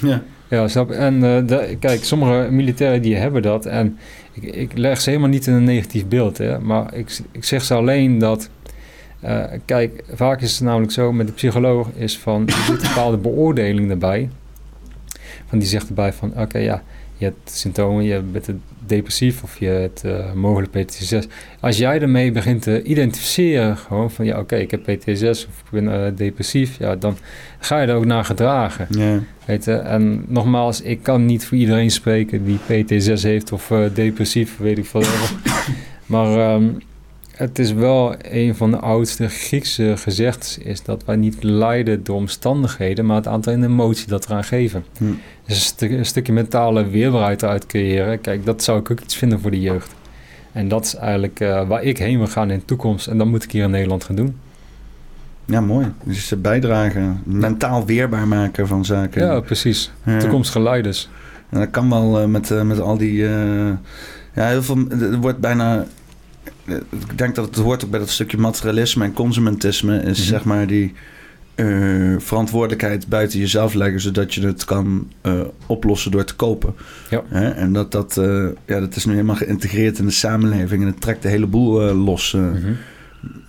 [0.02, 0.22] Ja.
[0.50, 0.92] Ja, snap?
[0.92, 3.66] En eh, de- kijk, sommige militairen die hebben dat.
[3.66, 3.98] En
[4.34, 6.38] ik, ik leg ze helemaal niet in een negatief beeld.
[6.38, 8.50] Hè, maar ik, ik zeg ze alleen dat...
[9.20, 11.90] eh, kijk, vaak is het namelijk zo met de psycholoog...
[11.96, 14.30] is van, er zit een bepaalde beoordeling erbij.
[15.46, 16.34] Van die zegt erbij van...
[16.38, 16.84] Oké, ja,
[17.18, 18.50] je hebt symptomen, je bent
[18.86, 19.44] depressief...
[19.44, 21.28] of je hebt eh, mogelijk PTSS.
[21.60, 23.78] Als jij ermee begint te identificeren...
[23.78, 25.48] gewoon van, ja, oké, ik heb PTSS...
[25.48, 26.78] of ik ben eh, depressief...
[26.78, 27.18] ja, dan
[27.60, 28.88] ga je er ook naar gedragen.
[28.90, 29.20] Ja.
[29.46, 34.58] Weet je, en nogmaals, ik kan niet voor iedereen spreken die PTSS heeft of depressief,
[34.58, 35.04] weet ik veel.
[36.06, 36.70] maar ehm,
[37.40, 42.16] het is wel een van de oudste Griekse gezegdes, is dat wij niet lijden door
[42.16, 44.84] omstandigheden, maar het aantal en emotie dat eraan geven.
[44.98, 45.04] Hm.
[45.46, 49.16] Dus een, stu- een stukje mentale weerbaarheid eruit creëren, kijk, dat zou ik ook iets
[49.16, 49.92] vinden voor de jeugd.
[50.52, 53.08] En dat is eigenlijk eh, waar ik heen wil gaan in de toekomst.
[53.08, 54.36] En dat moet ik hier in Nederland gaan doen.
[55.46, 55.92] Ja, mooi.
[56.04, 59.26] Dus eh, bijdragen, mentaal weerbaar maken van zaken.
[59.26, 59.92] Ja, precies.
[60.06, 60.20] Ja.
[60.20, 61.10] Toekomstige leiders.
[61.50, 63.14] En dat kan wel eh, met, eh, met al die.
[64.34, 64.78] ja, heel veel.
[64.90, 65.86] Er wordt bijna.
[66.90, 70.02] Ik denk dat het hoort ook bij dat stukje materialisme en consumentisme.
[70.02, 70.28] Is Mhm.
[70.28, 70.94] zeg maar die
[71.56, 74.02] eh, verantwoordelijkheid buiten jezelf leggen.
[74.02, 76.74] zodat je het kan eh, oplossen door te kopen.
[77.10, 77.24] Ja.
[77.28, 77.50] Hè?
[77.50, 80.82] En dat, dat, eh, ja, dat is nu helemaal geïntegreerd in de samenleving.
[80.82, 82.34] En het trekt de hele boel los.
[82.34, 82.72] Mhm.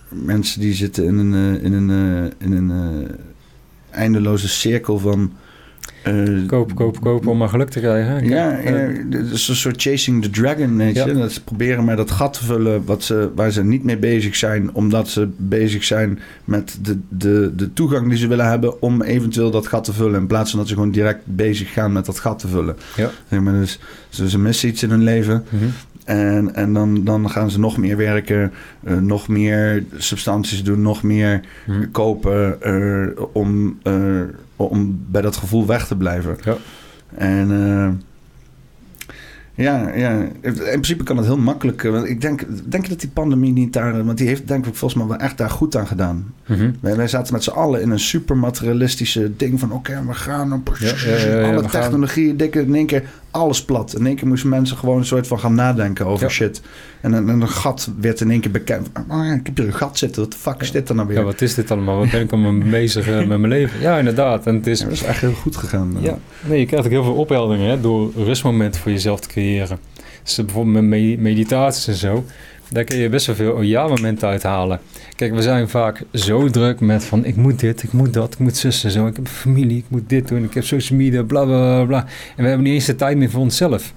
[0.09, 3.07] Mensen die zitten in een, in een, in een
[3.91, 5.31] eindeloze cirkel van.
[6.03, 6.13] Eh,
[6.47, 8.27] Kopen, kopen, kopen om maar geluk te krijgen.
[8.29, 11.05] ja, ja, eh, het is een soort chasing the dragon, weet Ja.
[11.05, 11.13] je.
[11.13, 14.35] Dat ze proberen maar dat gat te vullen wat ze, waar ze niet mee bezig
[14.35, 14.73] zijn...
[14.73, 18.81] omdat ze bezig zijn met de, de, de toegang die ze willen hebben...
[18.81, 20.19] om eventueel dat gat te vullen...
[20.19, 22.75] in plaats van dat ze gewoon direct bezig gaan met dat gat te vullen.
[22.95, 23.09] Ja.
[23.29, 23.79] Zeg maar, dus
[24.09, 25.43] ze, ze missen iets in hun leven...
[25.49, 25.63] mhm.
[26.05, 28.51] En, en dan, dan gaan ze nog meer werken,
[28.83, 31.91] eh, nog meer substanties doen, nog meer Mhm.
[31.91, 32.57] kopen
[33.33, 33.77] om,
[34.67, 36.37] om bij dat gevoel weg te blijven.
[36.43, 36.55] Ja.
[37.15, 37.89] En eh,
[39.55, 40.11] ja, ja,
[40.41, 41.83] in principe kan het heel makkelijk.
[41.83, 44.75] eh, Want ik denk, denk dat die pandemie niet daar, want die heeft denk ik
[44.75, 46.33] volgens mij wel echt daar goed aan gedaan.
[46.47, 46.71] Mhm.
[46.79, 50.53] Wij, wij zaten met z'n allen in een super materialistische ding van oké, we gaan
[50.53, 51.81] op Ja, ja, ja, ja, alle gaan.
[51.81, 53.95] technologieën, dikke in één keer alles plat.
[53.97, 56.31] In één keer moesten mensen gewoon een soort van gaan nadenken over Ja.
[56.31, 56.61] shit.
[57.01, 58.89] En een, een gat werd in één keer bekend.
[59.09, 61.07] Oh, ja, ik heb hier een gat zitten, wat de fuck is dit dan nou
[61.07, 61.17] weer?
[61.17, 61.97] Ja, wat is dit allemaal?
[61.97, 63.79] Wat ben ik allemaal bezig eh, met mijn leven?
[63.81, 64.47] Ja, inderdaad.
[64.47, 65.95] En het is, Ja, dat is echt heel goed gegaan.
[65.99, 69.77] Ja, nee, je krijgt ook heel veel ophelderingen hè, door rustmomenten voor jezelf te creëren.
[70.23, 72.25] Dus eh, bijvoorbeeld met me- meditaties en zo,
[72.71, 74.79] daar kun je best wel veel ja-momenten uithalen.
[75.15, 78.39] Kijk, we zijn vaak zo druk met van ik moet dit, ik moet dat, ik
[78.39, 81.43] moet zussen, zo, ik heb familie, ik moet dit doen, ik heb social media, bla
[81.43, 81.99] bla bla.
[82.35, 83.93] En we hebben niet eens de tijd meer voor onszelf.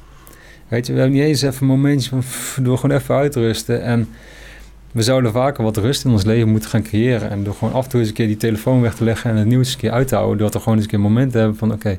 [0.68, 3.82] Weet je, we hebben niet eens even een momentje van door gewoon even uitrusten.
[3.82, 4.08] En
[4.92, 7.30] we zouden vaker wat rust in ons leven moeten gaan creëren.
[7.30, 9.36] En door gewoon af en toe eens een keer die telefoon weg te leggen en
[9.36, 10.38] het nieuws een keer uit te houden.
[10.38, 11.98] Doordat we gewoon eens een keer momenten hebben van oké,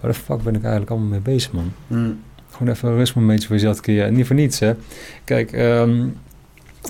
[0.00, 1.72] waar de fuck ben ik eigenlijk allemaal mee bezig man?
[1.86, 2.18] Mm.
[2.56, 4.06] Gewoon even een rustmomentje voor jezelf creëren.
[4.06, 4.72] En niet voor niets, hè.
[5.24, 6.06] Kijk, ehm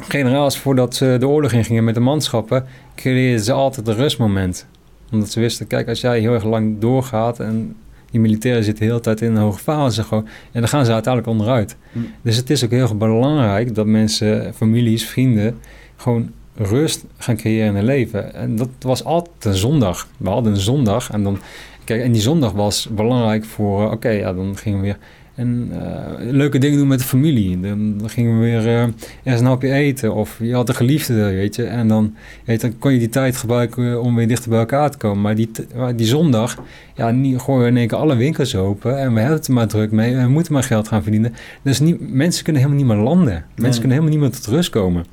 [0.03, 2.65] generaals voordat ze de oorlog ingingen met de manschappen...
[2.95, 4.67] creëerden ze altijd een rustmoment.
[5.13, 7.41] Omdat ze wisten, kijk, als jij heel erg lang doorgaat...
[7.41, 7.77] en
[8.11, 10.27] die militairen zitten de hele tijd in een hoge fase gewoon...
[10.53, 11.77] en dan gaan ze uiteindelijk onderuit.
[11.93, 11.99] Hm.
[12.23, 15.59] Dus het is ook heel erg belangrijk dat mensen, families, vrienden...
[15.97, 18.35] gewoon rust gaan creëren in hun leven.
[18.35, 20.09] En dat was altijd een zondag.
[20.17, 21.39] We hadden een zondag en dan...
[21.85, 23.85] Kijk, en die zondag was belangrijk voor...
[23.85, 24.99] eh, Oké, ja, dan gingen we weer...
[25.35, 27.61] En eh, leuke dingen doen met de familie.
[27.61, 28.83] Dan, dan gingen we weer eh,
[29.23, 30.15] ergens een hapje eten.
[30.15, 31.65] Of je had een geliefde, weet je.
[31.65, 34.99] En dan, weet, dan kon je die tijd gebruiken om weer dichter bij elkaar te
[34.99, 35.21] komen.
[35.21, 35.51] Maar die,
[35.97, 36.59] die zondag,
[36.95, 38.99] ja, niet, gooien we in één keer alle winkels open.
[38.99, 40.15] En we hebben het er maar druk mee.
[40.15, 41.35] En we moeten maar geld gaan verdienen.
[41.63, 43.45] Dus niet, mensen kunnen helemaal niet meer landen.
[43.57, 45.05] Mensen kunnen helemaal niet meer tot rust komen.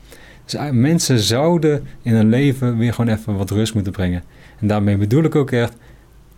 [0.43, 4.23] Dus eigenlijk, mensen zouden in hun leven weer gewoon even wat rust moeten brengen.
[4.59, 5.73] En daarmee bedoel ik ook echt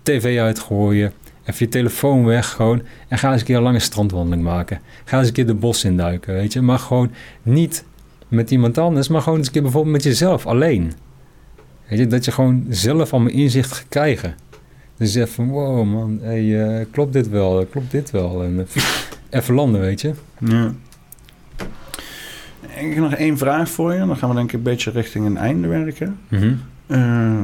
[0.03, 1.11] tv uitgooien.
[1.45, 2.81] Even je telefoon weg gewoon.
[3.07, 4.79] En ga eens een keer een lange strandwandeling maken.
[5.03, 6.61] Ga eens een keer de bos induiken, weet je.
[6.61, 7.11] Maar gewoon
[7.43, 7.85] niet
[8.27, 10.93] met iemand anders, maar gewoon eens een keer bijvoorbeeld met jezelf, alleen.
[11.87, 14.35] Weet je, dat je gewoon zelf allemaal inzicht gaat krijgen.
[14.97, 18.43] Dus je zegt van, wow man, hey, eh, klopt dit wel, klopt dit wel.
[18.43, 18.83] En eh,
[19.39, 20.13] even landen, weet je.
[20.39, 20.73] Ja.
[22.75, 23.99] Ik heb nog één vraag voor je.
[23.99, 26.19] Dan gaan we denk ik een beetje richting een einde werken.
[26.87, 27.43] Eh,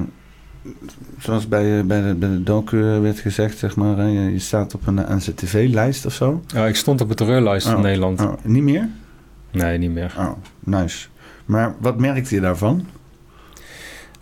[1.19, 4.39] zoals bij, eh, bij, de, bij de docu eh, werd gezegd, zeg maar, je, je
[4.39, 6.41] staat op een NCTV-lijst of zo.
[6.47, 8.21] Ja, ik stond op de terreurlijst van Oh, Nederland.
[8.21, 8.89] Oh, niet meer?
[9.51, 10.13] Nee, niet meer.
[10.17, 11.07] Oh, nice.
[11.45, 12.85] Maar wat merkte je daarvan?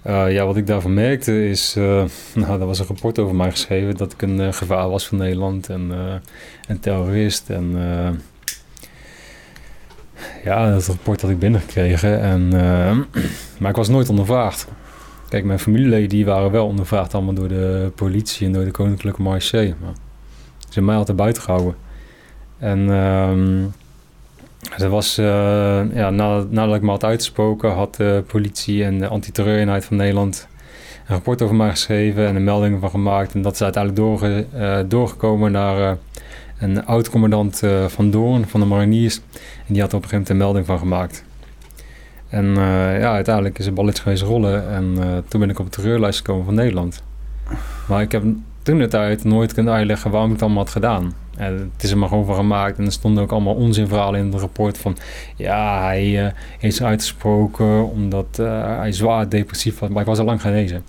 [0.08, 2.04] Uh, ja, wat ik daarvan merkte is, uh,
[2.36, 5.18] nou, er was een rapport over mij geschreven dat ik een uh, gevaar was voor
[5.18, 5.92] Nederland en
[6.68, 7.50] een terrorist.
[7.50, 7.72] En
[10.44, 12.22] ja, dat rapport had ik binnengekregen.
[12.22, 12.50] En,
[13.60, 14.68] maar ik was nooit ondervraagd.
[15.30, 19.22] Kijk, mijn familieleden die waren wel ondervraagd allemaal door de politie en door de Koninklijke
[19.22, 19.76] Marché.
[19.82, 19.94] Maar
[20.60, 21.76] ze hebben mij altijd buiten gehouden.
[22.58, 23.74] En um,
[24.78, 25.26] er was, uh,
[25.94, 30.48] ja, nadat, ik me had uitgesproken, had de politie en de antiterreureenheid van Nederland
[31.08, 33.34] een rapport over mij geschreven en er meldingen van gemaakt.
[33.34, 35.92] En dat is uiteindelijk uh, doorgekomen naar uh,
[36.60, 39.22] een oud-commandant van Doorn, van de mariniers.
[39.68, 41.26] En die had er op een gegeven moment een melding van gemaakt.
[42.30, 42.46] En
[43.00, 44.96] ja, uiteindelijk is het balletje geweest rollen en
[45.28, 47.04] toen ben ik op de terreurlijst gekomen van Nederland.
[47.88, 48.24] Maar ik heb
[48.62, 51.14] toen de tijd nooit kunnen uitleggen waarom ik het allemaal had gedaan.
[51.38, 52.78] En het is er maar gewoon van gemaakt.
[52.78, 54.98] En er stonden ook allemaal onzinverhalen in het rapport van...
[55.36, 59.90] Ja, hij uh, is uitgesproken omdat hij zwaar depressief was.
[59.90, 60.84] Maar ik was al lang genezen.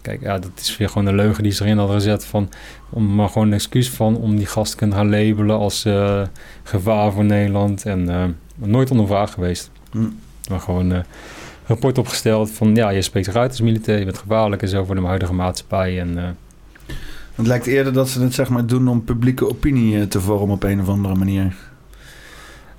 [0.00, 2.48] Kijk, ja, dat is weer gewoon een leugen die ze erin hadden gezet van...
[2.90, 5.88] Om maar gewoon een excuus van om die gast te kunnen gaan labelen als
[6.62, 7.86] gevaar voor Nederland.
[7.86, 9.70] En nooit onder vraag geweest.
[9.92, 10.18] Mm.
[10.52, 11.04] Maar gewoon
[11.66, 14.94] rapport opgesteld van ja, je spreekt eruit als militair, je bent gevaarlijk en zo voor
[14.94, 16.00] de huidige maatschappij.
[16.00, 16.24] En, eh,
[17.34, 20.54] Het lijkt eerder dat ze het zeg maar doen om publieke opinie eh, te vormen
[20.54, 21.54] op een of andere manier.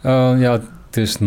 [0.01, 0.51] Ja,
[0.85, 1.17] het is,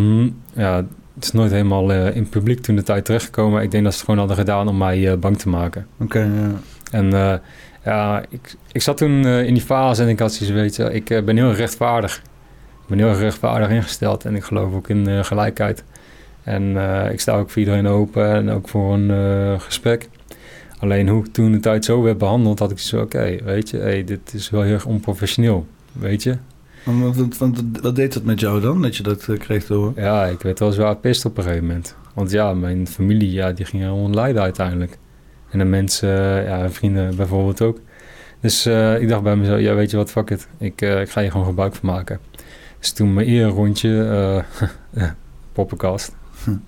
[0.55, 0.77] ja,
[1.15, 3.63] het is nooit helemaal uh, in publiek toen de tijd terechtgekomen.
[3.63, 5.87] Ik denk dat ze het gewoon hadden gedaan om mij uh, bang te maken.
[6.01, 6.53] Oké, okay, ja.
[6.91, 7.35] En uh,
[7.85, 11.25] ja, ik, ik zat toen in die fase en ik had zoiets, weet je, ik
[11.25, 12.23] ben heel rechtvaardig.
[12.83, 15.85] Ik ben heel rechtvaardig ingesteld en ik geloof ook in gelijkheid.
[16.47, 16.77] En
[17.13, 20.09] ik sta ook voor iedereen open en ook voor een gesprek.
[20.79, 23.77] Alleen hoe toen de tijd zo werd behandeld, had ik zo, oké, okay, weet je,
[23.77, 26.37] hey, dit is wel heel erg onprofessioneel, weet je.
[26.85, 29.93] Want, want, wat deed dat met jou dan, dat je dat uh, kreeg te horen?
[29.97, 31.97] Ja, ik werd wel zwaar pist op een gegeven moment.
[32.15, 34.99] Want ja, mijn familie, ja, die ging helemaal lijden uiteindelijk.
[35.51, 36.09] En de mensen,
[36.45, 37.81] ja, vrienden bijvoorbeeld ook.
[38.41, 38.67] Dus
[39.01, 40.49] ik dacht bij mezelf, ja, weet je wat, fuck it.
[40.59, 42.19] Ik, ik ga hier gewoon gebruik van maken.
[42.79, 44.45] Dus toen mijn eerste rondje,
[45.53, 46.15] poppenkast.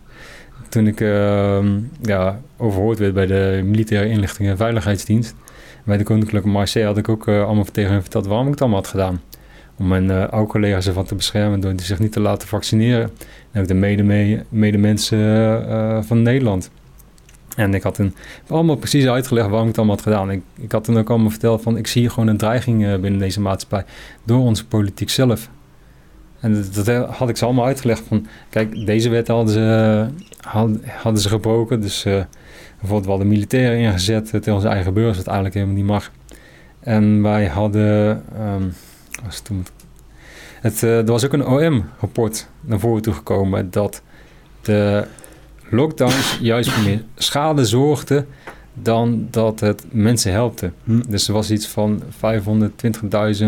[0.68, 1.00] Toen ik
[2.02, 5.34] ja, overhoord werd bij de Militaire Inlichting en Veiligheidsdienst.
[5.84, 8.80] Bij de Koninklijke Marseille had ik ook allemaal tegen hen verteld waarom ik het allemaal
[8.80, 9.20] had gedaan
[9.78, 13.10] om mijn uh, oude collega's ervan te beschermen door zich niet te laten vaccineren.
[13.50, 13.74] En ook de
[14.48, 16.70] medemensen mede uh, van Nederland.
[17.56, 18.14] En ik had toen
[18.48, 20.30] allemaal precies uitgelegd waarom ik het allemaal had gedaan.
[20.30, 23.18] Ik, ik had toen ook allemaal verteld van ik zie hier gewoon een dreiging binnen
[23.18, 23.84] deze maatschappij
[24.24, 25.50] door onze politiek zelf.
[26.40, 30.06] En dat, dat, had ik ze allemaal uitgelegd van kijk, deze wet hadden ze,
[30.40, 31.80] hadden, hadden ze gebroken.
[31.80, 36.10] Dus bijvoorbeeld we hadden militairen ingezet tegen onze eigen burgers, wat eigenlijk helemaal niet mag.
[36.80, 38.22] En wij hadden...
[38.40, 38.72] Um,
[39.24, 39.66] was toen.
[40.60, 44.02] Het, uh, er was ook een OM-rapport naar voren toe gekomen dat
[44.60, 45.06] de
[45.70, 48.26] lockdowns juist voor meer schade zorgden
[48.74, 50.70] dan dat het mensen helpte.
[50.84, 51.00] Hm.
[51.08, 53.46] Dus er was iets van 520.000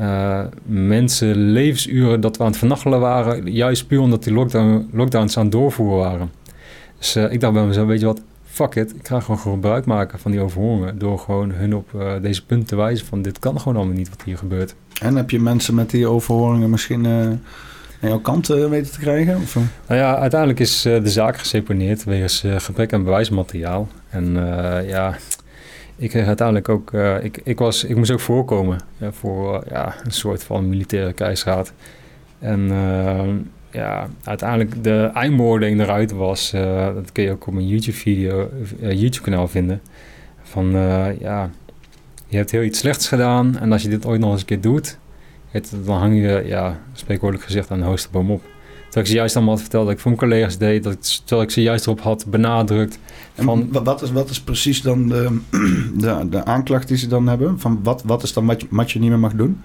[0.00, 5.36] uh, mensen levensuren dat we aan het vernachelen waren, juist puur omdat die lockdown, lockdowns
[5.36, 6.30] aan het doorvoeren waren.
[6.98, 9.84] Dus uh, ik dacht bij mezelf, weet je wat, fuck it, ik ga gewoon gebruik
[9.84, 10.98] maken van die overhoringen.
[10.98, 14.08] Door gewoon hun op uh, deze punten te wijzen van dit kan gewoon allemaal niet
[14.08, 14.74] wat hier gebeurt.
[15.02, 17.40] En heb je mensen met die overhoringen misschien aan
[18.00, 19.36] jouw kant weten te krijgen?
[19.36, 19.54] Of?
[19.54, 23.88] Nou ja, uiteindelijk is de zaak geseponeerd wegens gebrek aan bewijsmateriaal.
[24.08, 24.32] En
[24.86, 25.16] ja,
[26.00, 28.80] ik kreeg uiteindelijk ook, ik, ik, was, ik moest ook voorkomen
[29.10, 31.72] voor ja, een soort van militaire keizersraad.
[32.38, 32.68] En
[33.70, 36.50] ja, uiteindelijk de eindbeoordeling eruit was,
[36.94, 39.80] dat kun je ook op mijn YouTube-video, YouTube-kanaal vinden.
[40.42, 40.70] Van
[41.18, 41.50] ja,
[42.26, 44.60] je hebt heel iets slechts gedaan en als je dit ooit nog eens een keer
[44.60, 44.98] doet,
[45.50, 48.42] het, dan hang je, ja, spreekwoordelijk gezegd, aan de hoogste boom op.
[48.90, 51.00] Terwijl ik ze juist allemaal had verteld dat ik voor mijn collega's deed, dat ik,
[51.00, 52.98] terwijl ik ze juist erop had benadrukt.
[53.34, 55.38] Van, en wat, is, wat is precies dan de,
[55.96, 57.60] de, de aanklacht die ze dan hebben?
[57.60, 59.60] Van wat, wat is dan wat je, wat je niet meer mag doen?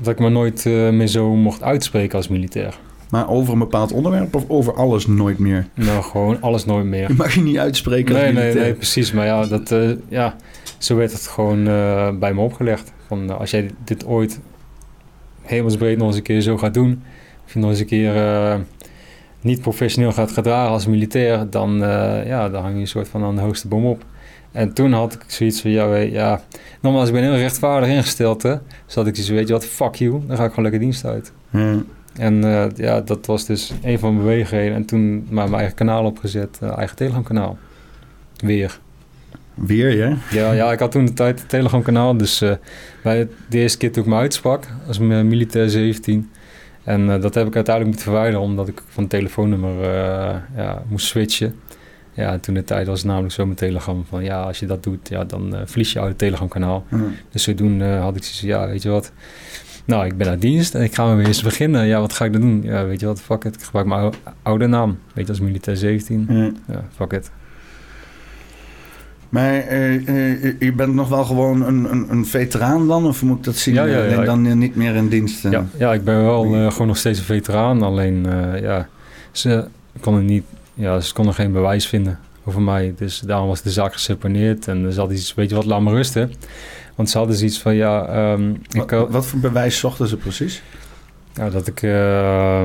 [0.00, 2.78] Dat ik me nooit meer zo mocht uitspreken als militair.
[3.10, 5.66] Maar over een bepaald onderwerp of over alles nooit meer?
[5.74, 7.08] Nou, gewoon alles nooit meer.
[7.08, 9.12] Je mag je niet uitspreken nee, nee, nee, precies.
[9.12, 10.36] Maar ja, dat, uh, ja,
[10.78, 12.92] zo werd het gewoon uh, bij me opgelegd.
[13.06, 14.40] Van, als jij dit ooit
[15.42, 17.02] hemelsbreed nog eens een keer zo gaat doen...
[17.52, 18.14] je nog eens een keer
[19.40, 21.50] niet professioneel gaat gedragen als militair...
[21.50, 21.78] dan,
[22.26, 24.04] ja, dan hang je een soort van aan de hoogste boom op.
[24.52, 26.40] En toen had ik zoiets van, ja, ja...
[26.80, 28.56] Nogmaals, ik ben heel rechtvaardig ingesteld, hè.
[28.86, 30.22] Dus had ik zoiets weet je wat, fuck you.
[30.26, 31.32] Dan ga ik gewoon lekker dienst uit.
[31.50, 31.86] Hmm.
[32.14, 34.74] En uh, ja, dat was dus een van mijn bewegingen.
[34.74, 37.58] En toen maar mijn eigen kanaal opgezet, eigen Telegram kanaal.
[38.36, 38.80] Weer.
[39.54, 40.16] Weer, ja?
[40.30, 42.16] Ja, ja ik had toen de tijd een Telegram kanaal.
[42.16, 42.52] Dus uh,
[43.02, 46.30] bij de eerste keer toen ik me uitsprak, als mijn militair 17.
[46.84, 49.84] En dat heb ik uiteindelijk moeten verwijderen, omdat ik van het telefoonnummer
[50.56, 51.54] ja, moest switchen.
[52.12, 54.82] Ja, toen de tijd was het namelijk zo met Telegram van ja, als je dat
[54.82, 56.84] doet, ja, dan verlies je het Telegram kanaal.
[56.88, 57.14] Mm.
[57.30, 59.12] Dus zodoende had ik zoiets ja, weet je wat...
[59.84, 61.86] Nou, ik ben uit dienst en ik ga weer eens beginnen.
[61.86, 62.62] Ja, wat ga ik dan doen?
[62.62, 63.54] Ja, weet je wat, fuck it.
[63.54, 64.98] Ik gebruik mijn oude, oude naam.
[65.14, 66.26] Weet je, als militair 17.
[66.28, 67.30] Ja, ja fuck it.
[69.30, 73.06] Maar uh, uh, je bent nog wel gewoon een, een, een, veteraan dan?
[73.06, 73.74] Of moet ik dat zien?
[73.74, 74.24] Ja, ja, ja.
[74.24, 75.42] dan niet meer in dienst?
[75.42, 77.82] Ja, ja, ik ben wel gewoon nog steeds een veteraan.
[77.82, 78.26] Alleen,
[78.60, 78.88] ja,
[79.32, 79.66] ze
[80.00, 80.44] konden, niet,
[80.74, 82.94] ja, ze konden geen bewijs vinden over mij.
[82.96, 84.68] Dus daarom was de zaak geseponeerd.
[84.68, 86.32] En er zat iets, weet je wat, laat me rusten.
[86.94, 88.30] Want ze hadden zoiets van, ja...
[88.32, 90.62] Um, wat, ik, wat, voor bewijs zochten ze precies?
[91.34, 92.62] Ja, dat ik uh,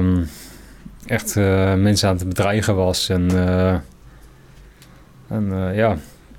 [1.06, 3.10] echt uh, mensen aan het bedreigen was.
[3.10, 3.76] En, uh,
[5.28, 5.98] en ja...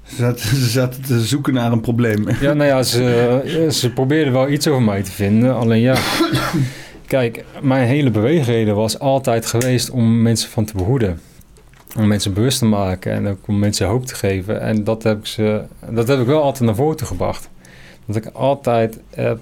[0.09, 2.29] Ze zaten, ze zaten te zoeken naar een probleem.
[2.41, 5.55] Ja, nou ja, ze, ze probeerden wel iets over mij te vinden.
[5.55, 5.97] Alleen ja...
[7.07, 11.21] Kijk, mijn hele beweegreden was altijd geweest om mensen van te behoeden.
[11.97, 14.61] Om mensen bewust te maken en ook om mensen hoop te geven.
[14.61, 17.49] En dat heb ik, ze, dat heb ik wel altijd naar voren toe gebracht
[18.07, 19.39] dat ik altijd heb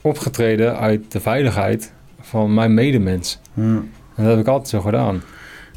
[0.00, 3.38] opgetreden uit de veiligheid van mijn medemens.
[3.54, 3.90] Hmm.
[4.14, 5.22] En dat heb ik altijd zo gedaan.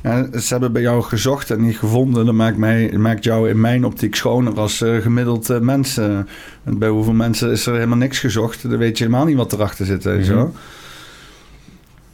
[0.06, 2.26] Ja, ze hebben bij jou gezocht en niet gevonden.
[2.26, 5.98] Dat maakt, mij, maakt jou in mijn optiek schoner als eh, gemiddeld eh, mens.
[5.98, 6.18] eh.
[6.64, 8.70] En bij hoeveel mensen is er helemaal niks gezocht?
[8.70, 10.04] Dan weet je helemaal niet wat erachter zit.
[10.04, 10.34] Mhm.
[10.36, 10.54] wel.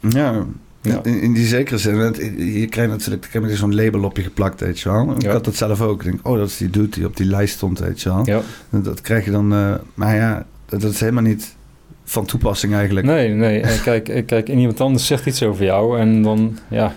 [0.00, 0.44] Ja,
[0.82, 1.00] Ja.
[1.02, 1.98] In, in die zekere zin.
[1.98, 5.10] want Je krijgt natuurlijk ik heb zo'n label op je geplakt, weet je wel.
[5.14, 5.32] Ik Ja.
[5.32, 6.04] had dat zelf ook.
[6.04, 8.22] Ik denk, oh, dat is die dude die op die lijst stond, weet je wel.
[8.24, 8.40] Ja.
[8.70, 9.48] Dat, krijg je dan...
[9.94, 11.54] maar ja, dat, is helemaal niet
[12.04, 13.06] van toepassing eigenlijk.
[13.06, 13.60] Nee, nee.
[13.60, 16.94] En kijk, kijk, en iemand anders zegt iets over jou en dan, ja,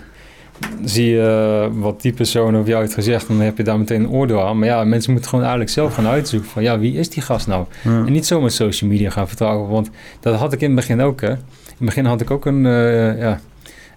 [0.84, 4.00] zie je eh, wat die persoon over jou heeft gezegd dan heb je daar meteen
[4.00, 4.58] een oordeel aan.
[4.58, 7.46] Maar ja, mensen moeten gewoon eigenlijk zelf gaan uitzoeken van, ja, wie is die gast
[7.46, 7.64] nou?
[7.84, 7.90] Ja.
[7.90, 11.20] En niet zomaar social media gaan vertrouwen, want dat had ik in het begin ook,
[11.20, 11.30] hè.
[11.30, 11.36] In
[11.84, 13.40] het begin had ik ook een, eh, ja,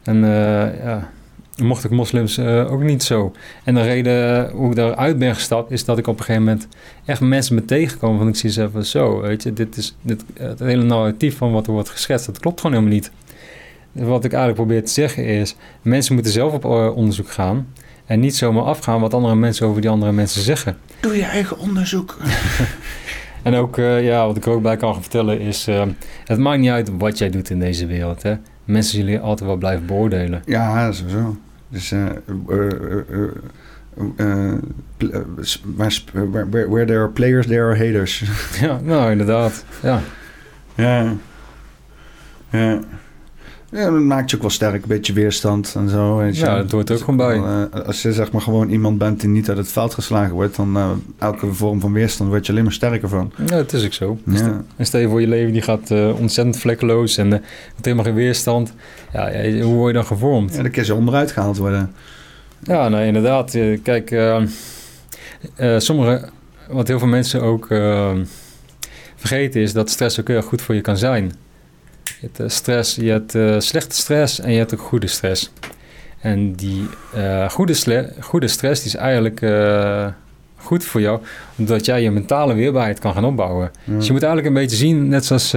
[0.03, 1.09] een, eh, ja,
[1.57, 3.31] mocht ik moslims ook niet zo.
[3.63, 6.67] En de reden hoe ik daaruit ben gestapt, is dat ik op een gegeven moment
[7.05, 10.23] echt mensen me tegenkwam van ik zie ze even zo, weet je, dit is dit,
[10.39, 13.11] het hele narratief van wat er wordt geschetst, dat klopt gewoon helemaal niet.
[13.91, 17.67] Wat ik eigenlijk probeer te zeggen is, mensen moeten zelf op eh, onderzoek gaan
[18.05, 20.77] en niet zomaar afgaan wat andere mensen over die andere mensen zeggen.
[20.99, 22.17] Doe je eigen onderzoek.
[23.43, 25.83] En ook, eh, ja, wat ik er ook bij kan vertellen is, eh,
[26.25, 28.35] het maakt niet uit wat jij doet in deze wereld, hè.
[28.65, 30.41] Mensen zullen je altijd wel blijven beoordelen.
[30.45, 31.37] Ja, sowieso.
[31.69, 32.11] Dus eh, eh,
[32.47, 33.01] eh,
[34.17, 34.53] eh, eh,
[35.13, 38.23] eh, where- where there are players, there are haters.
[38.61, 40.01] Ja, nou inderdaad, ja.
[40.75, 41.13] ja.
[42.51, 42.79] Ja.
[43.71, 46.17] Ja, dat maakt je ook wel sterk, een beetje weerstand en zo.
[46.17, 46.45] Weet je.
[46.45, 47.35] Ja, dat hoort er ook gewoon bij.
[47.35, 50.55] Eh, als je zeg maar gewoon iemand bent die niet uit het veld geslagen wordt,
[50.55, 53.31] dan eh, elke vorm van weerstand word je alleen maar sterker van.
[53.45, 54.17] Ja, het is ook zo.
[54.25, 54.61] Ja.
[54.75, 57.39] En stel je voor je leven die gaat eh, ontzettend vlekkeloos en uh,
[57.81, 58.73] helemaal geen weerstand.
[59.13, 60.55] Ja, ja, hoe word je dan gevormd?
[60.55, 61.91] Ja, dan kun je onderuit gehaald worden.
[62.63, 63.57] Ja, nee, inderdaad.
[63.83, 64.09] Kijk,
[65.77, 66.29] sommige,
[66.69, 67.67] wat heel veel mensen ook
[69.15, 71.31] vergeten is dat stress ook heel erg goed voor je kan zijn.
[72.19, 75.51] Je hebt eh, stress, je hebt eh, slechte stress en je hebt ook goede stress.
[76.19, 79.39] En die eh, goede, goede stress die is eigenlijk
[80.55, 81.21] goed voor jou,
[81.57, 83.71] omdat jij je mentale weerbaarheid kan gaan opbouwen.
[83.83, 83.93] Ja.
[83.93, 85.55] Dus je moet eigenlijk een beetje zien, net zoals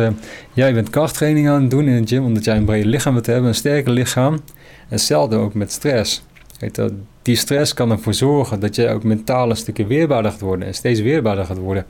[0.53, 3.27] jij bent krachttraining aan het doen in de gym, omdat jij een brede lichaam wilt
[3.27, 4.33] hebben, een sterker lichaam.
[4.33, 4.41] En
[4.89, 6.23] hetzelfde ook met stress.
[6.59, 6.81] Weet
[7.23, 10.75] die stress kan ervoor zorgen dat jij ook mentaal een stukje weerbaarder gaat worden en
[10.75, 11.87] steeds weerbaarder gaat worden.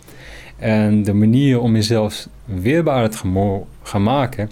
[0.59, 3.17] En de manier om jezelf weerbaarder te
[3.82, 4.50] gaan maken,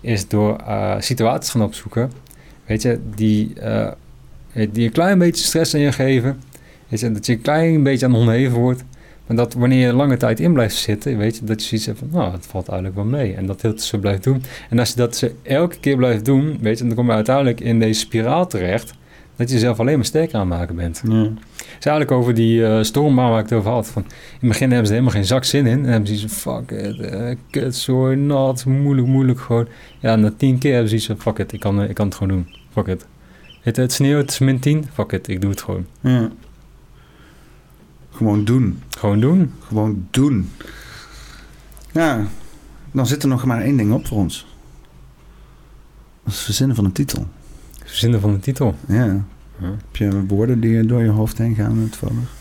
[0.00, 2.12] is door eh, situaties gaan opzoeken,
[2.66, 3.92] weet je, die, eh,
[4.70, 6.40] die een klein beetje stress aan je geven.
[6.88, 8.84] Weet dat je een klein beetje aan onderheven wordt.
[9.26, 11.98] Maar dat wanneer je lange tijd in blijft zitten, weet je, dat je zoiets hebt
[11.98, 13.34] van, nou, het valt eigenlijk wel mee.
[13.34, 14.42] En dat heel zo blijft doen.
[14.70, 17.60] En als je dat ze elke keer blijft doen, weet je, dan kom je uiteindelijk
[17.60, 18.94] in deze spiraal terecht,
[19.42, 21.02] dat je jezelf alleen maar sterker aan het maken bent.
[21.08, 21.22] Ja.
[21.22, 23.88] Het is eigenlijk over die eh, stormbaan waar ik het over had.
[23.88, 25.78] Van, in het begin hebben ze helemaal geen zak zin in.
[25.78, 29.68] En hebben ze iets van, fuck it, uh, kutzooi, nat, moeilijk, moeilijk gewoon.
[29.98, 32.06] Ja, na tien keer hebben ze iets van, fuck it, ik kan, eh, ik kan
[32.06, 32.56] het gewoon doen.
[32.72, 33.06] Fuck it.
[33.60, 35.86] Het, het sneeuwt, het is min 10, fuck it, ik doe het gewoon.
[36.00, 36.30] Ja.
[38.10, 38.82] Gewoon doen.
[38.98, 39.52] Gewoon doen.
[39.60, 40.50] Gewoon doen.
[41.92, 42.26] Ja,
[42.92, 44.46] dan zit er nog maar één ding op voor ons.
[46.22, 47.26] Dat is het verzinnen van een titel.
[47.84, 48.74] Verzinnen van de titel.
[48.86, 49.24] Ja.
[49.62, 52.32] Heb je woorden die door je hoofd heen gaan toevallig?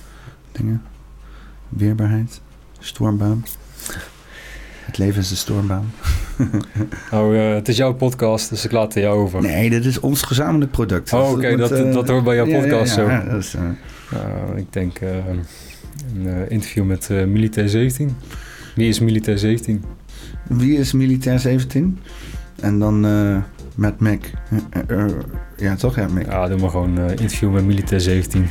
[0.51, 0.81] Dingen?
[1.69, 2.41] Weerbaarheid?
[2.79, 3.45] Stormbaan?
[4.85, 5.91] Het leven is de stormbaan.
[7.11, 9.41] Nou, eh, het is jouw podcast, dus ik laat het jou over.
[9.41, 11.13] Nee, dit is ons gezamenlijk product.
[11.13, 13.29] Oh, Dus oké, moet, dat, eh, dat hoort bij jouw ja, ja, podcast ja, zo.
[13.29, 13.61] dat is, eh,
[14.11, 18.15] Nou, ik denk een interview met Militair 17.
[18.75, 19.83] Wie is Militair 17?
[20.47, 21.99] wie is Militair 17?
[22.61, 23.05] En dan
[23.75, 24.23] met Mac.
[24.49, 25.11] Eh, eh, eh,
[25.57, 25.95] ja, toch?
[25.95, 26.25] Ja, Mac.
[26.25, 28.43] Ja, doe maar gewoon eh, interview met Militair 17.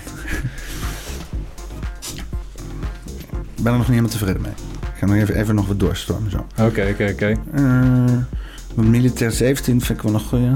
[3.56, 4.52] Ik ben er nog niet helemaal tevreden mee.
[4.80, 6.46] Ik ga nog even, even nog wat doorstormen zo.
[6.58, 7.36] Oké, oké, oké.
[8.74, 10.54] Militair 17 vind ik wel een goeie.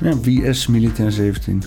[0.00, 1.62] Ja, wie is Militair 17?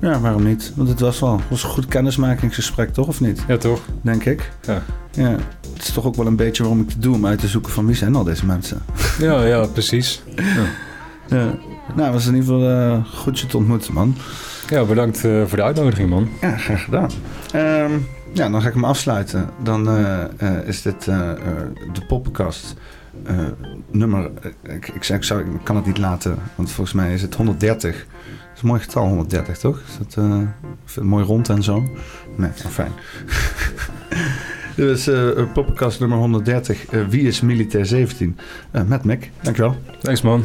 [0.00, 0.72] Ja, waarom niet?
[0.74, 3.06] Want het was wel het was een goed kennismakingsgesprek, toch?
[3.06, 3.42] Of niet?
[3.48, 3.80] Ja, toch?
[4.00, 4.50] Denk ik.
[4.66, 4.82] Ja.
[5.10, 5.30] ja.
[5.72, 7.72] Het is toch ook wel een beetje waarom ik het doe, om uit te zoeken
[7.72, 8.82] van wie zijn al deze mensen.
[9.18, 10.22] Ja, ja, precies.
[11.28, 11.54] Ja.
[11.94, 14.16] Nou, was in ieder geval eh, goed je te ontmoeten, man.
[14.68, 16.28] Ja, bedankt eh, voor de uitnodiging, man.
[16.40, 17.10] Ja, graag gedaan.
[17.52, 17.92] Ehm,
[18.32, 19.50] ja, dan ga ik hem afsluiten.
[19.62, 22.74] Dan eh, is dit de poppenkast.
[23.90, 24.30] nummer,
[24.62, 28.06] ik, ik, ik, zou, ik kan het niet laten, want volgens mij is het 130.
[28.56, 29.80] Is een mooi getal, 130, toch?
[29.88, 30.24] Is dat
[30.96, 31.80] eh, mooi rond en zo?
[32.36, 32.92] Nee, maar fijn.
[34.76, 36.86] Dit is eh poppenkast nummer 130.
[36.86, 38.36] Eh, Wie is Militair 17?
[38.70, 39.22] Eh, met Mac.
[39.40, 39.76] Dankjewel.
[40.00, 40.44] Thanks, man.